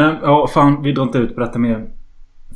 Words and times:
men 0.00 0.16
ja, 0.22 0.46
fan. 0.46 0.82
Vi 0.82 0.92
drar 0.92 1.02
inte 1.02 1.18
ut 1.18 1.34
på 1.34 1.40
detta 1.40 1.58
mer. 1.58 1.90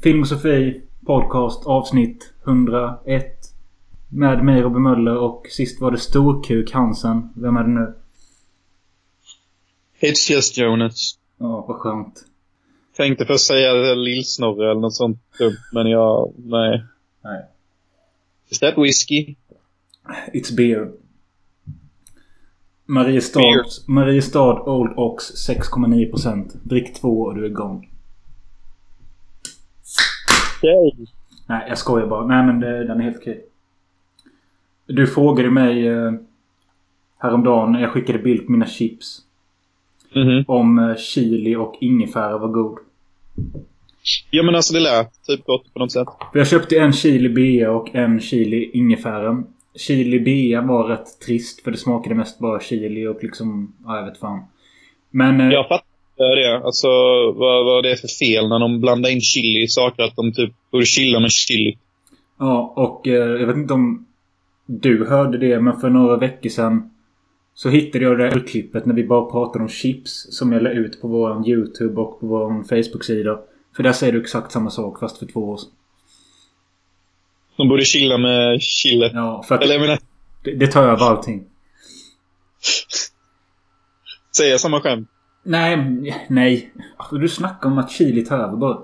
Filmosofi 0.02 0.82
Podcast 1.06 1.66
avsnitt 1.66 2.32
101. 2.46 3.24
Med 4.08 4.44
mig 4.44 4.62
Robin 4.62 4.82
Möller 4.82 5.16
och 5.16 5.46
sist 5.50 5.80
var 5.80 5.90
det 5.90 5.98
Storkuk 5.98 6.72
Hansen. 6.72 7.28
Vem 7.36 7.56
är 7.56 7.62
det 7.62 7.68
nu? 7.68 7.94
It's 10.00 10.32
just 10.32 10.58
Jonas. 10.58 11.18
Ja, 11.38 11.64
vad 11.68 11.76
skönt. 11.76 12.24
Tänkte 12.96 13.26
först 13.26 13.46
säga 13.46 13.94
Lillsnorre 13.94 14.70
eller 14.70 14.80
något 14.80 14.94
sånt 14.94 15.18
dumt, 15.38 15.56
men 15.72 15.86
jag... 15.86 16.32
Nej. 16.36 16.84
Nej. 17.24 17.44
Is 18.48 18.58
that 18.58 18.78
whiskey? 18.78 19.34
It's 20.32 20.56
beer. 20.56 20.92
Mariestad. 22.86 23.64
Mariestad 23.86 24.60
Old 24.60 24.92
Ox 24.96 25.24
6,9%. 25.48 26.56
Drick 26.62 26.94
två 26.94 27.20
och 27.22 27.34
du 27.34 27.44
är 27.44 27.48
igång. 27.48 27.90
Okej. 30.58 31.06
Nej, 31.48 31.64
jag 31.68 31.78
skojar 31.78 32.06
bara. 32.06 32.26
Nej, 32.26 32.46
men 32.46 32.60
det, 32.60 32.84
den 32.84 33.00
är 33.00 33.04
helt 33.04 33.16
okej. 33.16 33.44
Du 34.86 35.06
frågade 35.06 35.50
mig 35.50 35.86
eh, 35.88 36.12
häromdagen 37.18 37.72
när 37.72 37.80
jag 37.80 37.90
skickade 37.90 38.18
bild 38.18 38.46
på 38.46 38.52
mina 38.52 38.66
chips. 38.66 39.20
Mhm. 40.14 40.44
Om 40.48 40.78
eh, 40.78 40.96
chili 40.96 41.56
och 41.56 41.74
ingefära 41.80 42.38
var 42.38 42.48
god. 42.48 42.78
Ja 44.30 44.42
men 44.42 44.54
alltså 44.54 44.74
det 44.74 44.80
lät 44.80 45.22
typ 45.22 45.44
gott 45.46 45.72
på 45.72 45.78
något 45.78 45.92
sätt. 45.92 46.08
Jag 46.32 46.46
köpte 46.48 46.78
en 46.78 46.92
chili 46.92 47.28
bea 47.28 47.70
och 47.70 47.94
en 47.94 48.20
chili 48.20 48.70
ingefära. 48.74 49.44
Chili 49.76 50.20
bea 50.20 50.62
var 50.62 50.88
rätt 50.88 51.20
trist 51.26 51.64
för 51.64 51.70
det 51.70 51.76
smakade 51.76 52.14
mest 52.14 52.38
bara 52.38 52.60
chili 52.60 53.06
och 53.06 53.22
liksom... 53.22 53.74
Ja, 53.84 53.96
jag 53.96 54.04
vet 54.04 54.18
fan. 54.18 54.40
Men... 55.10 55.40
eh, 55.40 55.50
Jag 55.50 55.68
fattar 55.68 56.36
det. 56.36 56.56
Alltså 56.64 56.88
vad, 57.32 57.64
vad 57.64 57.84
det 57.84 57.90
är 57.90 57.96
för 57.96 58.08
fel 58.08 58.48
när 58.48 58.58
de 58.58 58.80
blandar 58.80 59.10
in 59.10 59.20
chili 59.20 59.62
i 59.62 59.68
saker. 59.68 60.02
Att 60.02 60.16
de 60.16 60.32
typ 60.32 60.52
borde 60.70 60.84
chilla 60.86 61.20
med 61.20 61.30
chili. 61.30 61.78
Ja, 62.38 62.72
och 62.76 63.08
eh, 63.08 63.40
jag 63.40 63.46
vet 63.46 63.56
inte 63.56 63.74
om 63.74 64.06
du 64.66 65.06
hörde 65.06 65.38
det, 65.38 65.60
men 65.60 65.80
för 65.80 65.90
några 65.90 66.16
veckor 66.16 66.48
sedan 66.50 66.90
så 67.54 67.68
hittade 67.68 68.04
jag 68.04 68.18
det 68.18 68.30
här 68.30 68.46
klippet 68.46 68.86
när 68.86 68.94
vi 68.94 69.04
bara 69.04 69.30
pratade 69.30 69.62
om 69.62 69.68
chips 69.68 70.26
som 70.30 70.52
jag 70.52 70.62
la 70.62 70.70
ut 70.70 71.00
på 71.00 71.08
vår 71.08 71.48
YouTube 71.48 72.00
och 72.00 72.20
på 72.20 72.26
vår 72.26 72.62
Facebook-sida. 72.62 73.38
För 73.76 73.82
där 73.82 73.92
säger 73.92 74.12
du 74.12 74.20
exakt 74.20 74.52
samma 74.52 74.70
sak 74.70 75.00
fast 75.00 75.18
för 75.18 75.26
två 75.26 75.40
år 75.40 75.56
sedan. 75.56 75.70
De 77.56 77.68
borde 77.68 77.84
chilla 77.84 78.18
med 78.18 78.62
chillet. 78.62 79.12
Ja, 79.14 79.42
för 79.48 79.54
att 79.54 79.62
Eller 79.62 79.74
jag 79.74 79.80
menar, 79.80 79.98
det, 80.44 80.54
det 80.54 80.66
tar 80.66 80.82
över 80.82 81.06
allting. 81.06 81.44
säga 84.36 84.58
samma 84.58 84.80
skämt. 84.80 85.08
Nej, 85.42 85.76
nej. 86.28 86.74
Alltså, 86.96 87.16
Du 87.16 87.28
snackar 87.28 87.68
om 87.68 87.78
att 87.78 87.90
chili 87.90 88.24
tar 88.24 88.38
över 88.38 88.56
bara. 88.56 88.78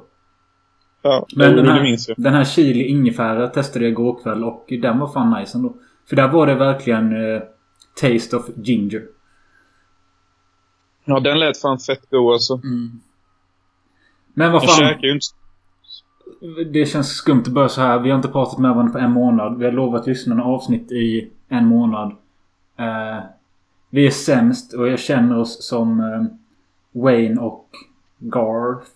Ja, 1.03 1.27
Men 1.37 1.57
den 1.57 1.67
här, 1.67 1.83
minns 1.83 2.09
jag. 2.09 2.17
den 2.19 2.35
här 2.35 2.45
chili 2.45 2.85
ingefära 2.85 3.49
testade 3.49 3.85
jag 3.85 3.93
igår 3.93 4.23
kväll 4.23 4.45
och 4.45 4.67
den 4.83 4.99
var 4.99 5.13
fan 5.13 5.41
nice 5.41 5.59
ändå. 5.59 5.77
För 6.09 6.17
där 6.17 6.29
var 6.29 6.47
det 6.47 6.55
verkligen 6.55 7.13
eh, 7.35 7.43
Taste 8.01 8.37
of 8.37 8.47
ginger. 8.57 9.03
Ja, 11.05 11.21
den 11.21 11.39
lät 11.39 11.61
fan 11.61 11.79
fett 11.79 12.11
god 12.11 12.33
alltså. 12.33 12.61
Men 14.35 14.53
vad 14.53 14.63
Jag 14.63 14.71
fan. 14.71 14.79
käkar 14.79 15.03
ju 15.03 15.13
inte... 15.13 15.27
Det 16.73 16.87
känns 16.87 17.09
skumt 17.09 17.43
att 17.47 17.53
börja 17.53 17.69
så 17.69 17.81
här. 17.81 17.99
Vi 17.99 18.11
har 18.11 18.17
inte 18.17 18.29
pratat 18.29 18.59
med 18.59 18.71
varandra 18.71 18.93
på 18.93 18.99
en 18.99 19.11
månad. 19.11 19.59
Vi 19.59 19.65
har 19.65 19.73
lovat 19.73 20.07
lyssnarna 20.07 20.45
avsnitt 20.45 20.93
i 20.93 21.31
en 21.49 21.67
månad. 21.67 22.13
Eh, 22.79 23.19
vi 23.91 24.07
är 24.07 24.11
sämst 24.11 24.75
och 24.75 24.89
jag 24.89 24.99
känner 24.99 25.39
oss 25.39 25.67
som 25.67 26.01
eh, 26.01 26.25
Wayne 27.03 27.41
och 27.41 27.69
Garth 28.19 28.91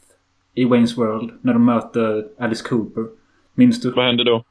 i 0.54 0.64
Wayne's 0.64 0.96
World. 0.96 1.30
När 1.40 1.52
de 1.52 1.64
möter 1.64 2.26
Alice 2.38 2.68
Cooper. 2.68 3.06
Minns 3.54 3.80
du? 3.80 3.90
Vad 3.90 4.06
hände 4.06 4.24
då? 4.24 4.44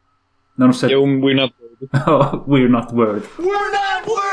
När 0.55 0.67
de 0.67 0.73
säger... 0.73 0.94
Jo, 0.94 1.05
we're 1.05 1.41
not... 1.41 1.51
Ja, 1.91 2.44
We're 2.47 2.69
not 2.69 2.91
worth. 2.91 3.27
We're 3.38 3.71
not 3.73 4.07
worthy! 4.07 4.32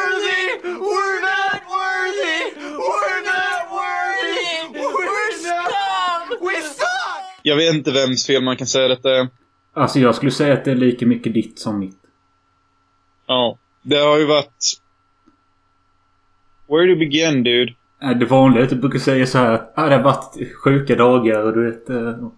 Jag 7.51 7.57
vet 7.57 7.75
inte 7.75 7.91
vems 7.93 8.27
fel 8.27 8.43
man 8.43 8.57
kan 8.57 8.67
säga 8.67 8.89
detta 8.89 9.11
är. 9.11 9.29
Alltså 9.73 9.99
jag 9.99 10.15
skulle 10.15 10.31
säga 10.31 10.55
att 10.55 10.65
det 10.65 10.71
är 10.71 10.75
lika 10.75 11.07
mycket 11.07 11.35
ditt 11.35 11.59
som 11.59 11.79
mitt. 11.79 11.99
Ja. 13.27 13.59
Det 13.83 13.97
har 13.97 14.19
ju 14.19 14.25
varit... 14.27 14.65
Where 16.69 16.95
to 16.95 16.99
begin, 16.99 17.43
dude? 17.43 17.75
Eh, 18.03 18.11
Det 18.11 18.27
vanliga 18.27 18.61
är 18.61 18.65
att 18.65 18.71
du 18.71 18.77
brukar 18.77 18.99
säga 18.99 19.27
så 19.27 19.39
här 19.39 19.53
att 19.53 19.73
ah, 19.77 19.89
det 19.89 19.97
har 19.97 20.03
varit 20.03 20.55
sjuka 20.65 20.97
dagar 20.97 21.43
och 21.43 21.53
du 21.53 21.71
vet... 21.71 21.91
eh, 21.91 22.29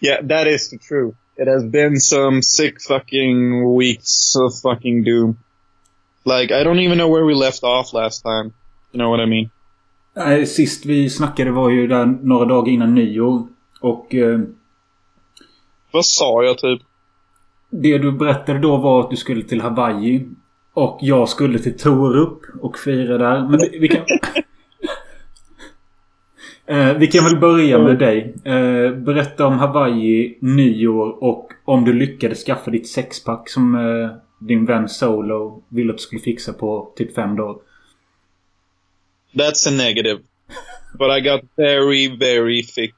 Yeah, 0.00 0.26
that 0.28 0.46
is 0.46 0.70
the 0.70 0.78
truth. 0.78 1.16
It 1.36 1.48
has 1.48 1.64
been 1.64 2.00
some 2.00 2.42
sick 2.42 2.74
fucking 2.88 3.78
weeks 3.78 4.36
of 4.36 4.60
fucking 4.62 5.04
doom. 5.04 5.36
Like, 6.24 6.54
I 6.60 6.64
don't 6.64 6.80
even 6.80 6.98
know 6.98 7.12
where 7.14 7.24
we 7.24 7.34
left 7.34 7.64
off 7.64 7.92
last 7.92 8.22
time. 8.22 8.52
You 8.92 8.98
know 8.98 9.10
what 9.10 9.20
I 9.20 9.26
mean? 9.26 9.50
Nej, 10.16 10.46
sist 10.46 10.86
vi 10.86 11.10
snackade 11.10 11.50
var 11.50 11.70
ju 11.70 11.86
där 11.86 12.06
några 12.06 12.44
dagar 12.44 12.72
innan 12.72 12.94
nyår. 12.94 13.46
Och 13.80 14.14
eh, 14.14 14.40
Vad 15.92 16.04
sa 16.06 16.44
jag 16.44 16.58
typ? 16.58 16.82
det 17.70 17.98
du 17.98 18.12
berättade 18.12 18.58
då 18.58 18.76
var 18.76 19.00
att 19.00 19.10
du 19.10 19.16
skulle 19.16 19.42
till 19.42 19.60
Hawaii. 19.60 20.28
Och 20.74 20.98
jag 21.00 21.28
skulle 21.28 21.58
till 21.58 21.78
Torup 21.78 22.38
och 22.60 22.78
fira 22.78 23.18
där. 23.18 23.48
Men 23.48 23.58
vi, 23.58 23.78
vi 23.78 23.88
kan... 23.88 24.04
eh, 26.76 26.96
vi 26.96 27.06
kan 27.06 27.24
väl 27.24 27.40
börja 27.40 27.78
med 27.78 27.98
dig. 27.98 28.34
Eh, 28.44 28.92
berätta 28.92 29.46
om 29.46 29.58
Hawaii, 29.58 30.38
nyår 30.40 31.24
och 31.24 31.52
om 31.64 31.84
du 31.84 31.92
lyckades 31.92 32.44
skaffa 32.44 32.70
ditt 32.70 32.88
sexpack 32.88 33.48
som 33.48 33.74
eh, 33.74 34.10
din 34.38 34.64
vän 34.64 34.88
Solo 34.88 35.62
ville 35.68 35.90
att 35.90 35.98
du 35.98 36.02
skulle 36.02 36.22
fixa 36.22 36.52
på 36.52 36.92
typ 36.96 37.14
fem 37.14 37.36
dagar. 37.36 37.56
That's 39.36 39.68
a 39.68 39.70
negative. 39.70 40.22
But 40.98 41.10
I 41.10 41.20
got 41.20 41.40
very, 41.56 42.16
very 42.16 42.62
fit. 42.62 42.94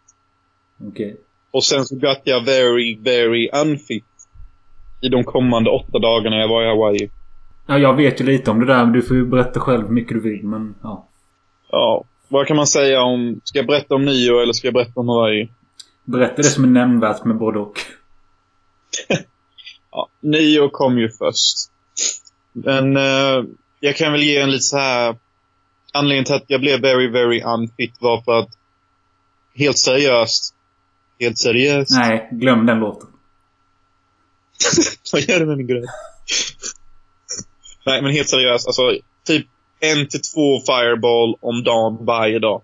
Okej. 0.89 1.17
Och 1.51 1.65
sen 1.65 1.85
så 1.85 1.97
got 1.97 2.21
jag 2.25 2.45
very, 2.45 2.99
very 3.01 3.51
unfit. 3.63 4.05
I 5.01 5.09
de 5.09 5.25
kommande 5.25 5.71
åtta 5.71 5.99
dagarna 5.99 6.37
jag 6.37 6.49
var 6.49 6.63
i 6.63 6.67
Hawaii. 6.69 7.11
Ja, 7.67 7.79
jag 7.79 7.97
vet 7.97 8.21
ju 8.21 8.25
lite 8.25 8.51
om 8.51 8.61
det 8.61 8.67
där. 8.67 8.85
Men 8.85 8.93
du 8.93 9.03
får 9.03 9.17
ju 9.17 9.27
berätta 9.27 9.61
själv 9.61 9.87
hur 9.87 9.95
mycket 9.95 10.15
du 10.15 10.21
vill. 10.21 10.45
Men 10.45 10.75
ja. 10.83 11.09
Ja. 11.71 12.05
Vad 12.29 12.47
kan 12.47 12.57
man 12.57 12.67
säga 12.67 13.03
om... 13.03 13.41
Ska 13.45 13.59
jag 13.59 13.67
berätta 13.67 13.95
om 13.95 14.05
nyår 14.05 14.43
eller 14.43 14.53
ska 14.53 14.67
jag 14.67 14.75
berätta 14.75 15.01
om 15.01 15.09
Hawaii? 15.09 15.49
Berätta 16.05 16.37
det 16.37 16.45
som 16.45 16.65
är 16.65 16.69
nämnvärt 16.69 17.25
med 17.25 17.37
både 17.37 17.59
och. 17.59 17.81
Ja, 19.91 20.09
nyår 20.21 20.69
kom 20.69 20.99
ju 20.99 21.09
först. 21.09 21.57
Men 22.53 22.97
eh, 22.97 23.45
jag 23.81 23.97
kan 23.97 24.13
väl 24.13 24.23
ge 24.23 24.39
en 24.39 24.51
lite 24.51 24.63
så 24.63 24.77
här... 24.79 25.17
Anledningen 25.99 26.25
till 26.25 26.35
att 26.35 26.45
jag 26.47 26.61
blev 26.61 26.81
very, 26.81 27.09
very 27.11 27.43
unfit 27.43 27.95
var 28.01 28.23
för 28.23 28.39
att... 28.39 28.49
Helt 29.55 29.79
seriöst. 29.79 30.55
Helt 31.21 31.39
seriöst. 31.39 31.91
Nej, 31.91 32.29
glöm 32.33 32.67
den 32.67 32.79
låten. 32.79 33.09
Vad 35.13 35.23
gör 35.23 35.41
du 35.41 35.47
med 35.47 35.57
min 35.57 35.67
gröt? 35.67 35.85
Nej, 37.87 38.03
men 38.03 38.13
helt 38.13 38.29
seriöst. 38.29 38.67
Alltså, 38.67 38.83
typ 39.27 39.47
en 39.81 40.09
till 40.09 40.23
två 40.23 40.61
fireball 40.67 41.37
om 41.41 41.65
dagen 41.65 42.05
varje 42.05 42.39
dag. 42.39 42.63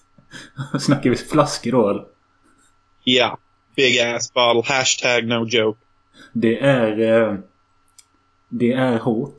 Snackar 0.80 1.10
vi 1.10 1.16
flaskor 1.16 1.72
då 1.72 1.88
eller? 1.88 2.04
Ja. 3.04 3.38
Big 3.76 3.98
ass 3.98 4.32
bottle. 4.32 4.74
Hashtag 4.74 5.24
no 5.24 5.46
joke. 5.46 5.80
Det 6.32 6.58
är... 6.58 7.00
Eh, 7.00 7.38
det 8.48 8.72
är 8.72 8.98
hårt. 8.98 9.38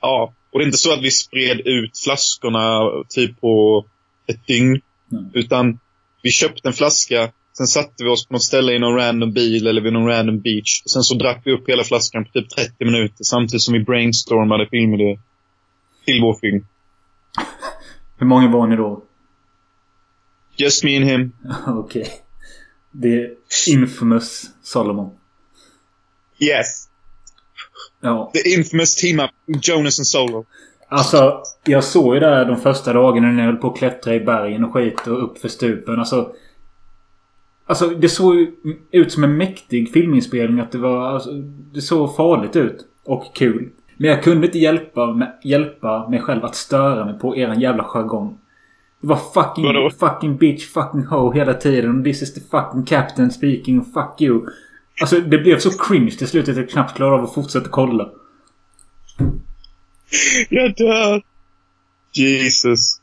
Ja. 0.00 0.34
Och 0.52 0.58
det 0.58 0.64
är 0.64 0.66
inte 0.66 0.78
så 0.78 0.92
att 0.92 1.02
vi 1.02 1.10
spred 1.10 1.60
ut 1.64 1.98
flaskorna 1.98 2.80
typ 3.08 3.40
på 3.40 3.86
ett 4.26 4.46
dygn. 4.46 4.80
Mm. 5.12 5.30
Utan 5.34 5.78
vi 6.22 6.30
köpte 6.30 6.68
en 6.68 6.72
flaska. 6.72 7.32
Sen 7.52 7.66
satte 7.66 8.04
vi 8.04 8.10
oss 8.10 8.26
på 8.26 8.32
något 8.32 8.42
ställe 8.42 8.72
i 8.72 8.78
någon 8.78 8.96
random 8.96 9.32
bil 9.32 9.66
eller 9.66 9.80
vid 9.80 9.92
någon 9.92 10.06
random 10.06 10.40
beach. 10.40 10.82
Sen 10.86 11.02
så 11.02 11.14
drack 11.14 11.42
vi 11.44 11.52
upp 11.52 11.68
hela 11.68 11.84
flaskan 11.84 12.24
på 12.24 12.30
typ 12.30 12.50
30 12.50 12.84
minuter 12.84 13.24
samtidigt 13.24 13.62
som 13.62 13.74
vi 13.74 13.80
brainstormade 13.80 14.66
filmidéer. 14.70 15.20
Till 16.04 16.20
vår 16.22 16.34
film. 16.40 16.66
Hur 18.18 18.26
många 18.26 18.50
var 18.50 18.66
ni 18.66 18.76
då? 18.76 19.02
Just 20.56 20.84
me 20.84 20.96
and 20.96 21.06
him. 21.06 21.32
Okej. 21.66 22.08
Det 22.92 23.14
är 23.14 23.34
infamous 23.68 24.50
Solomon. 24.62 25.10
Yes. 26.38 26.89
Ja. 28.00 28.30
The 28.34 28.50
infamous 28.58 28.94
team 28.94 29.20
up. 29.20 29.30
Jonas 29.62 29.98
and 29.98 30.06
Solo. 30.06 30.44
Alltså, 30.88 31.42
jag 31.64 31.84
såg 31.84 32.14
ju 32.14 32.20
där 32.20 32.44
de 32.44 32.56
första 32.56 32.92
dagarna 32.92 33.28
när 33.28 33.38
jag 33.38 33.46
höll 33.50 33.60
på 33.60 33.70
att 33.70 33.78
klättra 33.78 34.14
i 34.14 34.20
bergen 34.20 34.64
och 34.64 34.72
skit 34.72 35.06
och 35.06 35.24
upp 35.24 35.38
för 35.38 35.48
stupen. 35.48 35.98
Alltså... 35.98 36.32
Alltså, 37.66 37.86
det 37.88 38.08
såg 38.08 38.34
ju 38.34 38.52
ut 38.90 39.12
som 39.12 39.24
en 39.24 39.36
mäktig 39.36 39.92
filminspelning. 39.92 40.60
Att 40.60 40.72
det 40.72 40.78
var... 40.78 41.08
Alltså, 41.08 41.30
det 41.74 41.80
såg 41.80 42.16
farligt 42.16 42.56
ut. 42.56 42.86
Och 43.04 43.34
kul. 43.34 43.68
Men 43.96 44.10
jag 44.10 44.22
kunde 44.22 44.46
inte 44.46 44.58
hjälpa, 44.58 45.32
hjälpa 45.44 46.08
mig 46.08 46.20
själv 46.20 46.44
att 46.44 46.54
störa 46.54 47.04
mig 47.04 47.18
på 47.18 47.36
eran 47.36 47.60
jävla 47.60 47.84
jargong. 47.84 48.38
Det 49.00 49.06
var 49.06 49.16
fucking, 49.16 49.64
Vadå? 49.64 49.90
fucking 49.90 50.36
bitch, 50.36 50.66
fucking 50.66 51.04
ho 51.04 51.32
hela 51.32 51.54
tiden. 51.54 52.04
This 52.04 52.22
is 52.22 52.34
the 52.34 52.40
fucking 52.40 52.84
captain 52.84 53.30
speaking. 53.30 53.84
Fuck 53.84 54.20
you. 54.20 54.46
Alltså 55.00 55.20
det 55.20 55.38
blev 55.38 55.58
så 55.58 55.70
cringe 55.70 56.10
till 56.10 56.28
slut 56.28 56.48
att 56.48 56.56
jag 56.56 56.70
knappt 56.70 56.96
klarade 56.96 57.16
av 57.16 57.24
att 57.24 57.34
fortsätta 57.34 57.68
kolla. 57.68 58.10
Jag 60.48 60.76
dör! 60.76 61.22
Jesus. 62.12 63.00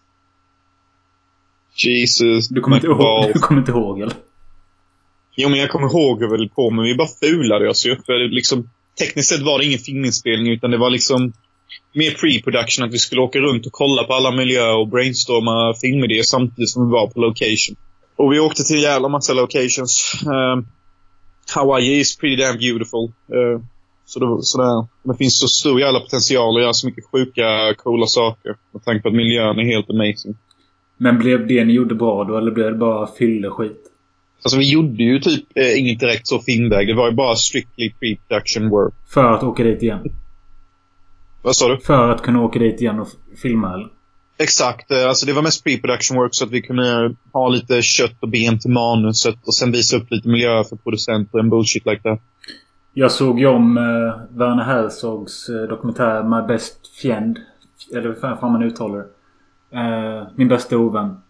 Jesus. 1.85 2.49
Du 2.49 2.61
kommer 2.61 2.77
inte 2.77 2.87
ihåg, 2.87 3.31
du 3.33 3.39
kommer 3.39 3.61
inte 3.61 3.71
ihåg 3.71 4.01
eller? 4.01 4.15
Jo, 5.35 5.49
men 5.49 5.59
jag 5.59 5.69
kommer 5.69 5.87
ihåg 5.87 6.19
hur 6.19 6.27
vi 6.27 6.37
höll 6.37 6.49
på, 6.49 6.69
men 6.69 6.85
vi 6.85 6.95
bara 6.95 7.07
fulade 7.07 7.69
oss 7.69 7.85
ju. 7.85 7.95
För 8.05 8.29
liksom, 8.29 8.69
tekniskt 8.99 9.29
sett 9.29 9.41
var 9.41 9.59
det 9.59 9.65
ingen 9.65 9.79
filminspelning, 9.79 10.53
utan 10.53 10.71
det 10.71 10.77
var 10.77 10.89
liksom 10.89 11.33
mer 11.93 12.11
pre-production. 12.11 12.85
Att 12.85 12.93
vi 12.93 12.97
skulle 12.97 13.21
åka 13.21 13.39
runt 13.39 13.65
och 13.65 13.71
kolla 13.71 14.03
på 14.03 14.13
alla 14.13 14.31
miljöer 14.31 14.77
och 14.77 14.87
brainstorma 14.87 15.73
filmidéer 15.81 16.23
samtidigt 16.23 16.69
som 16.69 16.87
vi 16.87 16.91
var 16.91 17.07
på 17.07 17.19
location. 17.19 17.75
Och 18.15 18.33
vi 18.33 18.39
åkte 18.39 18.63
till 18.63 18.75
en 18.75 18.81
jävla 18.81 19.07
massa 19.07 19.33
locations. 19.33 20.21
Um, 20.25 20.67
Hawaii 21.55 21.99
is 21.99 22.17
pretty 22.17 22.43
damn 22.43 22.57
beautiful. 22.57 23.03
Uh, 23.33 23.61
så 24.05 24.19
det, 24.19 24.43
sådär. 24.43 24.87
Det 25.03 25.17
finns 25.17 25.39
så 25.39 25.47
stor 25.47 25.79
jävla 25.79 25.99
potential 25.99 26.55
att 26.55 26.61
göra 26.61 26.73
så 26.73 26.87
mycket 26.87 27.05
sjuka, 27.11 27.73
coola 27.77 28.05
saker. 28.05 28.55
Med 28.73 28.83
tanke 28.83 29.01
på 29.01 29.07
att 29.07 29.15
miljön 29.15 29.59
är 29.59 29.63
helt 29.63 29.89
amazing. 29.89 30.35
Men 30.97 31.19
blev 31.19 31.47
det 31.47 31.65
ni 31.65 31.73
gjorde 31.73 31.95
bra 31.95 32.23
då 32.23 32.37
eller 32.37 32.51
blev 32.51 32.71
det 32.71 32.77
bara 32.77 33.07
fylleskit? 33.07 33.81
Alltså 34.43 34.57
vi 34.57 34.71
gjorde 34.71 35.03
ju 35.03 35.19
typ 35.19 35.43
eh, 35.55 35.79
inget 35.79 35.99
direkt 35.99 36.27
så 36.27 36.39
filmväg. 36.39 36.87
Det 36.87 36.93
var 36.93 37.09
ju 37.09 37.15
bara 37.15 37.35
strictly 37.35 37.89
pre-production 37.89 38.69
work. 38.69 38.93
För 39.13 39.33
att 39.33 39.43
åka 39.43 39.63
dit 39.63 39.83
igen? 39.83 39.99
Vad 41.41 41.55
sa 41.55 41.67
du? 41.67 41.79
För 41.79 42.09
att 42.11 42.21
kunna 42.21 42.41
åka 42.41 42.59
dit 42.59 42.81
igen 42.81 42.99
och 42.99 43.07
filma 43.41 43.73
eller? 43.73 43.89
Exakt. 44.37 44.91
eh, 44.91 45.07
Alltså 45.07 45.25
det 45.25 45.33
var 45.33 45.41
mest 45.41 45.65
pre-production 45.65 46.15
work 46.15 46.35
så 46.35 46.45
att 46.45 46.51
vi 46.51 46.61
kunde 46.61 47.15
ha 47.33 47.49
lite 47.49 47.81
kött 47.81 48.17
och 48.19 48.29
ben 48.29 48.59
till 48.59 48.71
manuset 48.71 49.35
och 49.47 49.53
sen 49.55 49.71
visa 49.71 49.97
upp 49.97 50.11
lite 50.11 50.27
miljöer 50.29 50.63
för 50.63 50.75
producenter 50.75 51.39
and 51.39 51.49
bullshit 51.49 51.85
like 51.85 52.01
that. 52.01 52.19
Jag 52.93 53.11
såg 53.11 53.39
ju 53.39 53.47
om 53.47 53.77
uh, 53.77 54.19
Werner 54.29 54.63
Herzogs 54.63 55.49
uh, 55.49 55.61
dokumentär 55.67 56.23
My 56.23 56.47
Best 56.47 56.87
Friend. 57.01 57.39
Eller 57.91 58.01
hur 58.07 58.15
fan 58.15 58.51
man 58.51 58.63
uttalar 58.63 58.97
det. 58.97 59.07
Eh, 59.77 60.27
min 60.35 60.47
bästa 60.47 60.77
ovän. 60.77 61.21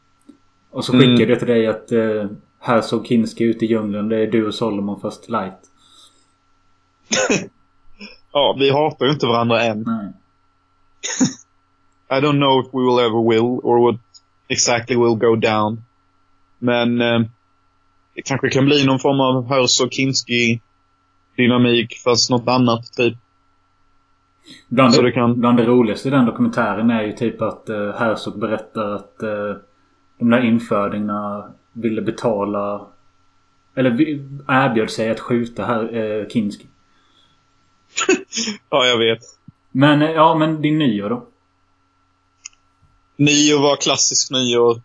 Och 0.71 0.85
så 0.85 0.91
skickade 0.91 1.13
Mm. 1.13 1.29
jag 1.29 1.39
till 1.39 1.47
dig 1.47 1.67
att 1.67 1.91
uh, 1.91 2.25
Herzog 2.59 3.07
Kinski 3.07 3.43
ute 3.43 3.65
i 3.65 3.67
djungeln. 3.67 4.09
Det 4.09 4.17
är 4.17 4.27
du 4.27 4.47
och 4.47 4.53
Solomon 4.55 4.99
fast 5.01 5.29
light. 5.29 5.59
Ja, 8.31 8.55
vi 8.59 8.69
hatar 8.71 9.05
ju 9.05 9.11
inte 9.11 9.25
varandra 9.25 9.63
än. 9.63 9.83
Nej. 9.87 10.13
I 12.09 12.21
don't 12.21 12.37
know 12.39 12.59
if 12.61 12.67
we 12.73 12.81
will 12.83 12.99
ever 12.99 13.21
will 13.29 13.59
or 13.63 13.79
what 13.91 13.99
exactly 14.47 14.95
will 14.95 15.15
go 15.15 15.35
down. 15.35 15.83
Men 16.59 17.01
eh, 17.01 17.19
det 18.15 18.21
kanske 18.21 18.49
kan 18.49 18.65
bli 18.65 18.85
någon 18.85 18.99
form 18.99 19.19
av 19.19 19.49
Herzog 19.49 19.93
Kinski 19.93 20.61
dynamik 21.37 22.01
fast 22.03 22.29
något 22.29 22.47
annat 22.47 22.93
typ. 22.97 23.17
Bland, 24.67 24.93
Så 24.93 25.01
det, 25.01 25.11
kan- 25.11 25.39
bland 25.39 25.57
det 25.57 25.65
roligaste 25.65 26.07
i 26.07 26.11
den 26.11 26.25
dokumentären 26.25 26.89
är 26.89 27.03
ju 27.03 27.13
typ 27.13 27.41
att 27.41 27.69
uh, 27.69 27.91
Herzog 27.93 28.39
berättar 28.39 28.95
att 28.95 29.15
uh, 29.23 29.55
de 30.19 30.29
där 30.29 30.45
infödingarna 30.45 31.53
ville 31.73 32.01
betala... 32.01 32.87
Eller 33.75 33.91
erbjöd 34.47 34.89
sig 34.89 35.09
att 35.09 35.19
skjuta 35.19 35.65
här, 35.65 35.95
uh, 35.97 36.27
Kinski. 36.27 36.65
Ja, 38.69 38.85
jag 38.85 38.97
vet. 38.97 39.19
Men 39.71 40.01
eh, 40.01 40.11
ja, 40.11 40.35
men 40.35 40.61
din 40.61 40.77
nyår 40.77 41.09
då? 41.09 41.25
Nyår 43.17 43.61
var 43.61 43.75
klassisk 43.75 44.31
nyår. 44.31 44.81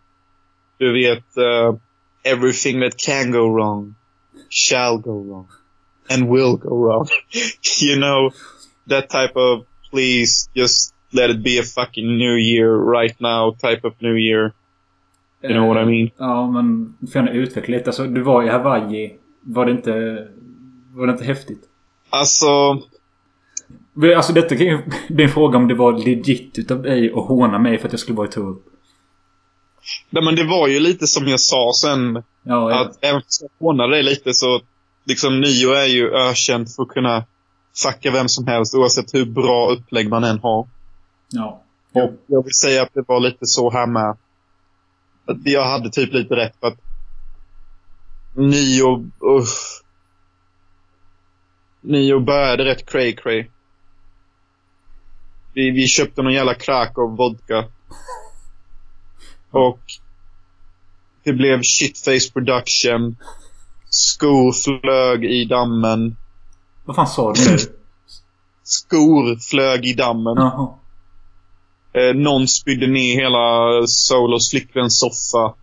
Du 0.77 0.93
vet, 0.93 1.37
eh, 1.37 1.75
everything 2.23 2.81
that 2.81 2.97
can 2.97 3.31
go 3.31 3.55
wrong 3.55 3.95
shall 4.49 4.97
go 4.97 5.23
wrong. 5.23 5.47
And 6.09 6.29
will 6.29 6.57
go 6.57 6.69
wrong. 6.69 7.07
you 7.81 7.95
know, 7.95 8.31
that 8.87 9.09
type 9.09 9.35
of 9.35 9.65
please 9.91 10.49
just 10.55 10.93
let 11.11 11.29
it 11.29 11.43
be 11.43 11.59
a 11.59 11.63
fucking 11.63 12.17
new 12.17 12.35
year 12.35 12.75
right 12.75 13.15
now 13.21 13.51
type 13.51 13.87
of 13.87 13.93
new 14.01 14.15
year. 14.15 14.53
You 15.41 15.53
know 15.53 15.65
what 15.65 15.77
I 15.77 15.85
mean? 15.85 16.11
Ja, 16.17 16.51
men 16.51 16.97
får 16.99 17.15
gärna 17.15 17.31
utveckla 17.31 17.77
lite. 17.77 17.89
Alltså, 17.89 18.03
du 18.03 18.21
var 18.21 18.43
i 18.43 18.49
Hawaii. 18.49 19.13
Var 19.41 19.65
det 19.65 19.71
inte... 19.71 20.27
Var 20.93 21.07
det 21.07 21.13
inte 21.13 21.25
häftigt? 21.25 21.63
Alltså, 22.09 22.81
Alltså 24.15 24.33
detta 24.33 24.55
kan 24.55 24.65
ju 24.65 24.81
bli 25.09 25.23
en 25.23 25.29
fråga 25.29 25.57
om 25.57 25.67
det 25.67 25.75
var 25.75 25.93
legit 25.93 26.59
utav 26.59 26.81
dig 26.81 27.11
att 27.13 27.27
håna 27.27 27.59
mig 27.59 27.77
för 27.77 27.87
att 27.87 27.93
jag 27.93 27.99
skulle 27.99 28.17
vara 28.17 28.27
i 28.27 28.31
Torup. 28.31 28.63
nej, 30.09 30.23
men 30.23 30.35
det 30.35 30.43
var 30.43 30.67
ju 30.67 30.79
lite 30.79 31.07
som 31.07 31.27
jag 31.27 31.39
sa 31.39 31.71
sen. 31.81 32.15
Ja, 32.15 32.23
ja. 32.43 32.81
Att 32.81 32.97
även 33.01 33.21
fast 33.21 33.41
jag 33.41 33.67
hånade 33.67 33.91
dig 33.91 34.03
lite 34.03 34.33
så, 34.33 34.61
liksom 35.05 35.41
nyår 35.41 35.75
är 35.75 35.85
ju 35.85 36.09
ökänt 36.13 36.75
för 36.75 36.83
att 36.83 36.89
kunna 36.89 37.25
fucka 37.83 38.11
vem 38.11 38.29
som 38.29 38.47
helst 38.47 38.75
oavsett 38.75 39.13
hur 39.13 39.25
bra 39.25 39.69
upplägg 39.71 40.09
man 40.09 40.23
än 40.23 40.39
har. 40.39 40.67
ja. 41.29 41.59
Och 41.93 42.13
jag 42.27 42.43
vill 42.43 42.53
säga 42.53 42.83
att 42.83 42.93
det 42.93 43.03
var 43.07 43.19
lite 43.19 43.45
så 43.45 43.71
här 43.71 43.87
med. 43.87 44.17
Att 45.25 45.37
jag 45.43 45.63
hade 45.63 45.89
typ 45.89 46.13
lite 46.13 46.35
rätt 46.35 46.55
för 46.59 46.67
att 46.67 46.77
Nio, 48.35 49.09
uff. 49.19 49.81
Nio 51.81 52.19
började 52.19 52.65
rätt 52.65 52.85
cray 52.85 53.15
cray. 53.15 53.45
Vi, 55.53 55.71
vi 55.71 55.87
köpte 55.87 56.21
någon 56.21 56.33
jävla 56.33 56.53
Krakow 56.53 57.17
vodka. 57.17 57.65
Och 59.51 59.79
det 61.23 61.33
blev 61.33 61.61
shitface 61.61 62.31
production. 62.33 63.15
Skor 63.89 64.51
flög 64.51 65.25
i 65.25 65.45
dammen. 65.45 66.17
Vad 66.85 66.95
fan 66.95 67.07
sa 67.07 67.33
du 67.33 67.51
nu? 67.51 67.57
Skor 68.63 69.49
flög 69.49 69.85
i 69.85 69.93
dammen. 69.93 70.35
Jaha. 70.37 70.73
Eh, 71.93 72.15
någon 72.15 72.47
spydde 72.47 72.87
ner 72.87 73.15
hela 73.15 73.87
Solos 73.87 74.49
flickväns 74.49 74.99
soffa. 74.99 75.55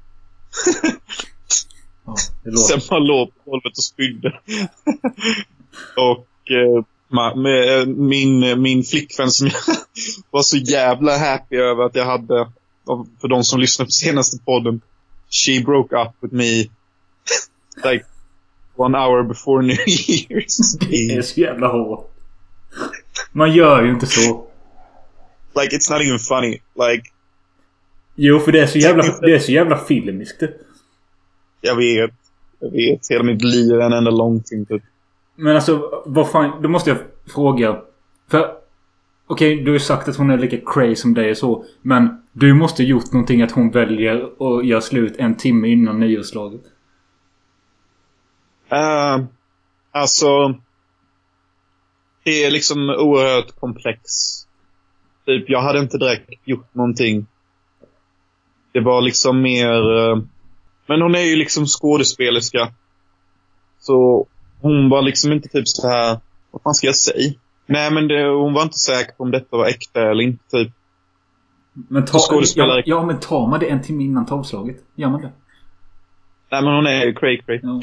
Ja. 2.04 2.16
Sen 2.68 2.80
man 2.90 3.04
låg 3.04 3.28
på 3.34 3.50
golvet 3.50 3.78
och 3.78 3.84
spydde. 3.84 4.28
och 5.96 6.50
eh, 6.50 6.84
med, 7.10 7.80
eh, 7.80 7.86
min, 7.86 8.62
min 8.62 8.84
flickvän 8.84 9.30
som 9.30 9.46
jag 9.46 9.76
var 10.30 10.42
så 10.42 10.56
jävla 10.56 11.18
happy 11.18 11.56
över 11.56 11.84
att 11.84 11.94
jag 11.94 12.04
hade, 12.04 12.48
för 13.20 13.28
de 13.28 13.44
som 13.44 13.60
lyssnar 13.60 13.86
på 13.86 13.90
senaste 13.90 14.38
podden, 14.44 14.80
She 15.30 15.64
broke 15.64 15.96
up 15.96 16.08
with 16.20 16.34
me 16.34 16.64
like 17.84 18.04
one 18.76 18.98
hour 18.98 19.22
before 19.22 19.62
New 19.62 19.76
Year's 19.86 20.78
Det 20.90 21.16
är 21.16 21.22
så 21.22 21.40
jävla 21.40 21.68
hårt. 21.68 22.10
Man 23.32 23.52
gör 23.52 23.82
ju 23.82 23.90
inte 23.90 24.06
så. 24.06 24.46
Like 25.60 25.76
it's 25.76 25.92
not 25.92 26.02
even 26.02 26.18
funny. 26.18 26.58
Like, 26.74 27.10
Jo, 28.14 28.40
för 28.40 28.52
det 28.52 28.60
är 28.60 28.66
så 28.66 28.78
jävla, 28.78 29.20
det 29.20 29.34
är 29.34 29.38
så 29.38 29.52
jävla 29.52 29.78
filmiskt. 29.78 30.42
jag 31.60 31.76
vet. 31.76 32.10
Jag 32.60 32.70
vet. 32.70 33.10
Hela 33.10 33.24
mitt 33.24 33.42
liv 33.42 33.72
är 33.72 33.80
en 33.80 33.92
enda 33.92 34.10
långfilm 34.10 34.66
typ. 34.66 34.82
Men 35.40 35.56
alltså, 35.56 36.02
vad 36.06 36.30
fan... 36.30 36.62
Då 36.62 36.68
måste 36.68 36.90
jag 36.90 36.98
fråga. 37.34 37.82
För... 38.30 38.56
Okej, 39.26 39.56
du 39.56 39.70
har 39.70 39.72
ju 39.72 39.80
sagt 39.80 40.08
att 40.08 40.16
hon 40.16 40.30
är 40.30 40.38
lika 40.38 40.56
crazy 40.56 40.96
som 40.96 41.14
dig 41.14 41.30
och 41.30 41.36
så. 41.36 41.64
Men 41.82 42.22
du 42.32 42.54
måste 42.54 42.82
ha 42.82 42.88
gjort 42.88 43.12
någonting 43.12 43.42
att 43.42 43.52
hon 43.52 43.70
väljer 43.70 44.30
att 44.38 44.66
göra 44.66 44.80
slut 44.80 45.14
en 45.18 45.34
timme 45.34 45.68
innan 45.68 46.00
nyårslaget. 46.00 46.60
Uh, 48.72 49.26
alltså... 49.90 50.54
Det 52.24 52.44
är 52.44 52.50
liksom 52.50 52.90
oerhört 52.90 53.60
komplex. 53.60 54.02
Typ, 55.26 55.50
jag 55.50 55.62
hade 55.62 55.78
inte 55.78 55.98
direkt 55.98 56.30
gjort 56.44 56.74
någonting. 56.74 57.26
Det 58.72 58.80
var 58.80 59.02
liksom 59.02 59.42
mer... 59.42 59.82
Uh, 59.90 60.22
men 60.86 61.02
hon 61.02 61.14
är 61.14 61.20
ju 61.22 61.36
liksom 61.36 61.66
skådespelerska. 61.66 62.72
Så 63.78 64.26
hon 64.62 64.88
var 64.88 65.02
liksom 65.02 65.32
inte 65.32 65.48
typ 65.48 65.68
så 65.68 65.88
här... 65.88 66.18
Vad 66.50 66.62
fan 66.62 66.74
ska 66.74 66.86
jag 66.86 66.96
säga? 66.96 67.32
Nej, 67.66 67.90
men 67.92 68.08
det, 68.08 68.28
hon 68.28 68.52
var 68.52 68.62
inte 68.62 68.78
säker 68.78 69.12
på 69.12 69.24
om 69.24 69.30
detta 69.30 69.56
var 69.56 69.66
äkta 69.66 70.10
eller 70.10 70.22
inte. 70.22 70.44
Typ. 70.50 70.72
Men 71.72 72.04
ta, 72.04 72.18
ja, 72.54 72.82
ja, 72.84 73.06
men 73.06 73.20
tar 73.20 73.46
man 73.46 73.60
det 73.60 73.66
en 73.66 73.82
timme 73.82 74.04
innan 74.04 74.26
tolvslaget? 74.26 74.76
Gör 74.94 75.08
man 75.10 75.20
det? 75.20 75.32
Nej, 76.50 76.62
men 76.62 76.74
hon 76.74 76.86
är 76.86 77.04
ju 77.04 77.14
cray 77.14 77.42
cray. 77.42 77.60
Ja. 77.62 77.80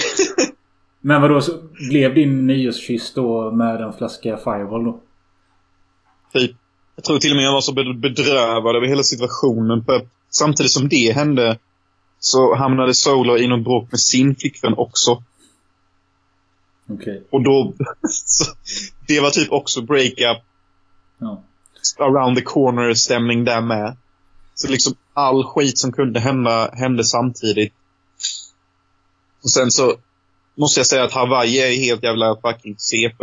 Men 1.02 1.22
vadå, 1.22 1.42
så 1.42 1.52
blev 1.90 2.16
din 2.16 2.48
nyårskyss 2.48 3.14
då 3.14 3.52
med 3.52 3.82
en 3.82 3.94
flaska 3.94 4.38
Fireball 4.38 4.84
då? 4.84 5.02
Typ. 6.34 6.52
Jag 6.96 7.04
tror 7.04 7.18
till 7.18 7.32
och 7.32 7.36
med 7.36 7.46
jag 7.46 7.54
var 7.54 7.62
så 7.62 7.74
bed- 7.74 8.00
bedrövad 8.00 8.76
över 8.76 8.88
hela 8.88 9.04
situationen. 9.04 9.84
För 9.86 10.08
samtidigt 10.30 10.72
som 10.72 10.90
det 10.90 11.16
hände 11.16 11.60
så 12.20 12.56
hamnade 12.56 12.94
Solo 12.94 13.38
i 13.38 13.48
något 13.48 13.64
bråk 13.64 13.92
med 13.92 14.00
sin 14.00 14.36
flickvän 14.36 14.74
också. 14.78 15.24
Okej. 16.90 17.24
Och 17.30 17.44
då... 17.44 17.74
det 19.08 19.20
var 19.20 19.30
typ 19.30 19.52
också 19.52 19.82
breakup 19.82 20.44
Ja. 21.20 21.44
around 21.98 22.38
the 22.38 22.44
corner 22.44 22.94
stämning 22.94 23.46
där 23.46 23.62
med. 23.62 23.98
Så 24.56 24.68
liksom 24.68 24.94
all 25.14 25.44
skit 25.44 25.78
som 25.78 25.92
kunde 25.92 26.20
hända, 26.20 26.72
hände 26.74 27.04
samtidigt. 27.04 27.74
Och 29.44 29.52
sen 29.52 29.72
så 29.72 29.96
måste 30.56 30.80
jag 30.80 30.88
säga 30.88 31.04
att 31.04 31.14
Hawaii 31.14 31.58
är 31.60 31.82
helt 31.82 32.04
jävla 32.04 32.36
fucking 32.36 32.76
CP. 32.78 33.16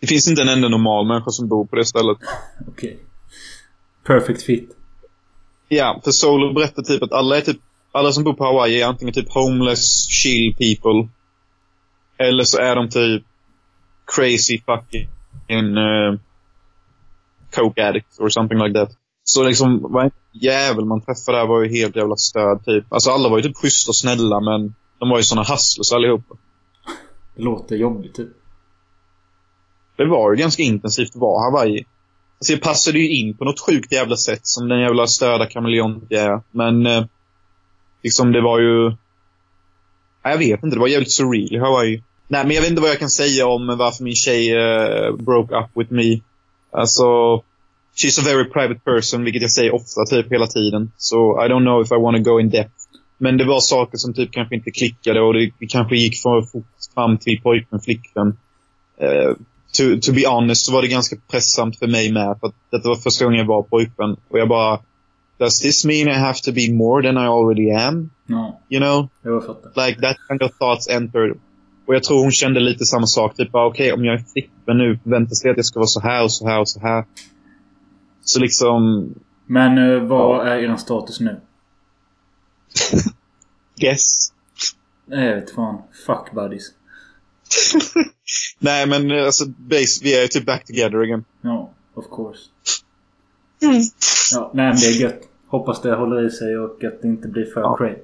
Det 0.00 0.06
finns 0.06 0.28
inte 0.28 0.42
en 0.42 0.48
enda 0.48 0.68
normal 0.68 1.06
människa 1.06 1.30
som 1.30 1.48
bor 1.48 1.64
på 1.64 1.76
det 1.76 1.84
stället. 1.84 2.18
Okej. 2.68 2.98
Perfect 4.04 4.42
fit. 4.42 4.76
Ja, 5.68 6.00
för 6.04 6.10
Solo 6.10 6.52
berättar 6.52 6.82
typ 6.82 7.02
att 7.02 7.12
alla 7.12 7.36
är 7.36 7.40
typ, 7.40 7.58
alla 7.92 8.12
som 8.12 8.24
bor 8.24 8.32
på 8.32 8.44
Hawaii 8.44 8.80
är 8.80 8.86
antingen 8.86 9.14
typ 9.14 9.32
homeless, 9.32 10.08
chill 10.08 10.54
people. 10.54 11.08
Eller 12.20 12.44
så 12.44 12.58
är 12.58 12.76
de 12.76 12.88
typ 12.88 13.22
crazy 14.16 14.62
fucking 14.66 15.76
uh, 15.78 16.18
coke 17.54 17.88
addicts 17.88 18.18
or 18.18 18.28
something 18.28 18.58
like 18.58 18.78
that. 18.78 18.90
Så 19.24 19.42
liksom, 19.42 19.92
varje 19.92 20.10
jävel 20.32 20.84
man 20.84 21.00
träffade 21.00 21.38
där 21.38 21.46
var 21.46 21.62
ju 21.62 21.68
helt 21.68 21.96
jävla 21.96 22.16
stöd 22.16 22.64
typ. 22.64 22.92
Alltså 22.92 23.10
alla 23.10 23.28
var 23.28 23.36
ju 23.38 23.42
typ 23.42 23.56
schyssta 23.56 23.90
och 23.90 23.96
snälla 23.96 24.40
men 24.40 24.74
de 24.98 25.08
var 25.08 25.16
ju 25.16 25.22
såna 25.22 25.42
hustlers 25.42 25.92
allihopa. 25.92 26.34
Det 27.36 27.42
låter 27.42 27.76
jobbigt 27.76 28.14
typ. 28.14 28.28
Det 29.96 30.06
var 30.06 30.30
ju 30.30 30.36
ganska 30.36 30.62
intensivt 30.62 31.10
att 31.10 31.20
vara 31.20 31.44
Hawaii. 31.44 31.86
Alltså 32.38 32.52
jag 32.52 32.62
passade 32.62 32.98
ju 32.98 33.08
in 33.08 33.36
på 33.36 33.44
något 33.44 33.60
sjukt 33.60 33.92
jävla 33.92 34.16
sätt 34.16 34.40
som 34.42 34.68
den 34.68 34.80
jävla 34.80 35.06
störda 35.06 35.46
kameleont 35.46 36.04
jag 36.08 36.22
är. 36.22 36.42
Men 36.50 36.86
eh, 36.86 37.04
liksom 38.02 38.32
det 38.32 38.40
var 38.40 38.60
ju... 38.60 38.92
Jag 40.22 40.38
vet 40.38 40.62
inte, 40.62 40.76
det 40.76 40.80
var 40.80 40.88
jävligt 40.88 41.12
surreal 41.12 41.54
i 41.54 41.58
Hawaii. 41.58 42.02
Nej, 42.32 42.46
men 42.46 42.54
jag 42.54 42.62
vet 42.62 42.70
inte 42.70 42.82
vad 42.82 42.90
jag 42.90 42.98
kan 42.98 43.10
säga 43.10 43.46
om 43.46 43.66
varför 43.78 44.04
min 44.04 44.14
tjej 44.14 44.56
uh, 44.56 45.16
broke 45.16 45.54
up 45.54 45.66
with 45.74 45.92
me. 45.92 46.20
Alltså, 46.70 47.04
she's 47.96 48.20
a 48.20 48.22
very 48.24 48.44
private 48.44 48.80
person, 48.84 49.24
vilket 49.24 49.42
jag 49.42 49.50
säger 49.50 49.74
ofta, 49.74 50.04
typ 50.10 50.32
hela 50.32 50.46
tiden. 50.46 50.92
Så 50.96 51.44
I 51.44 51.48
don't 51.48 51.64
know 51.64 51.82
if 51.82 51.92
I 51.92 51.94
want 51.94 52.16
to 52.16 52.32
go 52.32 52.40
in 52.40 52.50
depth. 52.50 52.74
Men 53.18 53.36
det 53.36 53.44
var 53.44 53.60
saker 53.60 53.98
som 53.98 54.14
typ 54.14 54.32
kanske 54.32 54.54
inte 54.54 54.70
klickade 54.70 55.20
och 55.20 55.34
det, 55.34 55.50
det 55.58 55.66
kanske 55.66 55.96
gick 55.96 56.22
för 56.22 56.42
fort 56.42 56.64
fram 56.94 57.18
till 57.18 57.40
pojkvän, 57.42 57.80
flickvän. 57.80 58.28
Uh, 59.02 59.34
to, 59.72 59.82
to 60.02 60.12
be 60.12 60.28
honest 60.28 60.66
så 60.66 60.72
var 60.72 60.82
det 60.82 60.88
ganska 60.88 61.16
pressamt 61.30 61.78
för 61.78 61.86
mig 61.86 62.12
med. 62.12 62.36
För 62.40 62.46
att 62.46 62.54
detta 62.70 62.88
var 62.88 62.96
första 62.96 63.24
gången 63.24 63.38
jag 63.38 63.46
var 63.46 63.62
pojkvän. 63.62 64.16
Och 64.28 64.38
jag 64.38 64.48
bara, 64.48 64.78
does 65.38 65.60
this 65.60 65.84
mean 65.84 66.08
I 66.08 66.18
have 66.18 66.38
to 66.38 66.52
be 66.52 66.72
more 66.72 67.02
than 67.02 67.24
I 67.24 67.26
already 67.26 67.70
am? 67.70 68.10
Ja, 68.26 68.60
You 68.68 68.80
know? 68.80 69.08
jag. 69.22 69.86
Like 69.86 70.00
that 70.00 70.16
kind 70.28 70.42
of 70.42 70.50
thoughts 70.58 70.88
entered. 70.88 71.36
Och 71.90 71.96
jag 71.96 72.02
tror 72.02 72.22
hon 72.22 72.32
kände 72.32 72.60
lite 72.60 72.84
samma 72.84 73.06
sak. 73.06 73.36
Typ, 73.36 73.48
okej, 73.52 73.92
om 73.92 74.04
jag 74.04 74.14
är 74.14 74.24
flickvän 74.32 74.78
nu 74.78 74.98
förväntas 75.02 75.42
det 75.42 75.50
att 75.50 75.56
jag 75.56 75.66
ska 75.66 75.78
vara 75.78 75.86
så 75.86 76.00
här 76.00 76.22
och 76.24 76.32
så 76.32 76.48
här 76.48 76.60
och 76.60 76.68
så 76.68 76.80
här. 76.80 77.04
Så 78.24 78.40
liksom, 78.40 79.08
Men 79.46 79.78
eh, 79.78 80.02
vad 80.02 80.48
är 80.48 80.56
er 80.56 80.76
status 80.76 81.20
nu? 81.20 81.40
guess. 83.80 84.32
Nej, 85.06 85.26
jag 85.28 85.34
vet 85.34 85.50
fan. 85.50 85.82
Fuck 86.06 86.34
buddies. 86.34 86.64
Nej, 88.58 88.86
men 88.88 89.10
eh, 89.10 89.24
alltså, 89.24 89.46
base, 89.46 90.00
vi 90.02 90.22
är 90.24 90.26
typ 90.26 90.46
back 90.46 90.66
together 90.66 90.98
again. 90.98 91.24
Ja, 91.40 91.70
of 91.94 92.04
course. 92.10 92.40
Ja, 94.32 94.50
nej 94.54 94.66
men 94.66 94.76
det 94.76 94.86
är 94.86 95.00
gött. 95.00 95.20
Hoppas 95.46 95.82
det 95.82 95.94
håller 95.94 96.26
i 96.26 96.30
sig 96.30 96.58
och 96.58 96.84
att 96.84 97.02
det 97.02 97.08
inte 97.08 97.28
blir 97.28 97.44
för 97.44 97.60
Ja. 97.60 97.76
cray. 97.78 97.96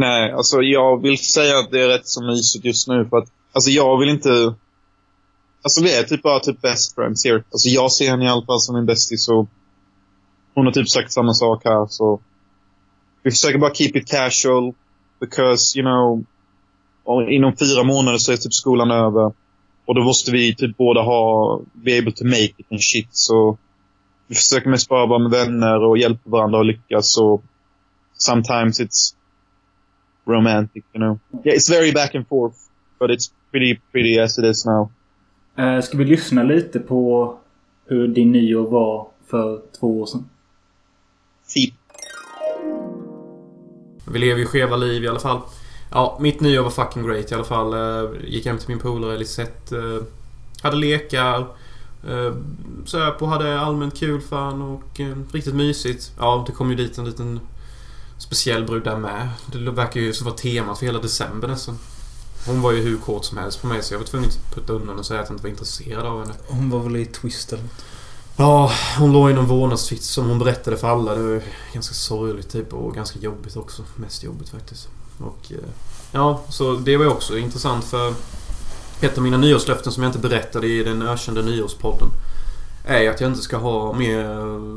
Nej, 0.00 0.32
alltså 0.32 0.62
jag 0.62 1.02
vill 1.02 1.18
säga 1.18 1.58
att 1.58 1.70
det 1.70 1.80
är 1.80 1.88
rätt 1.88 2.06
så 2.06 2.22
mysigt 2.22 2.64
just 2.64 2.88
nu 2.88 3.06
för 3.10 3.16
att, 3.16 3.28
alltså 3.52 3.70
jag 3.70 3.98
vill 3.98 4.08
inte... 4.08 4.54
Alltså 5.62 5.82
vi 5.82 5.98
är 5.98 6.02
typ 6.02 6.22
bara 6.22 6.40
typ 6.40 6.62
best 6.62 6.94
friends 6.94 7.24
here. 7.24 7.44
Alltså 7.52 7.68
jag 7.68 7.92
ser 7.92 8.10
henne 8.10 8.24
i 8.24 8.28
alla 8.28 8.46
fall 8.46 8.60
som 8.60 8.74
min 8.74 8.86
bästis 8.86 9.28
och 9.28 9.48
hon 10.54 10.66
har 10.66 10.72
typ 10.72 10.88
sagt 10.88 11.12
samma 11.12 11.34
sak 11.34 11.62
här 11.64 11.86
så 11.86 12.20
vi 13.22 13.30
försöker 13.30 13.58
bara 13.58 13.74
keep 13.74 13.90
it 13.94 14.10
casual 14.10 14.74
because, 15.20 15.78
you 15.78 15.84
know, 15.84 16.24
inom 17.30 17.56
fyra 17.56 17.82
månader 17.82 18.18
så 18.18 18.32
är 18.32 18.36
typ 18.36 18.54
skolan 18.54 18.90
över 18.90 19.32
och 19.86 19.94
då 19.94 20.04
måste 20.04 20.30
vi 20.30 20.54
typ 20.54 20.76
båda 20.76 21.02
ha, 21.02 21.60
be 21.72 21.98
able 21.98 22.12
to 22.12 22.24
make 22.24 22.52
it 22.56 22.66
and 22.70 22.82
shit 22.82 23.08
så 23.10 23.58
vi 24.26 24.34
försöker 24.34 24.70
mest 24.70 24.88
bara 24.88 25.06
vara 25.06 25.18
med 25.18 25.30
vänner 25.30 25.84
och 25.84 25.98
hjälpa 25.98 26.30
varandra 26.30 26.60
att 26.60 26.66
lyckas 26.66 27.18
och 27.18 27.42
sometimes 28.18 28.80
it's 28.80 29.14
romantic, 30.30 30.84
you 30.92 31.00
know. 31.04 31.18
Yeah, 31.44 31.56
it's 31.56 31.70
very 31.70 31.92
back 31.92 32.14
and 32.14 32.28
forth, 32.28 32.56
but 32.98 33.10
it's 33.10 33.30
pretty, 33.50 33.80
pretty 33.92 34.18
as 34.20 34.38
it 34.38 34.44
is 34.44 34.66
now. 34.66 34.90
Eh, 35.56 35.80
ska 35.80 35.98
vi 35.98 36.04
lyssna 36.04 36.42
lite 36.42 36.80
på 36.80 37.34
hur 37.86 38.08
din 38.08 38.32
nyår 38.32 38.70
var 38.70 39.06
för 39.26 39.60
två 39.80 40.00
år 40.00 40.06
sedan? 40.06 40.28
Typ. 41.54 41.74
Vi 44.12 44.18
lever 44.18 44.40
ju 44.40 44.46
skeva 44.46 44.76
liv 44.76 45.04
i 45.04 45.08
alla 45.08 45.18
fall. 45.20 45.40
Ja, 45.90 46.18
mitt 46.20 46.40
nyår 46.40 46.62
var 46.62 46.70
fucking 46.70 47.06
great 47.06 47.32
i 47.32 47.34
alla 47.34 47.44
fall. 47.44 47.74
Eh, 47.74 48.10
Gick 48.24 48.46
hem 48.46 48.58
till 48.58 48.68
min 48.68 48.78
polare 48.78 49.18
Lisette. 49.18 49.76
eh, 49.76 50.02
Hade 50.62 50.76
lekar. 50.76 51.46
Söp 52.86 53.22
och 53.22 53.28
hade 53.28 53.60
allmänt 53.60 53.98
kul 53.98 54.20
fan 54.20 54.62
och 54.62 55.00
riktigt 55.32 55.54
mysigt. 55.54 56.12
Ja, 56.18 56.44
det 56.46 56.52
kom 56.52 56.70
ju 56.70 56.76
dit 56.76 56.98
en 56.98 57.04
liten 57.04 57.40
speciell 58.20 58.64
brud 58.64 58.84
där 58.84 58.96
med. 58.96 59.28
Det 59.46 59.70
verkar 59.70 60.00
ju 60.00 60.12
som 60.12 60.24
vara 60.24 60.36
temat 60.36 60.78
för 60.78 60.86
hela 60.86 60.98
december 60.98 61.48
nästan. 61.48 61.78
Hon 62.46 62.62
var 62.62 62.72
ju 62.72 62.82
hur 62.82 62.96
kort 62.96 63.24
som 63.24 63.38
helst 63.38 63.60
på 63.60 63.66
mig 63.66 63.82
så 63.82 63.94
jag 63.94 63.98
var 63.98 64.06
tvungen 64.06 64.28
att 64.28 64.54
putta 64.54 64.72
undan 64.72 64.98
och 64.98 65.06
säga 65.06 65.20
att 65.20 65.28
jag 65.28 65.34
inte 65.34 65.42
var 65.42 65.50
intresserad 65.50 66.06
av 66.06 66.20
henne. 66.20 66.34
Hon 66.48 66.70
var 66.70 66.80
väl 66.80 66.96
i 66.96 67.06
twist 67.06 67.52
eller 67.52 67.62
något. 67.62 67.72
Ja, 68.36 68.72
hon 68.98 69.12
låg 69.12 69.30
i 69.30 69.34
någon 69.34 69.46
vårdnadstvist 69.46 70.04
som 70.04 70.28
hon 70.28 70.38
berättade 70.38 70.76
för 70.76 70.88
alla. 70.88 71.14
Det 71.14 71.22
var 71.22 71.42
ganska 71.72 71.94
sorgligt 71.94 72.50
typ 72.50 72.72
och 72.72 72.94
ganska 72.94 73.18
jobbigt 73.18 73.56
också. 73.56 73.82
Mest 73.96 74.24
jobbigt 74.24 74.48
faktiskt. 74.48 74.88
Och 75.18 75.52
eh, 75.52 75.58
ja, 76.12 76.42
så 76.48 76.74
det 76.74 76.96
var 76.96 77.04
ju 77.04 77.10
också 77.10 77.38
intressant 77.38 77.84
för 77.84 78.14
ett 79.00 79.18
av 79.18 79.24
mina 79.24 79.36
nyårslöften 79.36 79.92
som 79.92 80.02
jag 80.02 80.10
inte 80.10 80.18
berättade 80.18 80.66
i 80.66 80.84
den 80.84 81.02
ökända 81.02 81.42
nyårspodden 81.42 82.08
är 82.84 83.10
att 83.10 83.20
jag 83.20 83.30
inte 83.30 83.42
ska 83.42 83.56
ha 83.56 83.92
mer 83.92 84.30
eh, 84.30 84.76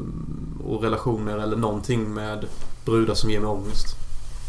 och 0.65 0.83
relationer 0.83 1.37
eller 1.37 1.57
någonting 1.57 2.13
med 2.13 2.45
brudar 2.85 3.15
som 3.15 3.29
ger 3.29 3.39
mig 3.39 3.49
ångest. 3.49 3.87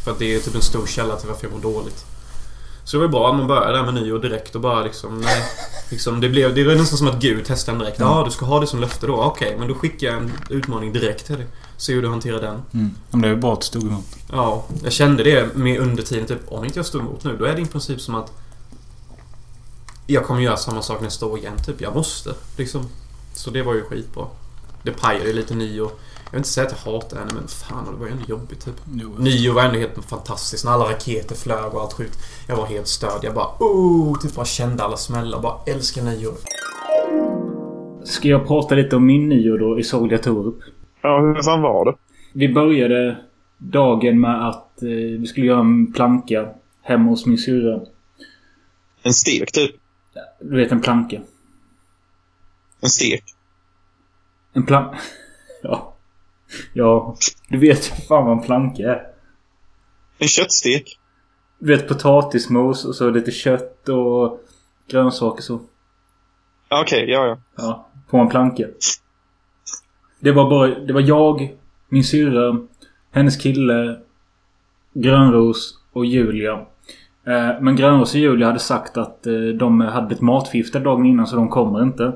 För 0.04 0.10
att 0.10 0.18
det 0.18 0.34
är 0.34 0.40
typ 0.40 0.54
en 0.54 0.62
stor 0.62 0.86
källa 0.86 1.16
till 1.16 1.28
varför 1.28 1.46
jag 1.46 1.52
mår 1.52 1.72
dåligt. 1.72 2.04
Så 2.84 2.96
det 2.96 3.00
var 3.00 3.08
bra 3.08 3.30
att 3.30 3.36
man 3.36 3.46
började 3.46 3.72
där 3.72 3.84
med 3.84 3.94
nyår 3.94 4.18
direkt 4.18 4.54
och 4.54 4.60
bara 4.60 4.82
liksom... 4.82 5.20
Nej, 5.20 5.42
liksom 5.90 6.20
det, 6.20 6.28
blev, 6.28 6.54
det 6.54 6.64
var 6.64 6.74
nästan 6.74 6.98
som 6.98 7.08
att 7.08 7.20
Gud 7.20 7.44
testade 7.44 7.76
en 7.76 7.78
direkt. 7.78 8.00
Ja, 8.00 8.22
du 8.24 8.30
ska 8.30 8.46
ha 8.46 8.60
det 8.60 8.66
som 8.66 8.80
löfte 8.80 9.06
då. 9.06 9.22
Okej, 9.22 9.56
men 9.58 9.68
då 9.68 9.74
skickar 9.74 10.06
jag 10.06 10.16
en 10.16 10.32
utmaning 10.50 10.92
direkt 10.92 11.26
till 11.26 11.36
dig. 11.36 11.46
Se 11.76 11.94
hur 11.94 12.02
du 12.02 12.08
hanterar 12.08 12.40
den. 12.40 12.62
Mm. 12.72 12.90
Men 13.10 13.20
det 13.20 13.28
är 13.28 13.32
ju 13.32 13.36
bra 13.36 13.52
att 13.52 13.60
du 13.60 13.66
stod 13.66 13.82
emot. 13.82 14.06
Ja, 14.32 14.64
jag 14.82 14.92
kände 14.92 15.22
det 15.22 15.56
med 15.56 15.80
under 15.80 16.02
tiden. 16.02 16.26
Typ, 16.26 16.38
om 16.48 16.64
inte 16.64 16.78
jag 16.78 16.86
står 16.86 17.00
emot 17.00 17.24
nu, 17.24 17.36
då 17.36 17.44
är 17.44 17.54
det 17.54 17.62
i 17.62 17.66
princip 17.66 18.00
som 18.00 18.14
att... 18.14 18.32
Jag 20.06 20.24
kommer 20.24 20.40
göra 20.40 20.56
samma 20.56 20.82
sak 20.82 21.00
nästa 21.00 21.26
år 21.26 21.38
igen. 21.38 21.56
Typ, 21.66 21.80
jag 21.80 21.94
måste. 21.94 22.34
Liksom. 22.56 22.88
Så 23.34 23.50
det 23.50 23.62
var 23.62 23.74
ju 23.74 23.82
skitbra. 23.82 24.26
Det 24.82 24.90
pajade 24.90 25.32
lite 25.32 25.54
nyår. 25.54 25.90
Jag 26.34 26.36
vill 26.36 26.40
inte 26.40 26.48
säga 26.48 26.66
att 26.66 26.84
jag 26.84 26.92
hatar 26.92 27.18
henne, 27.18 27.30
men 27.34 27.48
fan 27.48 27.84
det 27.92 27.98
var 27.98 28.06
ju 28.06 28.12
ändå 28.12 28.24
jobbigt 28.28 28.64
typ. 28.64 28.74
Jo. 28.94 29.14
Nyår 29.18 29.54
var 29.54 29.62
ändå 29.62 29.78
helt 29.78 30.04
fantastiskt. 30.04 30.64
När 30.64 30.72
alla 30.72 30.84
raketer 30.84 31.34
flög 31.34 31.74
och 31.74 31.80
allt 31.80 31.92
sjukt. 31.92 32.18
Jag 32.48 32.56
var 32.56 32.66
helt 32.66 32.86
störd. 32.86 33.18
Jag 33.22 33.34
bara 33.34 33.46
oh, 33.58 34.20
typ 34.20 34.34
bara 34.34 34.44
kände 34.44 34.84
alla 34.84 34.96
smällar. 34.96 35.40
Bara 35.40 35.54
älskar 35.66 36.02
nyår. 36.02 36.34
Ska 38.04 38.28
jag 38.28 38.46
prata 38.46 38.74
lite 38.74 38.96
om 38.96 39.06
min 39.06 39.28
nyår 39.28 39.58
då 39.58 39.78
i 39.78 39.82
Solja 39.82 40.18
Torup? 40.18 40.58
Ja, 41.02 41.20
hur 41.20 41.42
fan 41.42 41.62
var 41.62 41.84
det? 41.84 41.94
Vi 42.32 42.48
började 42.54 43.16
dagen 43.58 44.20
med 44.20 44.48
att 44.48 44.82
eh, 44.82 44.88
vi 45.20 45.26
skulle 45.26 45.46
göra 45.46 45.60
en 45.60 45.92
planka 45.92 46.48
hemma 46.82 47.10
hos 47.10 47.26
min 47.26 47.38
syrra. 47.38 47.80
En 49.02 49.12
stek, 49.12 49.52
typ. 49.52 49.76
Du 50.40 50.56
vet 50.56 50.72
en 50.72 50.80
planka? 50.80 51.20
En 52.80 52.88
stek. 52.88 53.24
En 54.52 54.66
plank... 54.66 54.96
ja. 55.62 55.93
Ja. 56.72 57.16
Du 57.48 57.58
vet 57.58 57.90
ju 57.90 57.94
fan 58.08 58.24
vad 58.26 58.38
en 58.38 58.44
planka 58.44 58.82
är. 58.82 59.06
En 60.18 60.28
köttstek. 60.28 60.98
Du 61.58 61.66
vet 61.66 61.88
potatismos 61.88 62.84
och 62.84 62.94
så 62.94 63.10
lite 63.10 63.30
kött 63.30 63.88
och 63.88 64.40
grönsaker 64.88 65.42
så. 65.42 65.60
Okej, 66.82 67.10
ja, 67.10 67.26
ja. 67.26 67.38
Ja. 67.56 67.86
På 68.10 68.18
en 68.18 68.28
planka. 68.28 68.64
Det 70.20 70.32
var 70.32 70.50
bara... 70.50 70.66
Det 70.68 70.92
var 70.92 71.00
jag, 71.00 71.54
min 71.88 72.04
syrra, 72.04 72.58
hennes 73.10 73.36
kille, 73.36 73.96
Grönros 74.94 75.78
och 75.92 76.06
Julia. 76.06 76.52
Eh, 77.26 77.60
Men 77.60 77.76
Grönros 77.76 78.14
och 78.14 78.20
Julia 78.20 78.46
hade 78.46 78.58
sagt 78.58 78.96
att 78.96 79.26
eh, 79.26 79.32
de 79.34 79.80
hade 79.80 80.06
blivit 80.06 80.22
matförgiftade 80.22 80.84
dagen 80.84 81.06
innan 81.06 81.26
så 81.26 81.36
de 81.36 81.48
kommer 81.48 81.82
inte. 81.82 82.12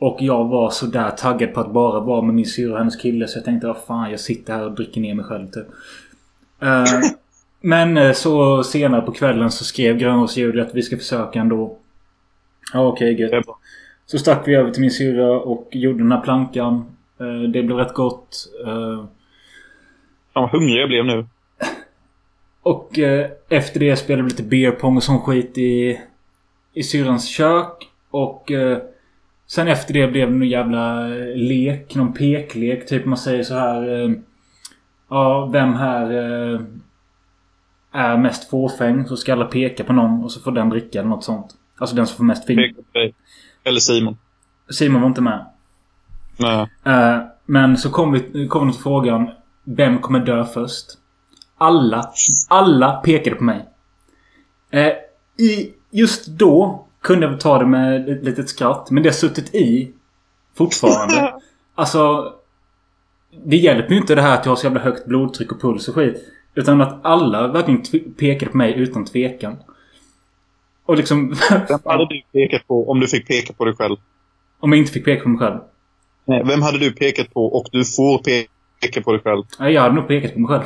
Och 0.00 0.16
jag 0.20 0.44
var 0.48 0.70
så 0.70 0.86
där 0.86 1.10
taggad 1.10 1.54
på 1.54 1.60
att 1.60 1.72
bara 1.72 2.00
vara 2.00 2.22
med 2.22 2.34
min 2.34 2.46
syrra 2.46 2.72
och 2.72 2.78
hennes 2.78 2.96
kille 2.96 3.28
så 3.28 3.38
jag 3.38 3.44
tänkte 3.44 3.66
vad 3.66 3.78
fan 3.86 4.10
jag 4.10 4.20
sitter 4.20 4.52
här 4.52 4.64
och 4.64 4.72
dricker 4.72 5.00
ner 5.00 5.14
mig 5.14 5.24
själv 5.24 5.50
typ. 5.50 5.66
Eh, 6.60 6.84
Men 7.60 7.96
eh, 7.96 8.12
så 8.12 8.62
senare 8.62 9.00
på 9.02 9.12
kvällen 9.12 9.50
så 9.50 9.64
skrev 9.64 9.98
Julia 10.36 10.62
att 10.64 10.74
vi 10.74 10.82
ska 10.82 10.96
försöka 10.96 11.40
ändå. 11.40 11.76
Ja 12.72 12.86
okej 12.86 13.14
är 13.14 13.18
gött. 13.32 13.44
Så 14.06 14.18
stack 14.18 14.48
vi 14.48 14.54
över 14.54 14.70
till 14.70 14.80
min 14.80 14.90
syrra 14.90 15.40
och 15.40 15.68
gjorde 15.72 15.98
den 15.98 16.12
här 16.12 16.20
plankan. 16.20 16.84
Eh, 17.20 17.50
det 17.52 17.62
blev 17.62 17.76
rätt 17.76 17.94
gott. 17.94 18.36
Fan 20.34 20.42
vad 20.42 20.50
hungrig 20.50 20.80
jag 20.82 20.88
blev 20.88 21.04
nu. 21.04 21.26
och 22.62 22.98
eh, 22.98 23.30
efter 23.48 23.80
det 23.80 23.96
spelade 23.96 24.22
vi 24.22 24.28
lite 24.30 24.42
beer 24.42 24.70
pong 24.70 24.96
och 24.96 25.02
sån 25.02 25.20
skit 25.20 25.58
i, 25.58 26.00
i 26.74 26.82
syrrans 26.82 27.28
kök. 27.28 27.88
Och 28.10 28.50
eh, 28.52 28.78
sen 29.50 29.68
efter 29.68 29.94
det 29.94 30.08
blev 30.08 30.30
det 30.30 30.36
någon 30.36 30.48
jävla 30.48 31.08
lek. 31.34 31.94
Någon 31.94 32.12
peklek. 32.12 32.86
Typ 32.88 33.04
man 33.04 33.18
säger 33.18 33.42
så 33.42 33.54
här. 33.54 34.04
Eh, 34.04 34.10
ja, 35.08 35.46
vem 35.46 35.74
här 35.74 36.10
eh, 36.12 36.60
är 37.92 38.16
mest 38.16 38.50
fåfäng? 38.50 39.06
Så 39.06 39.16
ska 39.16 39.32
alla 39.32 39.44
peka 39.44 39.84
på 39.84 39.92
någon 39.92 40.24
och 40.24 40.32
så 40.32 40.40
får 40.40 40.52
den 40.52 40.68
dricka 40.68 40.98
eller 40.98 41.08
något 41.08 41.24
sånt. 41.24 41.54
Alltså 41.78 41.96
den 41.96 42.06
som 42.06 42.16
får 42.16 42.24
mest 42.24 42.46
film. 42.46 42.74
Eller 43.64 43.80
Simon. 43.80 44.16
Simon 44.70 45.00
var 45.00 45.08
inte 45.08 45.20
med. 45.20 45.46
Nej. 46.36 46.66
Eh, 46.84 47.18
men 47.46 47.76
så 47.76 47.90
kom 47.90 48.12
vi, 48.12 48.48
kom 48.48 48.66
vi 48.66 48.72
till 48.72 48.82
frågan. 48.82 49.30
Vem 49.64 49.98
kommer 49.98 50.20
dö 50.20 50.44
först? 50.44 50.86
Alla, 51.58 52.10
alla 52.48 52.92
pekade 52.92 53.36
på 53.36 53.44
mig. 53.44 53.68
Eh, 54.70 54.92
i, 55.46 55.72
just 55.90 56.26
då 56.26 56.86
kunde 57.02 57.26
jag 57.26 57.40
ta 57.40 57.58
det 57.58 57.66
med 57.66 58.08
ett 58.08 58.24
litet 58.24 58.48
skratt. 58.48 58.90
Men 58.90 59.02
det 59.02 59.08
har 59.08 59.14
suttit 59.14 59.54
i 59.54 59.92
fortfarande. 60.56 61.34
alltså... 61.74 62.32
Det 63.44 63.56
hjälper 63.56 63.94
ju 63.94 64.00
inte 64.00 64.14
det 64.14 64.22
här 64.22 64.34
att 64.34 64.44
jag 64.44 64.52
har 64.52 64.56
så 64.56 64.66
jävla 64.66 64.80
högt 64.80 65.06
blodtryck 65.06 65.52
och 65.52 65.60
puls 65.60 65.88
och 65.88 65.94
skit. 65.94 66.16
Utan 66.54 66.80
att 66.80 66.98
alla 67.02 67.48
verkligen 67.48 68.14
pekade 68.14 68.50
på 68.50 68.56
mig 68.56 68.74
utan 68.78 69.04
tvekan. 69.04 69.56
Och 70.86 70.96
liksom... 70.96 71.28
Vem 71.68 71.78
hade 71.84 72.06
du 72.08 72.22
pekat 72.32 72.66
på 72.66 72.90
om 72.90 73.00
du 73.00 73.06
fick 73.08 73.28
peka 73.28 73.52
på 73.52 73.64
dig 73.64 73.74
själv? 73.74 73.96
om 74.60 74.72
jag 74.72 74.78
inte 74.78 74.92
fick 74.92 75.04
peka 75.04 75.22
på 75.22 75.28
mig 75.28 75.38
själv. 75.38 75.58
Nej. 76.24 76.42
Vem 76.44 76.62
hade 76.62 76.78
du 76.78 76.92
pekat 76.92 77.34
på 77.34 77.46
och 77.46 77.66
du 77.72 77.84
får 77.84 78.18
peka 78.80 79.02
på 79.02 79.12
dig 79.12 79.20
själv? 79.20 79.42
Nej, 79.58 79.72
Jag 79.72 79.82
hade 79.82 79.94
nog 79.94 80.08
pekat 80.08 80.34
på 80.34 80.40
mig 80.40 80.48
själv. 80.48 80.64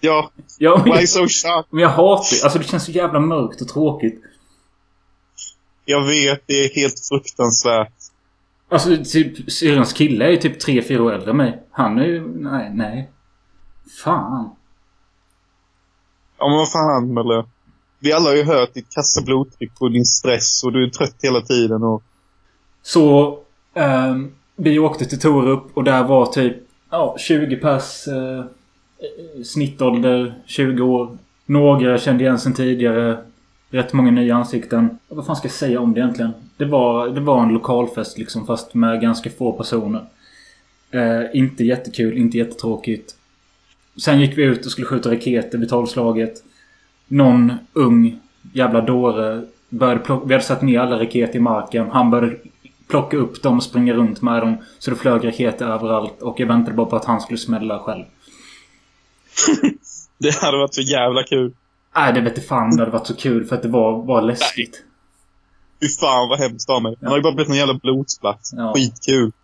Ja, 0.00 0.30
Ja, 0.58 0.82
men, 0.84 0.84
why 0.84 1.00
jag, 1.00 1.08
so 1.08 1.20
shocked? 1.20 1.64
men 1.70 1.82
jag 1.82 1.88
hatar 1.88 2.36
det. 2.36 2.44
Alltså 2.44 2.58
det 2.58 2.64
känns 2.64 2.84
så 2.84 2.92
jävla 2.92 3.20
mörkt 3.20 3.60
och 3.60 3.68
tråkigt. 3.68 4.22
Jag 5.84 6.06
vet, 6.06 6.42
det 6.46 6.52
är 6.54 6.74
helt 6.74 7.08
fruktansvärt. 7.08 7.92
Alltså 8.68 8.96
typ 9.04 9.52
syrrans 9.52 9.92
kille 9.92 10.24
är 10.24 10.30
ju 10.30 10.36
typ 10.36 10.64
3-4 10.66 10.98
år 10.98 11.12
äldre 11.12 11.30
än 11.30 11.36
mig. 11.36 11.62
Han 11.70 11.98
är 11.98 12.04
ju... 12.04 12.28
Nej, 12.36 12.70
nej. 12.74 13.10
Fan. 14.04 14.50
Ja 16.38 16.48
men 16.48 16.56
vad 16.56 16.72
fan 16.72 17.18
eller? 17.18 17.44
Vi 17.98 18.12
alla 18.12 18.28
har 18.28 18.36
ju 18.36 18.44
hört 18.44 18.74
ditt 18.74 18.90
kassa 18.90 19.22
blodtryck 19.22 19.72
och 19.80 19.90
din 19.92 20.04
stress 20.04 20.64
och 20.64 20.72
du 20.72 20.84
är 20.84 20.90
trött 20.90 21.16
hela 21.22 21.40
tiden 21.40 21.82
och... 21.82 22.02
Så... 22.82 23.38
ehm, 23.74 24.34
vi 24.56 24.78
åkte 24.78 25.04
till 25.04 25.20
Torup 25.20 25.62
och 25.74 25.84
där 25.84 26.04
var 26.04 26.26
typ... 26.26 26.56
Ja, 26.90 27.16
20 27.18 27.56
pers. 27.56 28.08
Uh, 28.08 28.44
snittålder 29.44 30.42
20 30.46 30.82
år. 30.82 31.18
Några 31.46 31.98
kände 31.98 32.24
igen 32.24 32.38
sen 32.38 32.54
tidigare. 32.54 33.24
Rätt 33.70 33.92
många 33.92 34.10
nya 34.10 34.36
ansikten. 34.36 34.98
Vad 35.08 35.26
fan 35.26 35.36
ska 35.36 35.46
jag 35.46 35.52
säga 35.52 35.80
om 35.80 35.94
det 35.94 36.00
egentligen? 36.00 36.32
Det 36.56 36.64
var, 36.64 37.08
det 37.08 37.20
var 37.20 37.42
en 37.42 37.48
lokalfest 37.48 38.18
liksom 38.18 38.46
fast 38.46 38.74
med 38.74 39.00
ganska 39.00 39.30
få 39.30 39.52
personer. 39.52 40.04
Eh, 40.90 41.22
inte 41.34 41.64
jättekul, 41.64 42.18
inte 42.18 42.38
jättetråkigt. 42.38 43.16
Sen 43.96 44.20
gick 44.20 44.38
vi 44.38 44.42
ut 44.42 44.66
och 44.66 44.72
skulle 44.72 44.86
skjuta 44.86 45.10
raketer 45.12 45.58
vid 45.58 45.68
tolvslaget. 45.68 46.32
Någon 47.08 47.52
ung 47.72 48.20
jävla 48.52 48.80
dåre 48.80 49.42
började 49.68 50.00
plocka... 50.00 50.26
Vi 50.26 50.34
hade 50.34 50.44
satt 50.44 50.62
ner 50.62 50.80
alla 50.80 51.00
raketer 51.00 51.36
i 51.36 51.40
marken. 51.40 51.90
Han 51.90 52.10
började 52.10 52.36
plocka 52.88 53.16
upp 53.16 53.42
dem 53.42 53.56
och 53.56 53.62
springa 53.62 53.94
runt 53.94 54.22
med 54.22 54.42
dem. 54.42 54.56
Så 54.78 54.90
det 54.90 54.96
flög 54.96 55.26
raketer 55.26 55.66
överallt 55.66 56.22
och 56.22 56.40
jag 56.40 56.46
väntade 56.46 56.76
bara 56.76 56.86
på 56.86 56.96
att 56.96 57.04
han 57.04 57.20
skulle 57.20 57.38
smälla 57.38 57.78
själv. 57.78 58.04
Det 60.18 60.34
hade 60.40 60.58
varit 60.58 60.74
så 60.74 60.80
jävla 60.80 61.22
kul. 61.22 61.52
Nej, 61.96 62.12
det 62.12 62.20
vet 62.20 62.36
inte 62.36 62.48
fan 62.48 62.76
det 62.76 62.82
hade 62.82 62.92
varit 62.92 63.06
så 63.06 63.16
kul 63.16 63.44
för 63.44 63.56
att 63.56 63.62
det 63.62 63.68
var, 63.68 64.02
var 64.02 64.22
läskigt. 64.22 64.84
Fy 65.82 65.88
fan 65.88 66.28
vad 66.28 66.38
hemskt 66.38 66.70
av 66.70 66.82
mig. 66.82 66.96
Han 67.00 67.10
har 67.10 67.16
ju 67.16 67.22
bara 67.22 67.34
blivit 67.34 67.50
en 67.50 67.56
jävla 67.56 67.74
blodsplatt. 67.74 68.50
Ja. 68.52 68.72
Skitkul. 68.74 69.32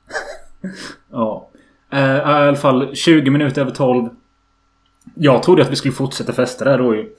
Ja. 1.10 1.48
Eh, 1.92 2.16
I 2.16 2.20
alla 2.20 2.56
fall 2.56 2.94
20 2.94 3.30
minuter 3.30 3.60
över 3.60 3.70
12. 3.70 4.08
Jag 5.14 5.42
trodde 5.42 5.62
att 5.62 5.70
vi 5.70 5.76
skulle 5.76 5.94
fortsätta 5.94 6.32
festa 6.32 6.64
där 6.64 6.78
då 6.78 6.94
ju. 6.94 7.10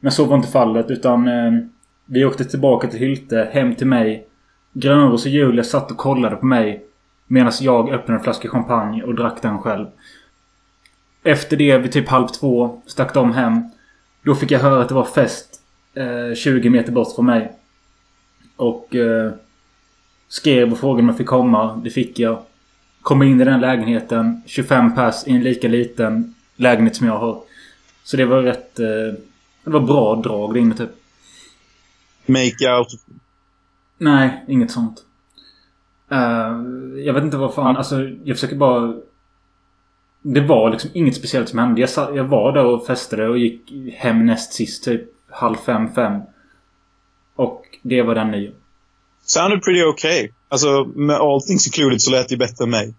Men 0.00 0.12
så 0.12 0.24
var 0.24 0.36
inte 0.36 0.48
fallet 0.48 0.90
utan 0.90 1.28
eh, 1.28 1.52
vi 2.06 2.24
åkte 2.24 2.44
tillbaka 2.44 2.88
till 2.88 2.98
Hylte, 2.98 3.50
hem 3.52 3.74
till 3.74 3.86
mig. 3.86 4.28
Grönros 4.72 5.24
och 5.26 5.30
Julia 5.30 5.64
satt 5.64 5.90
och 5.90 5.96
kollade 5.96 6.36
på 6.36 6.46
mig. 6.46 6.84
Medan 7.26 7.52
jag 7.60 7.90
öppnade 7.90 8.18
en 8.18 8.24
flaska 8.24 8.48
champagne 8.48 9.02
och 9.02 9.14
drack 9.14 9.42
den 9.42 9.58
själv. 9.58 9.86
Efter 11.22 11.56
det 11.56 11.78
vid 11.78 11.92
typ 11.92 12.08
halv 12.08 12.26
två 12.26 12.82
stack 12.86 13.14
de 13.14 13.32
hem. 13.32 13.62
Då 14.22 14.34
fick 14.34 14.50
jag 14.50 14.60
höra 14.60 14.82
att 14.82 14.88
det 14.88 14.94
var 14.94 15.04
fest 15.04 15.60
eh, 15.94 16.34
20 16.34 16.70
meter 16.70 16.92
bort 16.92 17.14
från 17.14 17.26
mig. 17.26 17.52
Och 18.56 18.94
eh, 18.94 19.32
skrev 20.28 20.72
och 20.72 20.78
frågade 20.78 21.02
om 21.02 21.08
jag 21.08 21.18
fick 21.18 21.26
komma. 21.26 21.80
Det 21.84 21.90
fick 21.90 22.18
jag. 22.18 22.42
Kom 23.02 23.22
in 23.22 23.40
i 23.40 23.44
den 23.44 23.60
lägenheten. 23.60 24.42
25 24.46 24.94
pers 24.94 25.26
i 25.26 25.32
en 25.32 25.42
lika 25.42 25.68
liten 25.68 26.34
lägenhet 26.56 26.96
som 26.96 27.06
jag 27.06 27.18
har. 27.18 27.42
Så 28.04 28.16
det 28.16 28.24
var 28.24 28.42
rätt... 28.42 28.78
Eh, 28.78 29.14
det 29.64 29.70
var 29.70 29.80
bra 29.80 30.16
drag 30.16 30.54
där 30.54 30.60
inne 30.60 30.74
typ. 30.74 30.90
Make 32.26 32.76
out. 32.78 32.88
Nej, 33.98 34.44
inget 34.48 34.70
sånt. 34.70 35.04
Eh, 36.10 36.60
jag 37.04 37.14
vet 37.14 37.24
inte 37.24 37.36
vad 37.36 37.54
fan. 37.54 37.76
Alltså, 37.76 38.08
jag 38.24 38.36
försöker 38.36 38.56
bara... 38.56 38.94
Det 40.22 40.40
var 40.40 40.70
liksom 40.70 40.90
inget 40.94 41.16
speciellt 41.16 41.48
som 41.48 41.58
hände. 41.58 41.80
Jag, 41.80 41.90
sa, 41.90 42.14
jag 42.14 42.24
var 42.24 42.52
där 42.52 42.64
och 42.64 42.86
festade 42.86 43.28
och 43.28 43.38
gick 43.38 43.72
hem 43.94 44.26
näst 44.26 44.52
sist 44.52 44.84
typ 44.84 45.02
halv 45.30 45.56
fem, 45.56 45.94
fem. 45.94 46.20
Och 47.36 47.64
det 47.82 48.02
var 48.02 48.14
den 48.14 48.30
nio. 48.30 48.52
Sounded 49.22 49.62
pretty 49.62 49.84
okay. 49.84 50.30
Alltså, 50.48 50.84
med 50.94 51.16
all 51.16 51.40
things 51.40 51.66
included 51.66 52.00
så 52.00 52.10
lät 52.10 52.28
det 52.28 52.36
bättre 52.36 52.64
än 52.64 52.70
mig. 52.70 52.94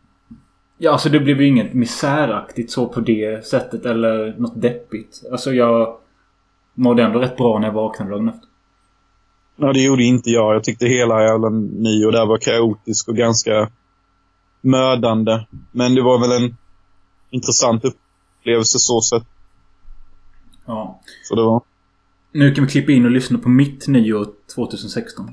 Ja, 0.78 0.92
alltså 0.92 1.10
det 1.10 1.20
blev 1.20 1.42
ju 1.42 1.48
inget 1.48 1.74
misäraktigt 1.74 2.72
så 2.72 2.88
på 2.88 3.00
det 3.00 3.46
sättet 3.46 3.86
eller 3.86 4.36
något 4.38 4.62
deppigt. 4.62 5.22
Alltså 5.32 5.54
jag 5.54 5.98
mådde 6.74 7.04
ändå 7.04 7.20
rätt 7.20 7.38
bra 7.38 7.60
när 7.60 7.68
jag 7.68 7.74
vaknade 7.74 8.12
dagen 8.12 8.30
efter. 8.30 8.50
Ja, 9.56 9.74
det 9.74 9.84
gjorde 9.84 10.04
inte 10.04 10.30
jag. 10.30 10.56
Jag 10.56 10.64
tyckte 10.64 10.86
hela 10.86 11.24
jävla 11.24 11.50
nyår 11.50 12.12
där 12.12 12.26
var 12.26 12.38
kaotisk 12.38 13.08
och 13.10 13.16
ganska 13.16 13.70
mödande. 14.62 15.46
Men 15.72 15.96
det 15.96 16.02
var 16.02 16.20
väl 16.20 16.44
en 16.44 16.58
intressant 17.32 17.86
upplevelse 17.86 18.80
så 18.80 19.02
sett. 19.02 19.24
Ja. 20.66 21.02
Så 21.24 21.36
det 21.36 21.42
var... 21.42 21.62
Nu 22.34 22.56
kan 22.56 22.66
vi 22.66 22.72
klippa 22.72 22.92
in 22.92 23.06
och 23.06 23.12
lyssna 23.12 23.40
på 23.40 23.50
mitt 23.50 23.88
nyår 23.88 24.28
2016. 24.56 25.32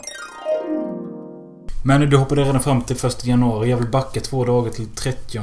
Men 1.85 2.11
du 2.11 2.17
hoppade 2.17 2.43
redan 2.45 2.61
fram 2.61 2.83
till 2.83 2.97
första 2.97 3.27
januari. 3.27 3.71
Jag 3.71 3.77
vill 3.77 3.89
backa 3.91 4.21
två 4.21 4.45
dagar 4.45 4.71
till 4.71 4.87
30 4.89 5.39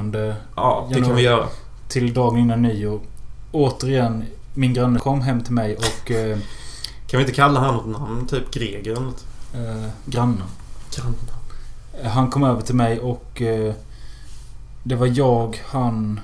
Ja, 0.56 0.89
det 0.94 1.02
kan 1.02 1.15
vi 1.15 1.22
göra. 1.22 1.48
Till 1.88 2.13
dagen 2.13 2.39
innan 2.39 2.62
nyår. 2.62 3.00
Återigen, 3.52 4.24
min 4.54 4.74
granne 4.74 5.00
kom 5.00 5.22
hem 5.22 5.44
till 5.44 5.54
mig 5.54 5.76
och... 5.76 6.12
Eh, 6.12 6.38
Kan 7.08 7.18
vi 7.18 7.24
inte 7.24 7.36
kalla 7.36 7.60
han 7.60 7.76
något 7.76 7.88
namn? 8.02 8.28
Typ 8.28 8.52
Greger 8.52 8.91
eller 8.91 9.02
något? 9.02 9.26
eh, 9.54 9.89
grannen. 10.06 10.44
Grannen. 10.96 11.15
Han 12.13 12.30
kom 12.30 12.44
över 12.44 12.62
till 12.62 12.76
mig 12.76 13.00
och... 13.00 13.41
Eh, 13.41 13.74
det 14.84 14.96
var 14.96 15.08
jag, 15.08 15.62
han... 15.65 16.20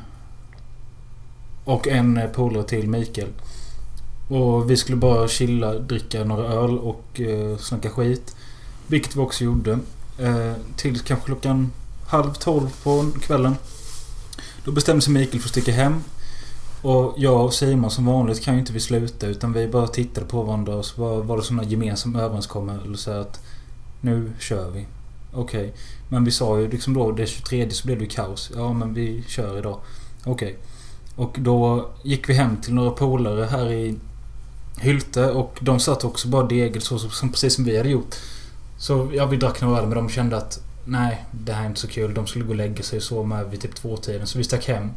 Och 1.66 1.88
en 1.88 2.20
polare 2.34 2.64
till, 2.64 2.88
Mikael. 2.88 3.28
Och 4.28 4.72
vi 4.72 4.78
skulle 4.78 4.98
bara 4.98 5.28
chilla, 5.28 5.74
dricka 5.74 6.24
några 6.24 6.48
öl 6.48 6.80
och 6.80 7.22
eh, 7.22 7.58
snacka 7.58 7.90
skit. 7.90 8.36
Vilket 8.88 9.16
vi 9.16 9.20
också 9.20 9.44
gjorde. 9.44 9.80
Eh, 10.20 10.54
till 10.76 11.00
kanske 11.00 11.26
klockan 11.26 11.72
halv 12.08 12.34
tolv 12.34 12.84
på 12.84 13.12
kvällen. 13.22 13.56
Då 14.66 14.72
bestämde 14.72 15.02
sig 15.02 15.14
Mikael 15.14 15.42
för 15.42 15.48
att 15.48 15.52
sticka 15.52 15.72
hem. 15.72 16.04
Och 16.82 17.14
jag 17.18 17.46
och 17.46 17.54
Simon 17.54 17.92
som 17.92 18.06
vanligt 18.06 18.42
kan 18.42 18.54
ju 18.54 18.60
inte 18.60 18.74
vi 18.74 18.80
sluta 18.80 19.28
utan 19.28 19.54
vi 19.54 19.68
bara 19.68 19.88
tittade 19.88 20.28
på 20.28 20.44
varandra 20.44 20.76
och 20.76 20.86
så 20.86 21.02
var, 21.02 21.22
var 21.22 21.38
det 21.38 21.44
sådana 21.44 21.64
gemensam 21.64 22.16
överenskommelse 22.16 23.20
att 23.20 23.40
nu 24.02 24.32
kör 24.40 24.70
vi. 24.70 24.88
Okej. 25.34 25.74
Men 26.10 26.24
vi 26.24 26.32
sa 26.32 26.60
ju 26.60 26.70
liksom 26.70 26.94
då 26.94 27.12
det 27.12 27.28
23 27.28 27.72
så 27.72 27.86
blev 27.86 27.98
det 27.98 28.04
ju 28.04 28.10
kaos. 28.10 28.52
Ja 28.56 28.74
men 28.74 28.94
vi 28.94 29.24
kör 29.28 29.58
idag. 29.58 29.80
Okej. 30.24 30.58
Och 31.16 31.36
då 31.40 31.90
gick 32.04 32.30
vi 32.30 32.34
hem 32.34 32.58
till 32.58 32.74
några 32.74 32.92
polare 32.92 33.46
här 33.46 33.72
i 33.72 33.96
Hylte 34.78 35.32
och 35.32 35.58
de 35.62 35.80
satt 35.80 36.04
också 36.04 36.28
bara 36.28 36.48
degel 36.48 36.82
så 36.82 37.00
som, 37.00 37.30
precis 37.32 37.56
som 37.56 37.64
vi 37.64 37.78
hade 37.78 37.90
gjort. 37.90 38.16
Så 38.78 39.10
ja, 39.14 39.26
vi 39.26 39.38
drack 39.38 39.62
några 39.62 39.80
öl 39.80 39.88
men 39.88 39.98
de 39.98 40.10
kände 40.10 40.38
att 40.38 40.60
nej, 40.86 41.26
det 41.32 41.54
här 41.54 41.64
är 41.64 41.68
inte 41.68 41.80
så 41.80 41.88
kul. 41.88 42.14
De 42.14 42.28
skulle 42.28 42.46
gå 42.46 42.50
och 42.50 42.56
lägga 42.56 42.84
sig 42.84 42.98
och 42.98 43.04
så 43.04 43.24
med 43.24 43.50
vid 43.50 43.62
typ 43.62 43.76
tvåtiden. 43.76 44.28
Så 44.28 44.38
vi 44.38 44.44
stack 44.44 44.68
hem. 44.68 44.92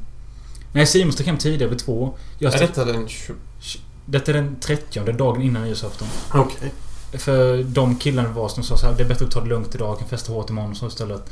Nej, 0.72 0.86
Simon 0.86 1.12
stack 1.12 1.26
hem 1.26 1.38
tidigare 1.38 1.70
vid 1.70 1.78
två. 1.78 2.14
Jag 2.38 2.52
Är 2.52 2.56
stack, 2.56 2.74
detta 2.74 2.84
den 2.84 3.08
20... 3.08 3.34
detta 4.06 4.30
är 4.30 4.34
den 4.34 4.56
30 4.60 5.12
dagen 5.12 5.42
innan 5.42 5.62
nyårsafton. 5.62 6.08
Okej. 6.34 6.72
För 7.12 7.62
de 7.62 7.96
killarna 7.96 8.28
var 8.28 8.48
som 8.48 8.62
sa 8.62 8.76
så 8.76 8.86
här, 8.86 8.94
det 8.94 9.02
är 9.02 9.08
bättre 9.08 9.24
att 9.26 9.30
ta 9.30 9.40
det 9.40 9.48
lugnt 9.48 9.74
idag. 9.74 9.98
Kan 9.98 10.08
festa 10.08 10.32
hårt 10.32 10.50
imorgon 10.50 10.74
så 10.74 10.86
istället. 10.86 11.30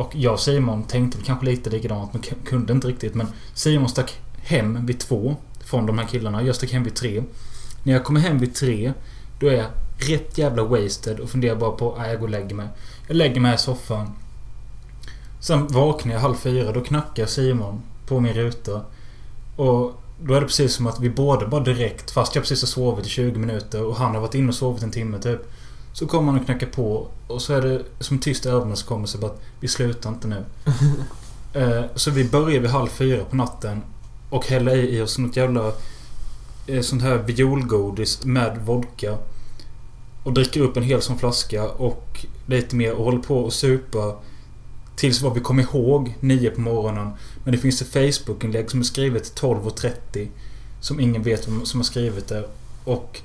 Och 0.00 0.16
jag 0.16 0.32
och 0.32 0.40
Simon 0.40 0.82
tänkte 0.82 1.18
väl 1.18 1.26
kanske 1.26 1.46
lite 1.46 1.70
likadant 1.70 2.12
men 2.12 2.22
kunde 2.44 2.72
inte 2.72 2.88
riktigt. 2.88 3.14
Men 3.14 3.26
Simon 3.54 3.88
stack 3.88 4.20
hem 4.42 4.86
vid 4.86 5.00
två 5.00 5.36
från 5.64 5.86
de 5.86 5.98
här 5.98 6.06
killarna. 6.06 6.42
Jag 6.42 6.56
stack 6.56 6.72
hem 6.72 6.84
vid 6.84 6.94
tre. 6.94 7.22
När 7.82 7.92
jag 7.92 8.04
kommer 8.04 8.20
hem 8.20 8.38
vid 8.38 8.54
tre 8.54 8.92
då 9.40 9.46
är 9.48 9.52
jag 9.52 9.66
rätt 9.98 10.38
jävla 10.38 10.64
wasted 10.64 11.20
och 11.20 11.30
funderar 11.30 11.56
bara 11.56 11.70
på 11.70 11.92
att 11.92 12.08
jag 12.08 12.18
går 12.18 12.26
och 12.26 12.30
lägger 12.30 12.54
mig. 12.54 12.68
Jag 13.08 13.16
lägger 13.16 13.40
mig 13.40 13.54
i 13.54 13.58
soffan. 13.58 14.12
Sen 15.40 15.66
vaknar 15.66 16.14
jag 16.14 16.20
halv 16.20 16.34
fyra. 16.34 16.72
Då 16.72 16.80
knackar 16.80 17.26
Simon 17.26 17.82
på 18.06 18.20
min 18.20 18.34
ruta. 18.34 18.80
Och 19.56 20.02
då 20.22 20.34
är 20.34 20.40
det 20.40 20.46
precis 20.46 20.74
som 20.74 20.86
att 20.86 21.00
vi 21.00 21.10
båda 21.10 21.46
bara 21.46 21.64
direkt, 21.64 22.10
fast 22.10 22.34
jag 22.34 22.44
precis 22.44 22.62
har 22.62 22.66
sovit 22.66 23.06
i 23.06 23.08
20 23.08 23.38
minuter 23.38 23.84
och 23.84 23.96
han 23.96 24.14
har 24.14 24.20
varit 24.20 24.34
inne 24.34 24.48
och 24.48 24.54
sovit 24.54 24.82
en 24.82 24.90
timme 24.90 25.18
typ. 25.18 25.40
Så 25.92 26.06
kommer 26.06 26.32
han 26.32 26.40
och 26.40 26.46
knackar 26.46 26.66
på 26.66 27.08
och 27.26 27.42
så 27.42 27.54
är 27.54 27.62
det 27.62 27.82
som 27.98 28.16
en 28.16 28.20
tyst 28.20 28.46
överenskommelse 28.46 29.18
bara 29.18 29.30
att 29.30 29.42
vi 29.60 29.68
slutar 29.68 30.10
inte 30.10 30.28
nu. 30.28 30.44
Eh, 31.52 31.82
så 31.94 32.10
vi 32.10 32.24
börjar 32.24 32.60
vid 32.60 32.70
halv 32.70 32.88
fyra 32.88 33.24
på 33.24 33.36
natten 33.36 33.82
och 34.30 34.46
häller 34.46 34.76
i 34.76 34.96
i 34.96 35.00
oss 35.00 35.18
något 35.18 35.36
jävla 35.36 35.72
eh, 36.66 36.80
sånt 36.80 37.02
här 37.02 37.16
violgodis 37.16 38.24
med 38.24 38.58
vodka. 38.64 39.18
Och 40.22 40.32
dricker 40.32 40.60
upp 40.60 40.76
en 40.76 40.82
hel 40.82 41.02
sån 41.02 41.18
flaska 41.18 41.68
och 41.68 42.26
lite 42.46 42.76
mer 42.76 42.92
och 42.92 43.04
håller 43.04 43.18
på 43.18 43.38
och 43.38 43.52
supa 43.52 44.16
Tills 45.00 45.22
vad 45.22 45.34
vi 45.34 45.40
kom 45.40 45.60
ihåg, 45.60 46.14
nio 46.20 46.50
på 46.50 46.60
morgonen. 46.60 47.10
Men 47.44 47.52
det 47.52 47.58
finns 47.58 47.82
ett 47.82 47.88
Facebook-inlägg 47.88 48.70
som 48.70 48.80
är 48.80 48.84
skrivet 48.84 49.40
12.30. 49.40 50.28
Som 50.80 51.00
ingen 51.00 51.22
vet 51.22 51.48
vem 51.48 51.66
som 51.66 51.80
har 51.80 51.84
skrivit 51.84 52.28
det. 52.28 52.48
Och 52.84 53.20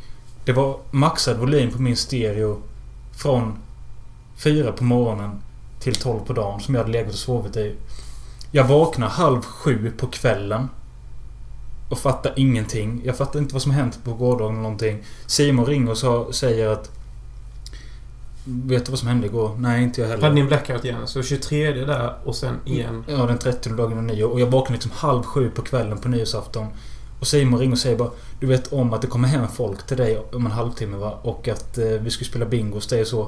det 0.45 0.53
var 0.53 0.77
maxad 0.91 1.37
volym 1.37 1.71
på 1.71 1.81
min 1.81 1.97
stereo 1.97 2.61
från 3.17 3.57
4 4.37 4.71
på 4.71 4.83
morgonen 4.83 5.41
till 5.79 5.95
12 5.95 6.19
på 6.19 6.33
dagen 6.33 6.59
som 6.59 6.75
jag 6.75 6.81
hade 6.81 6.91
legat 6.91 7.13
och 7.13 7.19
sovit 7.19 7.57
i. 7.57 7.75
Jag 8.51 8.63
vaknar 8.63 9.07
halv 9.07 9.41
sju 9.41 9.91
på 9.97 10.07
kvällen. 10.07 10.69
Och 11.89 11.97
fattar 11.97 12.33
ingenting. 12.35 13.01
Jag 13.05 13.17
fattar 13.17 13.39
inte 13.39 13.53
vad 13.53 13.61
som 13.61 13.71
hänt 13.71 13.99
på 14.03 14.13
gårdagen 14.13 14.53
eller 14.53 14.63
någonting. 14.63 15.03
Simon 15.25 15.65
ringer 15.65 15.91
och 15.91 15.97
sa, 15.97 16.27
säger 16.31 16.67
att... 16.67 16.91
Vet 18.45 18.85
du 18.85 18.91
vad 18.91 18.99
som 18.99 19.07
hände 19.07 19.27
igår? 19.27 19.55
Nej, 19.59 19.83
inte 19.83 20.01
jag 20.01 20.07
heller. 20.07 20.23
Hade 20.23 20.35
ni 20.35 20.41
en 20.41 20.47
blackout 20.47 20.85
igen? 20.85 21.07
Så 21.07 21.23
23 21.23 21.71
där 21.71 22.13
och 22.23 22.35
sen 22.35 22.55
igen. 22.65 23.03
Ja, 23.07 23.25
den 23.25 23.37
30 23.37 23.69
dagen 23.69 23.91
innan 23.91 24.07
nyår. 24.07 24.29
Och 24.29 24.39
jag 24.39 24.47
vaknade 24.47 24.73
liksom 24.73 24.91
halv 24.91 25.23
sju 25.23 25.49
på 25.49 25.61
kvällen 25.61 25.97
på 25.97 26.07
nyårsafton. 26.07 26.67
Och 27.25 27.29
Simon 27.29 27.59
ringer 27.59 27.73
och 27.73 27.79
säger 27.79 27.97
bara 27.97 28.09
Du 28.39 28.47
vet 28.47 28.73
om 28.73 28.93
att 28.93 29.01
det 29.01 29.07
kommer 29.07 29.27
hem 29.27 29.47
folk 29.55 29.87
till 29.87 29.97
dig 29.97 30.21
om 30.33 30.45
en 30.45 30.51
halvtimme 30.51 30.97
va? 30.97 31.19
Och 31.21 31.47
att 31.47 31.77
eh, 31.77 31.85
vi 31.85 32.09
ska 32.11 32.25
spela 32.25 32.45
bingo 32.45 32.75
hos 32.75 32.87
dig 32.87 33.01
och 33.01 33.07
så. 33.07 33.27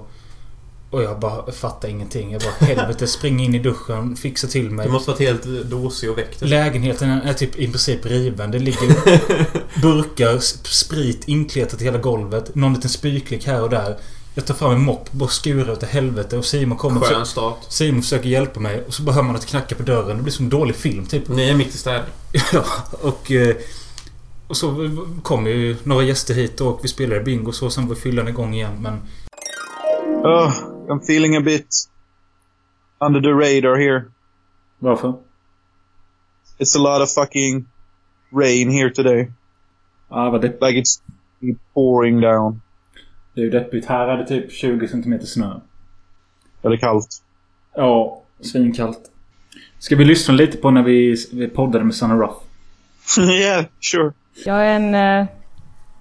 Och 0.89 1.03
jag 1.03 1.19
bara 1.19 1.51
fattar 1.51 1.87
ingenting. 1.89 2.31
Jag 2.31 2.41
bara 2.41 2.67
helvete, 2.67 3.07
spring 3.07 3.39
in 3.43 3.55
i 3.55 3.59
duschen, 3.59 4.15
fixa 4.15 4.47
till 4.47 4.71
mig. 4.71 4.85
Du 4.85 4.91
måste 4.91 5.11
varit 5.11 5.19
helt 5.21 5.43
dåsig 5.43 6.09
och 6.11 6.17
väckt. 6.17 6.41
Lägenheten 6.41 7.09
är 7.09 7.33
typ 7.33 7.55
i 7.55 7.67
princip 7.67 8.05
riven. 8.05 8.51
Det 8.51 8.59
ligger 8.59 8.87
burkar, 9.81 10.33
sp- 10.37 10.67
sprit 10.67 11.23
inkletat 11.27 11.81
i 11.81 11.83
hela 11.83 11.97
golvet. 11.97 12.55
Någon 12.55 12.73
liten 12.73 12.89
spyklick 12.89 13.47
här 13.47 13.61
och 13.61 13.69
där. 13.69 13.97
Jag 14.35 14.45
tar 14.45 14.53
fram 14.53 14.71
en 14.71 14.81
mopp, 14.81 15.11
bara 15.11 15.29
skurar 15.29 15.71
åt 15.73 15.83
helvete 15.83 16.37
och 16.37 16.45
Simon 16.45 16.77
kommer 16.77 17.01
Skön 17.01 17.25
start. 17.25 17.57
Simon 17.69 18.01
försöker 18.01 18.29
hjälpa 18.29 18.59
mig 18.59 18.83
och 18.87 18.93
så 18.93 19.03
bara 19.03 19.11
hör 19.15 19.21
man 19.23 19.35
att 19.35 19.41
det 19.41 19.47
knackar 19.47 19.75
på 19.75 19.83
dörren. 19.83 20.17
Det 20.17 20.23
blir 20.23 20.33
som 20.33 20.45
en 20.45 20.49
dålig 20.49 20.75
film 20.75 21.05
typ. 21.05 21.27
Ni 21.27 21.49
är 21.49 21.55
mitt 21.55 21.75
i 21.75 21.77
städning. 21.77 22.11
Ja, 22.53 22.63
och... 23.01 23.31
eh, 23.31 23.55
Och 24.47 24.57
så 24.57 24.89
kom 25.23 25.47
ju 25.47 25.75
några 25.83 26.03
gäster 26.03 26.33
hit 26.33 26.61
och 26.61 26.79
vi 26.83 26.87
spelade 26.87 27.21
bingo 27.21 27.51
så. 27.51 27.69
Sen 27.69 27.87
var 27.87 27.95
fyllan 27.95 28.27
igång 28.27 28.53
igen. 28.53 28.81
Men 28.81 28.99
Oh, 30.23 30.51
I'm 30.89 30.99
feeling 31.03 31.35
a 31.37 31.41
bit 31.41 31.67
under 32.99 33.21
the 33.21 33.29
radar 33.29 33.75
here. 33.75 34.05
Varför? 34.79 35.13
It's 36.59 36.75
a 36.75 36.79
lot 36.79 37.01
of 37.01 37.09
fucking 37.11 37.65
rain 38.31 38.69
here 38.71 38.89
today. 38.89 39.31
Ja, 40.09 40.29
vad 40.29 40.41
depp... 40.41 40.61
Like 40.61 40.79
it's 40.79 41.01
pouring 41.73 42.21
down. 42.21 42.61
Det 43.33 43.41
är 43.41 43.45
ju 43.45 43.51
deppigt. 43.51 43.85
Här 43.85 44.07
är 44.07 44.17
det 44.17 44.27
typ 44.27 44.51
20 44.51 44.87
cm 44.87 45.21
snö. 45.21 45.59
Eller 46.63 46.77
kallt. 46.77 47.23
Ja, 47.75 48.23
svinkallt. 48.41 49.11
Ska 49.79 49.95
vi 49.95 50.05
lyssna 50.05 50.33
lite 50.33 50.57
på 50.57 50.71
när 50.71 50.83
vi, 50.83 51.15
vi 51.33 51.47
poddade 51.47 51.85
med 51.85 51.95
Sanna 51.95 52.15
Ruff? 52.15 52.37
yeah, 53.19 53.65
sure. 53.79 54.13
Jag 54.45 54.67
är 54.67 54.75
en 54.79 54.95
uh, 55.21 55.27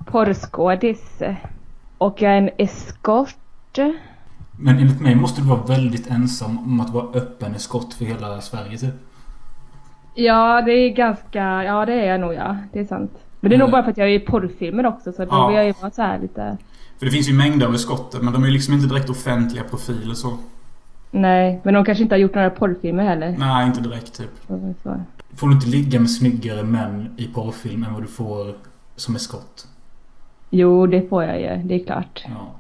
porrskådis. 0.04 1.22
Och 1.98 2.22
jag 2.22 2.32
är 2.32 2.36
en 2.38 2.50
eskort. 2.58 3.34
Men 4.58 4.78
enligt 4.78 5.00
mig 5.00 5.14
måste 5.14 5.40
du 5.40 5.46
vara 5.48 5.62
väldigt 5.62 6.10
ensam 6.10 6.58
om 6.58 6.80
att 6.80 6.90
vara 6.90 7.06
öppen 7.14 7.54
eskort 7.54 7.92
för 7.92 8.04
hela 8.04 8.40
Sverige 8.40 8.78
typ. 8.78 8.94
Ja, 10.14 10.62
det 10.62 10.72
är 10.72 10.90
ganska... 10.90 11.64
Ja, 11.64 11.86
det 11.86 11.92
är 11.92 12.06
jag 12.10 12.20
nog 12.20 12.34
ja. 12.34 12.56
Det 12.72 12.80
är 12.80 12.84
sant. 12.84 13.12
Men 13.40 13.50
det 13.50 13.56
är 13.56 13.58
nog 13.58 13.68
Mm. 13.68 13.72
bara 13.72 13.82
för 13.82 13.90
att 13.90 13.96
jag 13.98 14.08
är 14.08 14.12
i 14.12 14.18
porrfilmer 14.20 14.86
också 14.86 15.12
så 15.12 15.24
då 15.24 15.28
Ja. 15.30 15.46
vill 15.46 15.56
jag 15.56 15.66
ju 15.66 15.72
vara 15.80 15.90
så 15.90 16.02
här 16.02 16.18
lite... 16.18 16.56
För 16.98 17.06
det 17.06 17.12
finns 17.12 17.28
ju 17.28 17.32
mängder 17.34 17.66
av 17.66 17.74
eskotter, 17.74 18.20
men 18.20 18.32
de 18.32 18.42
är 18.42 18.46
ju 18.46 18.52
liksom 18.52 18.74
inte 18.74 18.86
direkt 18.86 19.10
offentliga 19.10 19.64
profiler 19.64 20.14
så. 20.14 20.38
Nej, 21.10 21.60
men 21.62 21.74
de 21.74 21.84
kanske 21.84 22.02
inte 22.02 22.14
har 22.14 22.20
gjort 22.20 22.34
några 22.34 22.50
porrfilmer 22.50 23.04
heller. 23.04 23.34
Nej, 23.38 23.66
inte 23.66 23.80
direkt 23.80 24.18
typ. 24.18 24.30
Så, 24.48 24.74
så. 24.82 25.00
Får 25.36 25.46
du 25.48 25.52
inte 25.54 25.66
ligga 25.66 26.00
med 26.00 26.10
snyggare 26.10 26.62
män 26.62 27.14
i 27.18 27.26
porrfilm 27.26 27.84
än 27.84 27.92
vad 27.94 28.02
du 28.02 28.06
får 28.08 28.54
som 28.96 29.16
eskort? 29.16 29.60
Jo, 30.50 30.86
det 30.86 31.08
får 31.08 31.24
jag 31.24 31.40
ju. 31.40 31.62
Det 31.68 31.74
är 31.74 31.84
klart. 31.84 32.24
Ja. 32.28 32.54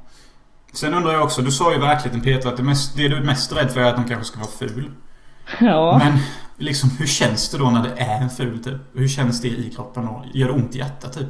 Sen 0.72 0.94
undrar 0.94 1.12
jag 1.12 1.22
också, 1.24 1.42
du 1.42 1.50
sa 1.50 1.72
ju 1.72 1.78
verkligheten 1.80 2.20
Peter 2.24 2.48
att 2.48 2.56
det, 2.56 2.62
mest, 2.62 2.96
det 2.96 3.08
du 3.08 3.16
är 3.16 3.20
mest 3.24 3.56
rädd 3.56 3.70
för 3.70 3.80
är 3.80 3.84
att 3.84 3.96
de 3.96 4.04
kanske 4.04 4.24
ska 4.24 4.38
vara 4.38 4.50
ful. 4.50 4.90
Ja. 5.60 6.00
Men 6.04 6.18
liksom, 6.56 6.90
hur 6.98 7.06
känns 7.06 7.50
det 7.50 7.58
då 7.58 7.70
när 7.70 7.82
det 7.82 8.02
är 8.02 8.20
en 8.22 8.30
ful 8.30 8.64
typ? 8.64 8.74
Hur 8.94 9.08
känns 9.08 9.40
det 9.40 9.48
i 9.48 9.70
kroppen 9.76 10.06
då? 10.06 10.24
Gör 10.34 10.46
det 10.46 10.52
ont 10.52 10.74
i 10.74 10.78
hjärtat 10.78 11.12
typ? 11.12 11.28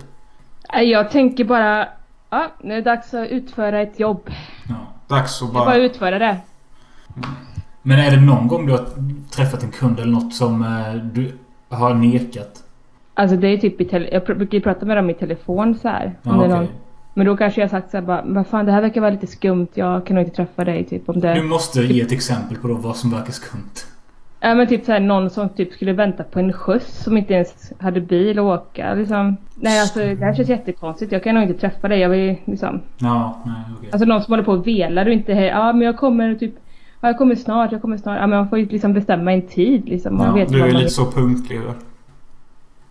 Nej, 0.72 0.90
Jag 0.90 1.10
tänker 1.10 1.44
bara... 1.44 1.88
Ja, 2.30 2.52
nu 2.62 2.72
är 2.72 2.76
det 2.76 2.82
dags 2.90 3.14
att 3.14 3.28
utföra 3.28 3.80
ett 3.82 4.00
jobb. 4.00 4.30
ja. 4.68 4.74
Dags 5.08 5.42
att 5.42 5.52
bara 5.52 5.64
bara... 5.64 5.76
utföra 5.76 6.18
det. 6.18 6.36
Men 7.88 7.98
är 7.98 8.10
det 8.10 8.20
någon 8.20 8.48
gång 8.48 8.66
du 8.66 8.72
har 8.72 8.84
träffat 9.30 9.62
en 9.62 9.70
kund 9.70 10.00
eller 10.00 10.12
något 10.12 10.34
som 10.34 10.62
eh, 10.62 10.94
du 11.12 11.32
har 11.68 11.94
nekat? 11.94 12.62
Alltså 13.14 13.36
det 13.36 13.48
är 13.48 13.56
typ 13.58 13.80
i 13.80 13.84
tele- 13.84 14.08
Jag 14.12 14.24
brukar 14.38 14.58
ju 14.58 14.62
prata 14.62 14.86
med 14.86 14.96
dem 14.96 15.10
i 15.10 15.14
telefon 15.14 15.74
så 15.82 15.88
här. 15.88 16.04
Är 16.22 16.36
okej. 16.36 16.48
någon- 16.48 16.66
Men 17.14 17.26
då 17.26 17.36
kanske 17.36 17.60
jag 17.60 17.70
sagt 17.70 17.90
så 17.90 17.96
här 17.96 18.04
bara, 18.04 18.22
vad 18.26 18.46
fan 18.46 18.66
det 18.66 18.72
här 18.72 18.80
verkar 18.82 19.00
vara 19.00 19.10
lite 19.10 19.26
skumt, 19.26 19.66
jag 19.74 20.06
kan 20.06 20.14
nog 20.16 20.24
inte 20.24 20.36
träffa 20.36 20.64
dig 20.64 20.84
typ 20.84 21.08
om 21.08 21.20
det... 21.20 21.34
Du 21.34 21.42
måste 21.42 21.80
ge 21.82 22.00
ett 22.00 22.12
exempel 22.12 22.56
på 22.58 22.68
då 22.68 22.74
vad 22.74 22.96
som 22.96 23.10
verkar 23.10 23.32
skumt. 23.32 23.74
Ja 24.40 24.54
men 24.54 24.66
typ 24.66 24.84
så 24.84 24.92
här 24.92 25.00
någon 25.00 25.30
som 25.30 25.48
typ 25.48 25.72
skulle 25.72 25.92
vänta 25.92 26.22
på 26.22 26.38
en 26.38 26.52
skjuts 26.52 27.02
som 27.04 27.16
inte 27.16 27.34
ens 27.34 27.72
hade 27.78 28.00
bil 28.00 28.38
att 28.38 28.44
åka 28.44 28.94
liksom. 28.94 29.36
Nej 29.54 29.80
alltså 29.80 29.98
det 29.98 30.24
här 30.24 30.34
känns 30.34 30.48
jättekonstigt, 30.48 31.12
jag 31.12 31.22
kan 31.24 31.34
nog 31.34 31.44
inte 31.44 31.60
träffa 31.60 31.88
dig, 31.88 32.00
jag 32.00 32.08
vill 32.08 32.36
liksom... 32.44 32.80
Ja, 32.98 33.38
nej 33.46 33.54
okej. 33.78 33.88
Alltså 33.92 34.08
någon 34.08 34.22
som 34.22 34.32
håller 34.32 34.44
på 34.44 34.52
och 34.52 34.66
velar 34.66 35.06
och 35.06 35.12
inte 35.12 35.32
ja 35.32 35.72
men 35.72 35.82
jag 35.82 35.96
kommer 35.96 36.34
typ... 36.34 36.54
Ja 37.06 37.10
jag 37.10 37.18
kommer 37.18 37.34
snart, 37.34 37.72
jag 37.72 37.82
kommer 37.82 37.96
snart. 37.96 38.16
Ja 38.20 38.26
men 38.26 38.38
man 38.38 38.48
får 38.48 38.58
ju 38.58 38.66
liksom 38.66 38.92
bestämma 38.92 39.32
en 39.32 39.42
tid 39.42 39.88
liksom. 39.88 40.16
Man 40.16 40.26
Ja, 40.26 40.32
vet 40.34 40.48
Du 40.48 40.60
är 40.62 40.70
lite 40.72 40.90
så 40.90 41.10
punktlig 41.10 41.60
va? 41.60 41.74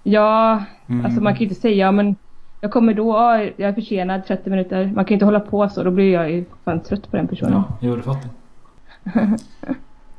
Ja, 0.03 0.63
Mm. 0.87 1.05
alltså 1.05 1.21
man 1.21 1.33
kan 1.33 1.39
ju 1.39 1.45
inte 1.49 1.61
säga 1.61 1.75
ja, 1.85 1.91
men 1.91 2.15
jag 2.61 2.71
kommer 2.71 2.93
då, 2.93 3.07
ja, 3.13 3.39
jag 3.43 3.69
är 3.69 3.73
försenad 3.73 4.25
30 4.27 4.49
minuter. 4.49 4.85
Man 4.95 5.05
kan 5.05 5.09
ju 5.09 5.13
inte 5.13 5.25
hålla 5.25 5.39
på 5.39 5.69
så, 5.69 5.83
då 5.83 5.91
blir 5.91 6.13
jag 6.13 6.31
ju 6.31 6.45
fan 6.65 6.79
trött 6.79 7.11
på 7.11 7.17
den 7.17 7.27
personen. 7.27 7.53
Ja, 7.53 7.63
jo 7.79 7.95
det 7.95 8.01
fattar 8.01 8.29
jag. 9.03 9.13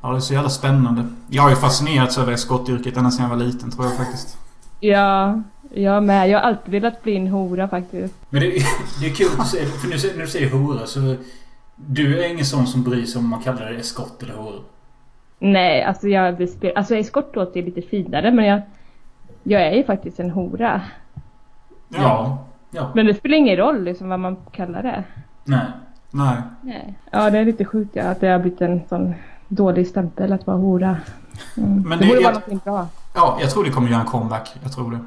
Ja, 0.01 0.11
det 0.11 0.17
är 0.17 0.21
så 0.21 0.35
jävla 0.35 0.49
spännande. 0.51 1.05
Jag 1.29 1.43
har 1.43 1.51
ju 1.51 1.57
fascinerats 1.57 2.19
över 2.19 2.33
eskortyrket 2.33 2.97
ända 2.97 3.11
sedan 3.11 3.23
jag 3.31 3.37
var 3.37 3.45
liten 3.45 3.71
tror 3.71 3.85
jag 3.87 3.97
faktiskt. 3.97 4.39
Ja, 4.81 5.43
jag 5.75 6.03
med. 6.03 6.29
Jag 6.31 6.39
har 6.39 6.45
alltid 6.49 6.73
velat 6.73 7.03
bli 7.03 7.17
en 7.17 7.27
hora 7.27 7.69
faktiskt. 7.69 8.15
Men 8.31 8.41
det, 8.41 8.47
det 9.01 9.07
är 9.07 9.15
kul 9.15 9.29
för 9.29 9.89
nu, 9.89 10.17
när 10.17 10.23
du 10.25 10.29
säger 10.31 10.51
hora 10.51 10.87
så... 10.87 11.01
Du 11.77 12.25
är 12.25 12.29
ingen 12.33 12.45
sån 12.45 12.67
som 12.67 12.83
bryr 12.83 13.05
sig 13.05 13.19
om 13.19 13.29
man 13.29 13.41
kallar 13.41 13.71
det 13.71 13.77
eskort 13.79 14.23
eller 14.23 14.35
hora. 14.35 14.61
Nej, 15.39 15.83
alltså 15.83 16.09
jag 16.09 16.49
alltså 16.77 16.95
eskort 16.97 17.37
låter 17.37 17.61
ju 17.61 17.67
lite 17.67 17.83
finare 17.83 18.31
men 18.31 18.45
jag, 18.45 18.61
jag 19.43 19.63
är 19.63 19.73
ju 19.73 19.85
faktiskt 19.85 20.21
en 20.21 20.31
hora. 20.31 20.81
Ja. 21.89 22.39
Ja. 22.71 22.91
Men 22.95 23.07
det 23.07 23.15
spelar 23.15 23.37
ingen 23.37 23.57
roll 23.57 23.83
liksom 23.85 24.09
vad 24.09 24.21
man 24.21 24.37
kallar 24.53 24.83
det. 24.83 25.05
Nej. 25.45 25.67
Nej. 26.11 26.37
Nej. 26.61 26.95
Ja, 27.11 27.31
det 27.31 27.39
är 27.39 27.45
lite 27.45 27.65
sjukt 27.65 27.91
ja, 27.97 28.03
att 28.05 28.21
det 28.21 28.29
har 28.29 28.39
blivit 28.39 28.61
en 28.61 28.81
sån 28.89 29.15
dålig 29.49 29.87
stämpel 29.87 30.33
att 30.33 30.47
vara 30.47 30.57
hora. 30.57 30.97
Mm. 31.57 31.83
Men 31.89 31.99
det, 31.99 32.05
det- 32.05 32.09
borde 32.09 32.21
vara 32.21 32.23
jag- 32.23 32.33
någonting 32.33 32.61
bra. 32.65 32.87
Ja, 33.15 33.39
jag 33.41 33.51
tror 33.51 33.65
det 33.65 33.71
kommer 33.71 33.89
göra 33.91 34.01
en 34.01 34.07
comeback. 34.07 34.55
Jag 34.63 34.73
tror 34.73 34.91
det. 34.91 34.99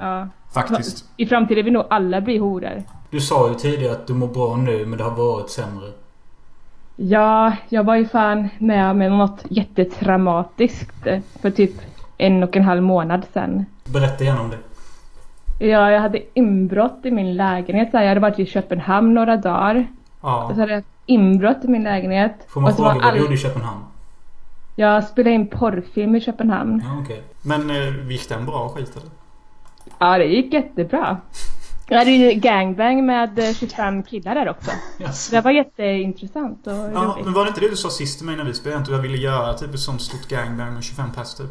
Ja. 0.00 0.28
Faktiskt. 0.54 1.04
I 1.16 1.26
framtiden 1.26 1.64
vill 1.64 1.72
nog 1.72 1.84
alla 1.90 2.20
bli 2.20 2.38
horor. 2.38 2.82
Du 3.10 3.20
sa 3.20 3.48
ju 3.48 3.54
tidigare 3.54 3.92
att 3.92 4.06
du 4.06 4.14
mår 4.14 4.26
bra 4.28 4.56
nu 4.56 4.86
men 4.86 4.98
det 4.98 5.04
har 5.04 5.10
varit 5.10 5.50
sämre. 5.50 5.86
Ja, 6.96 7.52
jag 7.68 7.84
var 7.84 7.96
ju 7.96 8.06
fan 8.08 8.48
med 8.58 8.90
om 8.90 8.98
något 9.18 9.44
jättetraumatiskt 9.50 11.06
för 11.40 11.50
typ 11.50 11.72
en 12.18 12.42
och 12.42 12.56
en 12.56 12.64
halv 12.64 12.82
månad 12.82 13.22
sedan. 13.32 13.64
Berätta 13.84 14.24
gärna 14.24 14.40
om 14.40 14.50
det. 14.50 14.58
Ja, 15.66 15.90
jag 15.90 16.00
hade 16.00 16.22
inbrott 16.34 17.00
i 17.04 17.10
min 17.10 17.36
lägenhet. 17.36 17.88
Jag 17.92 18.08
hade 18.08 18.20
varit 18.20 18.38
i 18.38 18.46
Köpenhamn 18.46 19.14
några 19.14 19.36
dagar. 19.36 19.86
Ja. 20.22 20.44
Och 20.44 20.54
så 20.54 20.60
hade 20.60 20.72
jag 20.72 20.82
inbrott 21.06 21.64
i 21.64 21.68
min 21.68 21.82
lägenhet. 21.82 22.32
Får 22.48 22.60
man 22.60 22.70
och 22.70 22.76
så 22.76 22.82
var 22.82 22.90
fråga 22.92 23.04
vad 23.04 23.14
du 23.14 23.18
all- 23.18 23.24
gjorde 23.24 23.34
i 23.34 23.38
Köpenhamn? 23.38 23.80
Jag 24.76 25.04
spelade 25.04 25.34
in 25.34 25.46
porrfilm 25.46 26.14
i 26.16 26.20
Köpenhamn. 26.20 26.82
Ja, 26.86 27.00
okej. 27.02 27.22
Men 27.42 27.70
eh, 27.70 28.10
gick 28.10 28.28
den 28.28 28.46
bra 28.46 28.68
skit 28.68 28.96
eller? 28.96 29.10
Ja, 30.00 30.18
det 30.18 30.24
gick 30.24 30.52
jättebra. 30.52 31.16
Jag 31.88 31.98
hade 31.98 32.10
ju 32.10 32.32
gangbang 32.40 33.06
med 33.06 33.38
eh, 33.38 33.54
25 33.54 34.02
killar 34.02 34.34
där 34.34 34.48
också. 34.48 34.70
Yes. 35.00 35.28
Det 35.30 35.40
var 35.40 35.50
jätteintressant 35.50 36.66
och 36.66 36.72
Ja, 36.72 36.78
roligt. 37.14 37.24
men 37.24 37.34
var 37.34 37.44
det 37.44 37.48
inte 37.48 37.60
det 37.60 37.68
du 37.68 37.76
sa 37.76 37.90
sist 37.90 38.18
till 38.18 38.26
mig 38.26 38.36
när 38.36 38.44
vi 38.44 38.54
spelade? 38.54 38.80
Att 38.82 38.88
du 38.88 39.00
ville 39.00 39.16
göra 39.18 39.54
typ 39.54 39.74
ett 39.74 39.80
sånt 39.80 40.02
stort 40.02 40.28
gangbang 40.28 40.74
med 40.74 40.82
25 40.84 41.10
pers 41.16 41.34
typ? 41.34 41.50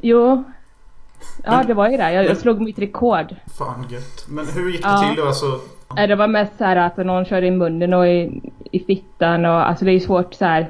Jo. 0.00 0.44
Ja, 1.44 1.56
Men- 1.56 1.66
det 1.66 1.74
var 1.74 1.88
ju 1.90 1.96
det. 1.96 2.02
Jag, 2.12 2.14
men- 2.20 2.26
jag 2.26 2.36
slog 2.36 2.60
mitt 2.60 2.78
rekord. 2.78 3.36
Fan 3.58 3.86
gött. 3.90 4.24
Men 4.28 4.46
hur 4.46 4.70
gick 4.70 4.82
det 4.82 4.88
Ja. 4.88 4.98
till 5.08 5.22
då? 5.22 5.28
Alltså, 5.28 5.60
Det 6.08 6.14
var 6.16 6.28
mest 6.28 6.52
så 6.58 6.64
här 6.64 6.76
att 6.76 6.96
någon 6.96 7.24
körde 7.24 7.46
i 7.46 7.50
munnen 7.50 7.94
och 7.94 8.08
i, 8.08 8.40
i 8.72 8.80
fittan 8.84 9.44
och 9.44 9.68
alltså 9.68 9.84
det 9.84 9.90
är 9.90 9.94
ju 9.94 10.00
svårt 10.00 10.34
så 10.34 10.44
här. 10.44 10.68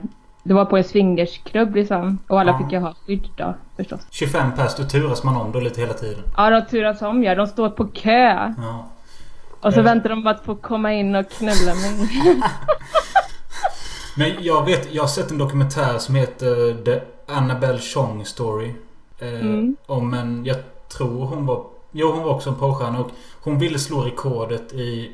Det 0.48 0.54
var 0.54 0.64
på 0.64 0.76
en 0.76 0.84
swingersklubb 0.84 1.74
liksom. 1.74 2.18
Och 2.28 2.40
alla 2.40 2.52
Ja. 2.52 2.58
fick 2.58 2.72
ju 2.72 2.78
ha 2.78 2.94
skydd 3.06 3.28
då 3.36 3.54
förstås. 3.76 4.00
25 4.10 4.52
pers, 4.52 4.74
då 4.76 4.84
turas 4.84 5.24
man 5.24 5.36
om 5.36 5.52
då 5.52 5.60
lite 5.60 5.80
hela 5.80 5.92
tiden. 5.92 6.22
Ja, 6.36 6.50
de 6.50 6.62
turas 6.66 7.02
om 7.02 7.22
ja. 7.24 7.34
De 7.34 7.46
står 7.46 7.70
på 7.70 7.86
kö. 7.86 8.54
Ja. 8.58 8.88
Och 9.60 9.72
så 9.74 9.80
Eh. 9.80 9.84
väntar 9.84 10.08
de 10.10 10.22
på 10.22 10.28
att 10.28 10.44
få 10.44 10.54
komma 10.54 10.92
in 10.94 11.14
och 11.14 11.30
knulla 11.30 11.74
mig. 11.74 12.08
Men 14.16 14.30
jag 14.40 14.64
vet, 14.64 14.94
jag 14.94 15.02
har 15.02 15.08
sett 15.08 15.30
en 15.30 15.38
dokumentär 15.38 15.98
som 15.98 16.14
heter 16.14 16.84
The 16.84 17.00
Annabelle 17.32 17.78
Chong 17.78 18.24
Story. 18.24 18.74
Eh, 19.18 19.28
Mm. 19.28 19.76
Om 19.86 20.14
en, 20.14 20.44
jag 20.44 20.56
tror 20.88 21.26
hon 21.26 21.46
var, 21.46 21.64
jo 21.92 22.12
hon 22.12 22.22
var 22.22 22.30
också 22.34 22.50
en 22.50 22.56
porrstjärna 22.56 22.98
och 23.00 23.10
hon 23.40 23.58
ville 23.58 23.78
slå 23.78 24.00
rekordet 24.00 24.72
i 24.72 25.12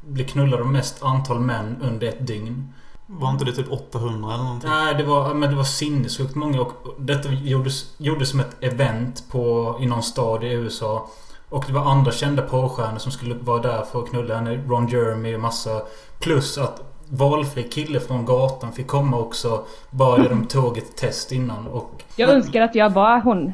bli 0.00 0.24
knullad 0.24 0.60
av 0.60 0.66
mest 0.66 1.02
antal 1.02 1.40
män 1.40 1.76
under 1.82 2.06
ett 2.06 2.26
dygn. 2.26 2.72
Var 3.06 3.30
inte 3.30 3.44
det 3.44 3.52
typ 3.52 3.72
800 3.72 4.34
eller 4.34 4.44
någonting? 4.44 4.70
Nej, 4.70 4.94
det 4.94 5.02
var, 5.02 5.34
men 5.34 5.50
det 5.50 5.56
var 5.56 5.64
sinnessjukt 5.64 6.34
många 6.34 6.60
och 6.60 6.72
detta 6.98 7.32
gjordes, 7.32 7.94
gjordes 7.98 8.30
som 8.30 8.40
ett 8.40 8.56
event 8.60 9.24
på, 9.30 9.76
i 9.80 9.86
någon 9.86 10.02
stad 10.02 10.44
i 10.44 10.46
USA. 10.46 11.08
Och 11.48 11.64
det 11.66 11.72
var 11.72 11.90
andra 11.90 12.12
kända 12.12 12.42
porrstjärnor 12.42 12.98
som 12.98 13.12
skulle 13.12 13.34
vara 13.34 13.62
där 13.62 13.82
för 13.82 14.02
att 14.02 14.10
knulla 14.10 14.34
henne. 14.34 14.56
Ron 14.56 14.88
Jeremy 14.88 15.34
och 15.34 15.40
massa. 15.40 15.82
Plus 16.20 16.58
att 16.58 16.82
valfri 17.08 17.62
kille 17.62 18.00
från 18.00 18.24
gatan 18.24 18.72
fick 18.72 18.86
komma 18.86 19.18
också. 19.18 19.64
Bara 19.90 20.28
de 20.28 20.46
tog 20.46 20.78
ett 20.78 20.96
test 20.96 21.32
innan 21.32 21.66
och... 21.66 22.02
Jag 22.16 22.30
önskar 22.30 22.62
att 22.62 22.74
jag 22.74 22.90
var 22.90 23.20
hon. 23.20 23.52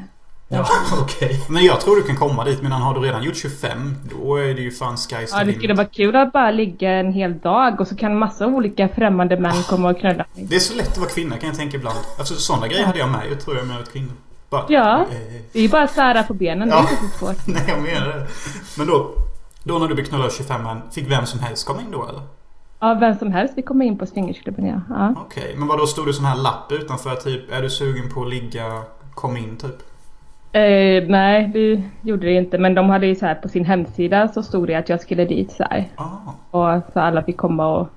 Ja, 0.53 0.65
okej. 1.01 1.41
Men 1.49 1.63
jag 1.65 1.81
tror 1.81 1.95
du 1.95 2.03
kan 2.03 2.15
komma 2.15 2.43
dit. 2.43 2.61
Men 2.61 2.71
har 2.71 2.93
du 2.93 2.99
redan 2.99 3.23
gjort 3.23 3.35
25, 3.35 3.95
då 4.03 4.35
är 4.35 4.53
det 4.53 4.61
ju 4.61 4.71
fan 4.71 4.95
sky's 4.95 5.27
Ja, 5.31 5.43
det 5.43 5.53
skulle 5.53 5.73
vara 5.73 5.87
kul 5.87 6.15
att 6.15 6.31
bara 6.33 6.51
ligga 6.51 6.91
en 6.91 7.13
hel 7.13 7.39
dag 7.39 7.81
och 7.81 7.87
så 7.87 7.95
kan 7.95 8.17
massa 8.17 8.47
olika 8.47 8.89
främmande 8.89 9.39
män 9.39 9.63
komma 9.69 9.89
och 9.89 9.99
knulla 9.99 10.25
mig. 10.35 10.45
Det 10.49 10.55
är 10.55 10.59
så 10.59 10.75
lätt 10.75 10.87
att 10.91 10.97
vara 10.97 11.09
kvinna 11.09 11.37
kan 11.37 11.47
jag 11.49 11.57
tänka 11.57 11.77
ibland. 11.77 11.97
Alltså 12.17 12.35
sådana 12.35 12.67
grejer 12.67 12.85
hade 12.85 12.99
jag 12.99 13.09
med. 13.09 13.21
Jag 13.31 13.39
tror 13.41 13.57
jag 13.57 13.67
med 13.67 13.79
ett 13.81 13.91
kvinna. 13.93 14.11
Bara, 14.49 14.65
Ja. 14.69 15.01
eh, 15.01 15.07
Det 15.51 15.59
är 15.59 15.63
ju 15.63 15.69
bara 15.69 15.83
att 15.83 15.91
sära 15.91 16.23
på 16.23 16.33
benen, 16.33 16.67
det 16.69 16.73
är 16.75 16.77
Ja. 16.77 16.89
inte 16.91 16.95
så 17.17 17.25
svårt. 17.25 17.37
nej, 17.47 17.63
jag 17.67 17.81
menar 17.81 18.07
det. 18.07 18.27
Men 18.77 18.87
då, 18.87 19.11
då 19.63 19.77
när 19.79 19.87
du 19.87 19.95
blev 19.95 20.05
knullad 20.05 20.25
av 20.27 20.31
25 20.31 20.63
män, 20.63 20.81
fick 20.91 21.11
vem 21.11 21.25
som 21.25 21.39
helst 21.39 21.67
komma 21.67 21.81
in 21.81 21.91
då 21.91 22.03
eller? 22.09 22.21
Ja, 22.79 22.93
vem 22.99 23.17
som 23.19 23.31
helst 23.31 23.57
vill 23.57 23.63
komma 23.65 23.83
in 23.83 23.97
på 23.97 24.05
swingersklubben 24.05 24.65
ja. 24.65 24.81
ja. 24.89 25.13
Okej, 25.17 25.55
men 25.57 25.67
vad 25.67 25.77
då 25.77 25.87
stod 25.87 26.05
det 26.07 26.13
sån 26.13 26.25
här 26.25 26.35
lapp 26.35 26.71
utanför 26.71 27.15
typ, 27.15 27.51
är 27.51 27.61
du 27.61 27.69
sugen 27.69 28.09
på 28.13 28.21
att 28.21 28.29
ligga, 28.29 28.81
kom 29.13 29.37
in 29.37 29.57
typ? 29.57 29.75
Eh, 30.53 31.03
nej, 31.07 31.49
det 31.53 31.83
gjorde 32.01 32.25
det 32.25 32.33
inte. 32.33 32.57
Men 32.57 32.75
de 32.75 32.89
hade 32.89 33.07
ju 33.07 33.15
så 33.15 33.25
här 33.25 33.35
på 33.35 33.49
sin 33.49 33.65
hemsida 33.65 34.27
så 34.27 34.43
stod 34.43 34.67
det 34.67 34.75
att 34.75 34.89
jag 34.89 35.01
skulle 35.01 35.25
dit 35.25 35.51
så 35.51 35.63
här. 35.63 35.87
Ah. 35.95 36.11
Och 36.51 36.81
så 36.93 36.99
alla 36.99 37.23
fick 37.23 37.37
komma 37.37 37.67
och 37.67 37.87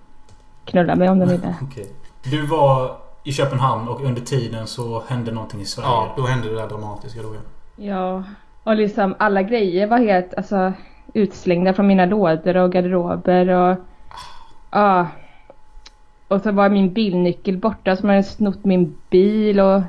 knulla 0.64 0.96
mig 0.96 1.08
om 1.08 1.18
de 1.18 1.28
ville. 1.28 1.54
Okej. 1.62 1.90
Du 2.24 2.46
var 2.46 2.96
i 3.24 3.32
Köpenhamn 3.32 3.88
och 3.88 4.04
under 4.04 4.22
tiden 4.22 4.66
så 4.66 5.02
hände 5.08 5.32
någonting 5.32 5.60
i 5.60 5.64
Sverige. 5.64 5.88
Ja, 5.88 6.14
då 6.16 6.22
hände 6.22 6.48
det 6.48 6.54
där 6.54 6.68
dramatiska 6.68 7.22
då 7.22 7.34
ja. 7.34 7.40
Ja. 7.84 8.24
Och 8.62 8.76
liksom 8.76 9.14
alla 9.18 9.42
grejer 9.42 9.86
var 9.86 9.98
helt 9.98 10.34
alltså 10.34 10.72
utslängda 11.14 11.74
från 11.74 11.86
mina 11.86 12.06
lådor 12.06 12.56
och 12.56 12.72
garderober 12.72 13.48
och... 13.48 13.76
Ja. 14.70 15.06
Och 16.28 16.40
så 16.40 16.52
var 16.52 16.68
min 16.68 16.92
bilnyckel 16.92 17.56
borta 17.56 17.96
så 17.96 18.06
man 18.06 18.16
hade 18.16 18.28
snott 18.28 18.64
min 18.64 18.96
bil 19.10 19.60
och... 19.60 19.82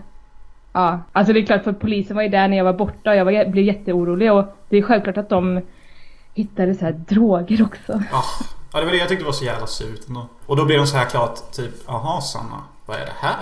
Ja. 0.77 0.99
Alltså 1.11 1.33
det 1.33 1.39
är 1.39 1.45
klart 1.45 1.63
för 1.63 1.73
polisen 1.73 2.15
var 2.15 2.23
ju 2.23 2.29
där 2.29 2.47
när 2.47 2.57
jag 2.57 2.63
var 2.63 2.73
borta 2.73 3.09
och 3.09 3.15
jag 3.15 3.25
var, 3.25 3.45
blev 3.51 3.65
jätteorolig 3.65 4.31
och 4.33 4.45
det 4.69 4.77
är 4.77 4.81
självklart 4.81 5.17
att 5.17 5.29
de 5.29 5.61
hittade 6.33 6.75
så 6.75 6.85
här 6.85 6.91
droger 6.91 7.63
också. 7.63 7.93
Ah. 8.11 8.23
Ja, 8.73 8.79
det 8.79 8.85
var 8.85 8.91
det 8.91 8.97
jag 8.97 9.09
tyckte 9.09 9.25
var 9.25 9.31
så 9.31 9.45
jävla 9.45 9.67
surt 9.67 10.07
ändå. 10.07 10.27
Och 10.45 10.55
då 10.55 10.65
blev 10.65 10.77
de 10.77 10.87
så 10.87 10.97
här 10.97 11.05
klart 11.05 11.51
typ, 11.55 11.71
jaha 11.87 12.21
Sanna, 12.21 12.61
vad 12.85 12.97
är 12.97 13.05
det 13.05 13.11
här? 13.19 13.35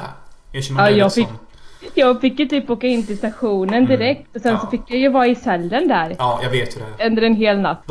Jag 0.52 0.64
känner 0.64 0.82
Ja, 0.84 0.90
jag 0.90 1.14
fick- 1.14 1.28
som- 1.28 1.38
Jag 1.96 2.22
fick 2.22 2.40
ju 2.40 2.46
typ 2.46 2.70
åka 2.70 2.88
in 2.88 3.06
till 3.06 3.18
stationen 3.18 3.86
direkt 3.86 4.36
och 4.36 4.42
sen 4.42 4.52
Ja. 4.52 4.60
så 4.60 4.68
fick 4.68 4.82
jag 4.88 5.00
ju 5.00 5.10
vara 5.10 5.28
i 5.28 5.36
cellen 5.36 5.88
där 5.88 6.16
Ja, 6.20 6.40
jag 6.44 6.50
vet 6.50 6.76
ju 6.78 6.82
det. 6.98 7.06
under 7.08 7.22
en 7.22 7.36
hel 7.36 7.60
natt. 7.60 7.84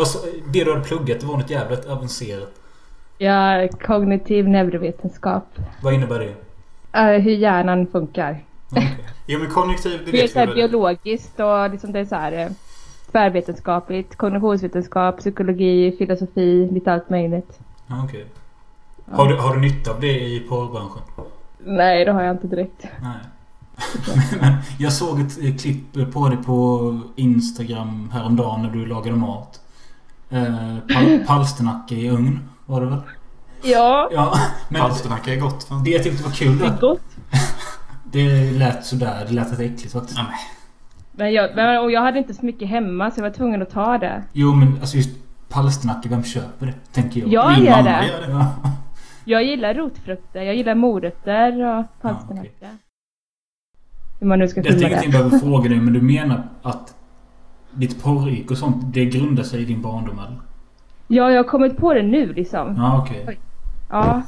Det 0.53 0.65
du 0.65 0.73
hade 0.73 0.85
pluggat, 0.85 1.21
det 1.21 1.27
var 1.27 1.37
något 1.37 1.51
jävligt 1.51 1.87
avancerat. 1.87 2.53
Ja, 3.19 3.69
kognitiv 3.87 4.49
neurovetenskap. 4.49 5.45
Vad 5.83 5.95
innebär 5.95 6.19
det? 6.19 6.35
Eh, 7.01 7.21
hur 7.23 7.33
hjärnan 7.33 7.87
funkar. 7.87 8.45
Okej. 8.77 8.99
Jo 9.27 9.39
men 9.39 9.51
kognitiv, 9.51 10.03
det 10.05 10.11
Det 10.13 10.19
är 10.19 10.23
vet 10.23 10.33
så 10.33 10.41
vi 10.41 10.47
väl. 10.47 10.55
biologiskt 10.55 11.41
och 11.41 11.71
liksom 11.71 11.93
det 11.93 11.99
är 12.01 12.05
så 12.05 12.15
här 12.15 12.33
eh, 12.33 12.49
tvärvetenskapligt, 13.13 14.17
kognitionsvetenskap, 14.17 15.19
psykologi, 15.19 15.95
filosofi, 15.99 16.69
lite 16.73 16.93
allt 16.93 17.11
möjligt. 17.11 17.59
Ja, 17.87 18.03
okej. 18.05 18.27
Har, 19.13 19.29
du, 19.29 19.37
har 19.37 19.55
du 19.55 19.61
nytta 19.61 19.91
av 19.91 20.01
det 20.01 20.21
i 20.21 20.41
porrbranschen? 20.49 21.03
Nej, 21.59 22.05
det 22.05 22.13
har 22.13 22.23
jag 22.23 22.35
inte 22.35 22.47
direkt. 22.47 22.85
Nej. 23.03 23.17
Men 24.41 24.53
jag 24.79 24.93
såg 24.93 25.21
ett 25.21 25.39
eh, 25.45 25.57
klipp 25.57 26.13
på 26.13 26.29
dig 26.29 26.39
på 26.47 27.01
Instagram 27.17 28.11
häromdagen 28.13 28.63
när 28.63 28.71
du 28.71 28.87
lagade 28.87 29.17
mat. 29.17 29.61
Eh, 30.31 30.45
pal 30.95 31.19
palsternacka 31.27 31.95
i 31.95 32.09
ugn 32.11 32.41
var 32.67 32.81
det 32.81 32.87
väl? 32.87 33.01
Ja, 33.63 34.09
Ja, 34.13 34.39
men 34.69 34.81
Palsternacka 34.81 35.33
är 35.35 35.41
gott. 35.41 35.65
Fan. 35.65 35.85
det 35.85 35.91
jag 35.91 36.03
tyckte 36.03 36.25
var 36.25 36.31
kul 36.31 36.59
det 36.59 36.65
är 36.67 36.77
gott. 36.81 37.01
Det 38.15 38.51
lät 38.59 38.85
sådär. 38.87 39.25
Det 39.29 39.33
lät 39.35 39.51
lite 39.51 39.65
äckligt 39.65 39.93
faktiskt. 39.93 40.19
Ja, 40.19 40.25
men, 41.13 41.33
jag, 41.33 41.51
men, 41.57 41.79
och 41.83 41.91
jag 41.91 42.01
hade 42.01 42.19
inte 42.19 42.35
så 42.35 42.47
mycket 42.47 42.69
hemma 42.69 43.11
så 43.11 43.19
jag 43.21 43.23
var 43.23 43.31
tvungen 43.31 43.63
att 43.63 43.71
ta 43.71 43.99
det. 43.99 44.23
Jo 44.33 44.55
men 44.55 44.79
alltså 44.81 44.97
just 44.97 45.11
palsternacka, 45.49 46.09
vem 46.09 46.23
köper 46.23 46.67
det? 46.67 46.75
Tänker 46.93 47.21
jag. 47.21 47.29
Jag 47.29 47.53
Min 47.57 47.65
gör 47.67 47.77
mamma 47.77 48.01
det. 48.01 48.07
gör 48.07 48.21
det. 48.27 48.33
Ja. 48.33 48.51
Jag 49.25 49.45
gillar 49.45 49.75
rotfrukter, 49.75 50.43
jag 50.43 50.55
gillar 50.57 50.75
morötter 50.75 51.79
och 51.79 51.85
palsternacka. 52.01 52.67
Hur 54.21 54.27
man 54.27 54.39
nu 54.39 54.49
ska 54.49 54.61
Jag 54.61 54.67
filma 54.67 54.81
tänkte 54.81 54.99
det. 55.01 55.07
inte 55.07 55.19
behöva 55.19 55.39
fråga 55.47 55.69
dig 55.69 55.79
men 55.81 55.93
du 55.95 56.01
menar 56.03 56.43
att 56.63 56.95
ditt 57.75 58.03
porrik 58.03 58.51
och 58.51 58.59
sånt, 58.59 58.95
det 58.95 59.05
grundar 59.05 59.43
sig 59.43 59.63
i 59.63 59.65
din 59.65 59.83
barndom 59.83 60.19
eller? 60.19 60.41
Ja, 61.09 61.31
jag 61.31 61.37
har 61.39 61.45
kommit 61.49 61.77
på 61.77 61.95
det 61.95 62.03
nu 62.03 62.33
liksom. 62.33 62.75
Ja 62.77 62.99
okej. 63.03 63.39
Ja. 63.91 64.23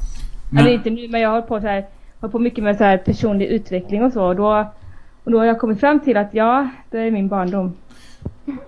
Men- 0.50 0.60
Eller 0.66 0.74
inte 0.74 0.90
nu, 0.90 1.08
men 1.08 1.20
jag 1.20 1.28
har 1.28 1.34
hållit 1.34 1.48
på 1.48 1.60
så 1.60 1.66
här, 1.66 1.86
hållit 2.20 2.32
på 2.32 2.38
mycket 2.38 2.64
med 2.64 2.76
så 2.76 2.84
här 2.84 2.98
personlig 2.98 3.46
utveckling 3.46 4.04
och 4.04 4.12
så. 4.12 4.26
Och 4.26 4.36
då, 4.36 4.72
och 5.24 5.30
då 5.30 5.38
har 5.38 5.44
jag 5.44 5.58
kommit 5.60 5.80
fram 5.80 6.00
till 6.00 6.16
att 6.16 6.34
ja, 6.34 6.68
det 6.90 6.98
är 6.98 7.10
min 7.10 7.28
barndom. 7.28 7.72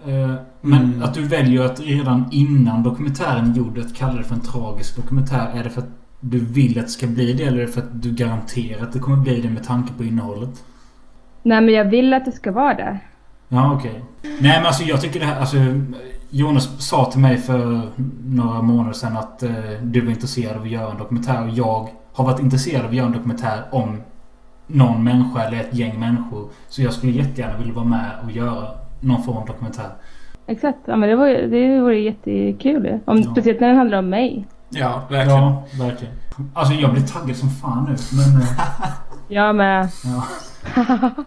Eh, 0.07 0.35
Men 0.61 1.03
att 1.03 1.15
du 1.15 1.23
väljer 1.23 1.65
att 1.65 1.81
redan 1.81 2.25
innan 2.31 2.83
dokumentären 2.83 3.51
är 3.51 3.57
gjord 3.57 3.79
att 3.79 3.95
kalla 3.97 4.15
det 4.15 4.25
för 4.25 4.35
en 4.35 4.41
tragisk 4.41 4.97
dokumentär. 4.97 5.51
Är 5.55 5.65
det 5.65 5.71
för 5.71 5.81
att 5.81 5.89
du 6.21 6.39
vill 6.45 6.79
att 6.79 6.85
det 6.85 6.91
ska 6.91 7.07
bli 7.07 7.33
det 7.33 7.45
eller 7.45 7.59
är 7.59 7.67
det 7.67 7.73
för 7.73 7.81
att 7.81 8.03
du 8.03 8.13
garanterar 8.15 8.83
att 8.83 8.93
det 8.93 8.99
kommer 8.99 9.17
bli 9.17 9.41
det 9.41 9.51
med 9.51 9.65
tanke 9.65 9.93
på 9.93 10.05
innehållet? 10.05 10.65
Nej, 11.43 11.61
men 11.61 11.75
jag 11.75 11.85
vill 11.85 12.15
att 12.15 12.25
det 12.25 12.33
ska 12.33 12.53
vara 12.53 12.75
det. 12.75 12.99
Ja, 13.49 13.75
okej. 13.75 14.05
Nej, 14.23 14.59
men 14.59 14.67
alltså 14.67 14.83
jag 14.83 15.01
tycker 15.01 15.21
det 15.21 15.27
här... 15.27 15.41
Alltså, 15.41 15.57
Jonas 16.31 16.89
sa 16.89 17.11
till 17.11 17.21
mig 17.21 17.37
för 17.37 17.83
några 18.25 18.63
månader 18.63 18.93
sedan 18.93 19.17
att 19.17 19.43
eh, 19.43 19.51
du 19.83 20.01
var 20.01 20.11
intresserad 20.11 20.57
av 20.57 20.63
att 20.63 20.69
göra 20.69 20.91
en 20.91 20.99
dokumentär. 20.99 21.43
Och 21.43 21.51
jag 21.51 21.89
har 22.19 22.25
varit 22.25 22.41
intresserad 22.41 22.83
av 22.85 22.89
att 22.91 22.95
göra 22.97 23.07
en 23.07 23.13
dokumentär 23.13 23.65
om 23.71 24.01
någon 24.67 25.05
människa 25.05 25.43
eller 25.43 25.61
ett 25.61 25.75
gäng 25.75 26.01
människor. 26.01 26.49
Så 26.69 26.83
jag 26.83 26.93
skulle 26.93 27.13
jättegärna 27.13 27.59
vilja 27.59 27.75
vara 27.75 27.85
med 27.85 28.11
och 28.25 28.31
göra 28.31 28.69
någon 29.01 29.23
form 29.23 29.37
av 29.37 29.47
dokumentär. 29.47 29.91
Exakt, 30.47 30.79
ja, 30.85 30.97
men 30.97 31.09
det 31.09 31.17
vore, 31.17 31.47
det 31.47 31.81
vore 31.81 31.99
jättekul 31.99 32.85
ju. 32.87 33.01
Om, 33.05 33.17
Ja. 33.21 33.31
Speciellt 33.33 33.61
när 33.61 33.69
den 33.69 33.77
handlar 33.77 33.99
om 33.99 34.09
mig. 34.09 34.47
Ja, 34.71 35.03
verkligen. 35.11 35.43
Ja, 35.43 35.63
verkligen. 35.79 36.15
Alltså 36.55 36.75
jag 36.75 36.93
blir 36.93 37.03
taggad 37.03 37.37
som 37.37 37.51
fan 37.51 37.85
nu. 37.85 37.97
Men, 38.17 38.43
eh, 38.43 38.49
Jag 39.29 39.55
med. 39.57 39.89
ja. 40.05 40.25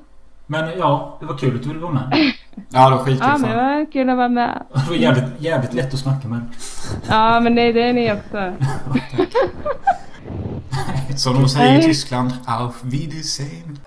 men 0.48 0.70
ja, 0.78 1.18
det 1.20 1.26
var 1.26 1.38
kul 1.38 1.56
att 1.56 1.64
du 1.64 1.68
ville 1.70 1.82
vara 1.82 1.94
med. 1.94 2.14
Ja, 2.70 2.90
det 2.90 2.96
var 2.96 3.04
skitkul. 3.04 3.28
Ja, 3.32 3.38
men 3.38 3.50
det 3.50 3.56
var 3.56 3.92
kul 3.92 4.10
att 4.10 4.18
vara 4.18 4.30
med. 4.30 4.64
Det 4.74 4.90
var 4.90 4.96
jävligt, 4.96 5.26
jävligt 5.42 5.74
lätt 5.74 5.94
att 5.94 6.00
snacka 6.00 6.28
med. 6.28 6.42
Ja, 7.10 7.40
men 7.40 7.56
det, 7.56 7.72
det 7.72 7.82
är 7.82 7.94
ni 7.94 8.14
också. 8.14 8.54
Som 11.16 11.34
de 11.36 11.50
säger 11.50 11.80
i. 11.80 11.84
Tyskland. 11.84 12.32
Auf 12.48 12.84
Wiedersehen. 12.84 13.80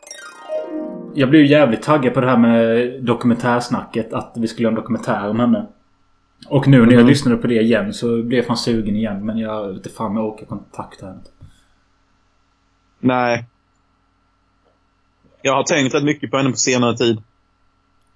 Jag 1.14 1.30
blev 1.30 1.42
ju 1.42 1.48
jävligt 1.48 1.82
taggad 1.82 2.14
på 2.14 2.20
det 2.20 2.26
här 2.26 2.36
med 2.38 2.92
dokumentärsnacket. 3.04 4.12
Att 4.12 4.32
vi 4.36 4.48
skulle 4.48 4.62
göra 4.64 4.72
en 4.72 4.80
dokumentär 4.80 5.28
om 5.30 5.40
henne. 5.40 5.66
Och 6.48 6.68
nu 6.68 6.78
när 6.78 6.84
jag 6.84 6.92
Mm. 6.94 7.06
lyssnade 7.06 7.36
på 7.36 7.46
det 7.46 7.60
igen 7.62 7.94
så 7.94 8.22
blev 8.22 8.38
jag 8.38 8.46
fan 8.46 8.56
sugen 8.56 8.96
igen. 8.96 9.26
Men 9.26 9.38
jag 9.38 9.66
vet 9.68 9.76
inte 9.76 9.88
fan 9.90 10.06
om 10.06 10.16
jag 10.16 10.26
orkar 10.26 10.46
kontakta 10.46 11.06
henne. 11.06 11.20
Nej. 13.00 13.44
Jag 15.42 15.54
har 15.54 15.62
tänkt 15.62 15.94
rätt 15.94 16.04
mycket 16.04 16.30
på 16.30 16.36
henne 16.36 16.50
på 16.50 16.56
senare 16.56 16.96
tid. 16.96 17.22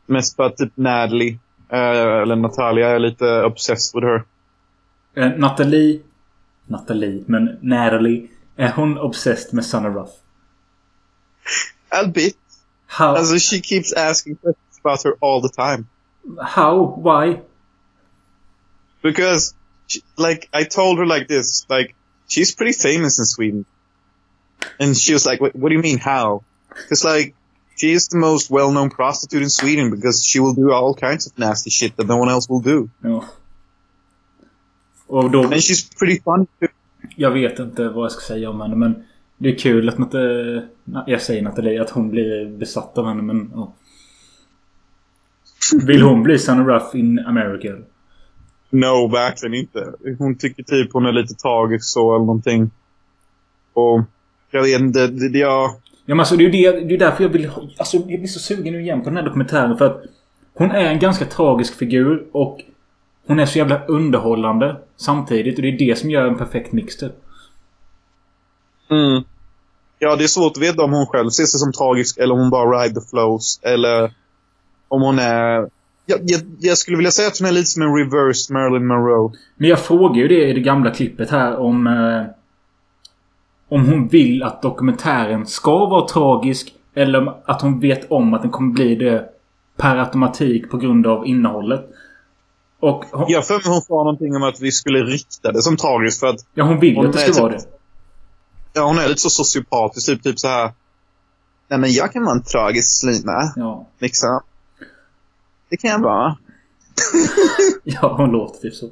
Mest 0.07 0.37
för 0.37 0.43
att 0.43 0.57
typ 0.57 0.73
Natalie, 0.77 1.39
eh, 1.69 1.79
eller 2.23 2.37
Natalia, 2.37 2.89
är 2.89 2.99
lite 2.99 3.43
obsessed 3.45 4.01
with 4.01 4.07
her. 4.07 4.23
Eh, 5.15 5.39
Nathalie... 5.39 6.01
Nathalie, 6.69 7.25
men 7.27 7.59
Natalie. 7.63 8.29
Är 8.57 8.69
hon 8.69 8.99
obsessed 8.99 9.53
med 9.53 9.65
Son 9.65 9.87
of 9.87 9.95
Ruff? 9.95 10.11
A 11.91 12.07
bit. 12.07 12.37
How? 12.87 13.17
Alltså, 13.17 13.39
she 13.39 13.61
keeps 13.61 13.93
asking 13.93 14.37
questions 14.37 14.81
about 14.81 15.05
her 15.05 15.17
all 15.21 15.41
the 15.41 15.49
time. 15.49 15.89
How? 16.43 16.97
Why? 16.97 17.43
Because, 19.03 19.55
she, 19.87 20.03
like, 20.17 20.49
I 20.53 20.65
told 20.65 20.99
her 20.99 21.07
like 21.07 21.29
this, 21.29 21.67
like, 21.69 21.95
she's 22.27 22.55
pretty 22.55 22.73
famous 22.73 23.19
in 23.19 23.27
Sweden. 23.27 23.65
And 24.81 24.97
she 24.97 25.13
was 25.13 25.25
like, 25.25 25.41
what, 25.41 25.55
what 25.55 25.69
do 25.69 25.77
you 25.77 25.83
mean, 25.83 25.99
how? 25.99 26.43
Because, 26.69 27.05
like, 27.05 27.35
she 27.77 27.93
is 27.93 28.09
the 28.09 28.19
most 28.19 28.51
well-known 28.51 28.91
prostitute 28.91 29.43
in 29.43 29.51
Sweden 29.51 29.91
because 29.91 30.25
she 30.25 30.41
will 30.41 30.55
do 30.55 30.73
all 30.73 30.95
kinds 30.95 31.27
of 31.27 31.39
nasty 31.39 31.71
shit 31.71 31.97
that 31.97 32.09
no 32.09 32.17
one 32.17 32.29
else 32.29 32.49
will 32.49 32.61
do. 32.61 32.91
Ja. 33.05 33.25
Och 35.09 35.31
då... 35.31 35.43
And 35.43 35.53
she's 35.53 35.99
pretty 35.99 36.21
fun 36.23 36.47
too. 36.61 36.69
Jag 37.17 37.31
vet 37.31 37.59
inte 37.59 37.89
vad 37.89 38.05
jag 38.05 38.13
ska 38.13 38.21
säga 38.21 38.51
om 38.51 38.61
henne 38.61 38.77
men... 38.77 39.05
Det 39.41 39.49
är 39.49 39.59
kul 39.59 39.89
att 39.89 39.99
Natte... 39.99 40.69
Jag 41.07 41.23
säger 41.23 41.43
Nathalie 41.43 41.83
att 41.83 41.91
hon 41.91 42.11
blir 42.11 42.59
besatt 42.59 42.99
av 42.99 43.07
henne 43.07 43.23
men... 43.23 43.51
Ja. 43.55 43.75
Vill 45.87 46.03
hon 46.03 46.23
bli 46.23 46.35
of 46.35 46.49
Ruff 46.49 46.95
in 46.95 47.19
America? 47.19 47.69
No, 48.71 49.09
verkligen 49.13 49.55
inte. 49.55 49.93
Hon 50.19 50.39
tycker 50.39 50.63
typ 50.63 50.93
hon 50.93 51.07
är 51.07 51.13
lite 51.13 51.35
tragisk 51.35 51.85
så 51.85 52.15
eller 52.15 52.27
någonting. 52.27 52.71
Och 53.73 54.01
jag 54.51 54.63
vet 54.63 54.81
inte, 54.81 55.07
det, 55.07 55.29
det 55.29 55.39
jag... 55.39 55.71
Ja 56.07 56.15
men 56.15 56.21
alltså 56.21 56.37
det 56.37 56.45
är 56.45 56.51
ju 56.51 56.51
det, 56.51 56.81
det 56.81 56.95
är 56.95 56.99
därför 56.99 57.25
jag 57.25 57.31
vill 57.31 57.51
Alltså 57.79 57.97
jag 57.97 58.07
blir 58.07 58.27
så 58.27 58.41
sugen 58.41 58.73
nu 58.73 58.81
igen 58.81 59.01
på 59.01 59.09
den 59.09 59.17
här 59.17 59.25
dokumentären 59.25 59.79
för 59.79 59.87
att 59.87 60.03
Hon 60.59 60.71
är 60.71 60.85
en 60.85 60.99
ganska 60.99 61.25
tragisk 61.25 61.79
figur 61.79 62.27
och 62.33 62.61
Hon 63.29 63.39
är 63.39 63.47
så 63.47 63.59
jävla 63.59 63.85
underhållande 63.85 64.77
samtidigt 64.97 65.57
och 65.57 65.63
det 65.63 65.69
är 65.69 65.79
det 65.79 65.99
som 65.99 66.11
gör 66.11 66.27
en 66.27 66.39
perfekt 66.39 66.73
mix 66.73 66.97
typ. 66.97 67.13
Mm. 68.91 69.23
Ja, 69.99 70.17
det 70.17 70.25
är 70.25 70.29
svårt 70.29 70.57
att 70.57 70.63
veta 70.63 70.83
om 70.83 70.93
hon 70.93 71.07
själv 71.07 71.31
ser 71.31 71.45
sig 71.45 71.61
som 71.61 71.73
tragisk 71.73 72.19
eller 72.19 72.35
om 72.35 72.41
hon 72.41 72.51
bara 72.51 72.83
ride 72.83 73.01
the 73.01 73.07
flows. 73.11 73.61
Eller 73.63 74.13
om 74.89 75.03
hon 75.03 75.19
är... 75.19 75.69
Jag, 76.07 76.19
jag, 76.23 76.41
jag 76.61 76.79
skulle 76.79 76.97
vilja 76.97 77.11
säga 77.11 77.29
att 77.29 77.39
hon 77.39 77.49
är 77.49 77.53
lite 77.53 77.67
som 77.67 77.83
en 77.83 77.97
reverse 77.97 78.53
Marilyn 78.53 78.87
Monroe. 78.87 79.33
Men 79.57 79.69
jag 79.69 79.79
frågar 79.79 80.17
ju 80.17 80.29
det 80.29 80.49
i 80.49 80.53
det 80.53 80.61
gamla 80.61 80.91
klippet 80.91 81.31
här 81.31 81.57
om... 81.57 81.87
Eh, 81.87 82.35
om 83.69 83.87
hon 83.87 84.09
vill 84.09 84.43
att 84.43 84.63
dokumentären 84.63 85.47
ska 85.47 85.87
vara 85.87 86.09
tragisk. 86.09 86.75
Eller 86.95 87.35
att 87.45 87.63
hon 87.63 87.81
vet 87.81 88.11
om 88.11 88.35
att 88.35 88.43
den 88.43 88.51
kommer 88.51 88.73
bli 88.73 88.95
det 88.95 89.29
per 89.77 89.97
automatik 89.97 90.71
på 90.71 90.77
grund 90.77 91.07
av 91.07 91.27
innehållet. 91.27 91.91
Och 92.81 93.05
hon, 93.13 93.25
Jag 93.29 93.47
för 93.47 93.55
mig 93.55 93.63
hon 93.67 93.81
sa 93.81 93.95
någonting 93.95 94.37
om 94.37 94.43
att 94.43 94.61
vi 94.61 94.73
skulle 94.73 94.99
rikta 94.99 95.53
det 95.53 95.63
som 95.63 95.77
tragiskt 95.77 96.21
för 96.21 96.27
att 96.27 96.41
ja, 96.55 96.65
hon 96.65 96.81
vill 96.81 96.91
ju 96.91 96.97
hon 96.97 97.07
att 97.07 97.13
det 97.13 97.33
ska 97.33 97.43
vara 97.43 97.53
typ- 97.53 97.63
det. 97.63 97.69
ja, 98.81 98.87
hon 98.87 98.99
är 98.99 99.09
lite 99.09 99.21
så 99.21 99.31
sociopatisk. 99.31 100.07
Typ, 100.07 100.23
typ 100.23 100.39
så 100.39 100.49
här. 100.49 100.73
Nej 101.69 101.79
men 101.79 101.93
jag 101.93 102.13
kan 102.13 102.25
vara 102.25 102.35
en 102.37 102.43
tragisk 102.43 103.01
slyna. 103.01 103.53
Ja. 103.57 103.87
Liksom. 103.99 104.41
Det 105.71 105.77
kan 105.77 105.91
jag 105.91 105.99
vara. 105.99 106.37
Ja, 107.85 108.15
hon 108.17 108.31
låter 108.31 108.61
typ 108.61 108.75
så. 108.75 108.87
Ja. 108.87 108.91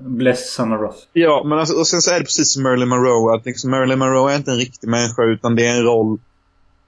Bless 0.00 0.58
of 0.58 0.66
Ruff. 0.68 0.94
Ja, 1.12 1.42
men 1.44 1.58
alltså, 1.58 1.74
och 1.74 1.86
sen 1.86 2.02
så 2.02 2.10
är 2.10 2.18
det 2.18 2.24
precis 2.24 2.52
som 2.52 2.62
Marilyn 2.62 2.88
Monroe. 2.88 3.34
Att 3.36 3.46
liksom 3.46 3.70
Marilyn 3.70 3.98
Monroe 3.98 4.32
är 4.32 4.36
inte 4.36 4.50
en 4.50 4.56
riktig 4.56 4.88
människa 4.88 5.22
utan 5.24 5.56
det 5.56 5.66
är 5.66 5.76
en 5.76 5.82
roll 5.84 6.18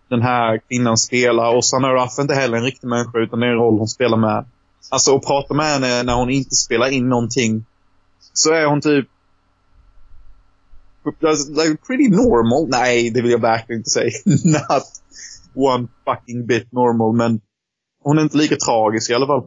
den 0.08 0.22
här 0.22 0.60
kvinnan 0.68 0.96
spelar. 0.96 1.56
Och 1.56 1.64
Sanna 1.64 1.92
Ruff 1.94 2.18
är 2.18 2.22
inte 2.22 2.34
heller 2.34 2.58
en 2.58 2.64
riktig 2.64 2.88
människa 2.88 3.18
utan 3.18 3.40
det 3.40 3.46
är 3.46 3.50
en 3.50 3.56
roll 3.56 3.78
hon 3.78 3.88
spelar 3.88 4.16
med. 4.16 4.44
Alltså 4.92 5.16
att 5.16 5.26
prata 5.26 5.54
med 5.54 5.66
henne 5.66 6.02
när 6.02 6.14
hon 6.14 6.30
inte 6.30 6.54
spelar 6.54 6.90
in 6.90 7.08
någonting. 7.08 7.64
Så 8.32 8.52
är 8.52 8.66
hon 8.66 8.80
typ... 8.80 9.08
Alltså, 11.24 11.52
like, 11.52 11.76
pretty 11.86 12.08
normal. 12.08 12.68
Nej, 12.68 13.10
det 13.10 13.22
vill 13.22 13.30
jag 13.30 13.40
verkligen 13.40 13.80
inte 13.80 13.90
säga. 13.90 14.10
Not 14.44 14.84
one 15.54 15.88
fucking 16.04 16.46
bit 16.46 16.72
normal. 16.72 17.16
Men 17.16 17.40
hon 18.02 18.18
är 18.18 18.22
inte 18.22 18.36
lika 18.36 18.56
tragisk 18.56 19.10
i 19.10 19.14
alla 19.14 19.26
fall. 19.26 19.44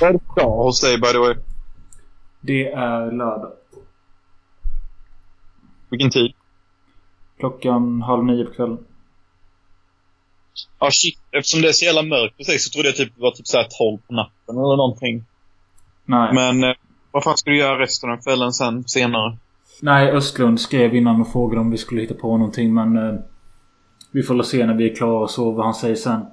Vad 0.00 0.10
är 0.10 0.12
det 0.12 0.20
för 0.34 0.64
hos 0.64 0.80
dig 0.80 0.98
by 0.98 1.12
the 1.12 1.18
way? 1.18 1.34
Det 2.40 2.66
är 2.72 3.12
lördag. 3.12 3.52
Vilken 5.90 6.10
tid? 6.10 6.32
Klockan 7.42 8.02
halv 8.02 8.24
nio 8.24 8.44
på 8.44 8.52
kvällen. 8.52 8.78
Ja, 10.78 10.90
shit. 10.90 11.18
Eftersom 11.30 11.62
det 11.62 11.68
är 11.68 11.72
så 11.72 11.84
jävla 11.84 12.02
mörkt 12.02 12.46
sig 12.46 12.58
så 12.58 12.70
trodde 12.70 12.88
jag 12.88 12.96
typ 12.96 13.14
det 13.16 13.22
var 13.22 13.30
typ 13.30 13.46
såhär 13.46 13.66
12 13.78 13.98
på 13.98 14.14
natten 14.14 14.56
eller 14.56 14.76
någonting. 14.76 15.24
Nej. 16.04 16.34
Men 16.34 16.64
eh, 16.64 16.76
vad 17.10 17.24
fan 17.24 17.36
ska 17.36 17.50
du 17.50 17.58
göra 17.58 17.78
resten 17.78 18.10
av 18.10 18.16
kvällen 18.16 18.52
sen, 18.52 18.84
senare? 18.88 19.36
Nej, 19.80 20.10
Östlund 20.10 20.60
skrev 20.60 20.94
innan 20.94 21.20
och 21.20 21.32
frågade 21.32 21.60
om 21.60 21.70
vi 21.70 21.78
skulle 21.78 22.00
hitta 22.00 22.14
på 22.14 22.36
någonting 22.36 22.74
men... 22.74 22.96
Eh, 22.96 23.14
vi 24.10 24.22
får 24.22 24.34
väl 24.34 24.44
se 24.44 24.66
när 24.66 24.74
vi 24.74 24.90
är 24.90 24.96
klara 24.96 25.22
och 25.22 25.30
så 25.30 25.50
vad 25.50 25.64
han 25.64 25.74
säger 25.74 25.96
sen. 25.96 26.26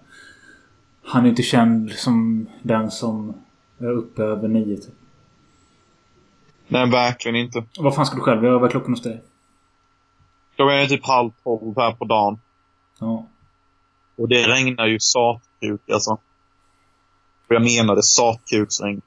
Han 1.03 1.25
är 1.25 1.29
inte 1.29 1.43
känd 1.43 1.91
som 1.91 2.47
den 2.61 2.91
som 2.91 3.33
är 3.79 3.91
uppe 3.91 4.23
över 4.23 4.47
nio 4.47 4.77
typ. 4.77 4.95
Nej, 6.67 6.89
verkligen 6.89 7.35
inte. 7.35 7.63
Vad 7.79 7.95
fan 7.95 8.05
ska 8.05 8.15
du 8.15 8.21
själv 8.21 8.43
göra? 8.43 8.59
Vad 8.59 8.67
är 8.67 8.71
klockan 8.71 8.93
hos 8.93 9.03
dig? 9.03 9.21
Klockan 10.59 10.77
är 10.77 10.87
typ 10.87 11.05
halv 11.05 11.31
tolv 11.43 11.73
här 11.77 11.91
på 11.91 12.05
dagen. 12.05 12.39
Ja. 12.99 13.25
Och 14.17 14.27
det 14.29 14.47
regnar 14.47 14.85
ju 14.85 14.99
satkuk 14.99 15.89
alltså. 15.93 16.11
Och 17.47 17.55
jag 17.55 17.61
menade 17.61 18.03
satkuksregn. 18.03 19.01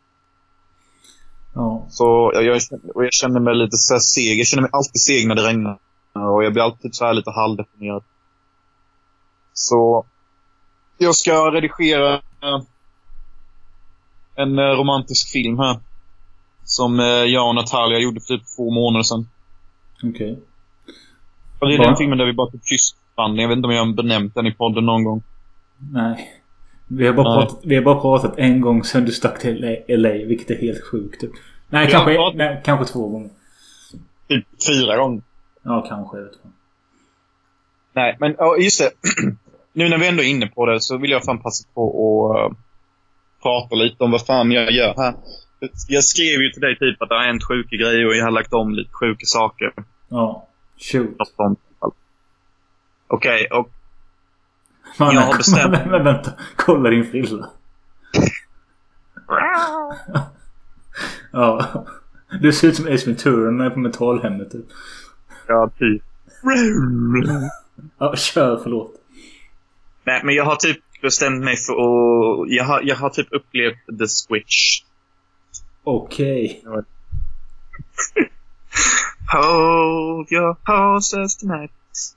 Ja. 1.54 1.86
Så 1.90 2.30
jag, 2.34 2.44
jag, 2.44 2.62
känner- 2.62 2.96
och 2.96 3.04
jag 3.04 3.12
känner 3.12 3.40
mig 3.40 3.54
lite 3.54 3.76
så 3.76 3.98
seg. 3.98 4.38
Jag 4.40 4.46
känner 4.46 4.62
mig 4.62 4.70
alltid 4.72 5.00
seg 5.00 5.28
när 5.28 5.34
det 5.34 5.48
regnar. 5.48 5.78
Och 6.12 6.44
jag 6.44 6.52
blir 6.52 6.62
alltid 6.62 6.94
så 6.94 7.04
här 7.04 7.14
lite 7.14 7.30
halvdeprimerad. 7.30 8.02
Så 9.52 10.04
jag 10.98 11.14
ska 11.14 11.50
redigera 11.50 12.20
en 14.34 14.58
eh, 14.58 14.62
romantisk 14.62 15.32
film 15.32 15.58
här. 15.58 15.80
Som 16.64 17.00
eh, 17.00 17.06
jag 17.06 17.48
och 17.48 17.54
Natalia 17.54 17.98
gjorde 17.98 18.20
för 18.20 18.36
typ 18.36 18.56
två 18.56 18.70
månader 18.70 19.02
sedan. 19.02 19.28
Okej. 20.02 20.38
Och 21.62 21.68
det 21.68 21.74
är 21.74 21.78
Va? 21.78 21.84
den 21.84 21.96
filmen 21.96 22.18
där 22.18 22.26
vi 22.26 22.32
bara 22.32 22.50
typ 22.50 22.64
kysst 22.64 22.96
varandra. 23.14 23.42
Jag 23.42 23.48
vet 23.48 23.56
inte 23.56 23.66
om 23.66 23.74
jag 23.74 23.84
har 23.84 23.92
benämnt 23.92 24.34
den 24.34 24.46
i 24.46 24.52
podden 24.52 24.86
någon 24.86 25.04
gång. 25.04 25.22
Nej. 25.92 26.28
Vi 26.88 27.06
har, 27.06 27.14
bara 27.14 27.40
pratat, 27.40 27.60
vi 27.64 27.74
har 27.74 27.82
bara 27.82 28.00
pratat 28.00 28.38
en 28.38 28.60
gång 28.60 28.84
sen 28.84 29.04
du 29.04 29.12
stack 29.12 29.38
till 29.38 29.60
LA, 29.60 29.96
LA 29.96 30.12
vilket 30.26 30.50
är 30.50 30.56
helt 30.60 30.84
sjukt. 30.84 31.20
Typ. 31.20 31.30
Nej, 31.70 31.86
Vi 31.86 31.92
kanske, 31.92 32.14
pratat- 32.16 32.36
nej, 32.36 32.60
kanske 32.64 32.92
två 32.92 33.08
gånger. 33.08 33.30
Typ 34.28 34.46
fyra 34.68 34.96
gånger. 34.96 35.22
Ja, 35.62 35.86
kanske. 35.88 36.16
Jag 36.16 36.24
vet 36.24 36.32
inte. 36.32 36.48
Nej, 37.94 38.16
men 38.20 38.34
ja, 38.38 38.56
just 38.56 38.80
det. 38.80 38.90
nu 39.72 39.88
när 39.88 39.98
vi 39.98 40.08
ändå 40.08 40.22
är 40.22 40.26
inne 40.28 40.46
på 40.46 40.66
det 40.66 40.80
så 40.80 40.96
vill 40.98 41.10
jag 41.10 41.24
fan 41.24 41.38
passa 41.42 41.68
på 41.74 41.82
att 42.30 42.52
uh, 42.52 42.56
prata 43.42 43.74
lite 43.74 44.04
om 44.04 44.10
vad 44.10 44.26
fan 44.26 44.52
jag 44.52 44.70
gör 44.72 44.94
här. 44.96 45.14
Jag 45.88 46.04
skrev 46.04 46.40
ju 46.42 46.50
till 46.50 46.60
dig 46.62 46.78
typ 46.78 47.02
att 47.02 47.08
det 47.08 47.14
har 47.14 47.24
hänt 47.26 47.44
sjuka 47.44 47.76
grejer 47.76 48.06
och 48.06 48.14
jag 48.14 48.24
har 48.24 48.30
lagt 48.30 48.52
om 48.52 48.74
lite 48.74 48.90
sjuka 49.00 49.24
saker. 49.24 49.72
Ja. 50.08 50.48
Shoot. 50.82 51.16
Okej, 53.06 53.46
och 53.52 53.70
Man, 54.98 55.14
Jag 55.14 55.20
har 55.20 55.36
bestämt- 55.36 55.70
Men, 55.72 55.88
men 55.90 56.04
vänta. 56.04 56.32
Kolla 56.56 56.90
din 56.90 57.10
frilla. 57.10 57.50
Ja. 61.32 61.66
Du 62.40 62.52
ser 62.52 62.68
ut 62.68 62.76
som 62.76 62.86
Ace 62.94 63.06
Ventura 63.06 63.50
när 63.50 63.64
jag 63.64 63.70
är 63.70 63.74
på 63.74 63.80
mentalhemmet 63.80 64.52
typ. 64.52 64.64
ja, 65.46 65.70
typ. 65.78 66.02
Ja, 67.98 68.16
kör. 68.16 68.60
Förlåt. 68.62 68.94
Nej, 70.04 70.20
men 70.24 70.34
jag 70.34 70.44
har 70.44 70.56
typ 70.56 70.78
bestämt 71.02 71.44
mig 71.44 71.56
för 71.56 71.72
att... 71.72 72.50
Jag 72.50 72.64
har, 72.64 72.80
jag 72.84 72.96
har 72.96 73.10
typ 73.10 73.28
upplevt 73.30 73.98
The 73.98 74.08
Switch. 74.08 74.82
Okej. 75.84 76.64
Hold 79.28 80.32
your 80.32 80.56
horses 80.66 81.36
tonight. 81.36 81.72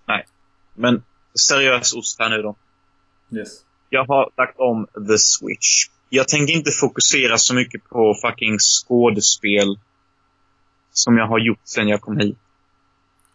Nej, 0.07 0.25
men 0.73 1.03
seriös 1.39 1.93
ost 1.93 2.19
här 2.19 2.29
nu 2.29 2.41
då. 2.41 2.55
Yes. 3.31 3.65
Jag 3.89 4.05
har 4.05 4.29
lagt 4.37 4.59
om 4.59 4.87
The 5.07 5.17
Switch. 5.17 5.89
Jag 6.09 6.27
tänker 6.27 6.53
inte 6.53 6.71
fokusera 6.71 7.37
så 7.37 7.55
mycket 7.55 7.89
på 7.89 8.15
fucking 8.21 8.57
skådespel 8.59 9.79
som 10.91 11.17
jag 11.17 11.27
har 11.27 11.39
gjort 11.39 11.61
sen 11.63 11.87
jag 11.87 12.01
kom 12.01 12.17
hit. 12.17 12.37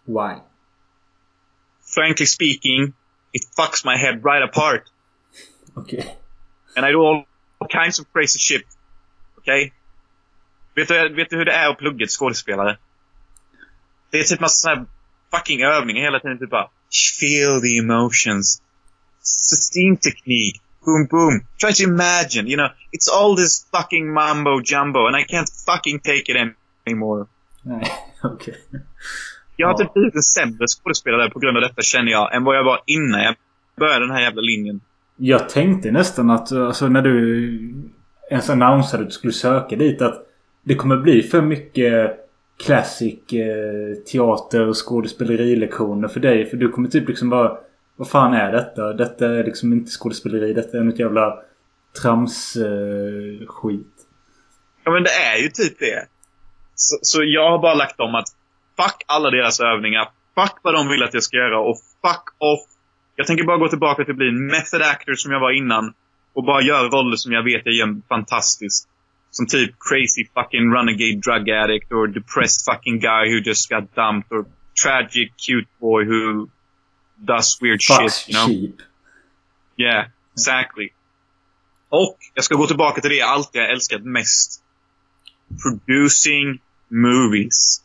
Why? 0.04 0.34
Frankly 1.94 2.26
speaking, 2.26 2.92
it 3.32 3.42
fucks 3.56 3.84
my 3.84 3.96
head 3.96 4.14
right 4.24 4.50
apart. 4.50 4.82
Okej. 5.74 6.16
And 6.76 6.86
I 6.86 6.92
do 6.92 7.04
all 7.06 7.24
kinds 7.68 8.00
of 8.00 8.06
crazy 8.12 8.38
shit. 8.38 8.66
Okay? 9.38 9.72
Vet 10.74 10.88
du, 10.88 11.14
vet 11.14 11.30
du 11.30 11.36
hur 11.36 11.44
det 11.44 11.52
är 11.52 11.70
att 11.70 11.78
plugga 11.78 12.06
till 12.06 12.16
skådespelare? 12.16 12.78
Det 14.10 14.18
är 14.18 14.24
typ 14.24 14.40
massa 14.40 14.54
såna 14.68 14.74
här 14.74 14.84
fucking 15.34 15.62
övningar 15.62 16.02
hela 16.02 16.20
tiden. 16.20 16.38
Typ 16.38 16.50
bara 16.50 16.68
feel 17.20 17.60
the 17.60 17.78
emotions. 17.78 18.62
Sustain 19.22 19.96
teknik. 19.96 20.62
Boom, 20.84 21.06
boom. 21.10 21.40
Try 21.60 21.72
to 21.74 21.82
imagine, 21.82 22.48
you 22.48 22.56
know. 22.56 22.68
It's 22.92 23.08
all 23.18 23.36
this 23.36 23.66
fucking 23.76 24.12
mambo 24.12 24.60
jumbo 24.64 24.98
and 25.06 25.16
I 25.16 25.24
can't 25.24 25.48
fucking 25.66 26.00
take 26.00 26.24
it 26.32 26.36
an- 26.36 26.54
anymore. 26.86 27.26
Nej, 27.62 27.84
okej. 28.22 28.54
Jag 29.56 29.66
har 29.68 29.74
Ja. 29.74 29.78
typ 29.78 29.94
blivit 29.94 30.14
en 30.14 30.22
sämre 30.22 30.66
skådespelare 30.66 31.30
på 31.30 31.38
grund 31.38 31.56
av 31.56 31.60
detta 31.62 31.82
känner 31.82 32.12
jag, 32.12 32.34
än 32.34 32.44
vad 32.44 32.56
jag 32.56 32.64
var 32.64 32.80
innan 32.86 33.22
jag 33.22 33.34
började 33.78 34.06
den 34.06 34.14
här 34.14 34.22
jävla 34.22 34.40
linjen. 34.40 34.80
Jag 35.16 35.48
tänkte 35.48 35.90
nästan 35.90 36.30
att 36.30 36.52
alltså, 36.52 36.88
när 36.88 37.02
du 37.02 37.74
ens 38.30 38.50
annonsade 38.50 39.02
att 39.02 39.08
du 39.08 39.12
skulle 39.14 39.32
söka 39.32 39.76
dit 39.76 40.02
att 40.02 40.26
det 40.64 40.74
kommer 40.74 40.96
bli 40.96 41.22
för 41.22 41.42
mycket 41.42 42.16
classic 42.64 43.32
eh, 43.32 44.02
teater 44.12 44.68
och 44.68 44.88
skådespelerilektioner 44.88 46.08
för 46.08 46.20
dig. 46.20 46.46
För 46.46 46.56
du 46.56 46.68
kommer 46.68 46.88
typ 46.88 47.08
liksom 47.08 47.30
bara 47.30 47.58
Vad 47.96 48.10
fan 48.10 48.34
är 48.34 48.52
detta? 48.52 48.92
Detta 48.92 49.26
är 49.26 49.44
liksom 49.44 49.72
inte 49.72 49.90
skådespeleri. 49.90 50.52
Detta 50.52 50.78
är 50.78 50.82
något 50.82 50.98
jävla 50.98 51.34
trams 52.02 52.56
eh, 52.56 53.46
skit. 53.46 53.96
Ja, 54.84 54.90
men 54.90 55.02
det 55.02 55.10
är 55.10 55.36
ju 55.42 55.48
typ 55.48 55.78
det. 55.78 56.06
Så, 56.74 56.98
så 57.02 57.22
jag 57.24 57.50
har 57.50 57.58
bara 57.58 57.74
lagt 57.74 58.00
om 58.00 58.14
att 58.14 58.28
fuck 58.76 59.04
alla 59.06 59.30
deras 59.30 59.60
övningar. 59.60 60.08
Fuck 60.34 60.58
vad 60.62 60.74
de 60.74 60.88
vill 60.88 61.02
att 61.02 61.14
jag 61.14 61.22
ska 61.22 61.36
göra 61.36 61.60
och 61.60 61.76
fuck 61.76 62.24
off. 62.38 62.66
Jag 63.16 63.26
tänker 63.26 63.44
bara 63.44 63.56
gå 63.56 63.68
tillbaka 63.68 64.04
till 64.04 64.12
att 64.12 64.16
bli 64.16 64.28
en 64.28 64.46
method 64.46 64.82
actor 64.82 65.14
som 65.14 65.32
jag 65.32 65.40
var 65.40 65.52
innan. 65.52 65.92
Och 66.34 66.44
bara 66.44 66.62
göra 66.62 66.88
roller 66.88 67.16
som 67.16 67.32
jag 67.32 67.44
vet 67.44 67.62
jag 67.64 67.74
gör 67.74 68.00
fantastiskt. 68.08 68.88
Som 69.30 69.46
typ 69.46 69.78
crazy 69.78 70.24
fucking 70.34 70.72
renegade 70.72 71.20
drug 71.20 71.48
addict 71.48 71.92
or 71.92 72.06
depressed 72.08 72.64
fucking 72.64 72.98
guy 73.00 73.28
who 73.28 73.40
just 73.40 73.68
got 73.70 73.94
dumped 73.94 74.32
or 74.32 74.46
tragic 74.74 75.28
cute 75.36 75.68
boy 75.80 76.04
who 76.04 76.48
does 77.24 77.58
weird 77.62 77.82
shit, 77.82 78.28
you 78.28 78.34
know? 78.34 78.46
cheap. 78.48 78.82
Yeah, 79.76 80.04
exactly. 80.32 80.88
Och 81.88 82.18
jag 82.34 82.44
ska 82.44 82.54
gå 82.54 82.66
tillbaka 82.66 83.00
till 83.00 83.10
det 83.10 83.16
jag 83.16 83.28
alltid 83.28 83.60
har 83.62 83.68
älskat 83.68 84.02
mest. 84.04 84.62
Producing 85.62 86.60
movies. 86.88 87.82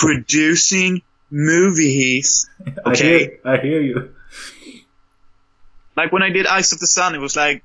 Producing 0.00 1.02
movies. 1.28 2.50
I, 2.66 2.70
Okay. 2.90 3.18
hear, 3.18 3.54
I 3.54 3.56
hear 3.66 3.80
you. 3.80 4.10
Like 5.96 6.12
when 6.12 6.22
I 6.22 6.30
did 6.30 6.46
Eyes 6.46 6.72
of 6.72 6.80
the 6.80 6.86
Sun, 6.86 7.14
it 7.14 7.20
was 7.20 7.36
like... 7.36 7.62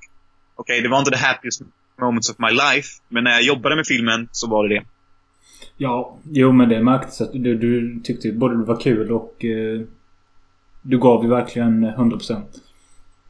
Okay, 0.58 0.82
det 0.82 0.89
var 0.89 1.00
inte 1.00 1.12
the 1.12 1.18
happiest 1.18 1.62
moments 2.02 2.30
of 2.30 2.36
my 2.39 2.52
life. 2.52 2.88
Men 3.10 3.24
när 3.24 3.32
jag 3.32 3.41
jobbade 3.41 3.76
med 3.76 3.88
filmen 3.88 4.30
så 4.32 4.50
var 4.50 4.68
det 4.68 4.76
det. 4.76 4.86
Ja, 5.78 6.18
jo 6.32 6.52
men 6.52 6.70
det 6.70 6.84
märktes 6.84 7.22
att 7.22 7.34
du, 7.34 7.58
du 7.58 8.00
tyckte 8.04 8.32
både 8.32 8.58
det 8.58 8.64
var 8.64 8.80
kul 8.80 9.12
och 9.12 9.45
eh, 9.45 9.82
du 10.82 11.00
gav 11.00 11.24
ju 11.24 11.30
verkligen 11.30 11.86
100%. 11.86 12.41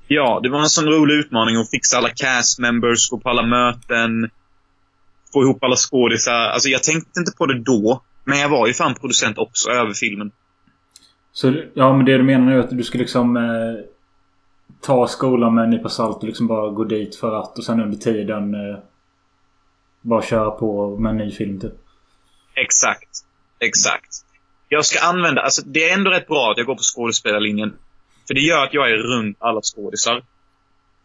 Ja, 0.07 0.39
det 0.43 0.49
var 0.49 0.59
en 0.59 0.69
sån 0.69 0.85
rolig 0.85 1.15
utmaning 1.15 1.55
att 1.55 1.69
fixa 1.69 1.97
alla 1.97 2.09
cast 2.09 2.59
members, 2.59 3.09
gå 3.09 3.19
på 3.19 3.29
alla 3.29 3.43
möten, 3.43 4.29
få 5.33 5.43
ihop 5.43 5.63
alla 5.63 5.75
skådisar. 5.75 6.33
Alltså 6.33 6.69
jag 6.69 6.83
tänkte 6.83 7.19
inte 7.19 7.31
på 7.37 7.45
det 7.45 7.59
då, 7.59 8.01
men 8.23 8.39
jag 8.39 8.49
var 8.49 8.67
ju 8.67 8.73
fan 8.73 8.95
producent 8.95 9.37
också 9.37 9.69
över 9.69 9.93
filmen. 9.93 10.31
Så 11.31 11.53
ja 11.73 11.97
men 11.97 12.05
det 12.05 12.17
du 12.17 12.23
menar 12.23 12.45
nu 12.45 12.55
är 12.55 12.59
att 12.59 12.77
du 12.77 12.83
ska 12.83 12.97
liksom 12.97 13.37
eh, 13.37 13.43
ta 14.81 15.07
skolan 15.07 15.55
med 15.55 15.63
en 15.63 15.69
nypa 15.69 15.89
salt 15.89 16.17
och 16.17 16.23
liksom 16.23 16.47
bara 16.47 16.69
gå 16.69 16.83
dit 16.83 17.15
för 17.15 17.39
att 17.39 17.57
och 17.57 17.63
sen 17.63 17.81
under 17.81 17.97
tiden 17.97 18.53
eh, 18.53 18.77
bara 20.01 20.21
köra 20.21 20.51
på 20.51 20.97
med 20.97 21.09
en 21.09 21.17
ny 21.17 21.31
film 21.31 21.59
typ. 21.59 21.73
Exakt. 22.55 23.09
Exakt. 23.59 24.25
Jag 24.69 24.85
ska 24.85 25.07
använda, 25.07 25.41
alltså 25.41 25.61
det 25.65 25.89
är 25.89 25.93
ändå 25.93 26.11
rätt 26.11 26.27
bra 26.27 26.51
att 26.51 26.57
jag 26.57 26.65
går 26.65 26.75
på 26.75 26.81
skådespelarlinjen. 26.81 27.73
För 28.27 28.33
det 28.33 28.41
gör 28.41 28.63
att 28.63 28.73
jag 28.73 28.91
är 28.91 28.97
runt 28.97 29.37
alla 29.39 29.61
skådisar. 29.61 30.23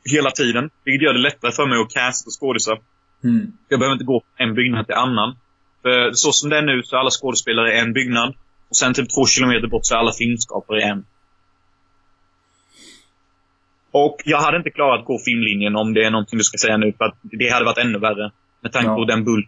Hela 0.05 0.31
tiden. 0.31 0.71
Vilket 0.85 1.07
gör 1.07 1.13
det 1.13 1.21
lättare 1.21 1.53
för 1.53 1.67
mig 1.67 1.81
att 1.81 1.91
casta 1.91 2.31
skådisar. 2.31 2.81
Mm. 3.25 3.53
Jag 3.69 3.79
behöver 3.79 3.93
inte 3.93 4.05
gå 4.05 4.21
från 4.21 4.49
en 4.49 4.55
byggnad 4.55 4.87
till 4.87 4.95
annan. 4.95 5.37
För 5.83 6.13
så 6.13 6.33
som 6.33 6.51
det 6.51 6.59
är 6.59 6.63
nu 6.63 6.83
så 6.83 6.97
är 6.97 7.01
alla 7.01 7.11
skådespelare 7.11 7.75
i 7.75 7.79
en 7.79 7.93
byggnad. 7.93 8.35
Och 8.69 8.77
sen 8.77 8.95
typ 8.95 9.15
två 9.15 9.27
kilometer 9.27 9.69
bort 9.69 9.87
så 9.87 9.95
är 9.95 9.99
alla 9.99 10.13
filmskapare 10.13 10.81
i 10.81 10.83
en. 10.83 11.07
Och 13.97 14.17
jag 14.25 14.39
hade 14.39 14.57
inte 14.57 14.71
klarat 14.71 15.01
att 15.01 15.07
gå 15.07 15.19
filmlinjen 15.19 15.77
om 15.77 15.95
det 15.95 16.05
är 16.05 16.11
någonting 16.11 16.39
du 16.39 16.45
ska 16.45 16.59
säga 16.59 16.77
nu. 16.77 16.93
För 16.99 17.05
att 17.05 17.15
det 17.23 17.49
hade 17.49 17.65
varit 17.65 17.79
ännu 17.79 17.99
värre. 17.99 18.31
Med 18.63 18.73
tanke 18.73 18.89
Ja. 18.91 18.97
på 18.97 19.05
den 19.05 19.25
bull 19.25 19.47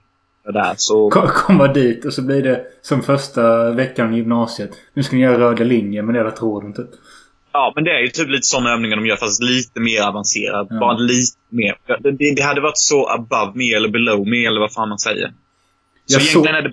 där 0.53 0.75
så... 0.77 1.11
Ko- 1.11 1.27
Komma 1.27 1.69
dit 1.69 2.05
och 2.05 2.13
så 2.13 2.23
blir 2.23 2.43
det 2.43 2.65
som 2.83 3.03
första 3.03 3.71
veckan 3.71 4.15
i 4.15 4.17
gymnasiet. 4.17 4.71
Nu 4.95 5.03
ska 5.03 5.17
ni 5.17 5.23
göra 5.23 5.39
röda 5.39 5.65
linjen 5.65 6.07
med 6.07 6.15
jävla 6.17 6.31
tråden 6.31 6.73
typ. 6.73 6.87
Ja, 7.53 7.73
men 7.75 7.85
det 7.85 7.91
är 7.91 8.01
ju 8.01 8.09
typ 8.09 8.29
lite 8.29 8.47
sådana 8.47 8.73
övningar 8.73 8.97
de 8.97 9.07
gör 9.07 9.17
fast 9.17 9.43
lite 9.43 9.81
mer 9.81 10.03
avancerat. 10.09 10.67
Ja. 10.71 10.79
Bara 10.81 10.97
lite 10.99 11.37
mer. 11.49 11.77
Det, 12.01 12.35
det, 12.35 12.43
hade 12.43 12.61
varit 12.61 12.79
så 12.79 13.09
above 13.09 13.53
me 13.55 13.73
eller 13.75 13.89
below 13.89 14.27
me 14.29 14.47
eller 14.47 14.61
vad 14.61 14.73
fan 14.73 14.89
man 14.89 14.99
säger. 14.99 15.33
Så 16.07 16.15
Jag 16.15 16.23
såg- 16.23 16.45
det... 16.45 16.73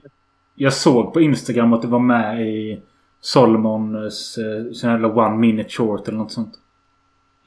Jag 0.55 0.73
såg 0.73 1.13
på 1.13 1.21
Instagram 1.21 1.73
att 1.73 1.81
det 1.81 1.87
var 1.87 1.99
med 1.99 2.47
i 2.47 2.79
Solomons 3.21 4.37
eh, 4.37 4.73
sån 4.73 4.89
jävla 4.89 5.07
one 5.07 5.37
minute 5.37 5.69
short 5.69 6.07
eller 6.07 6.17
något 6.17 6.31
sånt. 6.31 6.53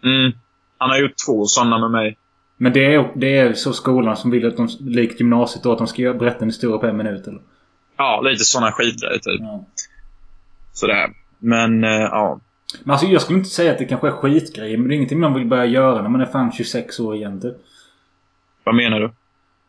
Mm, 0.05 0.33
han 0.79 0.91
har 0.91 0.99
gjort 0.99 1.17
två 1.27 1.45
sådana 1.47 1.79
med 1.79 1.91
mig. 1.91 2.19
Men 2.57 2.73
det 2.73 2.95
är, 2.95 3.13
det 3.15 3.39
är 3.39 3.53
så 3.53 3.73
skolan 3.73 4.17
som 4.17 4.31
vill 4.31 4.47
att 4.47 4.57
de, 4.57 4.69
likt 4.81 5.21
gymnasiet 5.21 5.63
då, 5.65 5.73
att 5.73 5.79
de 5.79 5.87
ska 5.87 6.15
berätta 6.15 6.39
en 6.43 6.49
historia 6.49 6.79
på 6.79 6.87
en 6.87 6.97
minut 6.97 7.27
eller? 7.27 7.41
Ja, 7.97 8.21
lite 8.21 8.45
sådana 8.45 8.73
skitgrejer 8.73 9.19
typ. 9.19 9.41
Ja. 9.41 9.65
Sådär. 10.73 11.11
Men, 11.39 11.85
eh, 11.85 11.91
ja. 11.91 12.41
Men 12.85 12.91
alltså 12.91 13.07
jag 13.07 13.23
skulle 13.23 13.39
inte 13.39 13.51
säga 13.51 13.73
att 13.73 13.79
det 13.79 13.85
kanske 13.85 14.07
är 14.07 14.13
skitgrejer. 14.13 14.79
Men 14.79 14.89
det 14.89 14.95
är 14.95 14.97
ingenting 14.97 15.21
man 15.21 15.35
vill 15.35 15.47
börja 15.47 15.67
göra 15.67 16.03
när 16.03 16.09
man 16.09 16.21
är 16.21 16.27
fan 16.27 16.53
26 16.53 17.01
år 17.01 17.15
igen 17.17 17.41
typ. 17.41 17.57
Vad 18.65 18.75
menar 18.75 19.01
du? 19.01 19.11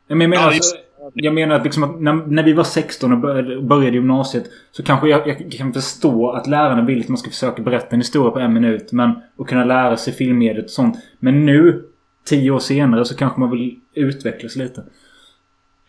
Jag 0.08 0.18
menar, 0.18 0.36
Ja, 0.36 0.42
alltså, 0.42 0.76
just- 0.76 0.87
jag 1.14 1.34
menar 1.34 1.56
att, 1.56 1.64
liksom 1.64 1.84
att 1.84 2.02
när, 2.02 2.14
när 2.14 2.44
vi 2.44 2.54
var 2.54 2.64
16 2.64 3.12
och 3.12 3.18
började, 3.18 3.62
började 3.62 3.96
gymnasiet 3.96 4.44
så 4.72 4.84
kanske 4.84 5.08
jag, 5.08 5.28
jag 5.28 5.52
kan 5.52 5.74
förstå 5.74 6.32
att 6.32 6.48
lärarna 6.48 6.86
vill 6.86 7.02
att 7.02 7.08
man 7.08 7.18
ska 7.18 7.30
försöka 7.30 7.62
berätta 7.62 7.88
en 7.90 8.00
historia 8.00 8.32
på 8.32 8.40
en 8.40 8.54
minut. 8.54 8.92
Men, 8.92 9.12
och 9.38 9.50
kunna 9.50 9.66
lära 9.66 9.98
sig 9.98 10.14
filmmediet 10.14 10.66
och 10.66 10.72
sånt. 10.72 10.96
Men 11.20 11.46
nu, 11.46 11.84
tio 12.26 12.52
år 12.52 12.60
senare, 12.60 13.06
så 13.06 13.16
kanske 13.16 13.40
man 13.40 13.52
vill 13.52 13.80
utvecklas 13.94 14.56
lite. 14.56 14.84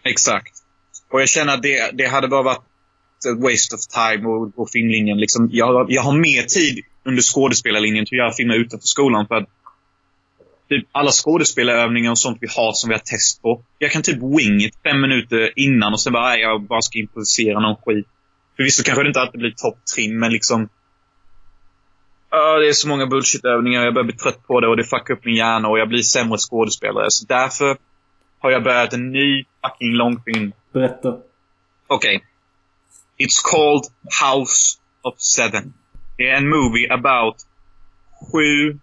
Exakt. 0.02 0.52
Och 1.10 1.20
jag 1.20 1.28
känner 1.28 1.54
att 1.54 1.62
det, 1.62 1.90
det 1.94 2.06
hade 2.06 2.28
bara 2.28 2.42
varit 2.42 2.62
a 3.26 3.34
waste 3.42 3.74
of 3.74 3.80
time 3.80 4.28
att 4.28 4.54
gå 4.56 4.66
filmlinjen. 4.72 5.18
Liksom, 5.20 5.48
jag, 5.52 5.86
jag 5.90 6.02
har 6.02 6.12
mer 6.12 6.42
tid 6.42 6.84
under 7.04 7.22
skådespelarlinjen 7.22 8.06
till 8.06 8.14
att 8.14 8.24
göra 8.24 8.32
filmer 8.32 8.54
utanför 8.54 8.86
skolan. 8.86 9.26
För 9.26 9.34
att 9.34 9.48
typ 10.68 10.88
alla 10.92 11.10
skådespelarövningar 11.10 12.10
och 12.10 12.18
sånt 12.18 12.38
vi 12.40 12.46
har 12.56 12.72
som 12.72 12.88
vi 12.88 12.94
har 12.94 13.00
test 13.00 13.42
på. 13.42 13.64
Jag 13.78 13.90
kan 13.90 14.02
typ 14.02 14.22
wing 14.22 14.60
it 14.60 14.74
fem 14.82 15.00
minuter 15.00 15.52
innan 15.56 15.92
och 15.92 16.00
sen 16.00 16.12
bara, 16.12 16.28
nej, 16.28 16.40
jag 16.40 16.62
bara 16.62 16.82
ska 16.82 16.98
improvisera 16.98 17.60
någon 17.60 17.76
skit. 17.76 18.06
Förvisso 18.56 18.82
kanske 18.82 19.02
det 19.02 19.08
inte 19.08 19.20
alltid 19.20 19.40
blir 19.40 19.50
top 19.50 19.84
trim, 19.94 20.18
men 20.18 20.32
liksom... 20.32 20.68
Ja, 22.30 22.58
det 22.58 22.68
är 22.68 22.72
så 22.72 22.88
många 22.88 23.06
bullshit-övningar. 23.06 23.84
Jag 23.84 23.94
börjar 23.94 24.04
bli 24.04 24.16
trött 24.16 24.46
på 24.46 24.60
det 24.60 24.68
och 24.68 24.76
det 24.76 24.84
fuckar 24.84 25.14
upp 25.14 25.24
min 25.24 25.34
hjärna 25.34 25.68
och 25.68 25.78
jag 25.78 25.88
blir 25.88 26.02
sämre 26.02 26.38
skådespelare. 26.38 27.06
Så 27.08 27.26
därför 27.26 27.76
har 28.38 28.50
jag 28.50 28.64
börjat 28.64 28.92
en 28.92 29.12
ny 29.12 29.44
fucking 29.62 29.92
långfilm. 29.92 30.52
Berätta. 30.72 31.16
Okej. 31.86 32.24
It's 33.18 33.40
called 33.50 33.84
House 34.24 34.78
of 35.02 35.14
Seven. 35.20 35.74
Det 36.16 36.28
är 36.28 36.36
en 36.36 36.48
movie 36.48 36.92
about 36.92 37.36
sju 38.32 38.78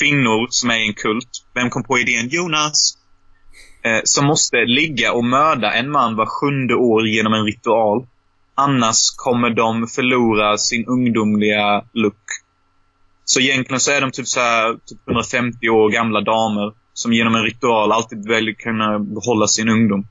kvinnor 0.00 0.46
som 0.50 0.70
är 0.70 0.78
i 0.84 0.86
en 0.88 0.94
kult. 0.94 1.28
Vem 1.54 1.70
kom 1.70 1.82
på 1.84 1.98
idén? 1.98 2.28
Jonas. 2.28 2.94
Eh, 3.84 4.00
som 4.04 4.24
måste 4.26 4.56
ligga 4.64 5.12
och 5.12 5.24
mörda 5.24 5.72
en 5.72 5.90
man 5.90 6.16
var 6.16 6.26
sjunde 6.26 6.74
år 6.74 7.06
genom 7.06 7.32
en 7.34 7.44
ritual. 7.44 8.06
Annars 8.54 9.10
kommer 9.16 9.50
de 9.50 9.86
förlora 9.86 10.58
sin 10.58 10.86
ungdomliga 10.86 11.84
look. 11.92 12.22
Så 13.24 13.40
egentligen 13.40 13.80
så 13.80 13.92
är 13.92 14.00
de 14.00 14.10
typ 14.10 14.26
så 14.26 14.40
här, 14.40 14.72
typ 14.74 14.98
150 15.08 15.68
år 15.68 15.90
gamla 15.90 16.20
damer 16.20 16.72
som 16.92 17.12
genom 17.12 17.34
en 17.34 17.42
ritual 17.42 17.92
alltid 17.92 18.28
väljer 18.28 18.54
kunna 18.54 18.98
behålla 18.98 19.46
sin 19.46 19.68
ungdom. 19.68 20.06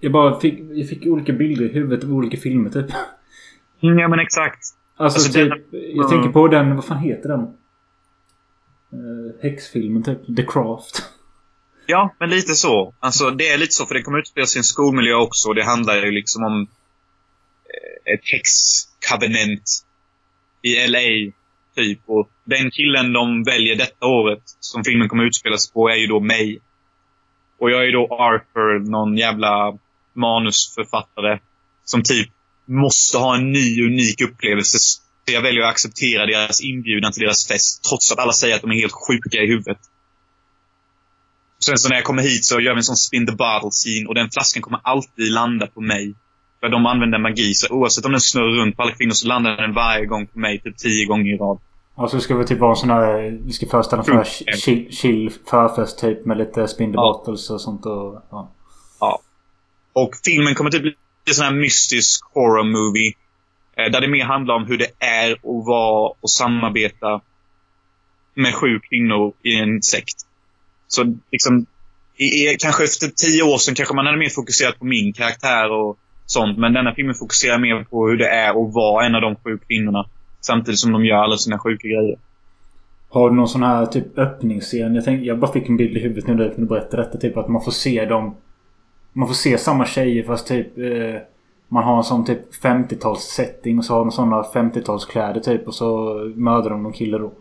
Jag 0.00 0.12
bara 0.12 0.40
fick, 0.40 0.54
jag 0.74 0.88
fick 0.88 1.06
olika 1.06 1.32
bilder 1.32 1.64
i 1.64 1.72
huvudet 1.72 2.04
av 2.04 2.12
olika 2.12 2.36
filmer 2.36 2.70
typ. 2.70 2.86
Ja 3.80 4.08
men 4.08 4.18
exakt. 4.18 4.58
Alltså, 4.96 5.16
Alltså, 5.18 5.32
typ, 5.32 5.50
den- 5.50 5.58
jag 5.72 5.96
Mm. 6.06 6.08
tänker 6.10 6.28
på 6.28 6.48
den, 6.48 6.76
vad 6.76 6.84
fan 6.84 6.98
heter 6.98 7.28
den? 7.28 7.46
Eh, 8.94 9.42
häxfilmen 9.42 10.02
typ. 10.02 10.36
The 10.36 10.42
Craft. 10.42 11.02
Ja, 11.86 12.14
men 12.20 12.30
lite 12.30 12.54
så. 12.54 12.94
Alltså, 13.00 13.30
det 13.30 13.48
är 13.48 13.58
lite 13.58 13.72
så, 13.72 13.86
för 13.86 13.94
det 13.94 14.02
kommer 14.02 14.18
utspela 14.18 14.46
sig 14.46 14.58
i 14.58 14.60
en 14.60 14.64
skolmiljö 14.64 15.14
också. 15.14 15.48
Och 15.48 15.54
det 15.54 15.64
handlar 15.64 15.96
ju 15.96 16.10
liksom 16.10 16.44
om 16.44 16.62
eh, 17.64 18.14
ett 18.14 18.20
häxkabinett 18.32 19.62
i 20.62 20.86
LA, 20.86 21.32
typ. 21.76 22.00
Och 22.06 22.30
den 22.44 22.70
killen 22.70 23.12
de 23.12 23.44
väljer 23.44 23.76
detta 23.76 24.06
året, 24.06 24.42
som 24.60 24.84
filmen 24.84 25.08
kommer 25.08 25.24
utspela 25.24 25.58
sig 25.58 25.72
på, 25.72 25.88
är 25.88 25.96
ju 25.96 26.06
då 26.06 26.20
mig. 26.20 26.60
Och 27.58 27.70
jag 27.70 27.88
är 27.88 27.92
då 27.92 28.06
Arthur, 28.10 28.90
någon 28.90 29.16
jävla 29.16 29.78
manusförfattare 30.12 31.38
som 31.84 32.02
typ 32.02 32.28
måste 32.64 33.18
ha 33.18 33.36
en 33.36 33.52
ny 33.52 33.86
unik 33.86 34.20
upplevelse. 34.20 34.78
Så 35.28 35.34
jag 35.34 35.42
väljer 35.42 35.62
att 35.62 35.70
acceptera 35.70 36.26
deras 36.26 36.60
inbjudan 36.60 37.12
till 37.12 37.22
deras 37.22 37.46
fest 37.48 37.84
trots 37.88 38.12
att 38.12 38.18
alla 38.18 38.32
säger 38.32 38.54
att 38.54 38.62
de 38.62 38.70
är 38.70 38.74
helt 38.74 38.92
sjuka 38.92 39.38
i 39.42 39.46
huvudet. 39.46 39.78
Sen 41.64 41.78
så 41.78 41.88
när 41.88 41.96
jag 41.96 42.04
kommer 42.04 42.22
hit 42.22 42.44
så 42.44 42.60
gör 42.60 42.72
vi 42.74 42.78
en 42.78 42.84
sån 42.84 42.96
spin 42.96 43.26
the 43.26 43.32
bottle 43.32 43.70
scene 43.70 44.06
och 44.08 44.14
den 44.14 44.30
flaskan 44.30 44.62
kommer 44.62 44.80
alltid 44.84 45.32
landa 45.32 45.66
på 45.66 45.80
mig. 45.80 46.14
För 46.60 46.68
de 46.68 46.86
använder 46.86 47.18
magi, 47.18 47.54
så 47.54 47.74
oavsett 47.74 48.04
om 48.04 48.10
den 48.12 48.20
snurrar 48.20 48.60
runt 48.62 48.76
på 48.76 48.82
alla 48.82 48.92
kvinnor 48.92 49.12
så 49.12 49.28
landar 49.28 49.56
den 49.56 49.74
varje 49.74 50.06
gång 50.06 50.26
på 50.26 50.38
mig, 50.38 50.60
typ 50.60 50.76
tio 50.78 51.06
gånger 51.06 51.34
i 51.34 51.36
rad. 51.36 51.58
Alltså 51.96 52.16
det 52.16 52.22
ska 52.22 52.36
väl 52.36 52.46
typ 52.46 52.58
vara 52.58 52.70
en 52.70 52.76
sån 52.76 52.90
här... 52.90 53.40
Vi 53.44 53.52
ska 53.52 53.66
föreställa 53.66 54.02
här 54.02 54.12
Mm. 54.12 54.24
chill, 54.58 54.92
chill 54.92 55.32
förfest 55.50 55.98
typ 55.98 56.26
med 56.26 56.38
lite 56.38 56.68
spindle 56.68 56.96
Ja. 57.00 57.12
bottles 57.12 57.50
och 57.50 57.60
sånt 57.60 57.86
och... 57.86 58.22
Ja. 58.30 59.20
Och 59.92 60.10
filmen 60.24 60.54
kommer 60.54 60.70
typ 60.70 60.82
bli 60.82 60.94
en 61.28 61.34
sån 61.34 61.44
här 61.44 61.54
mystisk 61.54 62.24
horror 62.34 62.64
movie. 62.64 63.12
Eh, 63.76 63.90
där 63.90 64.00
det 64.00 64.08
mer 64.08 64.24
handlar 64.24 64.54
om 64.54 64.66
hur 64.66 64.78
det 64.78 64.90
är 64.98 65.32
att 65.32 65.66
vara 65.66 66.12
och 66.20 66.30
samarbeta 66.30 67.20
med 68.34 68.54
sju 68.54 68.80
kvinnor 68.88 69.32
i 69.42 69.54
en 69.56 69.82
sekt. 69.82 70.16
Så 70.88 71.16
liksom, 71.32 71.66
i, 72.16 72.24
i, 72.24 72.56
kanske 72.58 72.84
efter 72.84 73.08
tio 73.08 73.42
år 73.42 73.58
sedan 73.58 73.74
kanske 73.74 73.94
man 73.94 74.06
hade 74.06 74.18
mer 74.18 74.28
fokuserat 74.28 74.78
på 74.78 74.84
min 74.84 75.12
karaktär 75.12 75.70
och 75.70 75.98
sånt. 76.26 76.58
Men 76.58 76.72
denna 76.72 76.94
filmen 76.94 77.14
fokuserar 77.14 77.58
mer 77.58 77.84
på 77.84 78.08
hur 78.08 78.16
det 78.16 78.28
är 78.28 78.50
att 78.50 78.74
vara 78.74 79.06
en 79.06 79.14
av 79.14 79.20
de 79.20 79.36
sju 79.36 79.58
kvinnorna. 79.66 80.06
Samtidigt 80.40 80.80
som 80.80 80.92
de 80.92 81.04
gör 81.04 81.16
alla 81.16 81.36
sina 81.36 81.58
sjuka 81.58 81.88
grejer. 81.88 82.18
Har 83.08 83.30
du 83.30 83.36
någon 83.36 83.48
sån 83.48 83.62
här 83.62 83.86
typ 83.86 84.18
öppningsscen? 84.18 84.94
Jag, 84.94 85.04
tänkte, 85.04 85.26
jag 85.26 85.38
bara 85.38 85.52
fick 85.52 85.68
en 85.68 85.76
bild 85.76 85.96
i 85.96 86.00
huvudet 86.00 86.26
nu 86.26 86.34
när 86.34 86.54
du 86.56 86.66
berättade 86.66 87.02
detta. 87.02 87.18
Typ 87.18 87.36
att 87.36 87.48
man 87.48 87.64
får 87.64 87.72
se 87.72 88.04
dem... 88.04 88.36
Man 89.12 89.28
får 89.28 89.34
se 89.34 89.58
samma 89.58 89.86
tjejer 89.86 90.22
fast 90.22 90.46
typ... 90.46 90.78
Eh, 90.78 91.20
man 91.68 91.84
har 91.84 91.96
en 91.96 92.04
sån 92.04 92.24
typ 92.24 92.54
50-tals 92.62 93.20
setting 93.20 93.78
och 93.78 93.84
så 93.84 93.92
har 93.92 94.00
de 94.00 94.12
såna 94.12 94.42
50-talskläder 94.42 95.40
typ 95.40 95.66
och 95.66 95.74
så 95.74 96.14
mördar 96.36 96.70
de 96.70 96.82
någon 96.82 96.92
kille 96.92 97.18
då. 97.18 97.32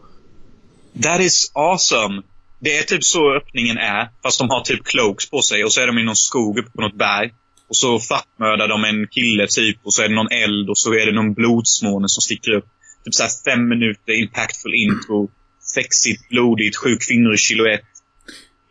That 1.04 1.22
is 1.22 1.52
awesome! 1.54 2.22
Det 2.60 2.78
är 2.78 2.84
typ 2.84 3.04
så 3.04 3.36
öppningen 3.36 3.78
är, 3.78 4.10
fast 4.24 4.40
de 4.40 4.50
har 4.50 4.62
typ 4.62 4.84
cloaks 4.84 5.30
på 5.30 5.42
sig 5.42 5.64
och 5.64 5.72
så 5.74 5.82
är 5.82 5.88
de 5.88 6.00
i 6.00 6.04
någon 6.04 6.16
skog 6.16 6.58
uppe 6.58 6.72
på 6.72 6.82
något 6.82 6.96
berg. 6.96 7.32
Och 7.70 7.78
så 7.78 8.00
fattmördar 8.00 8.68
de 8.68 8.84
en 8.84 9.08
kille 9.08 9.48
typ 9.48 9.78
och 9.84 9.94
så 9.94 10.02
är 10.04 10.10
det 10.10 10.16
någon 10.16 10.32
eld 10.32 10.70
och 10.70 10.78
så 10.78 10.94
är 10.94 11.06
det 11.06 11.12
någon 11.12 11.34
blodsmåne 11.34 12.10
som 12.10 12.22
sticker 12.22 12.52
upp. 12.52 12.66
Typ 13.06 13.14
såhär 13.14 13.32
fem 13.46 13.68
minuter 13.70 14.14
impactful 14.14 14.74
intro. 14.74 15.30
Sexigt, 15.76 16.30
blodigt, 16.30 16.78
sju 16.78 16.98
kvinnor 17.08 17.34
i 17.34 17.38
silhuett. 17.38 17.93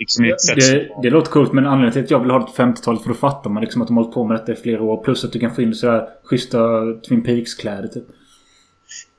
Liksom 0.03 0.24
ett 0.24 0.57
Det, 0.57 0.88
det 1.03 1.11
låter 1.11 1.30
coolt 1.30 1.53
men 1.53 1.66
anledningen 1.66 1.92
till 1.92 2.05
att 2.05 2.11
jag 2.11 2.20
vill 2.20 2.30
ha 2.30 2.40
på 2.40 2.53
50-talet 2.53 3.03
för 3.03 3.09
då 3.09 3.14
fattar 3.14 3.50
man 3.50 3.62
liksom 3.62 3.82
att 3.82 3.88
de 3.88 3.96
har 3.96 4.05
hållit 4.05 4.14
på 4.14 4.24
med 4.24 4.36
detta 4.36 4.53
i 4.53 4.57
flera 4.57 4.82
år. 4.82 5.05
Plus 5.05 5.24
att 5.24 5.32
du 5.32 5.38
kan 5.38 5.55
få 5.55 5.62
in 5.62 5.74
sådär 5.74 6.09
schyssta 6.24 6.59
Twin 7.09 7.22
Peaks-kläder 7.24 7.88
typ. 7.88 8.05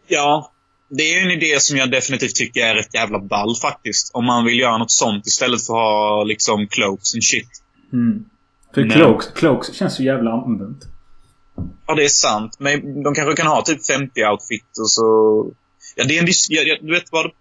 Ja. 0.07 0.49
Det 0.89 1.03
är 1.03 1.25
en 1.25 1.31
idé 1.31 1.59
som 1.59 1.77
jag 1.77 1.91
definitivt 1.91 2.35
tycker 2.35 2.61
är 2.61 2.75
ett 2.79 2.93
jävla 2.93 3.19
ball 3.19 3.55
faktiskt. 3.61 4.11
Om 4.13 4.25
man 4.25 4.45
vill 4.45 4.59
göra 4.59 4.77
något 4.77 4.91
sånt 4.91 5.27
istället 5.27 5.65
för 5.65 5.73
att 5.73 5.79
ha 5.79 6.23
liksom 6.23 6.67
cloaks 6.67 7.15
and 7.15 7.23
shit. 7.23 7.49
Mm. 7.93 8.25
För 8.73 8.81
Nej. 8.81 8.97
cloaks, 8.97 9.27
cloaks 9.27 9.73
känns 9.73 9.95
så 9.95 10.03
jävla 10.03 10.31
använt. 10.31 10.87
Ja, 11.87 11.95
det 11.95 12.03
är 12.03 12.07
sant. 12.07 12.55
Men 12.59 13.03
de 13.03 13.13
kanske 13.15 13.35
kan 13.35 13.47
ha 13.47 13.61
typ 13.61 13.85
50 13.85 14.25
outfit 14.25 14.77
och 14.79 14.91
så... 14.91 15.03
Ja, 15.95 16.03
det 16.07 16.17
är 16.17 16.21
en 16.21 16.27
dis- 16.27 16.47
jag, 16.49 16.67
jag, 16.67 16.77
Du 16.81 16.93
vet 16.93 17.11
vad? 17.11 17.31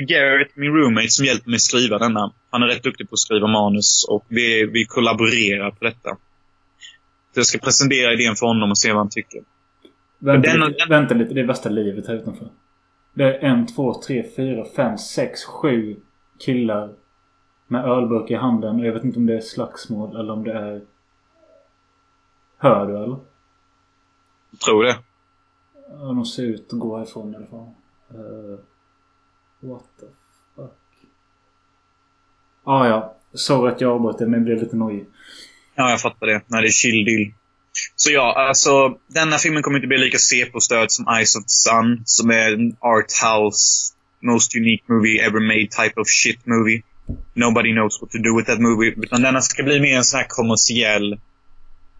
Garrett, 0.00 0.56
min 0.56 0.72
roommate, 0.72 1.08
som 1.08 1.24
hjälper 1.24 1.50
mig 1.50 1.58
skriva 1.58 1.98
denna. 1.98 2.32
Han 2.50 2.62
är 2.62 2.66
rätt 2.66 2.82
duktig 2.82 3.08
på 3.10 3.14
att 3.14 3.18
skriva 3.18 3.46
manus 3.46 4.06
och 4.08 4.24
vi, 4.28 4.66
vi 4.66 4.84
kollaborerar 4.84 5.70
på 5.70 5.84
detta. 5.84 6.10
Så 7.32 7.38
jag 7.40 7.46
ska 7.46 7.58
presentera 7.58 8.12
idén 8.12 8.36
för 8.36 8.46
honom 8.46 8.70
och 8.70 8.78
se 8.78 8.88
vad 8.88 8.98
han 8.98 9.10
tycker. 9.10 9.42
Vänta, 10.18 10.50
Den- 10.50 10.60
lite, 10.68 10.86
vänta 10.88 11.14
lite, 11.14 11.34
det 11.34 11.40
är 11.40 11.46
värsta 11.46 11.68
livet 11.68 12.06
här 12.06 12.14
utanför. 12.14 12.48
Det 13.14 13.24
är 13.24 13.38
en, 13.38 13.66
två, 13.66 14.02
tre, 14.02 14.24
fyra, 14.36 14.64
fem, 14.76 14.98
sex, 14.98 15.44
sju 15.44 15.96
killar 16.38 16.94
med 17.66 17.84
ölburk 17.84 18.30
i 18.30 18.34
handen. 18.34 18.80
Och 18.80 18.86
jag 18.86 18.92
vet 18.92 19.04
inte 19.04 19.18
om 19.18 19.26
det 19.26 19.34
är 19.36 19.40
slagsmål 19.40 20.16
eller 20.16 20.32
om 20.32 20.44
det 20.44 20.52
är... 20.52 20.82
Hör 22.58 22.86
du 22.86 22.96
eller? 22.96 23.16
Jag 24.50 24.60
tror 24.60 24.84
det. 24.84 24.96
De 26.00 26.24
ser 26.24 26.42
ut 26.42 26.72
att 26.72 26.78
gå 26.78 26.96
härifrån 26.96 27.32
i 27.32 27.36
alla 27.36 27.46
fall. 27.46 27.68
Uh, 28.14 28.58
what 29.64 29.82
the 30.00 30.06
fuck? 30.56 30.72
Ah, 32.64 32.86
ja, 32.86 33.14
Sorry 33.34 33.72
att 33.72 33.80
jag 33.80 33.92
avbröt 33.92 34.18
det 34.18 34.26
men 34.26 34.34
jag 34.34 34.44
blev 34.44 34.58
lite 34.58 34.76
nojig. 34.76 35.06
Ja, 35.74 35.90
jag 35.90 36.00
fattar 36.00 36.26
det. 36.26 36.42
Nej, 36.46 36.62
det 36.62 36.68
är 36.68 36.72
chill 36.72 37.04
deal. 37.04 37.32
Så 37.96 38.10
ja, 38.10 38.48
alltså 38.48 38.98
denna 39.08 39.38
filmen 39.38 39.62
kommer 39.62 39.78
inte 39.78 39.88
bli 39.88 39.98
lika 39.98 40.18
C-påstöd 40.18 40.92
som 40.92 41.08
Eyes 41.08 41.36
of 41.36 41.42
the 41.42 41.48
Sun, 41.48 42.02
som 42.04 42.30
är 42.30 42.52
en 42.52 42.76
art 42.80 43.12
house, 43.24 43.92
most 44.22 44.56
unique 44.56 44.84
movie 44.88 45.26
ever 45.26 45.40
made 45.40 45.66
type 45.66 46.00
of 46.00 46.08
shit 46.08 46.46
movie. 46.46 46.82
Nobody 47.34 47.72
knows 47.72 48.02
what 48.02 48.10
to 48.10 48.18
do 48.18 48.36
with 48.36 48.50
that 48.50 48.60
movie. 48.60 48.94
Utan 48.96 49.22
denna 49.22 49.40
ska 49.40 49.62
bli 49.62 49.80
mer 49.80 49.96
en 49.96 50.04
sån 50.04 50.18
här 50.18 50.26
kommersiell 50.28 51.20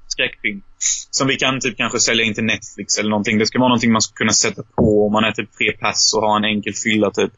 skräckfilm. 0.09 0.63
Som 1.11 1.29
vi 1.29 1.37
kan 1.37 1.61
typ 1.61 1.77
kanske 1.77 2.01
sälja 2.01 2.25
in 2.25 2.35
till 2.35 2.45
Netflix 2.45 2.99
eller 2.99 3.11
någonting. 3.11 3.39
Det 3.39 3.47
ska 3.47 3.59
vara 3.59 3.69
någonting 3.69 3.93
man 3.93 4.03
ska 4.03 4.15
kunna 4.15 4.33
sätta 4.33 4.63
på 4.63 5.07
om 5.07 5.13
man 5.13 5.25
är 5.25 5.33
typ 5.33 5.53
tre 5.59 5.73
pass 5.73 6.15
och 6.15 6.23
har 6.23 6.37
en 6.37 6.45
enkel 6.45 6.73
fylla 6.85 7.11
typ. 7.11 7.33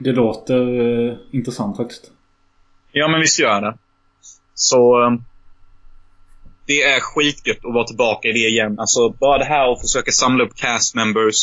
Det 0.00 0.12
låter 0.12 0.80
eh, 1.10 1.16
intressant 1.32 1.76
faktiskt. 1.76 2.10
Ja, 2.92 3.08
men 3.08 3.20
visst 3.20 3.38
gör 3.40 3.60
det. 3.60 3.74
Så... 4.54 5.02
eh, 5.06 5.10
Det 6.66 6.82
är 6.82 7.00
skitgött 7.00 7.64
att 7.64 7.74
vara 7.74 7.84
tillbaka 7.84 8.28
i 8.28 8.32
det 8.32 8.38
igen. 8.48 8.78
Alltså, 8.78 9.08
bara 9.10 9.38
det 9.38 9.44
här 9.44 9.72
att 9.72 9.80
försöka 9.80 10.10
samla 10.10 10.44
upp 10.44 10.54
cast 10.56 10.94
members. 10.94 11.34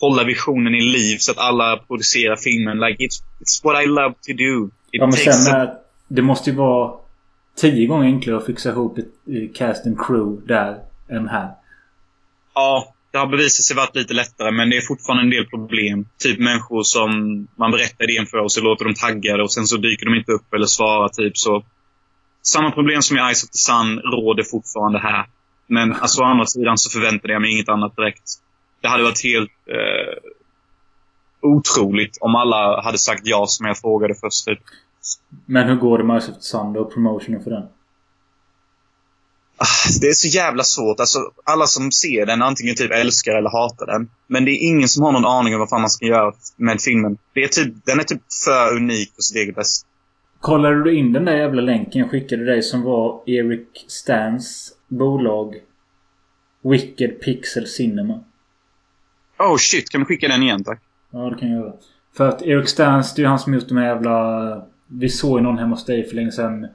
Hålla 0.00 0.24
visionen 0.24 0.74
i 0.74 0.80
liv 0.80 1.16
så 1.18 1.32
att 1.32 1.38
alla 1.38 1.76
producerar 1.76 2.36
filmen. 2.36 2.78
Like, 2.80 3.04
it's, 3.04 3.22
it's 3.40 3.64
what 3.64 3.84
I 3.84 3.86
love 3.86 4.14
to 4.14 4.32
do. 4.32 4.66
It 4.66 4.72
Ja 5.00 5.06
men 5.06 5.12
sen 5.12 5.54
a- 5.60 5.74
Det 6.08 6.22
måste 6.22 6.50
ju 6.50 6.56
vara 6.56 6.92
tio 7.56 7.86
gånger 7.86 8.04
enklare 8.06 8.36
att 8.36 8.46
fixa 8.46 8.70
ihop 8.70 8.98
ett 8.98 9.04
eh, 9.04 9.52
cast 9.54 9.86
and 9.86 9.98
crew 10.06 10.46
där 10.46 10.78
än 11.08 11.28
här. 11.28 11.50
Ja, 12.54 12.93
det 13.14 13.20
har 13.20 13.26
bevisat 13.26 13.64
sig 13.64 13.76
varit 13.76 13.96
lite 13.96 14.14
lättare, 14.14 14.50
men 14.50 14.70
det 14.70 14.76
är 14.76 14.80
fortfarande 14.80 15.22
en 15.22 15.30
del 15.30 15.46
problem. 15.46 16.06
Typ 16.18 16.38
människor 16.38 16.82
som 16.82 17.08
man 17.56 17.70
berättar 17.70 18.10
idén 18.10 18.26
för 18.26 18.38
och 18.38 18.52
så 18.52 18.60
låter 18.60 18.84
de 18.84 18.94
taggade 18.94 19.42
och 19.42 19.52
sen 19.52 19.66
så 19.66 19.76
dyker 19.76 20.06
de 20.06 20.14
inte 20.14 20.32
upp 20.32 20.54
eller 20.54 20.66
svarar 20.66 21.08
typ 21.08 21.38
så. 21.38 21.64
Samma 22.42 22.70
problem 22.70 23.02
som 23.02 23.16
i 23.16 23.20
Ice 23.34 23.44
of 23.44 23.50
the 23.50 23.58
Sun 23.58 23.98
råder 23.98 24.42
fortfarande 24.42 24.98
här. 24.98 25.26
Men 25.66 25.92
alltså 25.92 26.22
å 26.22 26.24
andra 26.24 26.46
sidan 26.46 26.78
så 26.78 26.90
förväntade 26.90 27.32
jag 27.32 27.42
mig 27.42 27.52
inget 27.52 27.68
annat 27.68 27.96
direkt. 27.96 28.28
Det 28.80 28.88
hade 28.88 29.02
varit 29.02 29.24
helt 29.24 29.50
eh, 29.66 30.30
otroligt 31.40 32.18
om 32.20 32.34
alla 32.34 32.82
hade 32.82 32.98
sagt 32.98 33.22
ja 33.24 33.44
som 33.46 33.66
jag 33.66 33.78
frågade 33.78 34.14
först. 34.14 34.46
Typ. 34.46 34.60
Men 35.46 35.68
hur 35.68 35.76
går 35.76 35.98
det 35.98 36.04
med 36.04 36.22
Ice 36.22 36.28
of 36.28 36.34
the 36.34 36.42
Sun 36.42 36.72
då? 36.72 36.84
Promotionen 36.84 37.44
för 37.44 37.50
den? 37.50 37.66
Ah, 39.64 39.90
Det 40.00 40.06
är 40.06 40.12
så 40.12 40.28
jävla 40.28 40.62
svårt. 40.62 41.00
Alltså, 41.00 41.18
alla 41.44 41.66
som 41.66 41.92
ser 41.92 42.26
den 42.26 42.42
antingen 42.42 42.74
typ 42.74 42.92
älskar 42.92 43.32
eller 43.34 43.50
hatar 43.50 43.86
den. 43.86 44.10
Men 44.26 44.44
det 44.44 44.50
är 44.50 44.68
ingen 44.68 44.88
som 44.88 45.02
har 45.02 45.12
någon 45.12 45.24
aning 45.24 45.54
om 45.54 45.60
vad 45.60 45.68
fan 45.68 45.80
man 45.80 45.90
ska 45.90 46.06
göra 46.06 46.32
med 46.56 46.80
filmen. 46.80 47.16
Det 47.34 47.44
är 47.44 47.48
typ, 47.48 47.74
den 47.84 48.00
är 48.00 48.04
typ 48.04 48.22
för 48.44 48.76
unik 48.76 49.14
för 49.14 49.22
sitt 49.22 49.36
eget 49.36 49.54
bästa. 49.54 49.88
Kollade 50.40 50.84
du 50.84 50.94
in 50.96 51.12
den 51.12 51.24
där 51.24 51.36
jävla 51.36 51.62
länken 51.62 52.00
jag 52.00 52.10
skickade 52.10 52.44
dig 52.44 52.62
som 52.62 52.82
var 52.82 53.22
Eric 53.26 53.68
Stans 53.88 54.72
bolag 54.88 55.54
Wicked 56.62 57.20
Pixel 57.20 57.66
Cinema? 57.66 58.24
Oh 59.38 59.56
shit, 59.56 59.90
kan 59.90 60.00
du 60.00 60.04
skicka 60.06 60.28
den 60.28 60.42
igen 60.42 60.64
tack? 60.64 60.80
Ja, 61.10 61.18
det 61.30 61.38
kan 61.38 61.50
jag 61.50 61.60
göra. 61.60 61.72
För 62.16 62.28
att 62.28 62.42
Eric 62.42 62.68
Stans, 62.68 63.14
det 63.14 63.20
är 63.20 63.24
ju 63.24 63.28
han 63.28 63.38
som 63.38 63.54
gjort 63.54 63.68
de 63.68 63.76
här 63.76 63.86
jävla... 63.86 64.66
Vi 64.86 65.08
såg 65.08 65.38
ju 65.38 65.42
någon 65.42 65.58
hemma 65.58 65.74
hos 65.74 65.84
dig 65.84 66.08
för 66.08 66.16
länge 66.16 66.32
sedan. 66.32 66.66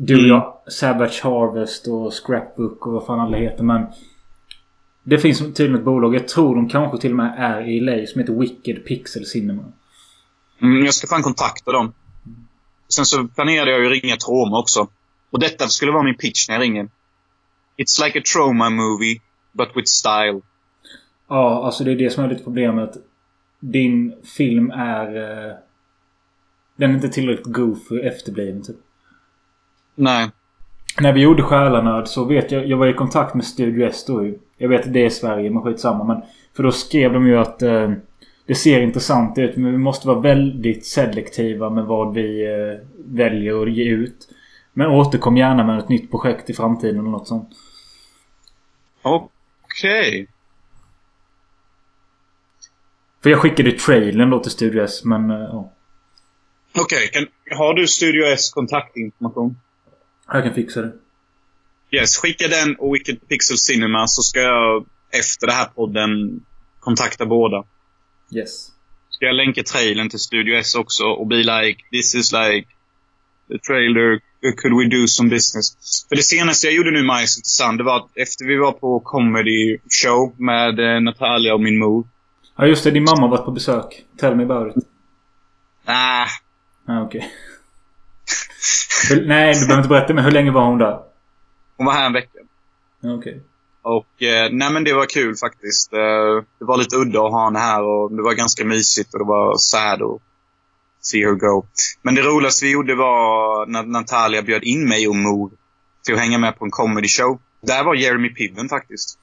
Du 0.00 0.14
och 0.14 0.18
Mm. 0.18 0.30
jag, 0.30 0.72
Savage 0.72 1.20
Harvest 1.24 1.88
och 1.88 2.14
Scrapbook 2.14 2.86
och 2.86 2.92
vad 2.92 3.06
fan 3.06 3.20
alla 3.20 3.36
heter 3.36 3.64
men... 3.64 3.86
Det 5.02 5.18
finns 5.18 5.38
tydligen 5.38 5.74
ett 5.74 5.84
bolag, 5.84 6.14
jag 6.14 6.28
tror 6.28 6.54
de 6.54 6.68
kanske 6.68 6.98
till 6.98 7.10
och 7.10 7.16
med 7.16 7.34
är 7.38 7.68
i 7.68 7.80
LA, 7.80 8.06
som 8.06 8.20
heter 8.20 8.32
Wicked 8.32 8.84
Pixel 8.86 9.26
Cinema. 9.26 9.64
Mm, 10.62 10.84
jag 10.84 10.94
ska 10.94 11.06
fan 11.06 11.22
kontakta 11.22 11.72
dem. 11.72 11.92
Sen 12.88 13.04
så 13.04 13.28
planerade 13.28 13.70
jag 13.70 13.80
ju 13.80 13.88
ringa 13.88 14.16
Troma 14.16 14.58
också. 14.58 14.88
Och 15.30 15.40
detta 15.40 15.68
skulle 15.68 15.92
vara 15.92 16.02
min 16.02 16.16
pitch 16.16 16.48
när 16.48 16.54
jag 16.54 16.62
ringer. 16.62 16.84
It's 17.76 18.04
like 18.04 18.18
a 18.18 18.22
trauma 18.34 18.70
movie, 18.70 19.20
but 19.52 19.68
with 19.74 19.86
style. 19.86 20.40
Ja, 21.28 21.64
alltså 21.64 21.84
det 21.84 21.90
är 21.92 21.96
det 21.96 22.10
som 22.10 22.24
är 22.24 22.28
lite 22.28 22.44
problemet. 22.44 22.96
Din 23.60 24.14
film 24.36 24.70
är... 24.70 25.16
Eh, 25.16 25.54
den 26.76 26.90
är 26.90 26.94
inte 26.94 27.08
tillräckligt 27.08 27.54
god 27.54 27.86
för 27.86 28.06
efterbliven 28.06 28.62
typ. 28.62 28.76
Nej. 29.98 30.30
När 31.00 31.12
vi 31.12 31.20
gjorde 31.20 31.42
Själanöd 31.42 32.08
så 32.08 32.24
vet 32.24 32.52
jag... 32.52 32.66
Jag 32.66 32.76
var 32.76 32.86
i 32.86 32.92
kontakt 32.92 33.34
med 33.34 33.44
Studio 33.44 33.86
S 33.86 34.04
då 34.06 34.24
ju. 34.24 34.38
Jag 34.56 34.68
vet 34.68 34.86
att 34.86 34.92
det 34.92 35.04
är 35.04 35.10
Sverige 35.10 35.50
men 35.50 35.62
skitsamma 35.62 36.04
men... 36.04 36.22
För 36.56 36.62
då 36.62 36.72
skrev 36.72 37.12
de 37.12 37.26
ju 37.26 37.38
att... 37.38 37.62
Eh, 37.62 37.92
Det 38.46 38.54
ser 38.54 38.80
intressant 38.80 39.38
ut 39.38 39.56
men 39.56 39.72
vi 39.72 39.78
måste 39.78 40.08
vara 40.08 40.20
väldigt 40.20 40.86
selektiva 40.86 41.70
med 41.70 41.84
vad 41.84 42.14
vi 42.14 42.46
eh, 42.46 42.86
väljer 43.04 43.62
att 43.62 43.72
ge 43.72 43.84
ut. 43.84 44.28
Men 44.72 44.86
återkom 44.86 45.36
gärna 45.36 45.64
med 45.64 45.78
ett 45.78 45.88
nytt 45.88 46.10
projekt 46.10 46.50
i 46.50 46.54
framtiden 46.54 46.98
eller 47.00 47.10
något 47.10 47.28
sånt. 47.28 47.48
Okej. 49.02 50.28
För 53.22 53.30
jag 53.30 53.38
skickade 53.40 53.72
trailern 53.72 54.30
då 54.30 54.38
till 54.38 54.50
Studio 54.50 54.82
S 54.84 55.04
men 55.04 55.30
eh, 55.30 55.36
ja. 55.36 55.72
Okej, 56.80 57.08
kan- 57.12 57.56
har 57.58 57.74
du 57.74 57.86
Studio 57.86 58.24
S 58.26 58.50
kontaktinformation? 58.50 59.56
Jag 60.32 60.44
kan 60.44 60.54
fixa 60.54 60.82
det. 60.82 60.92
Yes, 61.90 62.16
skicka 62.16 62.48
den 62.48 62.76
och 62.78 62.94
Wicked 62.94 63.28
Pixel 63.28 63.58
Cinema 63.58 64.06
så 64.06 64.22
ska 64.22 64.40
jag 64.40 64.86
efter 65.10 65.46
den 65.46 65.56
här 65.56 65.64
podden 65.66 66.40
kontakta 66.80 67.26
båda. 67.26 67.64
Yes. 68.34 68.68
Ska 69.10 69.24
jag 69.26 69.34
länka 69.34 69.62
trailern 69.62 70.08
till 70.08 70.18
Studio 70.18 70.54
S 70.56 70.74
också 70.74 71.04
och 71.04 71.26
be 71.26 71.36
like, 71.36 71.82
this 71.90 72.14
is 72.14 72.32
like 72.32 72.68
the 73.48 73.58
trailer, 73.58 74.20
could 74.56 74.78
we 74.78 74.96
do 75.00 75.06
some 75.06 75.28
business? 75.30 75.76
För 76.08 76.16
det 76.16 76.22
senaste 76.22 76.66
jag 76.66 76.74
gjorde 76.74 76.90
nu 76.90 76.98
i 76.98 77.02
maj 77.02 77.26
som 77.26 77.40
intressant, 77.40 77.78
det 77.78 77.84
var 77.84 77.96
att 77.96 78.10
efter 78.16 78.44
vi 78.44 78.56
var 78.56 78.72
på 78.72 79.00
comedy 79.00 79.78
show 80.02 80.34
med 80.40 80.78
eh, 80.94 81.00
Natalia 81.00 81.54
och 81.54 81.60
min 81.60 81.78
mor. 81.78 82.08
Ja 82.56 82.66
just 82.66 82.84
det, 82.84 82.90
din 82.90 83.04
mamma 83.04 83.20
har 83.20 83.28
varit 83.28 83.44
på 83.44 83.50
besök. 83.50 84.04
Tell 84.20 84.36
me 84.36 84.42
about 84.42 84.76
it. 84.76 84.84
Ah, 85.84 86.26
Ah, 86.86 87.02
okej. 87.02 87.20
Hur- 87.20 87.47
Nej, 89.26 89.54
du 89.54 89.60
behöver 89.60 89.76
inte 89.76 89.88
berätta 89.88 90.14
men 90.14 90.24
hur 90.24 90.30
länge 90.30 90.50
var 90.50 90.64
hon 90.64 90.78
där? 90.78 90.98
hon 91.78 91.86
var 91.86 91.92
här 91.92 92.06
en 92.06 92.12
vecka. 92.12 92.38
Okej. 93.02 93.42
Och 93.82 94.22
eh, 94.22 94.48
nej 94.52 94.72
men 94.72 94.84
det 94.84 94.92
var 94.92 95.06
kul 95.06 95.36
faktiskt. 95.36 95.92
Eh, 95.92 96.44
det 96.58 96.64
var 96.64 96.76
lite 96.76 96.96
udda 96.96 97.20
att 97.24 97.32
ha 97.32 97.44
henne 97.44 97.58
här 97.58 97.82
och 97.82 98.12
det 98.12 98.22
var 98.22 98.34
ganska 98.34 98.64
mysigt 98.64 99.14
och 99.14 99.18
det 99.18 99.24
var 99.24 99.56
sad 99.56 100.02
att 100.02 100.20
see 101.00 101.24
her 101.24 101.34
go. 101.34 101.66
Men 102.02 102.14
det 102.14 102.22
roligaste 102.22 102.64
vi 102.64 102.72
gjorde 102.72 102.94
var 102.94 103.66
när 103.66 103.82
Natalia 103.82 104.42
bjöd 104.42 104.64
in 104.64 104.88
mig 104.88 105.08
och 105.08 105.16
mor 105.16 105.50
till 106.04 106.14
att 106.14 106.20
hänga 106.20 106.38
med 106.38 106.58
på 106.58 106.64
en 106.64 106.70
comedy 106.70 107.08
show. 107.08 107.38
Där 107.60 107.84
var 107.84 107.94
Jeremy 107.94 108.28
Piven 108.28 108.68
faktiskt. 108.68 109.18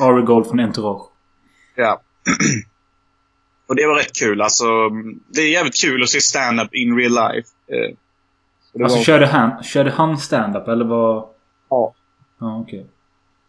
Ari 0.00 0.22
Gold 0.22 0.46
från 0.46 0.60
Entourage. 0.60 1.08
Ja. 1.74 2.00
och 3.68 3.76
det 3.76 3.86
var 3.86 3.94
rätt 3.94 4.16
kul. 4.16 4.42
Alltså, 4.42 4.64
det 5.28 5.40
är 5.40 5.50
jävligt 5.50 5.80
kul 5.80 6.02
att 6.02 6.08
se 6.08 6.20
stand-up 6.20 6.74
in 6.74 6.96
real 6.96 7.12
life. 7.12 7.48
Eh, 7.72 7.96
Alltså 8.82 8.98
var- 8.98 9.04
körde 9.04 9.26
han, 9.26 9.62
körde 9.62 9.90
han 9.90 10.18
stand-up 10.18 10.68
eller 10.68 10.84
var... 10.84 11.26
Ja. 11.70 11.94
Ja, 12.40 12.58
okej. 12.60 12.86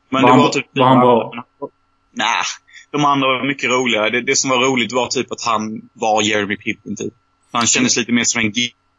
Men 0.10 0.22
Var 0.22 0.30
det 0.30 0.34
han- 0.34 0.44
var 0.44 0.50
typ... 0.50 0.66
var 0.74 0.86
han 0.86 1.00
bra? 1.00 1.34
Nej. 2.12 2.44
De 2.92 3.06
andra 3.06 3.28
var 3.28 3.48
mycket 3.48 3.70
roligare. 3.70 4.10
Det, 4.10 4.22
det 4.22 4.36
som 4.36 4.50
var 4.50 4.58
roligt 4.58 4.94
var 4.94 5.08
typ 5.08 5.32
att 5.32 5.42
han 5.46 5.90
var 5.94 6.22
Jeremy 6.22 6.58
Piven 6.58 6.96
typ. 6.96 7.14
Han 7.52 7.66
kändes 7.66 7.98
lite 7.98 8.12
mer 8.12 8.24
som 8.24 8.42
en 8.42 8.52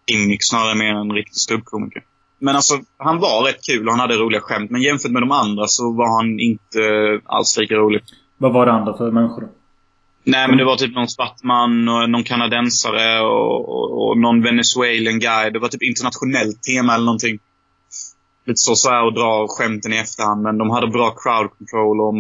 gimmick 0.07 0.45
snarare 0.45 0.75
mer 0.75 0.91
än 0.91 0.97
en 0.97 1.13
riktig 1.13 1.37
ståuppkomiker. 1.37 2.03
Men 2.39 2.57
alltså, 2.57 2.75
han 2.97 3.19
var 3.19 3.45
rätt 3.45 3.65
kul 3.67 3.87
och 3.87 3.93
han 3.93 4.01
hade 4.01 4.17
roliga 4.17 4.41
skämt. 4.41 4.71
Men 4.71 4.83
jämfört 4.83 5.11
med 5.11 5.23
de 5.23 5.31
andra 5.31 5.67
så 5.67 5.93
var 5.93 6.17
han 6.17 6.41
inte 6.41 6.81
alls 7.25 7.59
lika 7.59 7.75
rolig. 7.75 8.01
Vad 8.39 8.53
var 8.53 8.67
det 8.67 8.73
andra 8.73 8.97
för 8.97 9.11
människor 9.11 9.41
då? 9.41 9.49
Nej, 10.25 10.49
men 10.49 10.59
det 10.59 10.65
var 10.65 10.77
typ 10.77 10.95
någon 10.95 11.09
svart 11.09 11.43
man 11.43 11.89
och 11.89 12.11
någon 12.11 12.25
kanadensare 12.25 13.21
och, 13.21 13.69
och, 13.69 14.09
och 14.09 14.19
någon 14.19 14.43
venezuelan 14.43 15.19
guy. 15.19 15.51
Det 15.51 15.59
var 15.59 15.69
typ 15.69 15.83
internationellt 15.83 16.63
tema 16.63 16.95
eller 16.95 17.05
någonting. 17.05 17.39
Lite 18.47 18.57
så, 18.57 18.75
så 18.75 18.91
här 18.91 19.05
och 19.05 19.15
dra 19.15 19.47
skämten 19.49 19.93
i 19.93 19.97
efterhand. 19.97 20.43
Men 20.43 20.59
de 20.59 20.71
hade 20.71 20.87
bra 20.87 21.11
crowd 21.11 21.51
control 21.59 22.01
och 22.01 22.15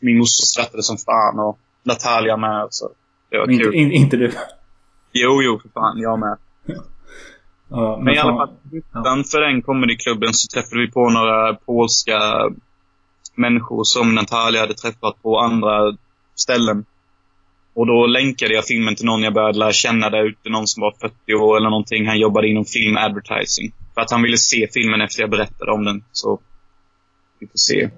min 0.00 0.18
moster 0.18 0.46
skrattade 0.46 0.82
som 0.82 0.96
fan 0.96 1.38
och 1.38 1.58
Natalia 1.82 2.36
med. 2.36 2.66
Så 2.70 2.88
det 3.30 3.38
var 3.38 3.50
Inte, 3.50 3.64
kul. 3.64 3.74
in, 3.74 3.92
inte 3.92 4.16
du? 4.16 4.32
Jo, 5.12 5.42
jo, 5.42 5.58
för 5.62 5.68
fan. 5.68 5.98
Jag 5.98 6.18
med. 6.18 6.36
Ja, 7.72 7.96
men 7.96 8.04
Men 8.04 8.14
i 8.14 8.18
alla 8.18 8.36
fall, 8.36 8.56
utanför 8.72 9.40
den 9.40 9.62
comedyklubben 9.62 10.34
så 10.34 10.54
träffade 10.54 10.80
vi 10.80 10.90
på 10.90 11.10
några 11.10 11.54
polska 11.54 12.18
människor 13.34 13.84
som 13.84 14.14
Natalia 14.14 14.60
hade 14.60 14.74
träffat 14.74 15.22
på 15.22 15.38
andra 15.38 15.96
ställen. 16.34 16.84
Och 17.74 17.86
då 17.86 18.06
länkade 18.06 18.54
jag 18.54 18.64
filmen 18.64 18.96
till 18.96 19.06
någon 19.06 19.22
jag 19.22 19.34
började 19.34 19.58
lära 19.58 19.72
känna 19.72 20.10
där 20.10 20.24
ute. 20.24 20.48
Någon 20.50 20.66
som 20.66 20.80
var 20.80 20.94
40 21.00 21.34
år 21.34 21.56
eller 21.56 21.70
någonting. 21.70 22.06
Han 22.06 22.18
jobbade 22.18 22.48
inom 22.48 22.64
film 22.64 22.96
advertising. 22.96 23.72
För 23.94 24.00
att 24.00 24.10
han 24.10 24.22
ville 24.22 24.36
se 24.36 24.68
filmen 24.72 25.00
efter 25.00 25.20
jag 25.20 25.30
berättade 25.30 25.72
om 25.72 25.84
den. 25.84 26.04
Så 26.12 26.40
vi 27.38 27.46
får 27.46 27.58
se. 27.58 27.90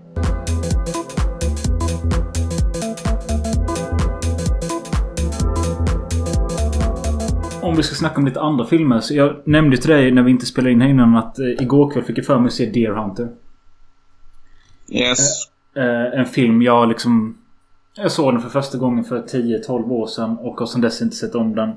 Om 7.63 7.77
vi 7.77 7.83
ska 7.83 7.95
snacka 7.95 8.17
om 8.17 8.27
lite 8.27 8.41
andra 8.41 8.67
filmer. 8.67 9.01
Så 9.01 9.15
jag 9.15 9.43
nämnde 9.45 9.77
till 9.77 9.91
dig 9.91 10.11
när 10.11 10.23
vi 10.23 10.31
inte 10.31 10.47
spelade 10.47 10.73
in 10.73 10.81
här 10.81 10.89
innan 10.89 11.17
att 11.17 11.39
eh, 11.39 11.47
igår 11.47 11.91
kväll 11.91 12.05
fick 12.05 12.19
jag 12.19 12.27
för 12.27 12.39
mig 12.39 12.47
att 12.47 12.53
se 12.53 12.67
Deer 12.67 12.91
Hunter. 12.91 13.29
Yes. 14.89 15.19
Eh, 15.77 16.21
en 16.21 16.27
film 16.27 16.63
jag 16.63 16.89
liksom... 16.89 17.42
Jag 17.95 18.13
såg 18.13 18.35
den 18.35 18.43
för 18.43 18.49
första 18.49 18.79
gången 18.79 19.05
för 19.05 19.23
10-12 19.23 19.91
år 19.91 20.07
sedan 20.07 20.39
och 20.39 20.61
har 20.61 20.67
sedan 20.67 20.81
dess 20.81 21.03
inte 21.03 21.17
sett 21.17 21.35
om 21.35 21.55
den. 21.55 21.73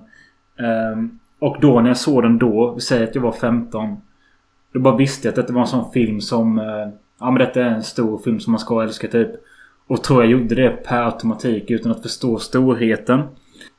Ehm, 0.60 1.20
och 1.40 1.58
då 1.62 1.82
när 1.82 1.88
jag 1.88 1.98
såg 1.98 2.24
den 2.24 2.38
då, 2.38 2.74
vi 2.76 2.82
säger 2.82 3.08
att 3.08 3.16
jag 3.16 3.22
var 3.22 3.32
15. 3.32 3.98
Då 4.74 4.80
bara 4.80 4.96
visste 4.96 5.28
jag 5.28 5.32
att 5.32 5.36
detta 5.36 5.54
var 5.54 5.62
en 5.62 5.68
sån 5.68 5.92
film 5.92 6.22
som... 6.22 6.60
Eh, 6.60 6.90
ja 7.20 7.32
men 7.32 7.36
detta 7.36 7.62
är 7.62 7.70
en 7.70 7.84
stor 7.84 8.18
film 8.18 8.40
som 8.40 8.52
man 8.52 8.60
ska 8.60 8.84
älska 8.84 9.08
typ. 9.08 9.30
Och 9.88 10.04
tror 10.04 10.24
jag 10.24 10.32
gjorde 10.32 10.56
det 10.56 10.70
per 10.70 11.04
automatik 11.04 11.72
utan 11.72 11.92
att 11.92 12.02
förstå 12.02 12.38
storheten. 12.38 13.22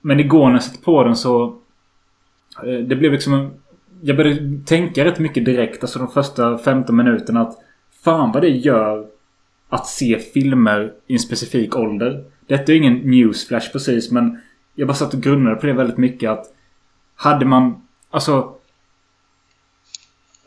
Men 0.01 0.21
igår 0.21 0.47
när 0.47 0.53
jag 0.53 0.63
satte 0.63 0.85
på 0.85 1.05
den 1.05 1.17
så... 1.17 1.45
Eh, 2.65 2.79
det 2.79 2.97
blev 2.97 3.13
liksom 3.13 3.35
en... 3.35 3.51
Jag 4.01 4.17
började 4.17 4.59
tänka 4.67 5.05
rätt 5.05 5.19
mycket 5.19 5.45
direkt, 5.45 5.83
alltså 5.83 5.99
de 5.99 6.09
första 6.09 6.59
15 6.59 6.97
minuterna 6.97 7.41
att... 7.41 7.59
Fan 8.05 8.33
vad 8.33 8.43
det 8.43 8.49
gör 8.49 9.07
att 9.69 9.87
se 9.87 10.19
filmer 10.19 10.93
i 11.07 11.13
en 11.13 11.19
specifik 11.19 11.77
ålder. 11.77 12.25
Detta 12.47 12.73
är 12.73 12.77
ingen 12.77 12.95
newsflash 12.95 13.73
precis 13.73 14.11
men 14.11 14.39
jag 14.75 14.89
bara 14.89 14.95
satt 14.95 15.15
och 15.15 15.21
grunnade 15.23 15.57
på 15.57 15.67
det 15.67 15.73
väldigt 15.73 15.97
mycket 15.97 16.31
att 16.31 16.53
hade 17.15 17.47
man 17.47 17.83
alltså 18.11 18.57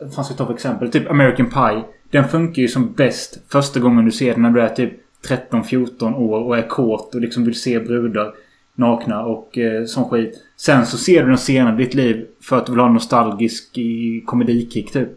vad 0.00 0.14
fan 0.14 0.24
ska 0.24 0.32
jag 0.32 0.38
ta 0.38 0.46
för 0.46 0.54
exempel? 0.54 0.90
Typ 0.90 1.10
American 1.10 1.50
Pie. 1.50 1.84
Den 2.10 2.28
funkar 2.28 2.62
ju 2.62 2.68
som 2.68 2.92
bäst 2.92 3.42
första 3.48 3.80
gången 3.80 4.04
du 4.04 4.10
ser 4.10 4.32
den 4.32 4.42
när 4.42 4.50
du 4.50 4.60
är 4.60 4.68
typ 4.68 4.92
13-14 5.28 6.14
år 6.14 6.38
och 6.38 6.58
är 6.58 6.68
kåt 6.68 7.14
och 7.14 7.20
liksom 7.20 7.44
vill 7.44 7.60
se 7.60 7.80
brudar 7.80 8.34
nakna 8.74 9.22
och 9.22 9.58
eh, 9.58 9.84
sån 9.84 10.10
skit. 10.10 10.44
Sen 10.56 10.86
så 10.86 10.98
ser 10.98 11.22
du 11.22 11.28
den 11.28 11.38
senare 11.38 11.82
i 11.82 11.84
ditt 11.84 11.94
liv 11.94 12.26
för 12.40 12.58
att 12.58 12.66
du 12.66 12.72
vill 12.72 12.80
ha 12.80 12.86
en 12.86 12.94
nostalgisk 12.94 13.78
komedikick 14.26 14.92
typ. 14.92 15.08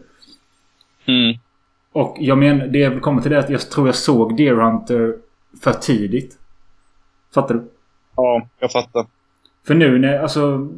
Mm. 1.04 1.38
Och 1.94 2.16
jag 2.20 2.38
menar, 2.38 2.66
det 2.66 2.78
jag 2.78 2.90
vill 2.90 3.00
komma 3.00 3.22
till 3.22 3.30
det 3.30 3.36
är 3.36 3.40
att 3.40 3.50
jag 3.50 3.60
tror 3.70 3.88
jag 3.88 3.94
såg 3.94 4.36
Deer 4.36 4.54
Hunter 4.54 5.16
för 5.62 5.72
tidigt. 5.72 6.38
Fattar 7.34 7.54
du? 7.54 7.64
Ja, 8.16 8.48
jag 8.58 8.72
fattar. 8.72 9.06
För 9.66 9.74
nu 9.74 9.98
när, 9.98 10.18
alltså... 10.18 10.68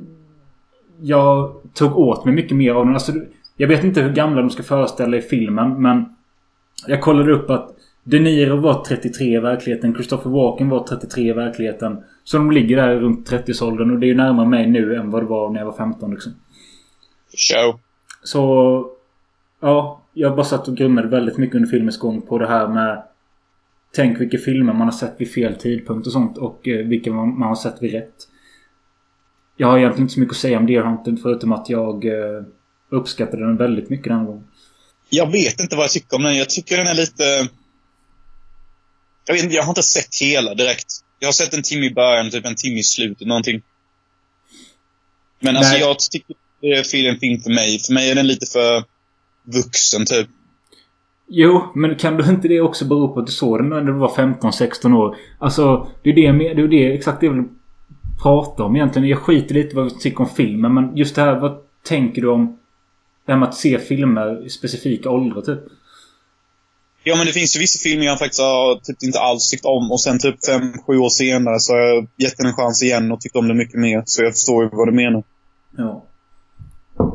Jag 1.01 1.61
tog 1.75 1.99
åt 1.99 2.25
mig 2.25 2.35
mycket 2.35 2.57
mer 2.57 2.75
av 2.75 2.85
den. 2.85 2.95
Alltså, 2.95 3.13
jag 3.57 3.69
vet 3.69 3.85
inte 3.85 4.03
hur 4.03 4.13
gamla 4.13 4.41
de 4.41 4.51
ska 4.51 4.63
föreställa 4.63 5.17
i 5.17 5.23
filmen, 5.23 5.83
men... 5.83 6.17
Jag 6.87 7.03
kollade 7.03 7.33
upp 7.33 7.51
att 7.51 7.71
De 8.05 8.19
Niro 8.19 8.57
var 8.57 8.85
33 8.85 9.27
i 9.27 9.39
verkligheten. 9.39 9.95
Christopher 9.95 10.31
Walken 10.31 10.69
var 10.69 10.85
33 10.85 11.29
i 11.29 11.33
verkligheten. 11.33 12.05
Så 12.25 12.37
de 12.37 12.51
ligger 12.51 12.77
där 12.77 12.97
runt 12.97 13.31
30-årsåldern 13.31 13.91
och 13.91 13.99
det 13.99 14.07
är 14.07 14.09
ju 14.09 14.15
närmare 14.15 14.49
mig 14.49 14.67
nu 14.67 14.97
än 14.97 15.11
vad 15.11 15.23
det 15.23 15.27
var 15.27 15.51
när 15.51 15.59
jag 15.59 15.67
var 15.67 15.77
15 15.77 16.11
liksom. 16.11 16.33
Show. 17.37 17.81
Så... 18.23 18.91
Ja, 19.61 20.03
jag 20.19 20.37
bara 20.37 20.47
satt 20.47 20.69
och 20.69 20.77
grunnade 20.77 21.09
väldigt 21.09 21.37
mycket 21.37 21.57
under 21.57 21.69
filmens 21.69 21.99
gång 21.99 22.23
på 22.23 22.39
det 22.39 22.49
här 22.49 22.69
med... 22.69 23.03
Tänk 23.95 24.21
vilka 24.21 24.39
filmer 24.39 24.73
man 24.73 24.87
har 24.87 24.93
sett 24.93 25.15
vid 25.19 25.33
fel 25.33 25.55
tidpunkt 25.55 26.07
och 26.07 26.13
sånt 26.13 26.39
och 26.39 26.69
eh, 26.69 26.87
vilka 26.87 27.13
man, 27.13 27.39
man 27.39 27.49
har 27.49 27.57
sett 27.57 27.83
vid 27.83 27.93
rätt. 27.93 28.15
Jag 29.57 29.67
har 29.67 29.79
egentligen 29.79 30.05
inte 30.05 30.15
så 30.15 30.21
mycket 30.21 30.33
att 30.33 30.41
säga 30.41 30.59
om 30.59 30.67
Deer 30.67 30.83
Hunter 30.83 31.17
förutom 31.23 31.53
att 31.53 31.69
jag 31.69 32.05
eh, 32.05 32.43
uppskattade 32.91 33.47
den 33.47 33.57
väldigt 33.57 33.91
mycket 33.91 34.13
den 34.13 34.25
gången. 34.25 34.45
Jag 35.11 35.33
vet 35.33 35.61
inte 35.61 35.77
vad 35.77 35.85
jag 35.85 35.91
tycker 35.91 36.17
om 36.17 36.23
den. 36.23 36.37
Jag 36.37 36.51
tycker 36.51 36.77
den 36.77 36.87
är 36.87 36.95
lite... 36.95 37.49
Jag 39.27 39.35
vet 39.35 39.45
inte, 39.45 39.57
jag 39.57 39.63
har 39.63 39.71
inte 39.71 39.83
sett 39.83 40.21
hela 40.23 40.55
direkt. 40.55 40.87
Jag 41.19 41.29
har 41.29 41.33
sett 41.33 41.55
en 41.55 41.63
timme 41.63 41.87
i 41.87 41.95
början, 41.95 42.31
typ 42.31 42.47
en 42.47 42.55
timme 42.55 42.79
i 42.79 42.83
slutet, 42.83 43.27
någonting. 43.27 43.63
Men 45.41 45.57
alltså 45.57 45.73
Nej. 45.73 45.81
jag 45.81 45.99
tycker 45.99 46.37
det 46.61 46.73
är 46.73 46.83
fel- 46.83 47.07
en 47.07 47.19
film 47.19 47.41
för 47.41 47.51
mig. 47.51 47.79
För 47.79 47.93
mig 47.93 48.11
är 48.11 48.15
den 48.15 48.27
lite 48.27 48.47
för 48.47 48.96
vuxen, 49.47 50.07
typ. 50.07 50.29
Jo, 51.29 51.63
men 51.75 51.95
kan 51.95 52.17
du 52.17 52.31
inte 52.31 52.49
det 52.49 52.61
också 52.61 52.85
bero 52.85 53.15
på 53.15 53.21
att 53.21 53.27
du 53.27 53.33
såg 53.33 53.59
den 53.59 53.69
när 53.69 53.81
du 53.81 53.93
var 53.93 54.09
15-16 54.09 54.95
år? 54.95 55.17
Alltså, 55.39 55.89
det 56.03 56.11
är 56.11 56.15
det, 56.15 56.55
det 56.55 56.63
är 56.63 56.69
det 56.69 56.95
exakt 56.95 57.21
det 57.21 57.27
jag 57.27 57.33
vill 57.33 57.45
prata 58.23 58.65
om 58.65 58.77
egentligen. 58.77 59.09
Jag 59.09 59.19
skiter 59.19 59.55
lite 59.55 59.77
vad 59.77 59.85
vi 59.85 59.91
tycker 59.91 60.21
om 60.21 60.29
filmen, 60.29 60.75
men 60.75 60.97
just 60.97 61.15
det 61.15 61.23
här, 61.23 61.41
vad 61.41 61.59
tänker 61.85 62.23
du 62.23 62.29
om 62.29 62.59
det 63.27 63.33
här 63.33 63.39
med 63.39 63.49
att 63.49 63.55
se 63.55 63.79
filmer 63.79 64.47
i 64.47 64.51
specifika 64.51 65.11
åldrar 65.11 65.43
typ? 65.43 65.61
Ja, 67.09 67.17
men 67.17 67.27
det 67.27 67.33
finns 67.33 67.57
ju 67.57 67.61
vissa 67.61 67.79
filmer 67.89 68.07
jag 68.07 68.19
faktiskt 68.19 68.41
har 68.41 68.75
typ 68.75 69.03
inte 69.03 69.21
alls 69.21 69.51
tyckt 69.51 69.65
om. 69.65 69.93
Och 69.93 70.01
sen 70.01 70.19
typ 70.19 70.47
fem, 70.47 70.73
sju 70.87 70.99
år 70.99 71.09
senare 71.09 71.61
så 71.61 71.73
har 71.73 71.81
jag 71.81 72.07
gett 72.17 72.37
den 72.37 72.47
en 72.47 72.53
chans 72.53 72.83
igen 72.83 73.13
och 73.13 73.21
tyckt 73.21 73.37
om 73.37 73.49
den 73.49 73.57
mycket 73.57 73.81
mer. 73.81 74.03
Så 74.07 74.23
jag 74.23 74.33
förstår 74.33 74.65
ju 74.65 74.71
vad 74.73 74.89
du 74.89 74.93
menar. 74.93 75.23
Ja. 75.77 76.05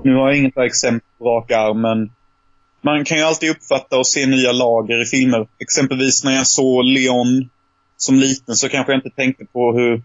Nu 0.03 0.15
har 0.15 0.29
jag 0.29 0.37
inget 0.37 0.57
exempel 0.57 1.07
på 1.17 1.25
rak 1.25 1.51
arm, 1.51 1.81
men 1.81 2.11
man 2.81 3.05
kan 3.05 3.17
ju 3.17 3.23
alltid 3.23 3.49
uppfatta 3.49 3.97
och 3.97 4.07
se 4.07 4.25
nya 4.25 4.51
lager 4.51 5.01
i 5.01 5.05
filmer. 5.05 5.47
Exempelvis 5.59 6.23
när 6.23 6.31
jag 6.31 6.47
såg 6.47 6.83
Leon 6.85 7.49
som 7.97 8.15
liten 8.15 8.55
så 8.55 8.69
kanske 8.69 8.91
jag 8.91 8.97
inte 8.99 9.15
tänkte 9.15 9.45
på 9.45 9.73
hur, 9.73 10.03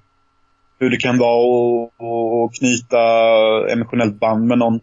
hur 0.78 0.90
det 0.90 0.96
kan 0.96 1.18
vara 1.18 1.84
att- 1.84 2.58
knyta 2.58 2.98
emotionellt 3.72 4.20
band 4.20 4.46
med 4.46 4.58
någon. 4.58 4.80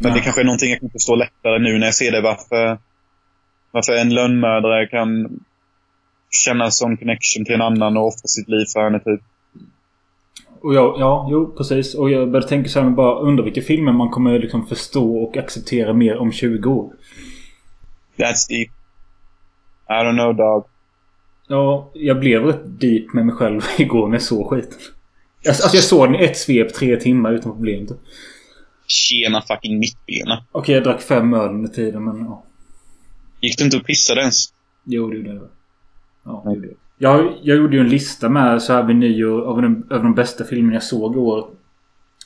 Men 0.00 0.10
Nej. 0.10 0.12
det 0.12 0.20
kanske 0.20 0.40
är 0.40 0.44
någonting 0.44 0.70
jag 0.70 0.80
kan 0.80 0.90
förstå 0.90 1.14
lättare 1.14 1.58
nu 1.58 1.78
när 1.78 1.86
jag 1.86 1.94
ser 1.94 2.12
det. 2.12 2.20
Varför, 2.20 2.78
varför 3.70 3.92
en 3.92 4.14
lönnmördare 4.14 4.86
kan 4.86 5.40
känna 6.30 6.70
sån 6.70 6.96
connection 6.96 7.44
till 7.44 7.54
en 7.54 7.62
annan 7.62 7.96
och 7.96 8.06
offra 8.06 8.26
sitt 8.26 8.48
liv 8.48 8.64
för 8.72 8.84
henne, 8.84 8.98
typ. 9.00 9.20
Och 10.60 10.74
jag, 10.74 11.00
ja, 11.00 11.28
jo 11.30 11.54
precis. 11.56 11.94
Och 11.94 12.10
jag 12.10 12.30
började 12.30 12.48
tänka 12.48 12.68
så 12.68 12.80
här, 12.80 12.90
bara 12.90 13.18
undra 13.20 13.44
vilka 13.44 13.62
filmer 13.62 13.92
man 13.92 14.10
kommer 14.10 14.38
liksom 14.38 14.66
förstå 14.66 15.16
och 15.16 15.36
acceptera 15.36 15.92
mer 15.92 16.16
om 16.16 16.32
20 16.32 16.70
år. 16.70 16.92
That's 18.18 18.48
deep. 18.48 18.70
I 19.88 19.92
don't 20.04 20.16
know, 20.16 20.36
dog. 20.36 20.64
Ja, 21.48 21.90
jag 21.94 22.20
blev 22.20 22.44
rätt 22.44 22.80
deep 22.80 23.12
med 23.12 23.26
mig 23.26 23.34
själv 23.34 23.60
igår 23.78 24.06
när 24.08 24.14
jag 24.14 24.22
såg 24.22 24.50
skiten. 24.50 24.78
Alltså, 25.48 25.62
alltså 25.62 25.76
jag 25.76 25.84
såg 25.84 26.06
den 26.12 26.14
i 26.20 26.24
ett 26.24 26.38
svep 26.38 26.74
tre 26.74 26.96
timmar 26.96 27.32
utan 27.32 27.52
problem. 27.52 27.86
typ. 27.86 27.96
Tjena 28.86 29.42
fucking 29.42 29.78
mittbena. 29.78 30.44
Okej, 30.52 30.74
jag 30.74 30.84
drack 30.84 31.00
fem 31.02 31.34
öl 31.34 31.50
under 31.50 31.68
tiden 31.70 32.04
men 32.04 32.18
ja. 32.24 32.44
Gick 33.40 33.58
du 33.58 33.64
inte 33.64 33.76
och 33.76 33.84
pissade 33.86 34.20
ens? 34.20 34.44
Jo, 34.84 35.10
det 35.10 35.16
gjorde 35.16 35.28
jag. 35.34 35.48
Ja, 36.24 36.42
det 36.46 36.54
gjorde 36.54 36.66
jag. 36.66 36.76
Jag, 37.00 37.34
jag 37.42 37.56
gjorde 37.56 37.76
ju 37.76 37.80
en 37.82 37.88
lista 37.88 38.28
med 38.28 38.62
så 38.62 38.72
här 38.72 38.82
vid 38.82 38.96
nyår 38.96 39.42
av 39.42 39.62
de, 39.62 39.86
över 39.90 40.02
de 40.04 40.14
bästa 40.14 40.44
filmerna 40.44 40.74
jag 40.74 40.82
såg 40.82 41.14
i 41.14 41.18
år. 41.18 41.50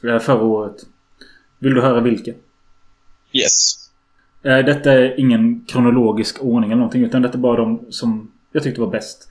eh, 0.05 0.19
Förra 0.19 0.43
året. 0.43 0.77
Vill 1.59 1.75
du 1.75 1.81
höra 1.81 2.01
vilka? 2.01 2.33
Yes. 3.33 3.82
Eh, 4.45 4.59
Detta 4.59 4.93
är 4.93 5.21
ingen 5.21 5.65
kronologisk 5.69 6.43
ordning 6.43 6.71
eller 6.71 6.79
någonting 6.79 7.05
utan 7.05 7.23
detta 7.23 7.39
är 7.39 7.43
bara 7.43 7.57
de 7.57 7.87
som 7.91 8.31
jag 8.53 8.63
tyckte 8.63 8.81
var 8.81 8.91
bäst. 8.91 9.29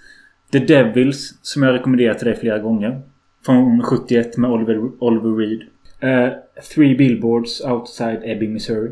The 0.52 0.60
Devils 0.60 1.40
som 1.42 1.64
jag 1.64 1.74
rekommenderat 1.74 2.18
till 2.20 2.28
dig 2.28 2.38
flera 2.38 2.60
gånger. 2.60 3.02
Från 3.46 3.84
71 3.84 4.38
med 4.38 4.52
Oliver, 4.52 5.04
Oliver 5.04 5.36
Reed. 5.38 5.62
Eh, 6.00 6.34
Three 6.76 6.96
Billboards 6.96 7.62
Outside 7.62 8.20
Ebbing, 8.24 8.54
Missouri. 8.54 8.92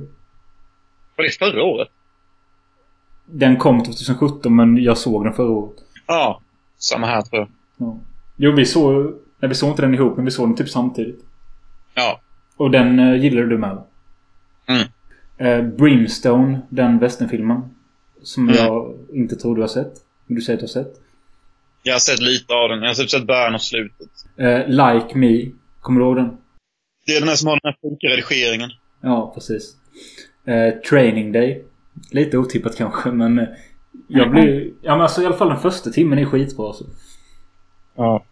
Var 1.16 1.24
det 1.24 1.32
förra 1.40 1.64
året? 1.64 1.88
Den 3.26 3.58
kom 3.58 3.84
2017 3.84 4.56
men 4.56 4.78
jag 4.78 4.98
såg 4.98 5.24
den 5.26 5.34
förra 5.34 5.50
året. 5.52 5.76
Ja. 6.08 6.42
Samma 6.78 7.08
här, 7.08 7.22
tror 7.22 7.40
jag. 7.40 7.50
Ja. 7.78 8.00
Jo, 8.38 8.52
vi 8.52 8.66
såg... 8.66 9.14
Nej, 9.40 9.50
vi 9.50 9.56
såg 9.56 9.70
inte 9.70 9.82
den 9.82 9.94
ihop 9.94 10.16
men 10.16 10.26
vi 10.26 10.32
såg 10.32 10.48
den 10.48 10.56
typ 10.56 10.70
samtidigt. 10.70 11.26
Ja. 11.94 12.22
Och 12.58 12.72
den 12.72 13.00
eh, 13.00 13.16
gillade 13.24 13.48
du 13.48 13.58
med? 13.58 13.84
Mm. 14.68 14.88
Eh, 15.40 15.62
Brimstone, 15.62 16.62
den 16.70 17.00
westernfilmen. 17.00 17.62
Som 18.24 18.50
Mm. 18.50 18.56
jag 18.66 18.96
inte 19.14 19.36
tror 19.36 19.56
du 19.56 19.62
har 19.62 19.68
sett. 19.68 19.94
Men 20.28 20.36
du 20.36 20.42
säger 20.42 20.58
att 20.58 20.60
du 20.74 20.80
har 20.80 20.84
sett. 20.84 20.94
Jag 21.84 21.94
har 21.94 22.00
sett 22.00 22.20
lite 22.20 22.54
av 22.54 22.70
den. 22.70 22.82
Jag 22.82 22.88
har 22.90 22.96
typ 22.96 23.10
sett 23.10 23.28
början 23.28 23.56
och 23.56 23.62
slutet. 23.62 24.08
Eh, 24.38 24.68
like 24.68 25.18
Me. 25.18 25.52
Kommer 25.82 26.00
du 26.00 26.06
ihåg 26.06 26.16
den? 26.16 26.38
Det 27.06 27.12
är 27.16 27.20
den 27.20 27.30
här 27.30 27.36
som 27.36 27.48
har 27.48 27.60
den 27.64 27.74
här 27.74 27.78
funka 27.82 28.08
redigeringen. 28.08 28.70
Ja, 29.02 29.32
precis. 29.36 29.76
Eh, 30.46 30.74
Training 30.90 31.32
Day. 31.32 31.64
Lite 32.12 32.38
otippat 32.38 32.76
kanske 32.78 33.12
men... 33.12 33.40
Eh, 33.40 33.48
jag 34.08 34.32
blir... 34.32 34.72
Ja 34.82 34.92
men 34.92 35.02
alltså 35.02 35.22
i 35.22 35.26
alla 35.26 35.36
fall 35.38 35.50
den 35.50 35.60
första 35.60 35.90
timmen 35.90 36.20
är 36.20 36.26
skitbra 36.26 36.68
alltså. 36.68 36.84
Ja. 37.96 38.24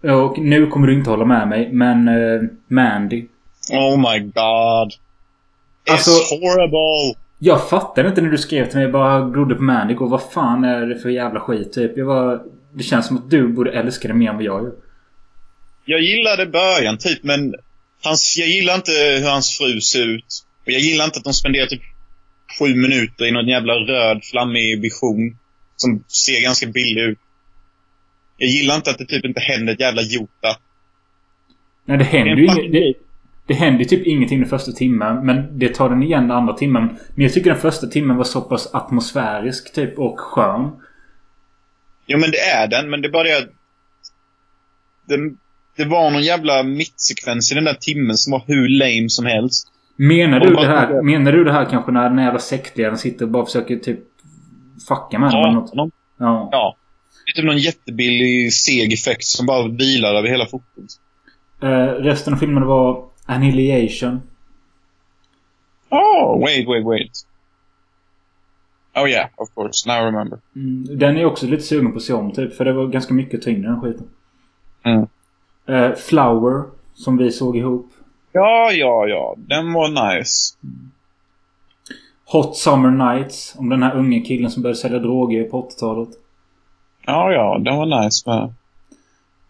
Ja, 0.00 0.14
Och 0.22 0.38
nu 0.38 0.66
kommer 0.66 0.86
du 0.86 0.94
inte 0.94 1.10
hålla 1.10 1.24
med 1.24 1.48
mig 1.48 1.72
men 1.72 2.08
eh, 2.08 2.40
Mandy. 2.68 3.26
Oh 3.72 3.96
my 4.12 4.18
god. 4.20 4.92
It's 5.86 5.92
Alltså- 5.92 6.10
horrible. 6.34 7.20
Jag 7.38 7.68
fattade 7.68 8.08
inte 8.08 8.20
när 8.20 8.30
du 8.30 8.38
skrev 8.38 8.66
till 8.66 8.74
mig. 8.74 8.82
Jag 8.84 8.92
bara 8.92 9.30
glodde 9.30 9.54
på 9.54 9.62
Mandy 9.62 9.94
och 9.94 10.10
vad 10.10 10.22
fan 10.32 10.64
är 10.64 10.86
det 10.86 10.98
för 10.98 11.08
jävla 11.08 11.40
skit 11.40 11.72
typ. 11.72 11.96
Jag 11.96 12.06
var... 12.06 12.42
Det 12.72 12.82
känns 12.82 13.06
som 13.06 13.16
att 13.16 13.30
du 13.30 13.48
borde 13.48 13.72
älska 13.72 14.08
det 14.08 14.14
mer 14.14 14.28
än 14.28 14.34
vad 14.36 14.44
jag 14.44 14.62
gör. 14.62 14.72
Jag 15.84 16.00
gillade 16.00 16.46
början, 16.46 16.98
typ, 16.98 17.22
men 17.22 17.54
hans, 18.04 18.36
jag 18.38 18.48
gillar 18.48 18.74
inte 18.74 18.90
hur 19.20 19.30
hans 19.30 19.58
fru 19.58 19.80
ser 19.80 20.06
ut. 20.08 20.44
Och 20.66 20.72
jag 20.72 20.80
gillar 20.80 21.04
inte 21.04 21.18
att 21.18 21.24
de 21.24 21.32
spenderar 21.32 21.66
typ 21.66 21.82
sju 22.58 22.74
minuter 22.74 23.24
i 23.24 23.30
någon 23.32 23.48
jävla 23.48 23.72
röd, 23.74 24.24
flammig 24.24 24.80
vision. 24.82 25.36
Som 25.76 26.04
ser 26.08 26.42
ganska 26.42 26.66
billig 26.66 27.02
ut. 27.02 27.18
Jag 28.36 28.48
gillar 28.48 28.76
inte 28.76 28.90
att 28.90 28.98
det 28.98 29.06
typ 29.06 29.24
inte 29.24 29.40
händer 29.40 29.72
ett 29.72 29.80
jävla 29.80 30.02
jota. 30.02 30.56
Nej 31.84 31.98
det 31.98 32.04
händer 32.04 32.36
ju 32.36 32.44
inget. 32.44 32.96
Det, 33.50 33.54
det 33.54 33.60
händer 33.60 33.84
typ 33.84 34.06
ingenting 34.06 34.40
den 34.40 34.48
första 34.48 34.72
timmen. 34.72 35.26
Men 35.26 35.58
det 35.58 35.74
tar 35.74 35.88
den 35.88 36.02
igen 36.02 36.28
den 36.28 36.36
andra 36.36 36.52
timmen. 36.54 36.86
Men 37.14 37.22
jag 37.24 37.32
tycker 37.32 37.50
den 37.50 37.60
första 37.60 37.86
timmen 37.86 38.16
var 38.16 38.24
så 38.24 38.40
pass 38.40 38.74
atmosfärisk 38.74 39.72
typ 39.74 39.98
och 39.98 40.20
skön. 40.20 40.70
Jo, 42.06 42.18
men 42.18 42.30
det 42.30 42.38
är 42.38 42.68
den, 42.68 42.90
men 42.90 43.02
det 43.02 43.08
är 43.08 43.12
bara 43.12 43.22
det 43.22 43.38
att... 43.38 43.48
Den, 45.08 45.38
det 45.76 45.84
var 45.84 46.10
någon 46.10 46.22
jävla 46.22 46.62
mittsekvens 46.62 47.52
i 47.52 47.54
den 47.54 47.64
där 47.64 47.74
timmen 47.80 48.16
som 48.16 48.30
var 48.30 48.42
hur 48.46 48.68
lame 48.68 49.08
som 49.08 49.26
helst. 49.26 49.68
Menar 49.96 50.40
du 50.40 50.54
det 50.54 50.66
här? 50.66 51.02
Menar 51.02 51.32
du 51.32 51.44
det 51.44 51.52
här 51.52 51.64
kanske 51.70 51.92
när 51.92 52.08
den 52.08 52.18
här 52.18 52.24
jävla 52.24 52.40
sektledaren 52.40 52.98
sitter 52.98 53.24
och 53.24 53.30
bara 53.30 53.46
försöker 53.46 53.76
typ 53.76 54.00
fucka 54.88 55.18
med 55.18 55.30
honom 55.30 55.44
eller 55.44 55.54
Ja, 55.54 55.60
något? 55.60 55.74
någon, 55.74 55.90
Ja. 56.18 56.48
ja. 56.52 56.76
Det 57.26 57.30
är 57.30 57.42
typ 57.42 57.46
någon 57.46 57.58
jättebillig 57.58 58.52
seg 58.52 58.92
effekt 58.92 59.24
som 59.24 59.46
bara 59.46 59.68
vilar 59.68 60.14
över 60.14 60.28
hela 60.28 60.46
fotot. 60.46 60.84
Eh, 61.62 61.68
resten 62.02 62.34
av 62.34 62.38
filmen 62.38 62.66
var 62.66 63.09
Annihilation. 63.26 64.22
Oh, 65.90 66.38
wait, 66.44 66.68
wait, 66.68 66.84
wait. 66.84 67.10
Oh 68.94 69.06
yeah, 69.08 69.28
of 69.36 69.54
course. 69.54 69.88
Now 69.88 70.02
I 70.02 70.04
remember. 70.04 70.38
Mm, 70.56 70.98
den 70.98 71.16
är 71.16 71.20
jag 71.20 71.32
också 71.32 71.46
lite 71.46 71.62
sugen 71.62 71.92
på 71.92 71.96
att 71.96 72.02
se 72.02 72.12
om 72.12 72.32
typ. 72.32 72.56
För 72.56 72.64
det 72.64 72.72
var 72.72 72.86
ganska 72.86 73.14
mycket 73.14 73.42
tyngre 73.42 73.68
den 73.68 73.80
skiten. 73.80 74.08
Mm. 74.82 75.06
Eh, 75.66 75.94
Flower. 75.96 76.64
Som 76.94 77.16
vi 77.16 77.30
såg 77.30 77.56
ihop. 77.56 77.86
Ja, 78.32 78.72
ja, 78.72 79.06
ja. 79.06 79.34
Den 79.38 79.72
var 79.72 80.16
nice. 80.16 80.56
Hot 82.24 82.56
Summer 82.56 83.14
Nights. 83.14 83.54
Om 83.58 83.68
den 83.68 83.82
här 83.82 83.96
unge 83.96 84.20
killen 84.20 84.50
som 84.50 84.62
började 84.62 84.78
sälja 84.78 84.98
droger 84.98 85.44
på 85.44 85.68
80-talet. 85.68 86.08
Ja, 87.06 87.32
ja. 87.32 87.58
Den 87.58 87.76
var 87.76 88.04
nice 88.04 88.30
med. 88.30 88.54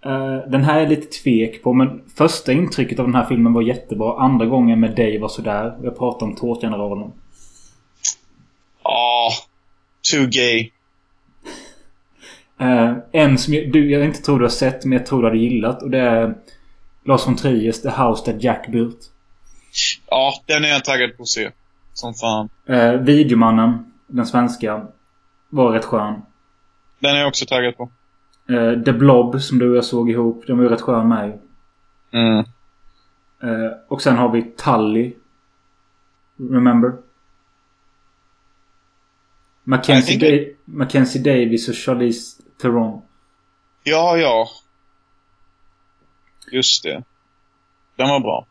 Eh, 0.05 0.37
den 0.49 0.65
här 0.65 0.77
är 0.77 0.81
jag 0.81 0.89
lite 0.89 1.19
tvek 1.23 1.63
på 1.63 1.73
men 1.73 2.03
första 2.17 2.53
intrycket 2.53 2.99
av 2.99 3.07
den 3.07 3.15
här 3.15 3.27
filmen 3.27 3.53
var 3.53 3.63
jättebra. 3.63 4.19
Andra 4.19 4.47
gången 4.47 4.81
med 4.81 4.97
dig 4.97 5.19
var 5.19 5.29
sådär. 5.29 5.79
Jag 5.83 5.99
pratade 5.99 6.25
om 6.25 6.37
Tårtgeneralen. 6.37 7.13
Ah, 8.83 9.31
too 10.13 10.27
gay. 10.27 10.71
Eh, 12.61 12.97
en 13.13 13.39
som 13.39 13.55
jag, 13.55 13.73
du, 13.73 13.91
jag 13.91 14.05
inte 14.05 14.23
tror 14.23 14.39
du 14.39 14.45
har 14.45 14.51
sett 14.51 14.85
men 14.85 14.99
jag 14.99 15.07
tror 15.07 15.23
du 15.23 15.29
hade 15.29 15.39
gillat 15.39 15.83
och 15.83 15.91
det 15.91 15.99
är 15.99 16.35
Lars 17.05 17.27
von 17.27 17.37
Triers 17.37 17.83
The 17.83 17.89
House 17.89 18.25
That 18.25 18.43
Jack 18.43 18.69
Built. 18.69 18.99
Ja, 20.07 20.33
den 20.47 20.65
är 20.65 20.69
jag 20.69 20.85
taggad 20.85 21.17
på 21.17 21.23
att 21.23 21.29
se. 21.29 21.51
Som 21.93 22.15
fan. 22.15 22.49
Eh, 22.69 22.93
Videomannen, 22.93 23.93
den 24.07 24.27
svenska, 24.27 24.87
var 25.49 25.73
rätt 25.73 25.85
skön. 25.85 26.23
Den 26.99 27.17
är 27.17 27.19
jag 27.19 27.29
också 27.29 27.47
taggad 27.47 27.77
på. 27.77 27.91
Eh, 28.51 28.83
The 28.83 28.93
Blob 28.93 29.43
som 29.43 29.59
du 29.59 29.71
och 29.71 29.77
jag 29.77 29.85
såg 29.85 30.11
ihop, 30.11 30.45
den 30.47 30.57
var 30.57 30.65
ju 30.65 30.71
rätt 30.71 30.81
skön 30.81 31.09
med 31.09 31.29
ju. 31.29 31.39
Mm. 32.19 32.39
Eh, 33.43 33.73
och 33.89 34.03
sen 34.03 34.17
har 34.17 34.33
vi 34.33 34.43
Tully. 34.43 35.13
Remember? 36.37 36.93
Mackenzie, 39.65 40.19
da- 40.19 40.53
Mackenzie 40.65 41.23
Davis 41.23 41.69
och 41.69 41.75
Charlize 41.75 42.43
Theron. 42.63 43.03
Ja, 43.83 44.17
ja. 44.17 44.49
Just 46.53 46.83
det. 46.83 47.03
Den 47.97 48.09
var 48.09 48.21
bra. 48.21 48.47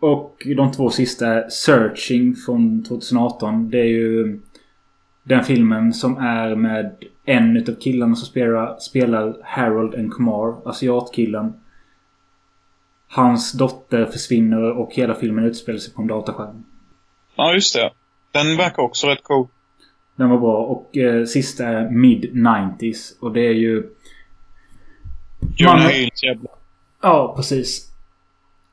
Och 0.00 0.42
de 0.56 0.72
två 0.72 0.90
sista 0.90 1.50
Searching 1.50 2.34
från 2.36 2.84
2018. 2.84 3.70
Det 3.70 3.78
är 3.78 3.84
ju 3.84 4.40
den 5.22 5.44
filmen 5.44 5.92
som 5.92 6.18
är 6.18 6.54
med 6.54 6.96
en 7.24 7.56
utav 7.56 7.74
killarna 7.74 8.14
som 8.14 8.26
spelar, 8.26 8.78
spelar 8.78 9.36
Harold 9.42 9.94
and 9.94 10.12
Kumar. 10.12 10.68
Asiatkillen. 10.68 11.52
Hans 13.08 13.52
dotter 13.52 14.06
försvinner 14.06 14.78
och 14.78 14.90
hela 14.94 15.14
filmen 15.14 15.44
utspelar 15.44 15.78
sig 15.78 15.94
på 15.94 16.02
en 16.02 16.08
dataskärm. 16.08 16.64
Ja, 17.36 17.54
just 17.54 17.74
det. 17.74 17.90
Den 18.32 18.56
verkar 18.56 18.82
också 18.82 19.06
rätt 19.06 19.22
cool. 19.22 19.46
Den 20.16 20.30
var 20.30 20.38
bra. 20.38 20.56
Och 20.64 20.96
eh, 20.96 21.24
sista 21.24 21.66
är 21.66 21.88
Mid-90s. 21.90 23.18
Och 23.20 23.32
det 23.32 23.40
är 23.46 23.52
ju... 23.54 23.90
Jonah 25.56 25.82
Man- 25.82 25.90
Hills 25.90 26.24
jävla... 26.24 26.50
Ja, 27.02 27.32
precis. 27.36 27.92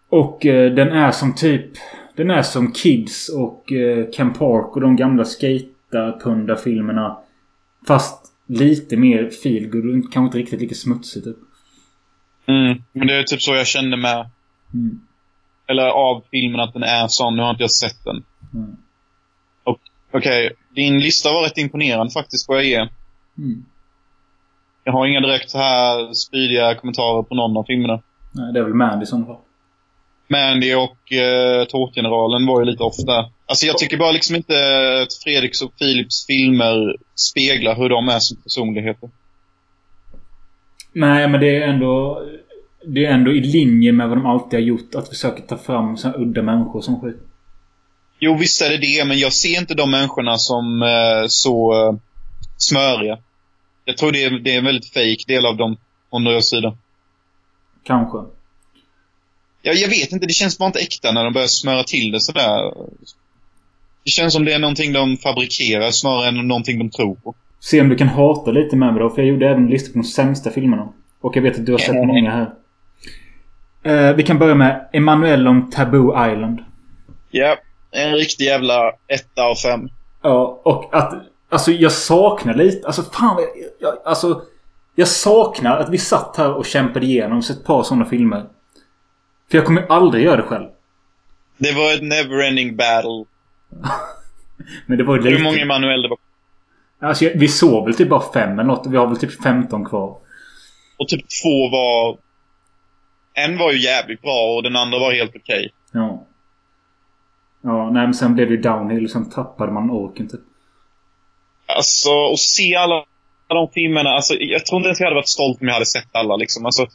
Och 0.10 0.46
eh, 0.46 0.74
den 0.74 0.88
är 0.88 1.12
som 1.12 1.36
typ... 1.36 1.70
Den 2.16 2.30
är 2.32 2.42
som 2.42 2.72
Kids 2.72 3.30
och 3.30 3.72
eh, 3.72 4.10
Ken 4.10 4.34
Park 4.34 4.76
och 4.76 4.82
de 4.82 4.96
gamla 4.96 5.26
skaterpunda-filmerna. 5.90 7.18
Fast 7.88 8.26
lite 8.48 8.98
mer 8.98 9.30
feelgood 9.30 9.86
och 9.86 10.14
kanske 10.14 10.20
inte 10.20 10.38
riktigt 10.38 10.62
lika 10.62 10.76
smutsigt 10.76 11.26
typ. 11.26 11.38
Mm. 12.48 12.84
Men 12.92 13.08
det 13.08 13.16
är 13.16 13.24
typ 13.24 13.42
så 13.42 13.56
jag 13.56 13.68
kände 13.68 13.98
med... 13.98 14.30
Mm. 14.74 15.00
Eller 15.68 15.88
av 15.88 16.24
filmen 16.32 16.60
att 16.60 16.74
den 16.74 16.84
är 16.84 17.08
sån. 17.08 17.36
Nu 17.36 17.42
har 17.42 17.50
inte 17.50 17.64
jag 17.64 17.72
sett 17.72 18.04
den. 18.06 18.24
Mm. 18.54 18.78
Okej, 20.12 20.52
din 20.76 21.00
lista 21.00 21.34
var 21.34 21.44
rätt 21.44 21.58
imponerande 21.58 22.12
faktiskt 22.12 22.46
får 22.46 22.56
jag 22.56 22.66
ge. 22.66 22.78
Mm. 23.38 23.66
Jag 24.84 24.94
har 24.94 25.08
inga 25.08 25.20
direkt 25.20 25.50
så 25.50 25.58
här 25.58 26.14
spydiga 26.14 26.76
kommentarer 26.76 27.24
på 27.24 27.36
någon 27.36 27.58
av 27.58 27.64
filmerna. 27.64 28.02
Nej, 28.32 28.54
det 28.54 28.60
är 28.60 28.64
väl 28.64 28.74
Mandy 28.74 29.06
sådana 29.06 29.26
fall. 29.26 29.38
Mandy 30.28 30.76
och 30.76 31.14
eh, 31.14 31.66
Tårtgeneralen 31.66 32.46
var 32.46 32.60
ju 32.60 32.66
lite 32.66 32.84
off 32.84 32.98
där. 33.06 33.26
Alltså 33.50 33.66
jag 33.66 33.78
tycker 33.78 33.98
bara 33.98 34.12
liksom 34.12 34.36
inte 34.36 34.54
att 35.02 35.14
Fredriks 35.14 35.62
och 35.62 35.78
Philips 35.78 36.26
filmer 36.26 36.96
speglar 37.16 37.76
hur 37.76 37.90
de 37.90 38.10
är 38.10 38.20
som 38.20 38.38
personligheter. 38.38 39.10
Nej, 40.94 41.28
men 41.28 41.42
det 41.42 41.58
är 41.58 41.68
ändå... 41.68 42.24
Det 42.86 43.06
är 43.06 43.12
ändå 43.12 43.32
i 43.32 43.40
linje 43.40 43.92
med 43.92 44.10
vad 44.10 44.18
de 44.18 44.26
alltid 44.26 44.60
har 44.60 44.66
gjort. 44.66 44.96
Att 44.96 45.10
försöka 45.10 45.42
ta 45.42 45.58
fram 45.58 45.98
så 45.98 46.08
här 46.08 46.22
udda 46.22 46.42
människor 46.42 46.82
som 46.82 47.02
skit. 47.02 47.18
Jo, 48.20 48.38
visst 48.38 48.62
är 48.62 48.70
det 48.70 48.78
det, 48.78 49.06
men 49.06 49.20
jag 49.20 49.34
ser 49.34 49.60
inte 49.60 49.74
de 49.74 49.92
människorna 49.92 50.38
som 50.38 50.82
eh, 50.82 51.28
så 51.28 51.74
eh, 51.74 51.96
smöriga. 52.58 53.18
Jag 53.86 53.98
tror 53.98 54.12
det 54.12 54.24
är, 54.24 54.40
det 54.40 54.54
är 54.54 54.58
en 54.58 54.66
väldigt 54.66 54.94
fake 54.94 55.24
del 55.28 55.46
av 55.46 55.58
dem, 55.58 55.78
från 56.10 56.24
deras 56.24 56.50
sida. 56.50 56.78
Kanske. 57.84 58.18
Ja, 59.62 59.74
jag 59.74 59.90
vet 59.90 60.12
inte, 60.12 60.28
det 60.28 60.34
känns 60.34 60.58
bara 60.58 60.68
inte 60.68 60.80
äkta 60.80 61.12
när 61.12 61.24
de 61.24 61.34
börjar 61.34 61.48
smöra 61.48 61.84
till 61.84 62.12
det 62.12 62.22
sådär. 62.22 62.74
Det 64.04 64.10
känns 64.10 64.34
som 64.34 64.46
det 64.46 64.54
är 64.54 64.60
någonting 64.60 64.94
de 64.94 65.18
fabrikerar 65.18 65.92
snarare 65.92 66.28
än 66.28 66.48
någonting 66.48 66.80
de 66.80 66.90
tror 66.90 67.16
på. 67.16 67.36
Se 67.60 67.82
om 67.82 67.90
du 67.90 67.96
kan 67.96 68.08
hata 68.08 68.52
lite 68.52 68.76
med 68.76 68.94
mig 68.94 69.00
då. 69.04 69.10
För 69.10 69.22
jag 69.22 69.30
gjorde 69.30 69.48
även 69.50 69.64
en 69.64 69.70
lista 69.70 69.94
på 69.94 70.00
de 70.00 70.04
sämsta 70.04 70.50
filmerna. 70.52 70.90
Och 71.22 71.36
jag 71.38 71.42
vet 71.42 71.60
att 71.60 71.66
du 71.66 71.72
har 71.72 71.80
sett 71.80 71.90
Mm. 71.90 72.08
många 72.08 72.32
här. 72.32 72.50
Eh, 73.84 74.16
vi 74.16 74.24
kan 74.24 74.40
börja 74.40 74.56
med 74.56 74.90
Emanuel 74.94 75.48
om 75.48 75.70
Taboo 75.70 76.32
Island. 76.32 76.60
Ja, 77.32 77.56
en 77.92 78.16
riktig 78.16 78.46
jävla 78.46 78.92
etta 79.08 79.44
av 79.44 79.56
fem. 79.56 79.90
Ja, 80.22 80.62
och 80.66 80.96
att... 80.96 81.14
Alltså 81.50 81.72
jag 81.72 81.92
saknar 81.92 82.54
lite... 82.54 82.88
Alltså 82.88 83.04
fan 83.04 83.38
jag, 83.38 83.50
jag, 83.80 83.98
Alltså... 84.06 84.42
Jag 84.96 85.08
saknar 85.08 85.78
att 85.78 85.90
vi 85.90 85.98
satt 85.98 86.38
här 86.38 86.54
och 86.54 86.66
kämpade 86.66 87.06
igenom 87.06 87.40
ett 87.40 87.64
par 87.66 87.84
sådana 87.84 88.06
filmer. 88.06 88.46
För 89.52 89.58
jag 89.58 89.66
kommer 89.66 89.86
aldrig 89.90 90.24
göra 90.24 90.36
det 90.36 90.44
själv. 90.44 90.68
Det 91.58 91.72
var 91.72 91.94
ett 91.94 92.02
never-ending 92.02 92.76
battle. 92.76 93.26
Men 94.86 94.98
det 94.98 95.04
var 95.04 95.16
ju 95.16 95.22
lite... 95.22 95.36
Hur 95.36 95.44
många 95.44 95.58
Emanuel 95.58 96.02
det 96.02 96.08
var? 96.08 96.18
Alltså 97.02 97.30
vi 97.36 97.48
såg 97.48 97.86
väl 97.86 97.96
typ 97.96 98.10
bara 98.10 98.34
fem 98.34 98.52
eller 98.52 98.64
något. 98.64 98.88
Vi 98.88 98.98
har 98.98 99.08
väl 99.08 99.18
typ 99.18 99.44
15 99.44 99.86
kvar. 99.86 100.18
Och 100.98 101.08
typ 101.08 101.22
två 101.44 101.70
var... 101.70 102.18
En 103.34 103.58
var 103.58 103.72
ju 103.72 103.80
jävligt 103.80 104.22
bra 104.22 104.56
och 104.56 104.64
den 104.64 104.76
andra 104.76 105.00
var 105.00 105.14
helt 105.14 105.36
okej. 105.36 105.70
Ja. 105.92 106.26
Ja, 107.62 107.90
nej 107.90 108.04
men 108.04 108.14
sen 108.14 108.36
blev 108.36 108.50
det 108.50 108.58
downhill 108.58 109.04
och 109.04 109.12
sen 109.12 109.30
tappade 109.30 109.72
man 109.72 109.92
orken 109.92 110.30
typ. 110.30 110.40
Alltså, 111.66 112.10
att 112.34 112.40
se 112.40 112.76
alla 112.76 113.06
de 113.48 113.70
filmerna. 113.74 114.10
Alltså, 114.10 114.34
jag 114.34 114.66
tror 114.66 114.78
inte 114.78 114.88
ens 114.88 115.00
jag 115.00 115.06
hade 115.06 115.16
varit 115.16 115.28
stolt 115.28 115.62
om 115.62 115.68
jag 115.68 115.74
hade 115.74 115.86
sett 115.86 116.10
alla 116.12 116.36
liksom. 116.36 116.66
Alltså, 116.66 116.88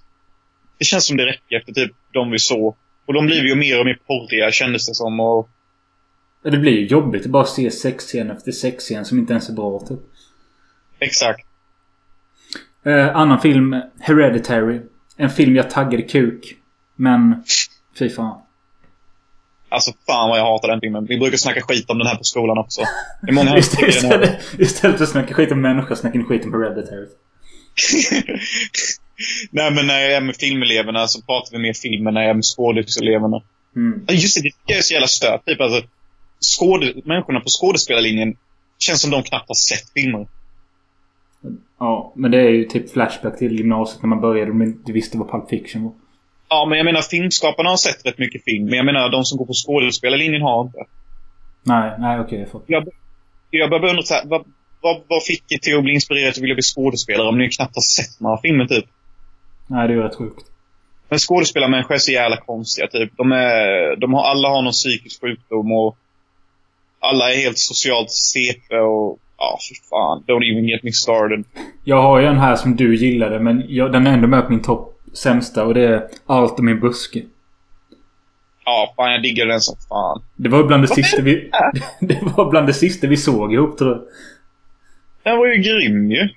det 0.79 0.85
känns 0.85 1.07
som 1.07 1.17
det 1.17 1.27
räcker 1.27 1.57
efter 1.57 1.73
typ 1.73 1.93
de 2.13 2.31
vi 2.31 2.39
såg. 2.39 2.77
Och 3.07 3.15
de 3.15 3.27
blir 3.27 3.45
ju 3.45 3.55
mer 3.55 3.81
och 3.81 3.87
mer 3.87 3.99
porriga 4.07 4.51
kändes 4.51 4.87
det 4.87 4.95
som. 4.95 5.21
Och, 5.21 5.49
Det 6.45 6.59
blir 6.59 6.73
ju 6.73 6.87
jobbigt 6.87 7.25
att 7.25 7.31
bara 7.31 7.45
se 7.45 7.71
sexscen 7.71 8.31
efter 8.31 8.53
sexscen 8.53 9.05
som 9.05 9.19
inte 9.19 9.33
ens 9.33 9.49
är 9.49 9.53
bra 9.53 9.81
typ. 9.89 9.99
exakt. 10.99 11.47
Eh, 12.85 13.17
annan 13.17 13.41
film, 13.41 13.77
Hereditary. 14.01 14.81
En 15.17 15.31
film 15.31 15.57
jag 15.57 15.71
taggade 15.71 16.03
kuk. 16.03 16.55
Men, 16.97 17.45
fy 17.99 18.11
fan. 18.11 18.41
Alltså 19.69 19.93
fan 20.07 20.29
vad 20.29 20.39
jag 20.39 20.45
hatar 20.45 20.69
den 20.69 20.81
filmen. 20.81 21.07
Vi 21.07 21.19
brukar 21.19 21.37
snacka 21.37 21.61
skit 21.61 21.91
om 21.91 21.99
den 21.99 22.07
här 22.07 22.17
på 22.17 22.25
skolan 22.25 22.59
också. 22.59 22.83
Det 23.23 23.31
är 23.31 23.33
många 23.35 23.51
här 23.51 23.61
som 23.61 23.73
Ist- 23.73 23.77
tycker 23.87 24.09
den 24.11 24.13
är... 24.13 24.25
istället, 24.25 24.61
istället 24.61 24.97
för 24.97 25.05
att 25.05 25.11
snacka 25.11 25.35
skit 25.35 25.53
om 25.53 25.61
människor 25.61 25.95
snackar 25.95 26.19
ni 26.19 26.25
skit 26.25 26.45
om 26.45 26.53
Hereditary. 26.53 27.07
Nej 29.51 29.71
men 29.75 29.87
när 29.87 30.01
jag 30.01 30.13
är 30.13 30.21
med 30.21 30.37
filmeleverna 30.37 31.07
så 31.09 31.23
pratar 31.23 31.53
vi 31.53 31.59
mer 31.63 31.73
filmen 31.73 32.15
när 32.15 32.21
jag 32.21 32.31
är 32.31 32.35
med 32.35 32.45
skådiseleverna. 32.45 33.43
Mm. 33.77 34.05
Just 34.09 34.43
det, 34.43 34.51
det 34.67 34.73
är 34.75 34.83
så 34.83 34.93
jävla 34.95 35.07
stört. 35.07 35.45
Typ 35.47 35.61
alltså, 35.61 35.87
skåde, 36.45 36.93
människorna 37.05 37.41
på 37.41 37.49
skådespelarlinjen 37.49 38.37
känns 38.79 39.03
som 39.03 39.11
de 39.11 39.23
knappt 39.23 39.49
har 39.49 39.55
sett 39.55 39.93
filmer. 39.95 40.27
Ja, 41.79 42.13
men 42.17 42.31
det 42.31 42.39
är 42.39 42.51
ju 42.51 42.65
typ 42.65 42.91
Flashback 42.93 43.39
till 43.39 43.59
gymnasiet 43.59 44.03
när 44.03 44.09
man 44.09 44.21
började 44.21 44.51
och 44.51 44.63
inte 44.63 44.93
visste 44.93 45.19
vad 45.19 45.31
Pulp 45.31 45.49
Fiction 45.49 45.85
var. 45.85 45.93
Ja, 46.49 46.67
men 46.69 46.79
jag 46.79 46.85
menar 46.85 47.01
filmskaparna 47.03 47.71
har 47.71 47.77
sett 47.77 48.07
rätt 48.07 48.19
mycket 48.19 48.45
film. 48.45 48.65
Men 48.65 48.75
jag 48.75 48.87
menar 48.87 49.09
de 49.09 49.25
som 49.25 49.39
går 49.39 49.47
på 49.47 49.53
skådespelarlinjen 49.53 50.43
har 50.43 50.63
inte. 50.63 50.79
Nej, 51.63 51.93
nej 51.99 52.21
okej 52.21 52.41
jag 52.41 52.51
får. 52.51 52.63
Jag, 52.67 52.89
jag 53.51 53.71
börjar 53.71 53.89
undra 53.89 54.03
så 54.03 54.15
här, 54.15 54.23
vad, 54.27 54.45
vad, 54.81 55.03
vad 55.09 55.25
fick 55.25 55.53
er 55.53 55.59
till 55.59 55.77
att 55.77 55.85
bli 55.85 55.95
inspirerad 55.95 56.35
till 56.35 56.41
att 56.41 56.43
vilja 56.43 56.55
bli 56.55 56.63
skådespelare 56.63 57.29
om 57.29 57.39
ni 57.39 57.51
knappt 57.51 57.75
har 57.75 57.83
sett 57.83 58.21
några 58.21 58.41
filmer 58.41 58.67
typ? 58.67 58.85
Nej, 59.67 59.89
det 59.89 59.95
är 59.95 59.97
ju 59.97 60.03
rätt 60.03 60.17
sjukt. 60.17 60.47
Men 61.09 61.19
skådespelarmänniskor 61.19 61.95
är 61.95 61.99
så 61.99 62.13
jävla 62.13 62.37
konstiga 62.37 62.89
typ. 62.89 63.13
De 63.17 63.33
är, 63.33 63.97
de 63.97 64.15
har, 64.15 64.23
alla 64.23 64.49
har 64.49 64.63
någon 64.63 64.73
psykisk 64.73 65.21
sjukdom 65.21 65.73
och 65.73 65.99
alla 67.05 67.33
är 67.33 67.37
helt 67.37 67.59
socialt 67.59 68.11
CP 68.11 68.77
och 68.77 69.19
ja, 69.39 69.59
fy 69.69 69.75
fan. 69.91 70.25
Don't 70.27 70.53
even 70.53 70.69
get 70.69 70.83
me 70.83 70.93
started. 70.93 71.45
Jag 71.85 72.03
har 72.03 72.21
ju 72.21 72.27
en 72.27 72.39
här 72.39 72.57
som 72.57 72.77
du 72.77 72.97
gillade 72.97 73.41
men 73.41 73.65
jag, 73.69 73.93
den 73.93 74.07
är 74.07 74.13
ändå 74.13 74.29
med 74.29 74.45
på 74.45 74.53
min 74.53 74.63
topp 74.63 75.01
sämsta 75.15 75.65
och 75.65 75.75
det 75.75 75.87
är 75.87 76.09
Allt 76.27 76.59
om 76.59 76.67
min 76.67 76.81
buske. 76.81 77.23
Ja, 78.65 78.95
fan 78.97 79.13
jag 79.13 79.23
diggar 79.23 79.47
den 79.47 79.61
som 79.61 79.77
fan. 79.89 80.23
Det 80.37 80.49
var 80.49 80.65
bland 80.65 80.83
det 80.83 80.89
sista 80.89 81.23
vi... 81.23 81.51
Det 82.01 82.19
var 82.23 82.51
bland 82.51 82.67
det 82.67 82.75
sista 82.75 83.07
vi 83.07 83.17
såg 83.17 83.53
ihop 83.53 83.79
tror 83.79 83.91
jag. 83.91 84.03
Den 85.23 85.39
var 85.39 85.47
ju 85.47 85.63
grym 85.63 86.11
ju. 86.11 86.29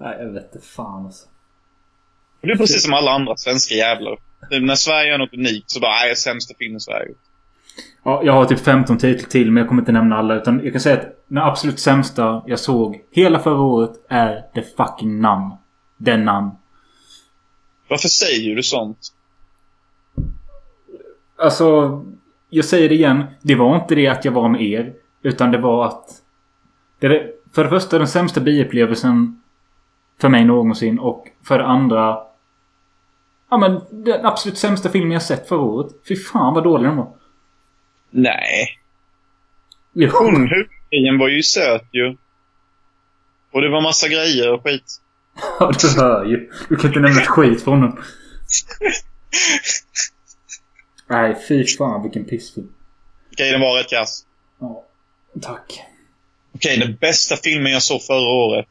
Nej, 0.00 0.16
jag 0.18 0.32
vet 0.32 0.54
inte 0.54 0.66
fan 0.66 1.04
alltså. 1.04 1.26
Det 2.42 2.50
är 2.50 2.56
precis 2.56 2.82
som 2.82 2.94
alla 2.94 3.10
andra 3.10 3.36
svenska 3.36 3.74
jävlar. 3.74 4.18
Typ 4.50 4.62
när 4.62 4.74
Sverige 4.74 5.10
gör 5.10 5.18
något 5.18 5.34
unikt 5.34 5.70
så 5.70 5.80
bara, 5.80 5.92
nej, 5.92 6.16
sämsta 6.16 6.54
film 6.58 6.76
i 6.76 6.80
Sverige. 6.80 7.14
Ja, 8.02 8.22
jag 8.24 8.32
har 8.32 8.44
typ 8.44 8.60
15 8.60 8.98
titlar 8.98 9.28
till 9.28 9.50
men 9.50 9.60
jag 9.60 9.68
kommer 9.68 9.82
inte 9.82 9.92
nämna 9.92 10.16
alla. 10.16 10.34
Utan 10.34 10.60
jag 10.64 10.72
kan 10.72 10.80
säga 10.80 10.96
att 10.96 11.24
den 11.28 11.38
absolut 11.38 11.78
sämsta 11.78 12.42
jag 12.46 12.58
såg 12.58 13.04
hela 13.10 13.38
förra 13.38 13.60
året 13.60 13.90
är 14.08 14.44
The 14.54 14.62
fucking 14.62 15.20
Nun. 15.20 15.50
Den 15.96 16.24
Nun. 16.24 16.50
Varför 17.88 18.08
säger 18.08 18.56
du 18.56 18.62
sånt? 18.62 18.98
Alltså, 21.38 22.00
jag 22.50 22.64
säger 22.64 22.88
det 22.88 22.94
igen. 22.94 23.24
Det 23.42 23.54
var 23.54 23.76
inte 23.76 23.94
det 23.94 24.08
att 24.08 24.24
jag 24.24 24.32
var 24.32 24.48
med 24.48 24.62
er. 24.62 24.94
Utan 25.22 25.50
det 25.50 25.58
var 25.58 25.86
att... 25.86 26.04
Det 26.98 27.06
är, 27.06 27.30
för 27.54 27.64
det 27.64 27.70
första 27.70 27.98
den 27.98 28.08
sämsta 28.08 28.40
biupplevelsen 28.40 29.42
för 30.20 30.28
mig 30.28 30.44
någonsin. 30.44 30.98
Och 30.98 31.26
för 31.42 31.58
det 31.58 31.66
andra... 31.66 32.18
Ja 33.50 33.58
men 33.58 33.80
den 33.90 34.26
absolut 34.26 34.58
sämsta 34.58 34.88
filmen 34.88 35.12
jag 35.12 35.22
sett 35.22 35.48
förra 35.48 35.60
året. 35.60 35.92
Fy 36.08 36.16
fan 36.16 36.54
vad 36.54 36.64
dålig 36.64 36.88
den 36.88 36.96
var. 36.96 37.08
Nej. 38.16 38.78
Jo. 39.92 40.10
Hon 40.12 40.48
huvudtjejen 40.48 41.18
var 41.18 41.28
ju 41.28 41.42
söt 41.42 41.88
ju. 41.92 42.16
Och 43.52 43.60
det 43.62 43.68
var 43.68 43.80
massa 43.80 44.08
grejer 44.08 44.52
och 44.52 44.62
skit. 44.62 44.84
Ja, 45.60 45.72
du 45.80 45.88
hör 46.00 46.24
ju. 46.24 46.50
Du 46.68 46.76
kan 46.76 46.86
inte 46.86 47.00
nämna 47.00 47.20
ett 47.20 47.26
skit 47.26 47.64
från 47.64 47.80
den. 47.80 47.92
Nej, 51.08 51.36
fy 51.48 51.66
fan 51.66 52.02
vilken 52.02 52.24
pissfilm. 52.24 52.72
Okej, 53.32 53.52
den 53.52 53.60
var 53.60 53.78
rätt 53.78 53.90
kass. 53.90 54.26
Ja, 54.60 54.84
tack. 55.42 55.80
Okej, 56.54 56.78
den 56.78 56.96
bästa 56.96 57.36
filmen 57.36 57.72
jag 57.72 57.82
såg 57.82 58.02
förra 58.02 58.28
året. 58.28 58.68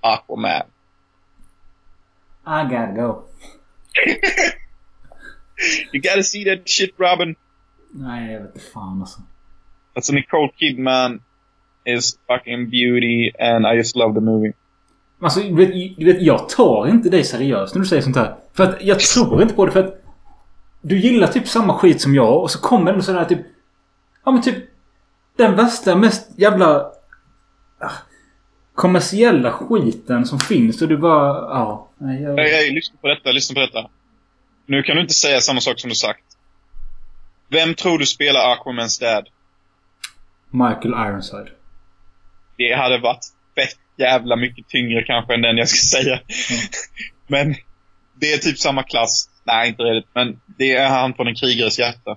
Aquaman. 0.00 0.66
I 2.46 2.62
gotta 2.62 2.92
go. 2.92 3.22
You 5.92 6.02
gotta 6.02 6.22
see 6.22 6.44
that 6.44 6.68
shit, 6.68 6.94
Robin. 6.98 7.36
Nej, 7.90 8.32
jag 8.32 8.40
vet 8.40 8.54
inte 8.54 8.66
fan 8.66 9.00
alltså. 9.00 9.20
Alltså 9.94 10.12
Nicole 10.12 10.50
Kidman 10.56 11.20
is 11.84 12.18
fucking 12.26 12.70
beauty 12.70 13.30
and 13.38 13.66
I 13.66 13.76
just 13.76 13.96
love 13.96 14.14
the 14.14 14.20
movie. 14.20 14.52
Alltså, 15.20 15.40
du 15.40 15.54
vet, 15.54 15.98
du 15.98 16.04
vet, 16.04 16.22
jag 16.22 16.48
tar 16.48 16.88
inte 16.88 17.08
dig 17.08 17.24
seriöst 17.24 17.74
när 17.74 17.82
du 17.82 17.88
säger 17.88 18.02
sånt 18.02 18.16
här. 18.16 18.36
För 18.52 18.64
att 18.64 18.82
jag 18.82 19.00
tror 19.00 19.42
inte 19.42 19.54
på 19.54 19.66
det 19.66 19.72
för 19.72 19.84
att... 19.84 20.04
Du 20.82 20.98
gillar 20.98 21.26
typ 21.26 21.48
samma 21.48 21.74
skit 21.74 22.00
som 22.00 22.14
jag 22.14 22.42
och 22.42 22.50
så 22.50 22.60
kommer 22.60 22.92
den 22.92 23.02
sån 23.02 23.14
här 23.14 23.24
typ... 23.24 23.40
Ja 24.24 24.30
men 24.30 24.42
typ... 24.42 24.56
Den 25.36 25.56
värsta, 25.56 25.96
mest 25.96 26.38
jävla... 26.38 26.66
ah, 27.78 27.92
kommersiella 28.74 29.52
skiten 29.52 30.26
som 30.26 30.38
finns 30.38 30.82
och 30.82 30.88
du 30.88 30.96
bara... 30.96 31.28
Ja. 31.28 31.88
Nej, 31.98 32.22
jag... 32.22 32.36
Hej, 32.36 32.50
hej, 32.50 32.70
lyssna 32.70 32.96
på 33.00 33.08
detta, 33.08 33.32
lyssna 33.32 33.54
på 33.54 33.60
detta. 33.60 33.90
Nu 34.66 34.82
kan 34.82 34.96
du 34.96 35.02
inte 35.02 35.14
säga 35.14 35.40
samma 35.40 35.60
sak 35.60 35.80
som 35.80 35.88
du 35.88 35.94
sagt. 35.94 36.24
Vem 37.50 37.74
tror 37.74 37.98
du 37.98 38.06
spelar 38.06 38.52
Aquamans 38.52 38.98
dad? 38.98 39.28
Michael 40.50 41.08
Ironside. 41.08 41.48
Det 42.56 42.74
hade 42.74 42.98
varit 42.98 43.24
fett 43.54 43.78
jävla 43.96 44.36
mycket 44.36 44.68
tyngre 44.68 45.02
kanske 45.04 45.34
än 45.34 45.42
den 45.42 45.56
jag 45.58 45.68
ska 45.68 45.98
säga. 45.98 46.20
Men 47.26 47.54
det 48.14 48.32
är 48.32 48.38
typ 48.38 48.58
samma 48.58 48.82
klass. 48.82 49.30
Nej, 49.44 49.68
inte 49.68 49.82
riktigt. 49.82 50.14
Men 50.14 50.40
det 50.46 50.76
är 50.76 50.88
han 50.88 51.14
från 51.14 51.28
en 51.28 51.34
krigares 51.34 51.78
hjärta. 51.78 52.16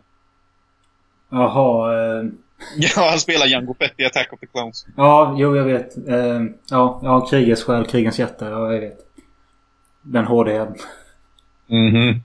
Jaha. 1.29 1.93
Eh, 2.19 2.23
Ja, 2.77 3.09
han 3.09 3.19
spelar 3.19 3.47
Jango 3.47 3.73
Fett 3.79 3.93
i 3.99 4.05
Attack 4.05 4.33
of 4.33 4.39
the 4.39 4.45
Clones. 4.47 4.85
ja, 4.97 5.35
jo 5.37 5.55
jag 5.55 5.63
vet. 5.63 6.07
Eh, 6.07 6.41
ja, 6.69 6.99
ja, 7.03 7.27
krigets 7.29 7.63
själ, 7.63 7.85
krigens 7.85 8.19
hjärta. 8.19 8.49
Ja, 8.49 8.73
jag 8.73 8.81
vet. 8.81 8.97
Den 10.01 10.25
hårda 10.25 10.51
jäveln. 10.51 10.75
Mhm. 11.67 12.23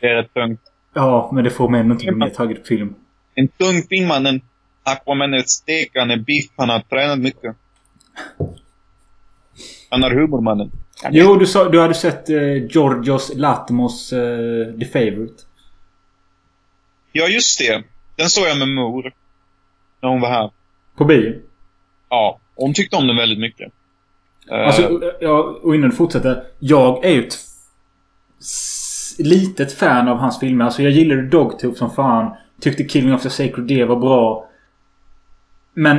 Det 0.00 0.06
är 0.06 0.14
rätt 0.14 0.34
tungt. 0.34 0.60
Ja, 0.94 1.30
men 1.34 1.44
det 1.44 1.50
får 1.50 1.68
mig 1.68 1.80
ändå 1.80 1.92
inte 1.92 2.04
bli 2.06 2.14
mer 2.14 2.28
taggad 2.30 2.56
på 2.58 2.64
film. 2.64 2.94
En 3.34 3.48
tung 3.48 3.82
filmmannen. 3.88 4.40
Aquaman 4.82 5.34
är 5.34 5.38
ett 5.38 5.50
stek, 5.50 5.90
han 5.94 6.10
är 6.10 6.16
biff, 6.16 6.50
han 6.56 6.68
har 6.68 6.80
tränat 6.80 7.18
mycket. 7.18 7.56
Han 9.90 10.02
är 10.04 10.10
humormannen. 10.10 10.70
Jo, 11.10 11.36
du, 11.36 11.46
sa, 11.46 11.68
du 11.68 11.80
hade 11.80 11.94
sett 11.94 12.28
eh, 12.30 12.66
Georgios 12.70 13.32
Latimos 13.34 14.12
eh, 14.12 14.78
The 14.78 14.84
Favourite. 14.86 15.42
Ja, 17.12 17.26
just 17.28 17.58
det. 17.58 17.82
Den 18.16 18.28
såg 18.28 18.46
jag 18.48 18.58
med 18.58 18.68
mor. 18.68 19.12
När 20.02 20.08
hon 20.08 20.20
var 20.20 20.28
här. 20.28 20.50
På 20.96 21.04
bio. 21.04 21.34
Ja, 22.08 22.38
hon 22.54 22.74
tyckte 22.74 22.96
om 22.96 23.06
den 23.06 23.16
väldigt 23.16 23.38
mycket. 23.38 23.72
Eh, 24.50 24.66
Alltså, 24.66 25.00
ja, 25.20 25.58
och 25.62 25.74
innan 25.74 25.90
du 25.90 25.96
fortsätter. 25.96 26.44
Jag 26.58 27.04
är 27.04 27.10
ju 27.10 27.28
litet 29.22 29.72
fan 29.72 30.08
av 30.08 30.16
hans 30.16 30.40
filmer. 30.40 30.64
Alltså 30.64 30.82
jag 30.82 30.92
gillade 30.92 31.22
Dogtooth 31.22 31.78
som 31.78 31.90
fan. 31.90 32.36
Tyckte 32.60 32.84
Killing 32.84 33.14
of 33.14 33.22
the 33.22 33.30
Sacred 33.30 33.66
Deer 33.66 33.86
var 33.86 33.96
bra. 33.96 34.48
Men... 35.74 35.98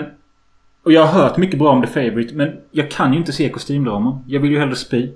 Och 0.84 0.92
jag 0.92 1.06
har 1.06 1.22
hört 1.24 1.38
mycket 1.38 1.60
bra 1.60 1.72
om 1.72 1.82
The 1.82 1.88
Favourite. 1.88 2.36
Men 2.36 2.60
jag 2.72 2.92
kan 2.92 3.14
ju 3.14 3.20
inte 3.20 3.34
se 3.34 3.50
kostymdraman. 3.50 4.24
Jag 4.28 4.40
vill 4.40 4.52
ju 4.52 4.60
hellre 4.60 4.76
spy. 4.76 5.12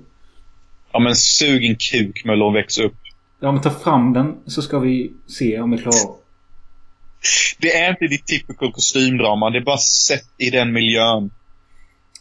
ja, 0.92 0.98
men 0.98 1.16
sug 1.16 1.64
en 1.64 1.76
kuk 1.76 2.24
Möller 2.24 2.44
och 2.44 2.54
väx 2.54 2.78
upp. 2.78 2.94
Ja 3.40 3.52
men 3.52 3.62
ta 3.62 3.70
fram 3.70 4.12
den 4.12 4.36
så 4.46 4.62
ska 4.62 4.78
vi 4.78 5.12
se 5.26 5.60
om 5.60 5.70
vi 5.70 5.78
klarar. 5.78 6.16
Det 7.58 7.76
är 7.76 7.90
inte 7.90 8.06
ditt 8.06 8.26
typical 8.26 8.72
kostymdrama. 8.72 9.50
Det 9.50 9.58
är 9.58 9.64
bara 9.64 9.78
sett 9.78 10.28
i 10.38 10.50
den 10.50 10.72
miljön. 10.72 11.30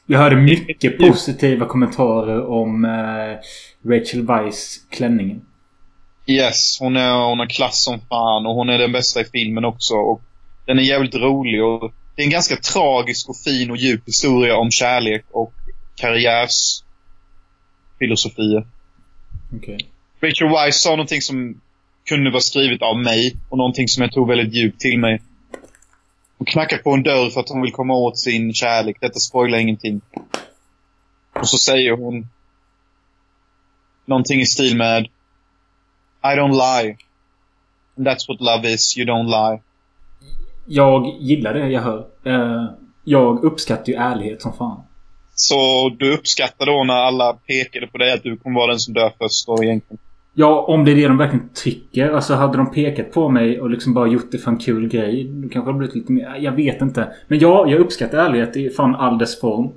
Jag 0.05 0.19
hörde 0.19 0.35
mycket 0.35 0.97
positiva 0.97 1.65
kommentarer 1.65 2.45
om 2.45 2.85
eh, 2.85 3.89
Rachel 3.89 4.25
Weisz 4.25 4.85
klänningen. 4.89 5.41
Yes, 6.27 6.77
hon 6.79 6.97
är, 6.97 7.29
hon 7.29 7.39
har 7.39 7.45
klass 7.45 7.83
som 7.83 7.99
fan 7.99 8.45
och 8.45 8.55
hon 8.55 8.69
är 8.69 8.77
den 8.77 8.91
bästa 8.91 9.21
i 9.21 9.25
filmen 9.25 9.65
också. 9.65 9.93
Och 9.93 10.21
den 10.65 10.79
är 10.79 10.83
jävligt 10.83 11.15
rolig 11.15 11.63
och 11.63 11.93
det 12.15 12.21
är 12.21 12.25
en 12.25 12.31
ganska 12.31 12.55
tragisk 12.55 13.29
och 13.29 13.37
fin 13.37 13.71
och 13.71 13.77
djup 13.77 14.07
historia 14.07 14.57
om 14.57 14.71
kärlek 14.71 15.25
och 15.31 15.53
karriärsfilosofier. 15.95 18.67
Okej. 19.55 19.77
Rachel 20.21 20.49
Weisz 20.49 20.81
sa 20.81 20.89
någonting 20.89 21.21
som 21.21 21.61
kunde 22.05 22.31
vara 22.31 22.41
skrivet 22.41 22.81
av 22.81 22.97
mig 22.97 23.35
och 23.49 23.57
någonting 23.57 23.87
som 23.87 24.01
jag 24.01 24.11
tog 24.11 24.27
väldigt 24.27 24.53
djupt 24.53 24.79
till 24.79 24.99
mig. 24.99 25.21
Hon 26.37 26.45
knackar 26.45 26.77
på 26.77 26.91
en 26.91 27.03
dörr 27.03 27.29
för 27.29 27.39
att 27.39 27.49
hon 27.49 27.61
vill 27.61 27.71
komma 27.71 27.93
åt 27.93 28.19
sin 28.19 28.53
kärlek. 28.53 28.97
Detta 29.01 29.19
spoilar 29.19 29.57
ingenting. 29.57 30.01
Och 31.39 31.49
så 31.49 31.57
säger 31.57 31.91
hon 31.91 32.27
någonting 34.05 34.41
i 34.41 34.45
stil 34.45 34.77
med 34.77 35.07
I 36.33 36.37
don't 36.37 36.53
lie. 36.53 36.97
And 37.97 38.07
that's 38.07 38.27
what 38.27 38.41
love 38.41 38.73
is. 38.73 38.97
You 38.97 39.05
don't 39.05 39.27
lie. 39.27 39.61
Jag 40.65 41.17
gillar 41.19 41.53
det 41.53 41.69
jag 41.69 41.81
hör. 41.81 42.05
Eh, 42.23 42.65
jag 43.03 43.43
uppskattar 43.43 43.87
ju 43.87 43.93
ärlighet 43.93 44.41
som 44.41 44.53
fan. 44.53 44.81
Så 45.35 45.89
du 45.99 46.13
uppskattar 46.13 46.65
då 46.65 46.83
när 46.83 46.93
alla 46.93 47.33
pekade 47.33 47.87
på 47.87 47.97
dig 47.97 48.13
att 48.13 48.23
du 48.23 48.37
kommer 48.37 48.59
vara 48.59 48.71
den 48.71 48.79
som 48.79 48.93
dör 48.93 49.11
först 49.19 49.47
då 49.47 49.63
egentligen? 49.63 49.99
Ja, 50.33 50.65
om 50.67 50.85
det 50.85 50.91
är 50.91 50.95
det 50.95 51.07
de 51.07 51.17
verkligen 51.17 51.49
tycker. 51.53 52.09
Alltså 52.09 52.33
hade 52.33 52.57
de 52.57 52.71
pekat 52.71 53.11
på 53.11 53.29
mig 53.29 53.61
och 53.61 53.69
liksom 53.69 53.93
bara 53.93 54.07
gjort 54.07 54.31
det 54.31 54.37
för 54.37 54.51
en 54.51 54.57
kul 54.57 54.87
grej. 54.87 55.23
Då 55.23 55.49
kanske 55.49 55.71
det 55.71 55.77
blivit 55.77 55.95
lite 55.95 56.11
mer... 56.11 56.35
Jag 56.39 56.51
vet 56.51 56.81
inte. 56.81 57.07
Men 57.27 57.39
ja, 57.39 57.67
jag 57.67 57.79
uppskattar 57.79 58.17
ärlighet 58.17 58.57
i 58.57 58.69
fan 58.69 58.95
all 58.95 59.17
dess 59.17 59.39
form. 59.39 59.71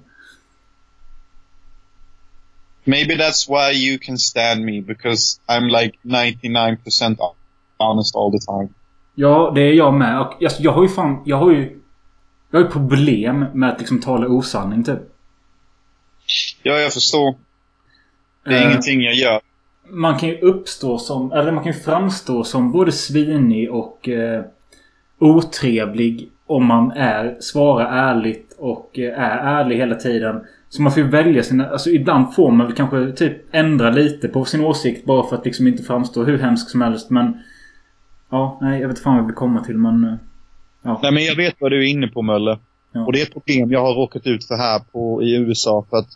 Maybe 2.88 3.14
that's 3.16 3.48
why 3.48 3.88
you 3.88 3.98
can 3.98 4.18
stand 4.18 4.64
me 4.64 4.80
because 4.80 5.40
I'm 5.46 5.68
like 5.68 5.98
99% 6.02 7.18
honest 7.78 8.16
all 8.16 8.32
the 8.32 8.38
time. 8.38 8.68
Ja, 9.14 9.52
det 9.54 9.60
är 9.60 9.72
jag 9.72 9.94
med. 9.94 10.20
Och 10.20 10.42
alltså, 10.42 10.62
jag 10.62 10.72
har 10.72 10.82
ju 10.82 10.88
fan... 10.88 11.22
Jag 11.24 11.36
har 11.36 11.50
ju... 11.50 11.80
Jag 12.50 12.58
har 12.58 12.64
ju 12.64 12.70
problem 12.70 13.44
med 13.54 13.70
att 13.70 13.78
liksom 13.78 14.00
tala 14.00 14.26
osanning 14.26 14.84
typ. 14.84 14.98
Ja, 16.62 16.72
jag 16.78 16.92
förstår. 16.92 17.34
Det 18.44 18.50
är 18.50 18.60
Eh, 18.60 18.70
ingenting 18.70 19.02
jag 19.02 19.14
gör. 19.14 19.40
Man 19.90 20.18
kan 20.18 20.28
ju 20.28 20.38
uppstå 20.38 20.98
som... 20.98 21.32
Eller 21.32 21.52
man 21.52 21.64
kan 21.64 21.72
ju 21.72 21.78
framstå 21.78 22.44
som 22.44 22.72
både 22.72 22.92
svinig 22.92 23.72
och 23.72 24.08
eh, 24.08 24.44
otrevlig. 25.18 26.30
Om 26.46 26.66
man 26.66 26.90
är, 26.90 27.36
svarar 27.40 28.10
ärligt 28.10 28.54
och 28.58 28.98
eh, 28.98 29.20
är 29.20 29.60
ärlig 29.60 29.76
hela 29.76 29.94
tiden. 29.94 30.40
Så 30.68 30.82
man 30.82 30.92
får 30.92 31.02
ju 31.02 31.08
välja 31.08 31.42
sina... 31.42 31.68
Alltså 31.70 31.90
ibland 31.90 32.34
får 32.34 32.50
man 32.50 32.66
väl 32.66 32.76
kanske 32.76 33.12
typ 33.12 33.54
ändra 33.54 33.90
lite 33.90 34.28
på 34.28 34.44
sin 34.44 34.64
åsikt 34.64 35.04
bara 35.06 35.28
för 35.28 35.36
att 35.36 35.44
liksom 35.44 35.66
inte 35.68 35.82
framstå 35.82 36.24
hur 36.24 36.38
hemsk 36.38 36.70
som 36.70 36.80
helst. 36.80 37.10
Men... 37.10 37.38
Ja, 38.30 38.58
nej 38.60 38.80
jag 38.80 38.88
vet 38.88 38.98
fan 38.98 39.12
vad 39.12 39.22
jag 39.22 39.26
vill 39.26 39.34
komma 39.34 39.64
till 39.64 39.76
men... 39.78 40.04
eh, 40.04 40.14
Ja. 40.82 41.00
Nej, 41.02 41.12
men 41.12 41.24
jag 41.24 41.36
vet 41.36 41.54
vad 41.58 41.70
du 41.72 41.84
är 41.84 41.88
inne 41.90 42.08
på, 42.08 42.22
Mölle. 42.22 42.58
Ja. 42.92 43.06
Och 43.06 43.12
det 43.12 43.20
är 43.20 43.26
ett 43.26 43.32
problem 43.32 43.70
jag 43.72 43.80
har 43.82 43.94
råkat 43.94 44.26
ut 44.26 44.44
för 44.44 44.54
här 44.56 44.78
på, 44.92 45.22
i 45.22 45.36
USA. 45.36 45.86
För 45.90 45.96
att 45.96 46.08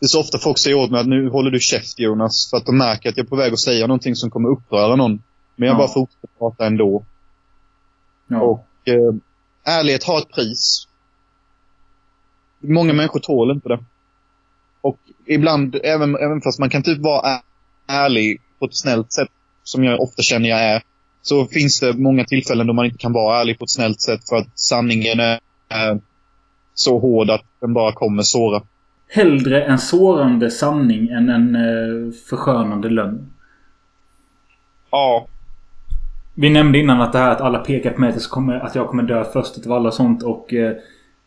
det 0.00 0.06
är 0.06 0.08
så 0.08 0.20
ofta 0.20 0.38
folk 0.38 0.58
säger 0.58 0.76
åt 0.78 0.90
mig 0.90 1.00
att 1.00 1.06
nu 1.06 1.28
håller 1.30 1.50
du 1.50 1.60
käft 1.60 1.98
Jonas. 2.00 2.50
För 2.50 2.56
att 2.56 2.66
de 2.66 2.78
märker 2.78 3.08
att 3.08 3.16
jag 3.16 3.24
är 3.26 3.28
på 3.28 3.36
väg 3.36 3.52
att 3.52 3.58
säga 3.58 3.86
någonting 3.86 4.14
som 4.16 4.30
kommer 4.30 4.48
uppröra 4.48 4.96
någon. 4.96 5.22
Men 5.56 5.66
jag 5.68 5.74
Ja. 5.74 5.78
bara 5.78 5.88
fortsätter 5.88 6.28
prata 6.38 6.66
ändå. 6.66 7.04
ja. 8.28 8.40
Och 8.40 8.66
eh, 8.84 9.14
ärlighet 9.78 10.04
har 10.04 10.18
ett 10.18 10.30
pris. 10.34 10.88
Många 12.68 12.92
människor 12.92 13.20
tål 13.20 13.50
inte 13.50 13.68
det. 13.68 13.78
Och 14.80 14.98
ibland, 15.26 15.76
även, 15.84 16.16
även 16.16 16.40
fast 16.40 16.58
man 16.60 16.70
kan 16.70 16.82
typ 16.82 16.98
vara 16.98 17.40
ärlig 17.88 18.40
på 18.58 18.64
ett 18.64 18.76
snällt 18.76 19.12
sätt, 19.12 19.28
som 19.64 19.84
jag 19.84 20.00
ofta 20.00 20.22
känner 20.22 20.48
jag 20.48 20.60
är, 20.60 20.82
så 21.22 21.46
finns 21.46 21.80
det 21.80 21.92
många 21.92 22.24
tillfällen 22.24 22.66
då 22.66 22.72
man 22.72 22.84
inte 22.84 22.98
kan 22.98 23.12
vara 23.12 23.40
ärlig 23.40 23.58
på 23.58 23.64
ett 23.64 23.70
snällt 23.70 24.00
sätt 24.00 24.28
för 24.28 24.36
att 24.36 24.58
sanningen 24.58 25.20
är, 25.20 25.40
är 25.68 26.00
så 26.74 26.98
hård 26.98 27.30
att 27.30 27.44
den 27.60 27.74
bara 27.74 27.92
kommer 27.92 28.22
såra. 28.22 28.62
Hellre 29.08 29.64
en 29.64 29.78
sårande 29.78 30.50
sanning 30.50 31.08
än 31.08 31.28
en 31.28 31.54
eh, 31.54 32.12
förskönande 32.28 32.88
lögn. 32.88 33.32
Ja, 34.90 35.26
Vi 36.34 36.50
nämnde 36.50 36.78
innan 36.78 37.00
att 37.00 37.12
det 37.12 37.18
här 37.18 37.30
att 37.30 37.40
alla 37.40 37.58
pekar 37.58 37.90
på 37.90 38.00
mig 38.00 38.10
att 38.10 38.16
jag 38.16 38.30
kommer, 38.30 38.54
att 38.54 38.74
jag 38.74 38.88
kommer 38.88 39.02
dö 39.02 39.24
först 39.32 39.58
utav 39.58 39.72
alla 39.72 39.90
sånt 39.90 40.22
och 40.22 40.54
eh, 40.54 40.76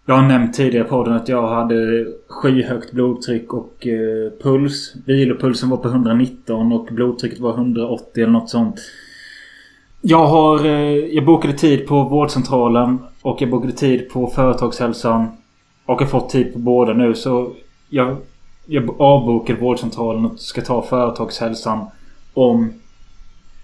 jag 0.09 0.15
har 0.15 0.27
nämnt 0.27 0.53
tidigare 0.53 0.85
i 0.85 0.89
podden 0.89 1.13
att 1.13 1.29
jag 1.29 1.47
hade 1.47 2.05
skyhögt 2.27 2.91
blodtryck 2.91 3.53
och 3.53 3.87
eh, 3.87 4.31
puls. 4.41 4.95
Vilopulsen 5.05 5.69
var 5.69 5.77
på 5.77 5.87
119 5.87 6.71
och 6.71 6.85
blodtrycket 6.85 7.39
var 7.39 7.53
180 7.53 8.23
eller 8.23 8.31
något 8.33 8.49
sånt. 8.49 8.79
Jag 10.01 10.27
har... 10.27 10.65
Eh, 10.65 10.95
jag 10.95 11.25
bokade 11.25 11.53
tid 11.53 11.87
på 11.87 12.03
vårdcentralen 12.03 12.99
och 13.21 13.41
jag 13.41 13.49
bokade 13.49 13.73
tid 13.73 14.09
på 14.09 14.27
företagshälsan. 14.27 15.27
Och 15.85 15.99
har 15.99 16.07
fått 16.07 16.29
tid 16.29 16.53
på 16.53 16.59
båda 16.59 16.93
nu 16.93 17.13
så 17.13 17.51
jag, 17.89 18.17
jag 18.65 19.01
avbokade 19.01 19.59
vårdcentralen 19.59 20.25
och 20.25 20.39
ska 20.39 20.61
ta 20.61 20.81
företagshälsan 20.81 21.85
om 22.33 22.73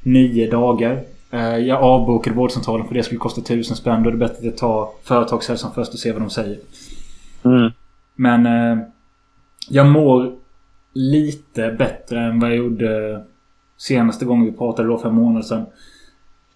nio 0.03 0.51
dagar. 0.51 1.03
Eh, 1.33 1.57
Jag 1.57 1.83
avbokade 1.83 2.35
vårdcentralen 2.35 2.87
för 2.87 2.93
det 2.95 3.03
skulle 3.03 3.19
kosta 3.19 3.41
tusen 3.41 3.75
spänn. 3.75 4.03
Då 4.03 4.09
är 4.09 4.11
det 4.11 4.17
bättre 4.17 4.49
att 4.49 4.57
tar 4.57 4.89
företagshälsan 5.03 5.71
först 5.75 5.93
och 5.93 5.99
ser 5.99 6.13
vad 6.13 6.21
de 6.21 6.29
säger. 6.29 6.59
Mm. 7.43 7.71
Men 8.15 8.45
eh, 8.45 8.85
jag 9.69 9.87
mår 9.87 10.35
lite 10.93 11.71
bättre 11.71 12.19
än 12.19 12.39
vad 12.39 12.49
jag 12.49 12.57
gjorde 12.57 13.23
senaste 13.77 14.25
gången 14.25 14.45
vi 14.45 14.51
pratade 14.51 14.87
då 14.87 14.97
för 14.97 15.09
en 15.09 15.15
månad 15.15 15.45
sedan. 15.45 15.65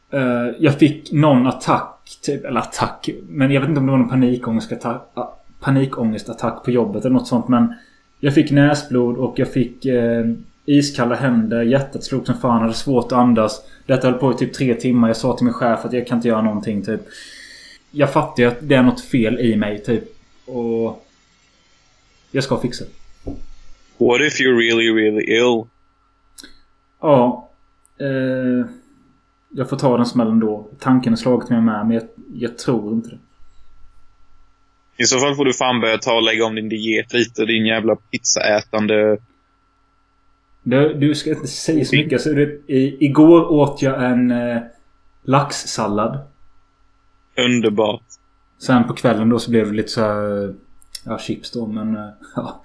Eh, 0.09 0.55
jag 0.59 0.73
fick 0.73 1.11
någon 1.11 1.47
attack, 1.47 2.17
typ, 2.21 2.45
eller 2.45 2.59
attack. 2.59 3.09
Men 3.28 3.51
jag 3.51 3.61
vet 3.61 3.69
inte 3.69 3.80
om 3.80 3.86
det 3.86 3.91
var 3.91 3.99
någon 3.99 4.09
panikångestattack, 4.09 5.01
panikångestattack 5.59 6.63
på 6.63 6.71
jobbet 6.71 7.05
eller 7.05 7.13
något 7.13 7.28
sånt. 7.28 7.47
Men 7.47 7.73
jag 8.19 8.34
fick 8.34 8.51
näsblod 8.51 9.17
och 9.17 9.39
jag 9.39 9.53
fick 9.53 9.86
iskalla 10.65 11.15
händer. 11.15 11.61
Hjärtat 11.61 12.03
slog 12.03 12.25
som 12.25 12.36
fan. 12.36 12.61
hade 12.61 12.73
svårt 12.73 13.05
att 13.05 13.17
andas. 13.17 13.61
Detta 13.88 14.09
höll 14.09 14.19
på 14.19 14.31
i 14.31 14.35
typ 14.35 14.53
tre 14.53 14.73
timmar. 14.73 15.07
Jag 15.07 15.17
sa 15.17 15.38
till 15.38 15.45
min 15.45 15.53
chef 15.53 15.85
att 15.85 15.93
jag 15.93 16.07
kan 16.07 16.17
inte 16.17 16.27
göra 16.27 16.41
någonting 16.41 16.85
typ. 16.85 17.01
Jag 17.91 18.13
fattar 18.13 18.43
ju 18.43 18.49
att 18.49 18.57
det 18.61 18.75
är 18.75 18.83
något 18.83 19.01
fel 19.01 19.39
i 19.39 19.55
mig 19.55 19.83
typ. 19.83 20.03
Och... 20.45 21.07
Jag 22.31 22.43
ska 22.43 22.59
fixa 22.59 22.85
det. 22.85 22.91
What 24.05 24.21
if 24.21 24.39
you're 24.39 24.57
really, 24.57 24.91
really 24.91 25.23
ill? 25.23 25.63
Ja. 27.01 27.49
Eh, 27.99 28.69
jag 29.49 29.69
får 29.69 29.77
ta 29.77 29.97
den 29.97 30.05
smällen 30.05 30.39
då. 30.39 30.69
Tanken 30.79 31.13
har 31.13 31.17
slagit 31.17 31.49
mig 31.49 31.61
med 31.61 31.88
men 31.88 31.95
jag, 31.95 32.03
jag 32.33 32.57
tror 32.57 32.93
inte 32.93 33.09
det. 33.09 33.17
I 34.97 35.05
så 35.05 35.19
fall 35.19 35.35
får 35.35 35.45
du 35.45 35.53
fan 35.53 35.81
börja 35.81 35.97
ta 35.97 36.13
och 36.13 36.23
lägga 36.23 36.45
om 36.45 36.55
din 36.55 36.69
diet 36.69 37.13
lite. 37.13 37.45
Din 37.45 37.65
jävla 37.65 37.95
pizzaätande... 37.95 39.17
Du, 40.70 40.93
du 40.93 41.15
ska 41.15 41.30
inte 41.30 41.47
säga 41.47 41.86
så 41.86 41.95
mycket. 41.95 42.13
Alltså, 42.13 42.30
det, 42.34 42.43
i, 42.68 43.05
igår 43.05 43.51
åt 43.51 43.82
jag 43.82 44.05
en 44.11 44.32
eh, 44.32 44.61
laxsallad. 45.24 46.20
Underbart. 47.38 48.03
Sen 48.59 48.88
på 48.88 48.93
kvällen 48.93 49.30
då 49.30 49.39
så 49.39 49.51
blev 49.51 49.68
det 49.68 49.74
lite 49.74 49.89
så 49.89 50.01
här... 50.01 50.53
Ja, 51.05 51.20
chips 51.20 51.51
då 51.51 51.68
men... 51.68 51.95
eh, 51.95 52.09
Ja. 52.36 52.63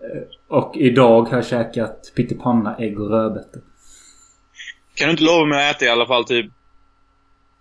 Eh, 0.00 0.22
Och 0.48 0.76
idag 0.76 1.22
har 1.22 1.36
jag 1.36 1.46
käkat 1.46 2.12
pyttipanna, 2.16 2.76
ägg 2.76 3.00
och 3.00 3.10
rödbetor. 3.10 3.62
Kan 4.94 5.06
du 5.06 5.10
inte 5.10 5.22
lova 5.24 5.46
mig 5.46 5.70
att 5.70 5.76
äta 5.76 5.84
i 5.84 5.88
alla 5.88 6.06
fall 6.06 6.24
typ 6.24 6.52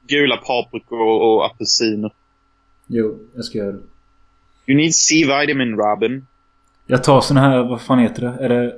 gula 0.08 0.38
paprikor 0.38 1.02
och, 1.02 1.36
och 1.36 1.46
apelsiner? 1.46 2.12
Jo, 2.88 3.20
jag 3.36 3.46
ska 3.46 3.58
göra 3.58 3.72
det. 3.72 3.82
You 4.68 4.78
need 4.78 4.96
C-vitamin, 4.96 5.76
Robin. 5.78 6.28
Jag 6.88 7.04
tar 7.04 7.22
såna 7.22 7.42
här, 7.42 7.64
vad 7.64 7.82
fan 7.82 8.00
heter 8.00 8.22
det? 8.22 8.46
Är 8.46 8.50
det... 8.50 8.76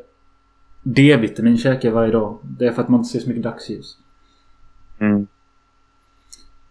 D-vitamin 0.95 1.57
käkar 1.57 1.89
jag 1.89 1.95
varje 1.95 2.11
dag. 2.11 2.37
Det 2.43 2.67
är 2.67 2.71
för 2.71 2.81
att 2.81 2.89
man 2.89 2.99
inte 2.99 3.09
ser 3.09 3.19
så 3.19 3.27
mycket 3.29 3.43
dagsljus. 3.43 3.97
Mm. 4.99 5.27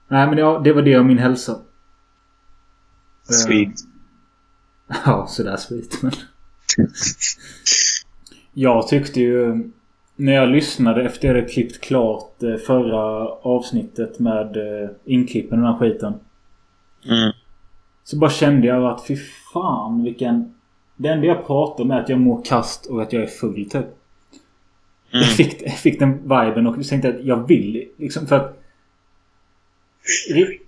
Nej 0.09 0.27
men 0.27 0.39
ja, 0.39 0.61
det 0.64 0.73
var 0.73 0.83
det 0.83 0.99
om 0.99 1.07
min 1.07 1.19
hälsa. 1.19 1.53
Eh, 1.53 3.33
Sweet. 3.33 3.75
Ja, 5.05 5.27
sådär 5.29 5.57
sweet 5.57 6.03
men... 6.03 6.12
Jag 8.53 8.89
tyckte 8.89 9.21
ju... 9.21 9.71
När 10.17 10.33
jag 10.33 10.49
lyssnade 10.49 11.05
efter 11.05 11.29
jag 11.29 11.35
hade 11.35 11.49
klippt 11.49 11.81
klart 11.81 12.43
eh, 12.43 12.57
förra 12.57 13.29
avsnittet 13.29 14.19
med 14.19 14.57
eh, 14.57 14.91
inklippen 15.05 15.59
och 15.59 15.64
den 15.64 15.73
här 15.73 15.79
skiten. 15.79 16.14
Mm. 17.05 17.33
Så 18.05 18.19
bara 18.19 18.31
kände 18.31 18.67
jag 18.67 18.85
att 18.85 19.07
fy 19.07 19.17
fan 19.53 20.03
vilken... 20.03 20.55
Det 20.97 21.09
enda 21.09 21.27
jag 21.27 21.47
pratar 21.47 21.85
om 21.85 21.91
är 21.91 22.01
att 22.01 22.09
jag 22.09 22.21
mår 22.21 22.45
kast 22.45 22.87
och 22.87 23.03
att 23.03 23.12
jag 23.12 23.23
är 23.23 23.27
full 23.27 23.71
typ. 23.71 23.87
Mm. 25.13 25.23
Jag, 25.23 25.29
fick, 25.37 25.63
jag 25.63 25.79
fick 25.79 25.99
den 25.99 26.13
viben 26.23 26.67
och 26.67 26.87
tänkte 26.89 27.09
att 27.09 27.25
jag 27.25 27.49
vill 27.49 27.89
liksom 27.97 28.27
för 28.27 28.37
att... 28.37 28.63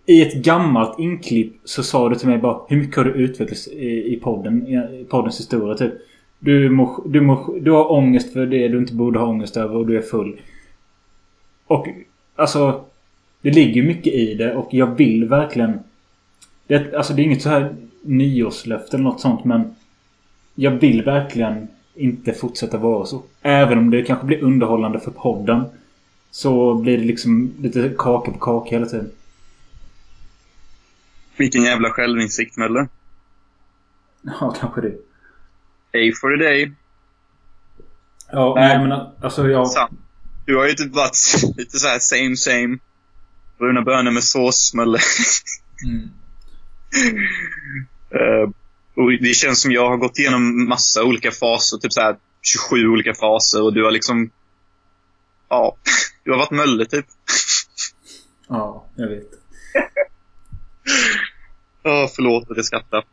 i- 0.06 0.22
ett 0.22 0.34
gammalt 0.34 0.98
inklipp 0.98 1.52
så 1.64 1.82
sa 1.82 2.08
du 2.08 2.14
till 2.16 2.28
mig 2.28 2.38
bara 2.38 2.60
Hur 2.68 2.76
mycket 2.76 2.96
har 2.96 3.04
du 3.04 3.10
utvecklats 3.12 3.68
i, 3.68 4.14
i 4.14 4.20
podden? 4.22 4.66
I, 4.66 4.74
i 5.00 5.04
poddens 5.08 5.40
historia 5.40 5.74
typ. 5.74 5.92
Du, 6.38 6.70
mår, 6.70 7.02
du, 7.08 7.20
mår, 7.20 7.60
du 7.60 7.70
har 7.70 7.92
ångest 7.92 8.32
för 8.32 8.46
det 8.46 8.68
du 8.68 8.78
inte 8.78 8.94
borde 8.94 9.18
ha 9.18 9.26
ångest 9.26 9.56
över 9.56 9.76
och 9.76 9.86
du 9.86 9.96
är 9.98 10.02
full. 10.02 10.40
Och 11.66 11.86
alltså... 12.36 12.84
Det 13.42 13.50
ligger 13.50 13.82
mycket 13.82 14.12
i 14.14 14.34
det 14.34 14.54
och 14.54 14.74
jag 14.74 14.86
vill 14.96 15.24
verkligen... 15.24 15.78
Det, 16.66 16.94
alltså 16.94 17.12
det 17.14 17.22
är 17.22 17.24
inget 17.24 17.42
så 17.42 17.48
här 17.48 17.74
nyårslöfte 18.02 18.96
eller 18.96 19.04
något 19.04 19.20
sånt 19.20 19.44
men... 19.44 19.74
Jag 20.54 20.70
vill 20.70 21.02
verkligen 21.02 21.68
inte 21.98 22.32
fortsätta 22.32 22.78
vara 22.78 23.06
så. 23.06 23.22
Även 23.42 23.78
om 23.78 23.90
det 23.90 24.02
kanske 24.02 24.26
blir 24.26 24.42
underhållande 24.42 25.00
för 25.00 25.10
podden. 25.10 25.64
Så 26.30 26.74
blir 26.74 26.98
det 26.98 27.04
liksom 27.04 27.52
lite 27.58 27.94
kaka 27.98 28.30
på 28.30 28.38
kaka 28.38 28.70
hela 28.70 28.86
tiden. 28.86 29.10
Vilken 31.36 31.62
jävla 31.62 31.90
självinsikt, 31.90 32.56
Möller. 32.56 32.88
Ja, 34.22 34.54
kanske 34.60 34.80
det. 34.80 34.94
A 35.92 36.12
for 36.20 36.34
a 36.34 36.36
day. 36.36 36.72
Ja, 38.32 38.54
Nej. 38.56 38.78
nej 38.78 38.88
men 38.88 39.00
alltså 39.20 39.48
jag... 39.48 39.68
Sant. 39.68 39.92
Du 40.46 40.56
har 40.56 40.66
ju 40.66 40.72
typ 40.72 40.94
varit 40.94 41.16
lite 41.56 41.78
så 41.78 41.88
här 41.88 41.98
same 41.98 42.36
same. 42.36 42.78
Bruna 43.58 43.82
bönor 43.82 44.10
med 44.10 44.24
sås, 44.24 44.74
Möller. 44.74 45.02
Mm. 45.86 46.10
Eh, 48.10 48.50
och 48.98 49.10
det 49.10 49.34
känns 49.34 49.62
som 49.62 49.72
jag 49.72 49.88
har 49.88 49.96
gått 49.96 50.18
igenom 50.18 50.68
massa 50.68 51.04
olika 51.04 51.30
faser. 51.30 51.78
Typ 51.78 51.92
så 51.92 52.00
här 52.00 52.16
27 52.42 52.88
olika 52.88 53.14
faser 53.14 53.62
och 53.62 53.74
du 53.74 53.84
har 53.84 53.90
liksom... 53.90 54.30
Ja, 55.48 55.76
du 56.24 56.30
har 56.30 56.38
varit 56.38 56.50
Möller 56.50 56.84
typ. 56.84 57.06
Ja, 58.48 58.86
jag 58.96 59.08
vet. 59.08 59.30
Ja, 61.82 62.10
förlåt 62.16 62.50
att 62.50 62.56
jag 62.56 62.66
skrattar. 62.66 63.04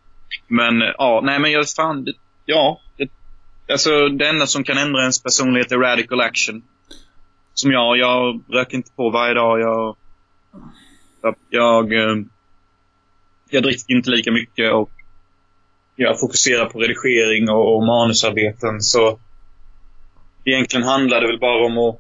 Men 0.48 0.80
ja, 0.80 1.22
nej 1.24 1.40
men 1.40 1.52
jag 1.52 1.70
fan, 1.70 2.08
ja. 2.46 2.82
Det, 2.98 3.10
alltså 3.74 4.10
det 4.10 4.28
enda 4.28 4.48
som 4.48 4.64
kan 4.64 4.78
ändra 4.78 5.02
ens 5.02 5.24
personlighet 5.24 5.72
är 5.72 5.78
radical 5.78 6.22
action. 6.22 6.64
Som 7.54 7.72
jag, 7.72 7.98
jag 7.98 8.44
röker 8.50 8.78
inte 8.78 8.92
på 8.92 9.10
varje 9.10 9.34
dag. 9.34 9.60
Jag, 9.60 9.96
jag, 11.22 11.36
jag, 11.50 11.94
eh, 11.94 12.16
jag 13.50 13.64
dricker 13.64 13.94
inte 13.94 14.10
lika 14.10 14.32
mycket 14.32 14.74
och 14.74 14.95
jag 15.96 16.20
fokuserar 16.20 16.66
på 16.66 16.80
redigering 16.80 17.50
och, 17.50 17.76
och 17.76 17.86
manusarbeten. 17.86 18.82
Så 18.82 19.20
egentligen 20.46 20.88
handlar 20.88 21.22
det 21.22 21.28
väl 21.28 21.39
bara 21.39 21.66
om 21.66 21.78
att 21.78 22.00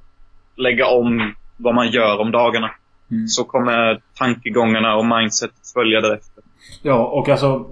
lägga 0.55 0.87
om 0.87 1.33
vad 1.57 1.75
man 1.75 1.91
gör 1.91 2.19
om 2.19 2.31
dagarna. 2.31 2.71
Mm. 3.11 3.27
Så 3.27 3.43
kommer 3.43 4.01
tankegångarna 4.17 4.95
och 4.95 5.05
mindsetet 5.05 5.67
följa 5.73 6.01
därefter. 6.01 6.43
Ja, 6.81 7.05
och 7.05 7.29
alltså... 7.29 7.65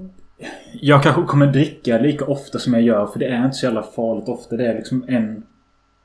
Jag 0.82 1.04
kanske 1.04 1.22
kommer 1.22 1.48
dricka 1.48 1.98
lika 1.98 2.26
ofta 2.26 2.60
som 2.60 2.74
jag 2.74 2.82
gör 2.82 3.08
för 3.08 3.20
det 3.20 3.26
är 3.26 3.46
inte 3.46 3.58
så 3.58 3.66
jävla 3.66 3.84
farligt 3.84 4.30
ofta. 4.30 4.56
Det 4.56 4.68
är 4.68 4.74
liksom 4.74 5.06
en... 5.08 5.44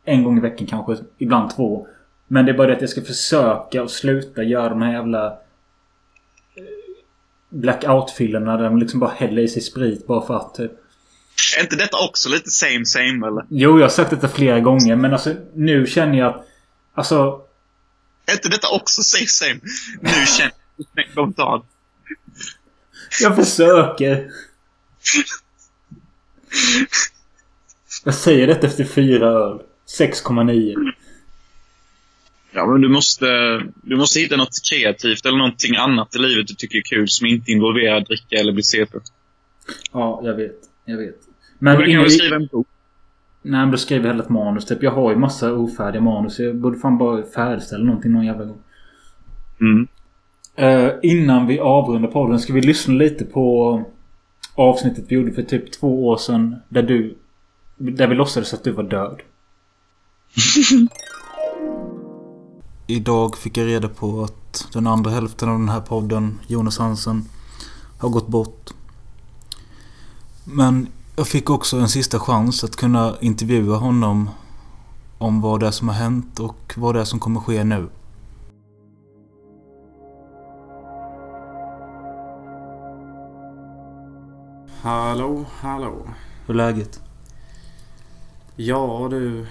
En 0.05 0.25
gång 0.25 0.39
i 0.39 0.41
veckan 0.41 0.67
kanske. 0.67 0.97
Ibland 1.19 1.51
två. 1.57 1.87
Men 2.27 2.47
det 2.47 2.53
är 2.53 2.57
bara 2.57 2.67
det 2.67 2.73
att 2.73 2.81
jag 2.81 2.91
ska 2.91 3.01
försöka 3.01 3.83
och 3.83 3.91
sluta 3.91 4.43
göra 4.43 4.69
de 4.69 4.83
här 4.83 4.93
jävla... 4.93 5.39
Blackout-fyllorna 7.51 8.57
där 8.57 8.65
de 8.65 8.79
liksom 8.79 9.01
bara 9.01 9.11
häller 9.11 9.43
i 9.43 9.49
sig 9.49 9.63
sprit 9.63 10.07
bara 10.07 10.27
för 10.27 10.37
att 10.37 10.55
typ. 10.55 10.73
Är 11.59 11.63
inte 11.63 11.77
detta 11.77 12.05
också 12.05 12.29
lite 12.29 12.51
same 12.51 12.87
same 12.87 13.27
eller? 13.27 13.45
Jo, 13.49 13.79
jag 13.79 13.85
har 13.85 13.91
sagt 13.91 14.11
detta 14.11 14.29
flera 14.29 14.61
gånger 14.61 14.97
men 14.97 15.13
alltså 15.13 15.35
nu 15.55 15.87
känner 15.87 16.19
jag 16.19 16.29
att... 16.35 16.47
Alltså... 16.95 17.41
Är 18.27 18.33
inte 18.33 18.49
detta 18.49 18.69
också 18.69 19.03
same 19.03 19.27
same? 19.27 19.61
Nu 20.01 20.27
känner 20.39 20.53
jag 20.77 21.11
spontant. 21.13 21.65
Jag 23.21 23.37
försöker. 23.37 24.31
Jag 28.05 28.15
säger 28.15 28.47
detta 28.47 28.67
efter 28.67 28.85
fyra 28.85 29.29
öl. 29.29 29.61
6,9. 29.99 30.93
Ja, 32.51 32.67
men 32.67 32.81
du 32.81 32.89
måste, 32.89 33.27
du 33.83 33.97
måste 33.97 34.21
hitta 34.21 34.37
något 34.37 34.55
kreativt 34.71 35.27
eller 35.27 35.39
någonting 35.39 35.77
annat 35.77 36.17
i 36.17 36.19
livet 36.19 36.49
du 36.49 36.55
tycker 36.55 36.79
är 36.79 36.83
kul 36.83 37.09
som 37.09 37.27
inte 37.27 37.51
involverar 37.51 38.01
dricka 38.01 38.37
eller 38.37 38.53
bli 38.53 38.63
CP. 38.63 38.99
Ja, 39.93 40.21
jag 40.25 40.35
vet. 40.35 40.57
Jag 40.85 40.97
vet. 40.97 41.17
Men 41.59 41.79
du 41.79 41.93
kan 41.93 42.03
väl 42.03 42.11
skriva 42.11 42.37
en 42.37 42.49
bok? 42.53 42.67
Nej, 43.43 43.61
men 43.61 43.71
då 43.71 43.77
skriver 43.77 44.05
jag 44.05 44.09
hellre 44.09 44.25
ett 44.25 44.31
manus. 44.31 44.65
Typ, 44.65 44.83
jag 44.83 44.91
har 44.91 45.11
ju 45.11 45.17
massa 45.17 45.53
ofärdiga 45.53 46.03
manus. 46.03 46.39
Jag 46.39 46.57
borde 46.57 46.79
fan 46.79 46.99
bara 46.99 47.23
färdigställa 47.27 47.85
någonting 47.85 48.13
någon 48.13 48.27
jävla 48.27 48.45
gång. 48.45 48.59
Mm. 49.61 49.89
Eh, 50.57 50.93
innan 51.03 51.47
vi 51.47 51.59
avrundar 51.59 52.09
podden 52.09 52.39
ska 52.39 52.53
vi 52.53 52.61
lyssna 52.61 52.95
lite 52.95 53.25
på 53.25 53.85
avsnittet 54.55 55.05
vi 55.09 55.15
gjorde 55.15 55.33
för 55.33 55.43
typ 55.43 55.73
två 55.73 56.07
år 56.07 56.17
sedan. 56.17 56.57
Där 56.69 56.83
du... 56.83 57.15
Där 57.77 58.07
vi 58.07 58.15
låtsades 58.15 58.55
att 58.55 58.65
du 58.65 58.71
var 58.71 58.83
död. 58.83 59.21
Idag 62.91 63.37
fick 63.37 63.57
jag 63.57 63.67
reda 63.67 63.89
på 63.89 64.25
att 64.25 64.69
den 64.73 64.87
andra 64.87 65.11
hälften 65.11 65.49
av 65.49 65.59
den 65.59 65.69
här 65.69 65.81
podden, 65.81 66.41
Jonas 66.47 66.79
Hansen, 66.79 67.29
har 67.99 68.09
gått 68.09 68.29
bort. 68.29 68.71
Men 70.45 70.89
jag 71.17 71.29
fick 71.29 71.51
också 71.51 71.77
en 71.77 71.89
sista 71.89 72.21
chans 72.21 72.65
att 72.65 72.77
kunna 72.77 73.15
intervjua 73.21 73.77
honom 73.77 74.31
om 75.19 75.41
vad 75.41 75.61
det 75.61 75.67
är 75.67 75.71
som 75.71 75.89
har 75.89 75.95
hänt 75.95 76.41
och 76.41 76.75
vad 76.77 76.95
det 76.95 77.01
är 77.01 77.05
som 77.05 77.21
kommer 77.21 77.41
ske 77.41 77.65
nu. 77.65 77.89
Hallå, 84.83 85.45
hallå. 85.61 86.09
Hur 86.47 86.55
är 86.55 86.57
läget? 86.57 87.01
Ja 88.57 89.09
du. 89.11 89.47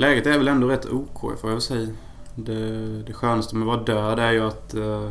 Läget 0.00 0.26
är 0.26 0.38
väl 0.38 0.48
ändå 0.48 0.68
rätt 0.68 0.86
OK 0.86 1.40
får 1.40 1.50
jag 1.50 1.62
säga. 1.62 1.88
Det, 2.34 3.02
det 3.02 3.12
skönaste 3.12 3.56
med 3.56 3.68
att 3.68 3.74
vara 3.74 3.84
död 3.84 4.18
är 4.18 4.32
ju 4.32 4.46
att 4.46 4.74
eh, 4.74 5.08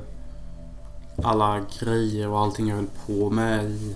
alla 1.23 1.61
grejer 1.79 2.29
och 2.29 2.39
allting 2.39 2.67
jag 2.67 2.75
höll 2.75 2.87
på 3.05 3.29
med 3.29 3.65
i 3.65 3.95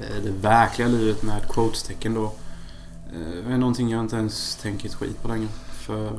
eh, 0.00 0.22
det 0.24 0.30
verkliga 0.30 0.88
livet 0.88 1.22
med 1.22 1.42
quotes-tecken 1.48 2.14
då. 2.14 2.32
Eh, 3.12 3.52
är 3.52 3.58
någonting 3.58 3.88
jag 3.90 4.00
inte 4.00 4.16
ens 4.16 4.56
tänker 4.56 4.88
ett 4.88 4.94
skit 4.94 5.22
på 5.22 5.28
längre. 5.28 5.48
För 5.72 6.18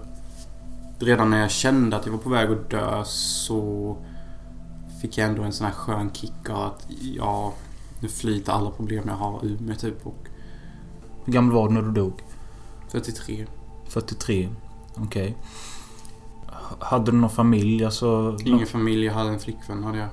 redan 0.99 1.29
när 1.29 1.39
jag 1.39 1.51
kände 1.51 1.97
att 1.97 2.05
jag 2.05 2.13
var 2.13 2.19
på 2.19 2.29
väg 2.29 2.51
att 2.51 2.69
dö 2.69 3.03
så 3.05 3.95
fick 5.01 5.17
jag 5.17 5.29
ändå 5.29 5.43
en 5.43 5.53
sån 5.53 5.65
här 5.65 5.73
skön 5.73 6.11
kick 6.13 6.49
av 6.49 6.61
att 6.61 6.87
ja, 7.15 7.53
nu 7.99 8.07
flyter 8.07 8.51
alla 8.51 8.71
problem 8.71 9.03
jag 9.07 9.13
har 9.13 9.45
ur 9.45 9.59
mig 9.59 9.75
typ. 9.75 10.07
Och 10.07 10.27
Hur 11.25 11.33
gammal 11.33 11.53
var 11.53 11.67
du 11.67 11.73
när 11.73 11.81
du 11.81 11.91
dog? 11.91 12.23
43. 12.91 13.45
43. 13.89 14.49
Okej. 14.97 15.35
Hade 16.79 17.11
du 17.11 17.17
någon 17.17 17.29
familj? 17.29 17.85
Alltså... 17.85 18.37
Ingen 18.41 18.57
någon 18.57 18.65
familj, 18.67 19.05
jag 19.05 19.13
hade 19.13 19.29
en 19.29 19.39
flickvän 19.39 19.83
hade 19.83 19.97
jag. 19.97 20.07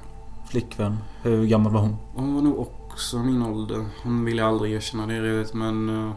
flickvän? 0.50 0.98
Hur 1.22 1.46
gammal 1.46 1.72
var 1.72 1.80
hon? 1.80 1.96
Hon 2.14 2.34
var 2.34 2.42
nog 2.42 2.58
också 2.58 3.18
min 3.18 3.42
ålder. 3.42 3.84
Hon 4.02 4.24
ville 4.24 4.44
aldrig 4.44 4.72
erkänna 4.72 5.06
det 5.06 5.20
redigt 5.22 5.54
men 5.54 5.88
eh, 5.88 6.12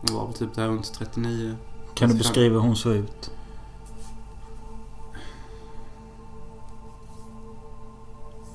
hon 0.00 0.16
var 0.16 0.32
typ 0.32 0.54
där 0.54 0.68
runt 0.68 0.94
39. 0.94 1.54
Kan 1.94 2.08
du 2.08 2.14
beskriva 2.14 2.54
hur 2.54 2.60
hon 2.60 2.76
såg 2.76 2.92
ut? 2.94 3.30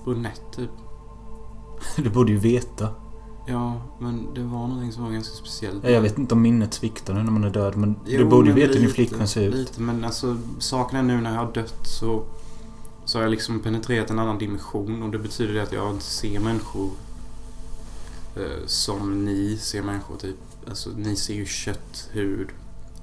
Brunett 0.06 0.42
typ. 0.56 0.70
Du 1.96 2.10
borde 2.10 2.32
ju 2.32 2.38
veta. 2.38 2.90
Ja, 3.50 3.82
men 4.00 4.34
det 4.34 4.42
var 4.42 4.68
någonting 4.68 4.92
som 4.92 5.04
var 5.04 5.12
ganska 5.12 5.36
speciellt. 5.36 5.84
Jag 5.84 6.02
vet 6.02 6.18
inte 6.18 6.34
om 6.34 6.42
minnet 6.42 6.74
sviktar 6.74 7.14
nu 7.14 7.24
när 7.24 7.32
man 7.32 7.44
är 7.44 7.50
död 7.50 7.78
men 7.78 7.94
du 7.94 8.18
Jo, 8.18 8.30
borde 8.30 8.50
ju 8.50 8.56
veta 8.56 8.74
hur 8.74 8.80
din 8.80 8.90
flickvän 8.90 9.28
ser 9.28 9.42
ut. 9.42 9.56
Lite, 9.56 9.82
men 9.82 10.04
alltså 10.04 10.38
saken 10.60 11.00
är 11.00 11.04
nu 11.04 11.22
när 11.22 11.34
jag 11.34 11.40
har 11.40 11.54
dött 11.54 11.88
så 11.88 12.24
så 13.08 13.18
har 13.18 13.24
jag 13.24 13.32
liksom 13.32 13.60
penetrerat 13.60 14.10
en 14.10 14.20
annan 14.20 14.38
dimension 14.38 15.04
och 15.04 15.12
det 15.12 15.20
betyder 15.20 15.54
det 15.54 15.64
att 15.64 15.74
jag 15.74 15.92
inte 15.92 16.06
ser 16.06 16.40
människor 16.40 16.90
eh, 18.36 18.66
som 18.66 19.26
ni 19.26 19.58
ser 19.58 19.82
människor 19.82 20.18
typ. 20.18 20.36
Alltså 20.70 20.90
ni 20.90 21.16
ser 21.16 21.34
ju 21.34 21.46
kött, 21.46 22.10
hud, 22.12 22.50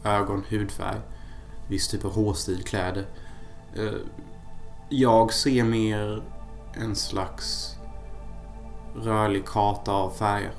ögon, 0.05 0.43
hudfärg, 0.49 1.01
viss 1.69 1.89
typ 1.89 2.05
av 2.05 2.13
hårstil, 2.13 2.63
kläder. 2.63 3.07
Eh, 3.77 3.93
jag 4.89 5.33
ser 5.33 5.65
mer 5.65 6.23
en 6.75 6.97
slags 6.97 7.75
rörlig 8.95 9.45
karta 9.47 9.93
av 9.93 10.11
färger. 10.11 10.53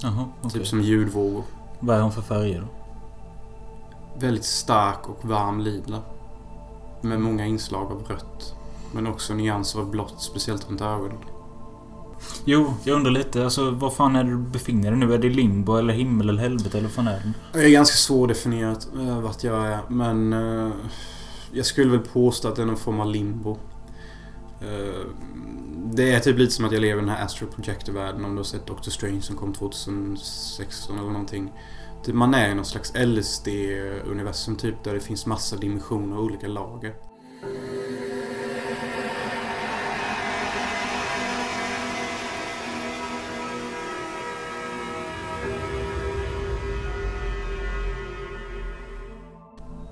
Jaha, 0.00 0.28
okej. 0.42 0.50
Typ 0.50 0.66
som 0.66 0.80
ljudvågor. 0.80 1.44
Vad 1.80 1.96
är 1.96 2.00
hon 2.00 2.12
för 2.12 2.22
färger 2.22 2.60
då? 2.60 2.66
Väldigt 4.20 4.44
stark 4.44 5.08
och 5.08 5.24
varm 5.24 5.60
lila. 5.60 6.02
Med 7.00 7.20
många 7.20 7.46
inslag 7.46 7.92
av 7.92 8.02
rött. 8.08 8.54
Men 8.92 9.06
också 9.06 9.34
nyanser 9.34 9.80
av 9.80 9.90
blått, 9.90 10.22
speciellt 10.22 10.70
runt 10.70 10.80
ögonen. 10.80 11.18
Jo, 12.44 12.74
jag 12.84 12.96
undrar 12.96 13.10
lite. 13.10 13.44
Alltså, 13.44 13.70
var 13.70 13.90
fan 13.90 14.16
är 14.16 14.24
det 14.24 14.30
du 14.30 14.36
befinner 14.36 14.90
dig 14.90 15.00
nu? 15.00 15.14
Är 15.14 15.18
det 15.18 15.28
limbo 15.28 15.76
eller 15.76 15.94
himmel 15.94 16.28
eller 16.28 16.42
helvete 16.42 16.78
eller 16.78 16.88
vad 16.88 16.94
fan 16.94 17.08
är 17.08 17.22
det? 17.52 17.58
Det 17.58 17.64
är 17.64 17.70
ganska 17.70 17.96
svårdefinierat 17.96 18.88
uh, 18.96 19.20
vart 19.20 19.44
jag 19.44 19.66
är, 19.66 19.78
men 19.88 20.32
eh, 20.32 20.72
jag 21.52 21.66
skulle 21.66 21.90
väl 21.90 22.00
påstå 22.00 22.48
att 22.48 22.56
det 22.56 22.62
är 22.62 22.66
någon 22.66 22.76
form 22.76 23.00
av 23.00 23.06
limbo. 23.06 23.58
Eh, 24.60 25.06
det 25.92 26.12
är 26.12 26.20
typ 26.20 26.38
lite 26.38 26.52
som 26.52 26.64
att 26.64 26.72
jag 26.72 26.80
lever 26.80 27.02
i 27.02 27.04
den 27.04 27.14
här 27.14 27.24
Astro 27.24 27.46
Projector-världen 27.46 28.24
om 28.24 28.30
du 28.30 28.36
har 28.36 28.44
sett 28.44 28.66
Doctor 28.66 28.90
Strange 28.90 29.20
som 29.20 29.36
kom 29.36 29.52
2016 29.52 30.98
eller 30.98 31.10
någonting. 31.10 31.52
Typ 32.04 32.14
man 32.14 32.34
är 32.34 32.50
i 32.50 32.54
någon 32.54 32.64
slags 32.64 32.94
LSD-universum 32.94 34.56
typ 34.56 34.84
där 34.84 34.94
det 34.94 35.00
finns 35.00 35.26
massa 35.26 35.56
dimensioner 35.56 36.18
och 36.18 36.24
olika 36.24 36.48
lager. 36.48 36.94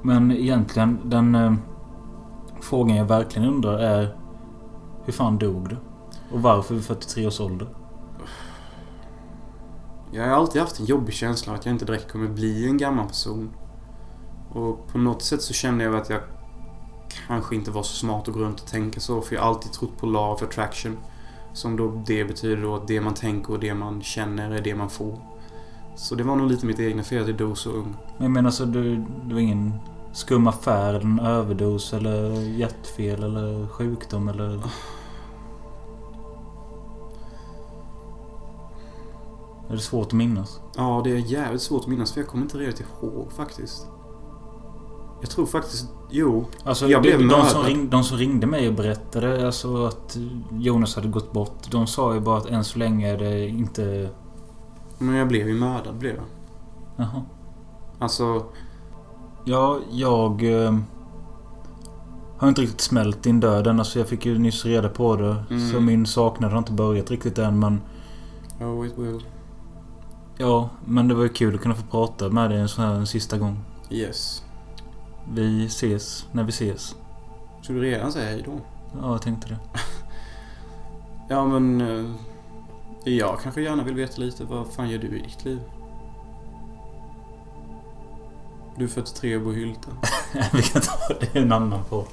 Men 0.02 0.32
egentligen, 0.32 0.98
den 1.04 1.34
eh, 1.34 1.54
frågan 2.60 2.96
jag 2.96 3.04
verkligen 3.04 3.48
undrar 3.48 3.78
är 3.78 4.21
hur 5.04 5.12
fan 5.12 5.38
dog 5.38 5.68
du? 5.68 5.76
Och 6.32 6.42
varför 6.42 6.74
vid 6.74 6.84
43 6.84 7.26
års 7.26 7.40
ålder? 7.40 7.68
Jag 10.12 10.22
har 10.22 10.30
alltid 10.30 10.62
haft 10.62 10.80
en 10.80 10.86
jobbig 10.86 11.14
känsla 11.14 11.52
av 11.52 11.58
att 11.58 11.66
jag 11.66 11.74
inte 11.74 11.84
direkt 11.84 12.12
kommer 12.12 12.28
bli 12.28 12.66
en 12.66 12.78
gammal 12.78 13.06
person. 13.06 13.50
Och 14.50 14.88
på 14.88 14.98
något 14.98 15.22
sätt 15.22 15.42
så 15.42 15.52
kände 15.52 15.84
jag 15.84 15.94
att 15.94 16.10
jag 16.10 16.20
kanske 17.26 17.54
inte 17.54 17.70
var 17.70 17.82
så 17.82 17.94
smart 17.94 18.28
att 18.28 18.34
gå 18.34 18.40
runt 18.40 18.60
och 18.60 18.66
tänka 18.66 19.00
så. 19.00 19.20
För 19.20 19.34
jag 19.34 19.42
har 19.42 19.48
alltid 19.48 19.72
trott 19.72 19.96
på 19.98 20.06
law 20.06 20.32
of 20.32 20.42
attraction. 20.42 20.98
Som 21.52 21.76
då 21.76 22.02
det 22.06 22.24
betyder 22.24 22.62
då 22.62 22.76
att 22.76 22.88
det 22.88 23.00
man 23.00 23.14
tänker 23.14 23.52
och 23.52 23.60
det 23.60 23.74
man 23.74 24.02
känner 24.02 24.50
är 24.50 24.62
det 24.62 24.74
man 24.74 24.90
får. 24.90 25.18
Så 25.96 26.14
det 26.14 26.24
var 26.24 26.36
nog 26.36 26.50
lite 26.50 26.66
mitt 26.66 26.80
egna 26.80 27.02
fel 27.02 27.22
att 27.22 27.28
jag 27.28 27.36
dog 27.36 27.58
så 27.58 27.70
ung. 27.70 27.96
Men 28.16 28.22
jag 28.24 28.30
menar 28.30 28.50
så 28.50 28.64
du, 28.64 28.96
du 29.24 29.34
var 29.34 29.40
ingen 29.40 29.72
skum 30.12 30.46
affär 30.46 30.94
eller 30.94 31.00
en 31.00 31.20
överdos 31.20 31.92
eller 31.92 32.30
hjärtfel 32.32 33.22
eller 33.22 33.66
sjukdom 33.66 34.28
eller... 34.28 34.60
Är 39.68 39.74
det 39.76 39.82
svårt 39.82 40.06
att 40.06 40.12
minnas? 40.12 40.60
Ja, 40.76 41.00
det 41.04 41.10
är 41.10 41.16
jävligt 41.16 41.62
svårt 41.62 41.80
att 41.80 41.86
minnas 41.86 42.12
för 42.12 42.20
jag 42.20 42.28
kommer 42.28 42.42
inte 42.42 42.58
riktigt 42.58 42.86
ihåg 43.02 43.32
faktiskt. 43.32 43.86
Jag 45.20 45.30
tror 45.30 45.46
faktiskt... 45.46 45.88
Jo. 46.10 46.46
Alltså, 46.64 46.88
Jag 46.88 47.02
blev 47.02 47.18
de, 47.18 47.28
de, 47.28 47.46
som 47.46 47.62
ring, 47.62 47.90
de 47.90 48.04
som 48.04 48.18
ringde 48.18 48.46
mig 48.46 48.68
och 48.68 48.74
berättade 48.74 49.46
alltså 49.46 49.86
att 49.86 50.16
Jonas 50.50 50.96
hade 50.96 51.08
gått 51.08 51.32
bort. 51.32 51.70
De 51.70 51.86
sa 51.86 52.14
ju 52.14 52.20
bara 52.20 52.38
att 52.38 52.46
än 52.46 52.64
så 52.64 52.78
länge 52.78 53.12
är 53.12 53.18
det 53.18 53.48
inte... 53.48 54.10
Men 54.98 55.14
jag 55.14 55.28
blev 55.28 55.48
ju 55.48 55.54
mördad 55.54 55.94
blev 55.94 56.14
jag. 56.16 56.24
Jaha. 56.96 57.22
Alltså... 57.98 58.44
Ja, 59.44 59.78
jag... 59.90 60.64
Eh, 60.64 60.78
har 62.38 62.48
inte 62.48 62.60
riktigt 62.60 62.80
smält 62.80 63.26
in 63.26 63.40
döden. 63.40 63.78
Alltså 63.78 63.98
jag 63.98 64.08
fick 64.08 64.26
ju 64.26 64.38
nyss 64.38 64.64
reda 64.64 64.88
på 64.88 65.16
det. 65.16 65.44
Mm. 65.50 65.70
Så 65.70 65.80
min 65.80 66.06
saknad 66.06 66.50
har 66.50 66.58
inte 66.58 66.72
börjat 66.72 67.10
riktigt 67.10 67.38
än 67.38 67.58
men... 67.58 67.80
Oh, 68.60 68.86
it 68.86 68.98
will. 68.98 69.20
Ja, 70.38 70.68
men 70.84 71.08
det 71.08 71.14
var 71.14 71.22
ju 71.22 71.28
kul 71.28 71.54
att 71.54 71.60
kunna 71.60 71.74
få 71.74 71.82
prata 71.90 72.28
med 72.28 72.50
dig 72.50 72.60
en 72.60 72.68
sån 72.68 72.84
här 72.84 72.94
en 72.94 73.06
sista 73.06 73.38
gång. 73.38 73.58
Yes. 73.90 74.42
Vi 75.32 75.66
ses 75.66 76.26
när 76.32 76.42
vi 76.44 76.48
ses. 76.50 76.96
Ska 77.62 77.72
du 77.72 77.80
redan 77.80 78.12
säga 78.12 78.30
hej 78.30 78.42
då? 78.46 78.52
Ja, 79.02 79.10
jag 79.12 79.22
tänkte 79.22 79.48
det. 79.48 79.58
Ja 81.28 81.46
men... 81.46 81.80
eh, 81.80 82.04
Jag 83.04 83.40
kanske 83.40 83.62
gärna 83.62 83.82
vill 83.84 83.94
veta 83.94 84.20
lite 84.20 84.44
vad 84.44 84.66
fan 84.66 84.90
gör 84.90 84.98
du 84.98 85.06
i 85.18 85.22
ditt 85.22 85.44
liv? 85.44 85.60
Du 88.76 88.84
är 88.84 88.88
43 88.88 89.36
och 89.36 89.42
bor 89.42 89.52
i 89.52 89.56
Hylte. 89.56 89.88
vi 90.52 90.62
kan 90.62 90.82
ta 90.82 91.14
det 91.20 91.38
i 91.38 91.42
en 91.42 91.52
annan 91.52 91.84
podd. 91.84 92.06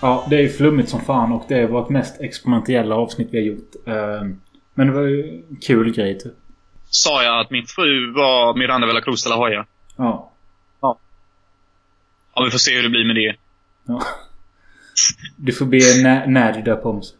Ja, 0.00 0.26
det 0.30 0.44
är 0.44 0.48
flummigt 0.48 0.88
som 0.88 1.00
fan 1.00 1.32
och 1.32 1.44
det 1.48 1.54
är 1.54 1.66
vårt 1.68 1.88
mest 1.88 2.20
experimentella 2.20 2.94
avsnitt 2.96 3.28
vi 3.30 3.38
har 3.38 3.44
gjort. 3.44 3.74
Ehm, 3.86 4.40
Men 4.74 4.86
det 4.86 4.92
var 4.92 5.02
ju 5.02 5.44
en 5.50 5.56
kul 5.56 5.94
grej 5.94 6.18
typ. 6.18 6.32
Sa 6.96 7.22
jag 7.22 7.40
att 7.40 7.50
min 7.50 7.66
fru 7.66 8.12
var 8.12 8.54
Miranda 8.54 8.86
Vela 8.86 9.00
Cruz 9.00 9.24
de 9.24 9.30
la 9.30 9.36
Hoya? 9.36 9.66
Ja. 9.96 10.32
Ja, 12.34 12.44
vi 12.44 12.50
får 12.50 12.58
se 12.58 12.76
hur 12.76 12.82
det 12.82 12.88
blir 12.88 13.04
med 13.06 13.16
det. 13.16 13.36
ja. 13.86 14.02
Du 15.36 15.52
får 15.52 15.66
be 15.66 15.78
när, 16.02 16.26
när 16.26 16.52
du 16.52 16.62
döper 16.62 16.88
om 16.88 17.02
sig. 17.02 17.16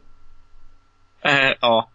Eh, 1.21 1.53
ja. 1.61 1.91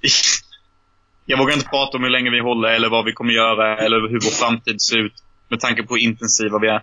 Jag 1.26 1.38
vågar 1.38 1.54
inte 1.54 1.68
prata 1.68 1.96
om 1.96 2.02
hur 2.02 2.10
länge 2.10 2.30
vi 2.30 2.40
håller 2.40 2.68
eller 2.68 2.88
vad 2.88 3.04
vi 3.04 3.12
kommer 3.12 3.32
göra 3.32 3.76
eller 3.78 3.96
hur 4.00 4.20
vår 4.20 4.30
framtid 4.30 4.82
ser 4.82 4.98
ut. 4.98 5.12
Med 5.48 5.60
tanke 5.60 5.82
på 5.82 5.94
hur 5.94 6.02
intensiva 6.02 6.58
vi 6.58 6.68
är. 6.68 6.82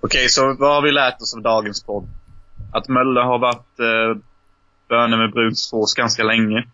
Okej, 0.00 0.28
så 0.28 0.56
vad 0.58 0.74
har 0.74 0.82
vi 0.82 0.92
lärt 0.92 1.20
oss 1.20 1.34
av 1.34 1.42
dagens 1.42 1.84
podd? 1.84 2.08
Att 2.72 2.88
Mölle 2.88 3.20
har 3.20 3.38
varit 3.38 3.80
eh, 3.80 4.22
böner 4.88 5.16
med 5.16 5.32
bruksfås 5.32 5.94
ganska 5.94 6.22
länge. 6.24 6.64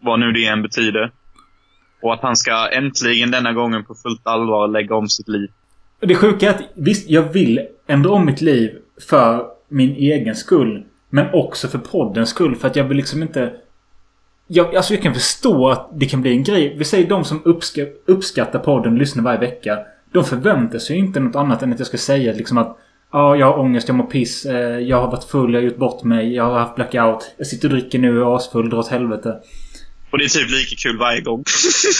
Vad 0.00 0.20
nu 0.20 0.32
det 0.32 0.46
än 0.46 0.62
betyder. 0.62 1.12
Och 2.02 2.14
att 2.14 2.20
han 2.22 2.36
ska 2.36 2.68
äntligen 2.72 3.30
denna 3.30 3.52
gången 3.52 3.84
på 3.84 3.94
fullt 3.94 4.26
allvar 4.26 4.68
lägga 4.68 4.94
om 4.94 5.08
sitt 5.08 5.28
liv. 5.28 5.50
Det 6.00 6.14
sjuka 6.14 6.46
är 6.46 6.50
att 6.50 6.62
visst, 6.74 7.10
jag 7.10 7.22
vill 7.22 7.60
ändra 7.86 8.10
om 8.10 8.26
mitt 8.26 8.40
liv 8.40 8.70
för 9.08 9.44
min 9.68 9.90
egen 9.90 10.34
skull. 10.36 10.84
Men 11.10 11.26
också 11.32 11.68
för 11.68 11.78
poddens 11.78 12.28
skull. 12.30 12.56
För 12.56 12.68
att 12.68 12.76
jag 12.76 12.84
vill 12.84 12.96
liksom 12.96 13.22
inte... 13.22 13.52
Jag, 14.46 14.76
alltså 14.76 14.94
jag 14.94 15.02
kan 15.02 15.14
förstå 15.14 15.68
att 15.68 15.88
det 15.94 16.06
kan 16.06 16.22
bli 16.22 16.30
en 16.30 16.42
grej. 16.44 16.74
Vi 16.78 16.84
säger 16.84 17.08
de 17.08 17.24
som 17.24 17.42
uppska, 17.44 17.86
uppskattar 18.06 18.58
podden 18.58 18.92
och 18.92 18.98
lyssnar 18.98 19.22
varje 19.22 19.40
vecka. 19.40 19.78
De 20.12 20.24
förväntar 20.24 20.78
sig 20.78 20.96
ju 20.96 21.02
inte 21.04 21.20
något 21.20 21.36
annat 21.36 21.62
än 21.62 21.72
att 21.72 21.78
jag 21.78 21.86
ska 21.88 21.96
säga 21.98 22.32
liksom 22.32 22.58
att 22.58 22.78
Ja, 23.12 23.36
jag 23.36 23.46
har 23.46 23.58
ångest, 23.58 23.88
jag 23.88 23.94
mår 23.96 24.04
piss. 24.06 24.46
eh, 24.46 24.78
Jag 24.78 25.00
har 25.00 25.10
varit 25.10 25.24
full, 25.24 25.54
jag 25.54 25.60
har 25.60 25.64
gjort 25.64 25.76
bort 25.76 26.02
mig. 26.04 26.34
Jag 26.34 26.44
har 26.44 26.58
haft 26.58 26.74
blackout. 26.76 27.34
Jag 27.38 27.46
sitter 27.46 27.68
och 27.68 27.72
dricker 27.74 27.98
nu 27.98 28.22
och 28.22 28.32
är 28.32 28.36
asfull, 28.36 28.70
drar 28.70 28.78
åt 28.78 28.88
helvete. 28.88 29.38
Och 30.10 30.18
det 30.18 30.24
är 30.24 30.28
typ 30.28 30.50
lika 30.50 30.76
kul 30.76 30.98
varje 30.98 31.20
gång. 31.20 31.44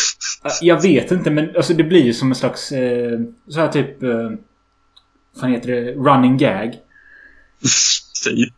Jag 0.60 0.82
vet 0.82 1.10
inte 1.10 1.30
men 1.30 1.56
alltså 1.56 1.74
det 1.74 1.84
blir 1.84 2.04
ju 2.04 2.14
som 2.14 2.28
en 2.28 2.34
slags 2.34 2.72
eh, 2.72 3.20
så 3.48 3.60
här 3.60 3.68
typ... 3.68 4.02
Eh, 4.02 4.30
vad 5.40 5.50
heter 5.50 5.68
det? 5.68 5.92
Running 5.92 6.36
gag. 6.36 6.72
typ. 8.24 8.54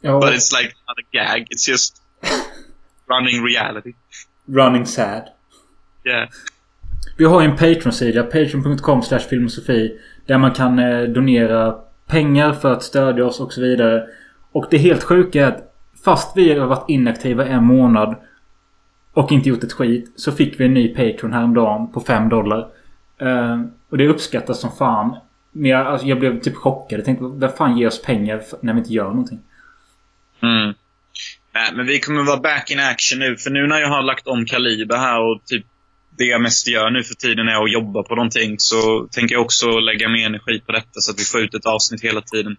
Ja, 0.00 0.20
But 0.20 0.30
it's 0.30 0.52
like 0.62 0.74
not 0.88 0.98
a 0.98 1.08
gag. 1.12 1.46
It's 1.50 1.70
just 1.70 2.02
running 3.08 3.46
reality. 3.46 3.92
running 4.46 4.86
sad. 4.86 5.22
Yeah. 6.04 6.28
Vi 7.16 7.24
har 7.24 7.40
ju 7.40 7.48
en 7.48 7.56
Patreon-sida. 7.56 8.22
Patreon.com 8.22 9.02
filmosofi. 9.30 9.98
Där 10.26 10.38
man 10.38 10.54
kan 10.54 10.78
eh, 10.78 11.02
donera 11.02 11.74
pengar 12.06 12.52
för 12.52 12.72
att 12.72 12.82
stödja 12.82 13.26
oss 13.26 13.40
och 13.40 13.52
så 13.52 13.60
vidare. 13.60 14.06
Och 14.52 14.66
det 14.70 14.78
helt 14.78 15.02
sjuka 15.02 15.46
är 15.46 15.48
att 15.48 15.72
fast 16.04 16.36
vi 16.36 16.58
har 16.58 16.66
varit 16.66 16.90
inaktiva 16.90 17.46
en 17.46 17.64
månad 17.64 18.16
och 19.16 19.32
inte 19.32 19.48
gjort 19.48 19.64
ett 19.64 19.72
skit 19.72 20.12
så 20.16 20.32
fick 20.32 20.60
vi 20.60 20.64
en 20.64 20.74
ny 20.74 20.88
Patreon 20.88 21.32
häromdagen 21.32 21.92
på 21.92 22.00
5 22.00 22.28
dollar. 22.28 22.68
Eh, 23.20 23.60
och 23.88 23.98
det 23.98 24.08
uppskattas 24.08 24.60
som 24.60 24.76
fan. 24.76 25.16
Men 25.52 25.70
jag, 25.70 25.86
alltså, 25.86 26.06
jag 26.06 26.18
blev 26.18 26.40
typ 26.40 26.54
chockad. 26.54 26.98
Jag 26.98 27.04
tänkte, 27.04 27.24
vem 27.24 27.52
fan 27.56 27.78
ger 27.78 27.86
oss 27.86 28.02
pengar 28.02 28.42
när 28.60 28.72
vi 28.72 28.78
inte 28.78 28.92
gör 28.92 29.04
någonting? 29.04 29.38
Mm. 30.42 30.68
Äh, 30.68 31.76
men 31.76 31.86
vi 31.86 32.00
kommer 32.00 32.22
vara 32.22 32.40
back 32.40 32.70
in 32.70 32.80
action 32.80 33.18
nu. 33.18 33.36
För 33.36 33.50
nu 33.50 33.66
när 33.66 33.80
jag 33.80 33.88
har 33.88 34.02
lagt 34.02 34.26
om 34.26 34.46
kaliber 34.46 34.96
här 34.96 35.20
och 35.20 35.44
typ 35.44 35.64
det 36.18 36.24
jag 36.24 36.40
mest 36.40 36.68
gör 36.68 36.90
nu 36.90 37.02
för 37.02 37.14
tiden 37.14 37.48
är 37.48 37.64
att 37.64 37.72
jobba 37.72 38.02
på 38.02 38.14
någonting 38.14 38.54
så 38.58 39.08
tänker 39.10 39.34
jag 39.34 39.44
också 39.44 39.78
lägga 39.78 40.08
mer 40.08 40.26
energi 40.26 40.60
på 40.66 40.72
detta 40.72 41.00
så 41.00 41.12
att 41.12 41.20
vi 41.20 41.24
får 41.24 41.40
ut 41.40 41.54
ett 41.54 41.66
avsnitt 41.66 42.04
hela 42.04 42.20
tiden. 42.20 42.56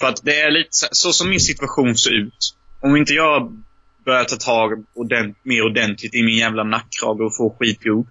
För 0.00 0.06
att 0.08 0.20
det 0.24 0.40
är 0.40 0.50
lite 0.50 0.68
så, 0.70 0.86
så 0.90 1.12
som 1.12 1.30
min 1.30 1.40
situation 1.40 1.96
ser 1.96 2.14
ut. 2.14 2.56
Om 2.80 2.96
inte 2.96 3.12
jag 3.12 3.62
börjar 4.04 4.24
ta 4.24 4.36
tag 4.36 4.84
ordent, 4.94 5.36
mer 5.42 5.62
ordentligt 5.62 6.14
i 6.14 6.22
min 6.22 6.36
jävla 6.36 6.64
nackkrage 6.64 7.20
och 7.20 7.36
få 7.36 7.56
skitgod. 7.58 8.06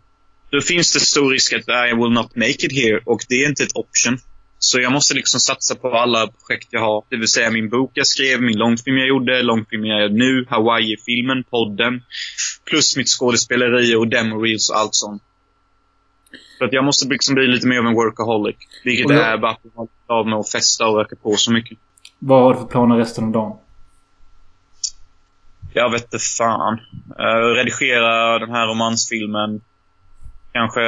Då 0.51 0.61
finns 0.61 0.93
det 0.93 0.99
stor 0.99 1.31
risk 1.31 1.53
att 1.53 1.67
I 1.91 1.95
will 1.95 2.11
not 2.11 2.35
make 2.35 2.49
it 2.65 2.71
here 2.71 2.99
och 3.05 3.19
det 3.29 3.35
är 3.43 3.49
inte 3.49 3.63
ett 3.63 3.75
option. 3.75 4.17
Så 4.61 4.79
jag 4.79 4.91
måste 4.91 5.13
liksom 5.13 5.39
satsa 5.39 5.75
på 5.75 5.89
alla 5.91 6.27
projekt 6.27 6.67
jag 6.71 6.79
har. 6.81 7.03
Det 7.09 7.17
vill 7.17 7.27
säga 7.27 7.51
min 7.51 7.69
bok 7.69 7.91
jag 7.93 8.07
skrev, 8.07 8.41
min 8.41 8.57
långfilm 8.57 8.97
jag 8.97 9.07
gjorde, 9.07 9.41
långfilm 9.41 9.85
jag 9.85 10.01
gör 10.01 10.09
nu, 10.09 10.45
Hawaii-filmen, 10.49 11.43
podden. 11.43 12.01
Plus 12.65 12.97
mitt 12.97 13.07
skådespeleri 13.09 13.95
och 13.95 14.07
demo-reels 14.07 14.69
och 14.71 14.77
allt 14.77 14.95
sånt. 14.95 15.23
För 16.57 16.65
att 16.65 16.73
jag 16.73 16.83
måste 16.83 17.07
liksom 17.07 17.35
bli 17.35 17.47
lite 17.47 17.67
mer 17.67 17.79
av 17.79 17.85
en 17.85 17.93
workaholic. 17.93 18.55
Vilket 18.83 19.09
jag- 19.09 19.27
är 19.33 19.37
bara 19.37 19.51
att 19.51 19.59
jag 19.75 19.87
av 20.07 20.27
med 20.27 20.39
att 20.39 20.49
festa 20.49 20.87
och 20.87 20.97
röka 20.97 21.15
på 21.15 21.35
så 21.35 21.51
mycket. 21.51 21.77
Vad 22.19 22.43
har 22.43 22.53
du 22.53 22.59
för 22.59 22.65
planer 22.67 22.97
resten 22.97 23.23
av 23.23 23.31
dagen? 23.31 23.57
Jag 25.73 25.91
vet 25.91 26.03
inte 26.03 26.19
fan. 26.19 26.79
Uh, 27.19 27.55
redigera 27.55 28.39
den 28.39 28.49
här 28.49 28.67
romansfilmen. 28.67 29.61
Kanske 30.53 30.81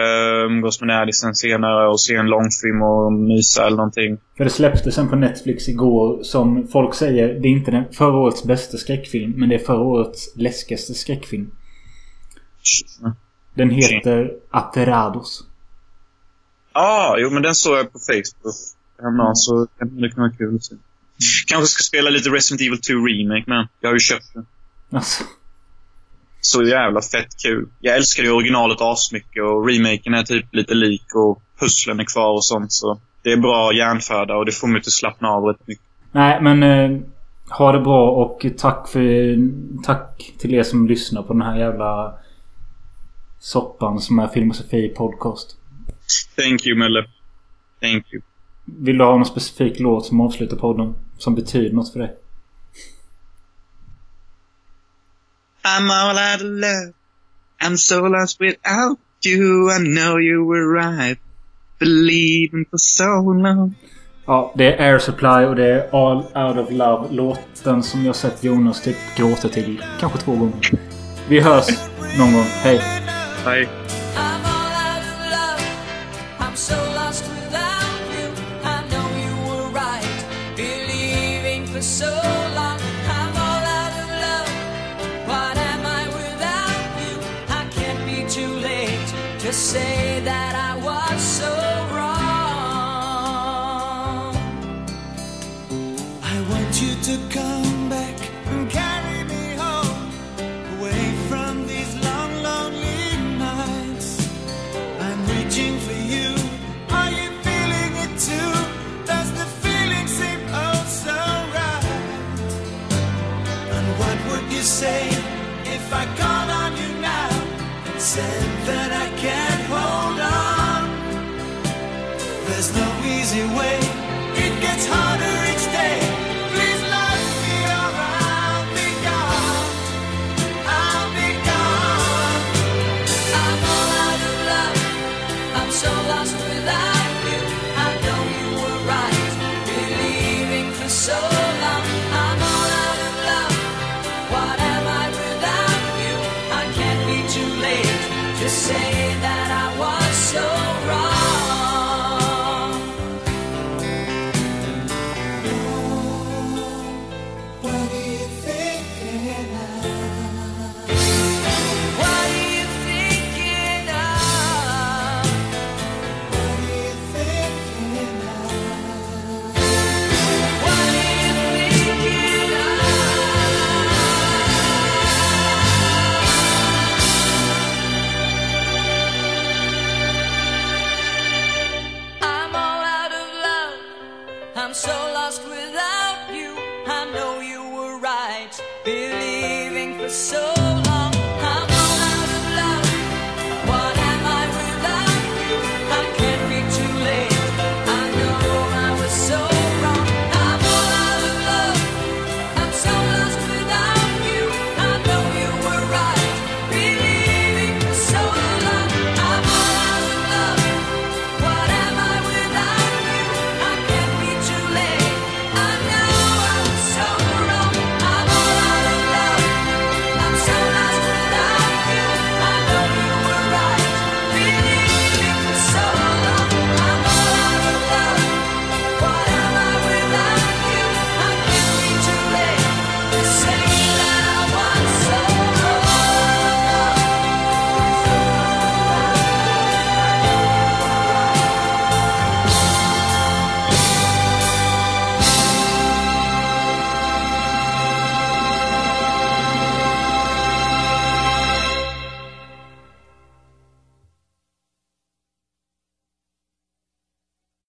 umgås 0.45 0.82
med 0.82 0.88
Närdisen 0.88 1.36
senare 1.36 1.88
och 1.88 2.02
se 2.02 2.16
en 2.16 2.26
långfilm 2.26 2.82
och 2.82 3.14
mysa 3.14 3.68
eller 3.68 3.78
någonting. 3.78 4.18
För 4.38 4.44
det 4.44 4.49
släpptes 4.49 4.95
sen 4.95 5.10
på 5.10 5.16
Netflix 5.16 5.70
igår 5.70 6.24
som 6.24 6.68
folk 6.68 6.95
säger 6.95 7.28
det 7.28 7.48
är 7.48 7.52
inte 7.52 7.72
den 7.72 7.94
förra 7.94 8.18
årets 8.18 8.44
bästa 8.44 8.78
skräckfilm 8.78 9.34
men 9.38 9.49
det 9.49 9.56
är 9.56 9.60
förra 9.60 9.82
årets 9.82 10.36
läskigaste 10.36 10.94
skräckfilm. 10.94 11.52
Den 13.53 13.70
heter 13.70 14.34
Aterados. 14.52 15.44
Ja, 16.74 16.82
ah, 16.82 17.16
jo 17.18 17.30
men 17.30 17.44
den 17.44 17.56
såg 17.56 17.78
jag 17.78 17.94
på 17.94 17.99
Facebook 17.99 18.56
häromdagen 19.02 19.36
så 19.36 19.68
det 19.80 20.10
kan 20.10 20.22
vara 20.22 20.32
kul 20.32 20.56
att 20.56 20.64
se. 20.64 20.76
Kanske 21.48 21.68
ska 21.68 21.84
spela 21.84 22.10
lite 22.10 22.30
Resident 22.30 22.62
Evil 22.62 22.82
2 22.82 22.94
Remake 22.94 23.49
med. 23.49 23.68
Jag 23.80 23.90
har 23.90 23.95
ju 23.95 23.99
köpt 23.99 24.34
den. 24.34 24.45
Alltså. 24.91 25.23
Så 26.41 26.63
jävla 26.63 27.01
fett 27.01 27.41
kul. 27.43 27.68
Jag 27.80 27.95
älskar 27.95 28.23
ju 28.23 28.31
originalet 28.31 28.81
asmycket 28.81 29.43
och 29.43 29.68
remaken 29.68 30.13
är 30.13 30.23
typ 30.23 30.45
lite 30.55 30.73
lik 30.73 31.15
och 31.15 31.41
pusslen 31.59 31.99
är 31.99 32.03
kvar 32.03 32.31
och 32.31 32.45
sånt 32.45 32.72
så. 32.72 32.99
Det 33.23 33.31
är 33.31 33.38
bra 33.38 33.73
hjärnföda 33.73 34.35
och 34.35 34.45
det 34.45 34.51
får 34.51 34.68
mig 34.68 34.80
att 34.80 34.91
slappna 34.91 35.30
av 35.30 35.43
rätt 35.43 35.68
mycket. 35.68 35.85
Nej 36.11 36.41
men 36.41 36.63
eh, 36.63 37.01
ha 37.49 37.72
det 37.72 37.80
bra 37.80 38.11
och 38.11 38.45
tack 38.57 38.88
för... 38.88 39.38
Tack 39.84 40.34
till 40.38 40.53
er 40.53 40.63
som 40.63 40.88
lyssnar 40.88 41.23
på 41.23 41.34
den 41.34 41.41
här 41.41 41.59
jävla 41.59 42.13
soppan 43.39 43.99
som 43.99 44.19
är 44.19 44.27
Filmosofi 44.27 44.89
podcast. 44.89 45.57
Thank 46.35 46.65
you 46.65 46.77
Melle. 46.77 47.05
Thank 47.81 48.13
you. 48.13 48.22
Vill 48.65 48.97
du 48.97 49.03
ha 49.03 49.15
någon 49.15 49.26
specifik 49.26 49.80
låt 49.80 50.05
som 50.05 50.22
avslutar 50.22 50.57
podden? 50.57 50.95
Som 51.18 51.35
betyder 51.35 51.76
något 51.76 51.93
för 51.93 51.99
dig? 51.99 52.15
I'm 55.64 55.92
all 55.92 56.18
out 56.18 56.42
of 56.42 56.48
love. 56.48 56.94
I'm 57.62 57.78
so 57.78 58.02
lost 58.02 58.40
without 58.40 58.98
you. 59.26 59.70
I 59.70 59.78
know 59.80 60.18
you 60.18 60.46
were 60.46 60.68
right. 60.68 61.20
Believing 61.80 62.66
for 62.70 62.78
so 62.78 63.34
long. 63.34 63.76
Ja, 64.26 64.54
det 64.56 64.74
är 64.74 64.92
Air 64.92 65.00
Supply 65.00 65.46
och 65.46 65.56
det 65.56 65.66
är 65.66 65.90
All 65.92 66.18
Out 66.18 66.68
of 66.68 66.72
Love. 66.72 67.08
Låten 67.12 67.84
som 67.84 68.06
jag 68.06 68.16
sett 68.16 68.44
Jonas 68.44 68.82
typ 68.82 68.98
gråta 69.18 69.50
till. 69.50 69.84
Kanske 70.00 70.20
två 70.20 70.36
gånger. 70.36 70.72
Vi 71.30 71.40
hörs 71.40 71.68
någon 72.18 72.34
gång. 72.34 72.46
Hej! 72.64 72.82
Bye. 73.46 73.81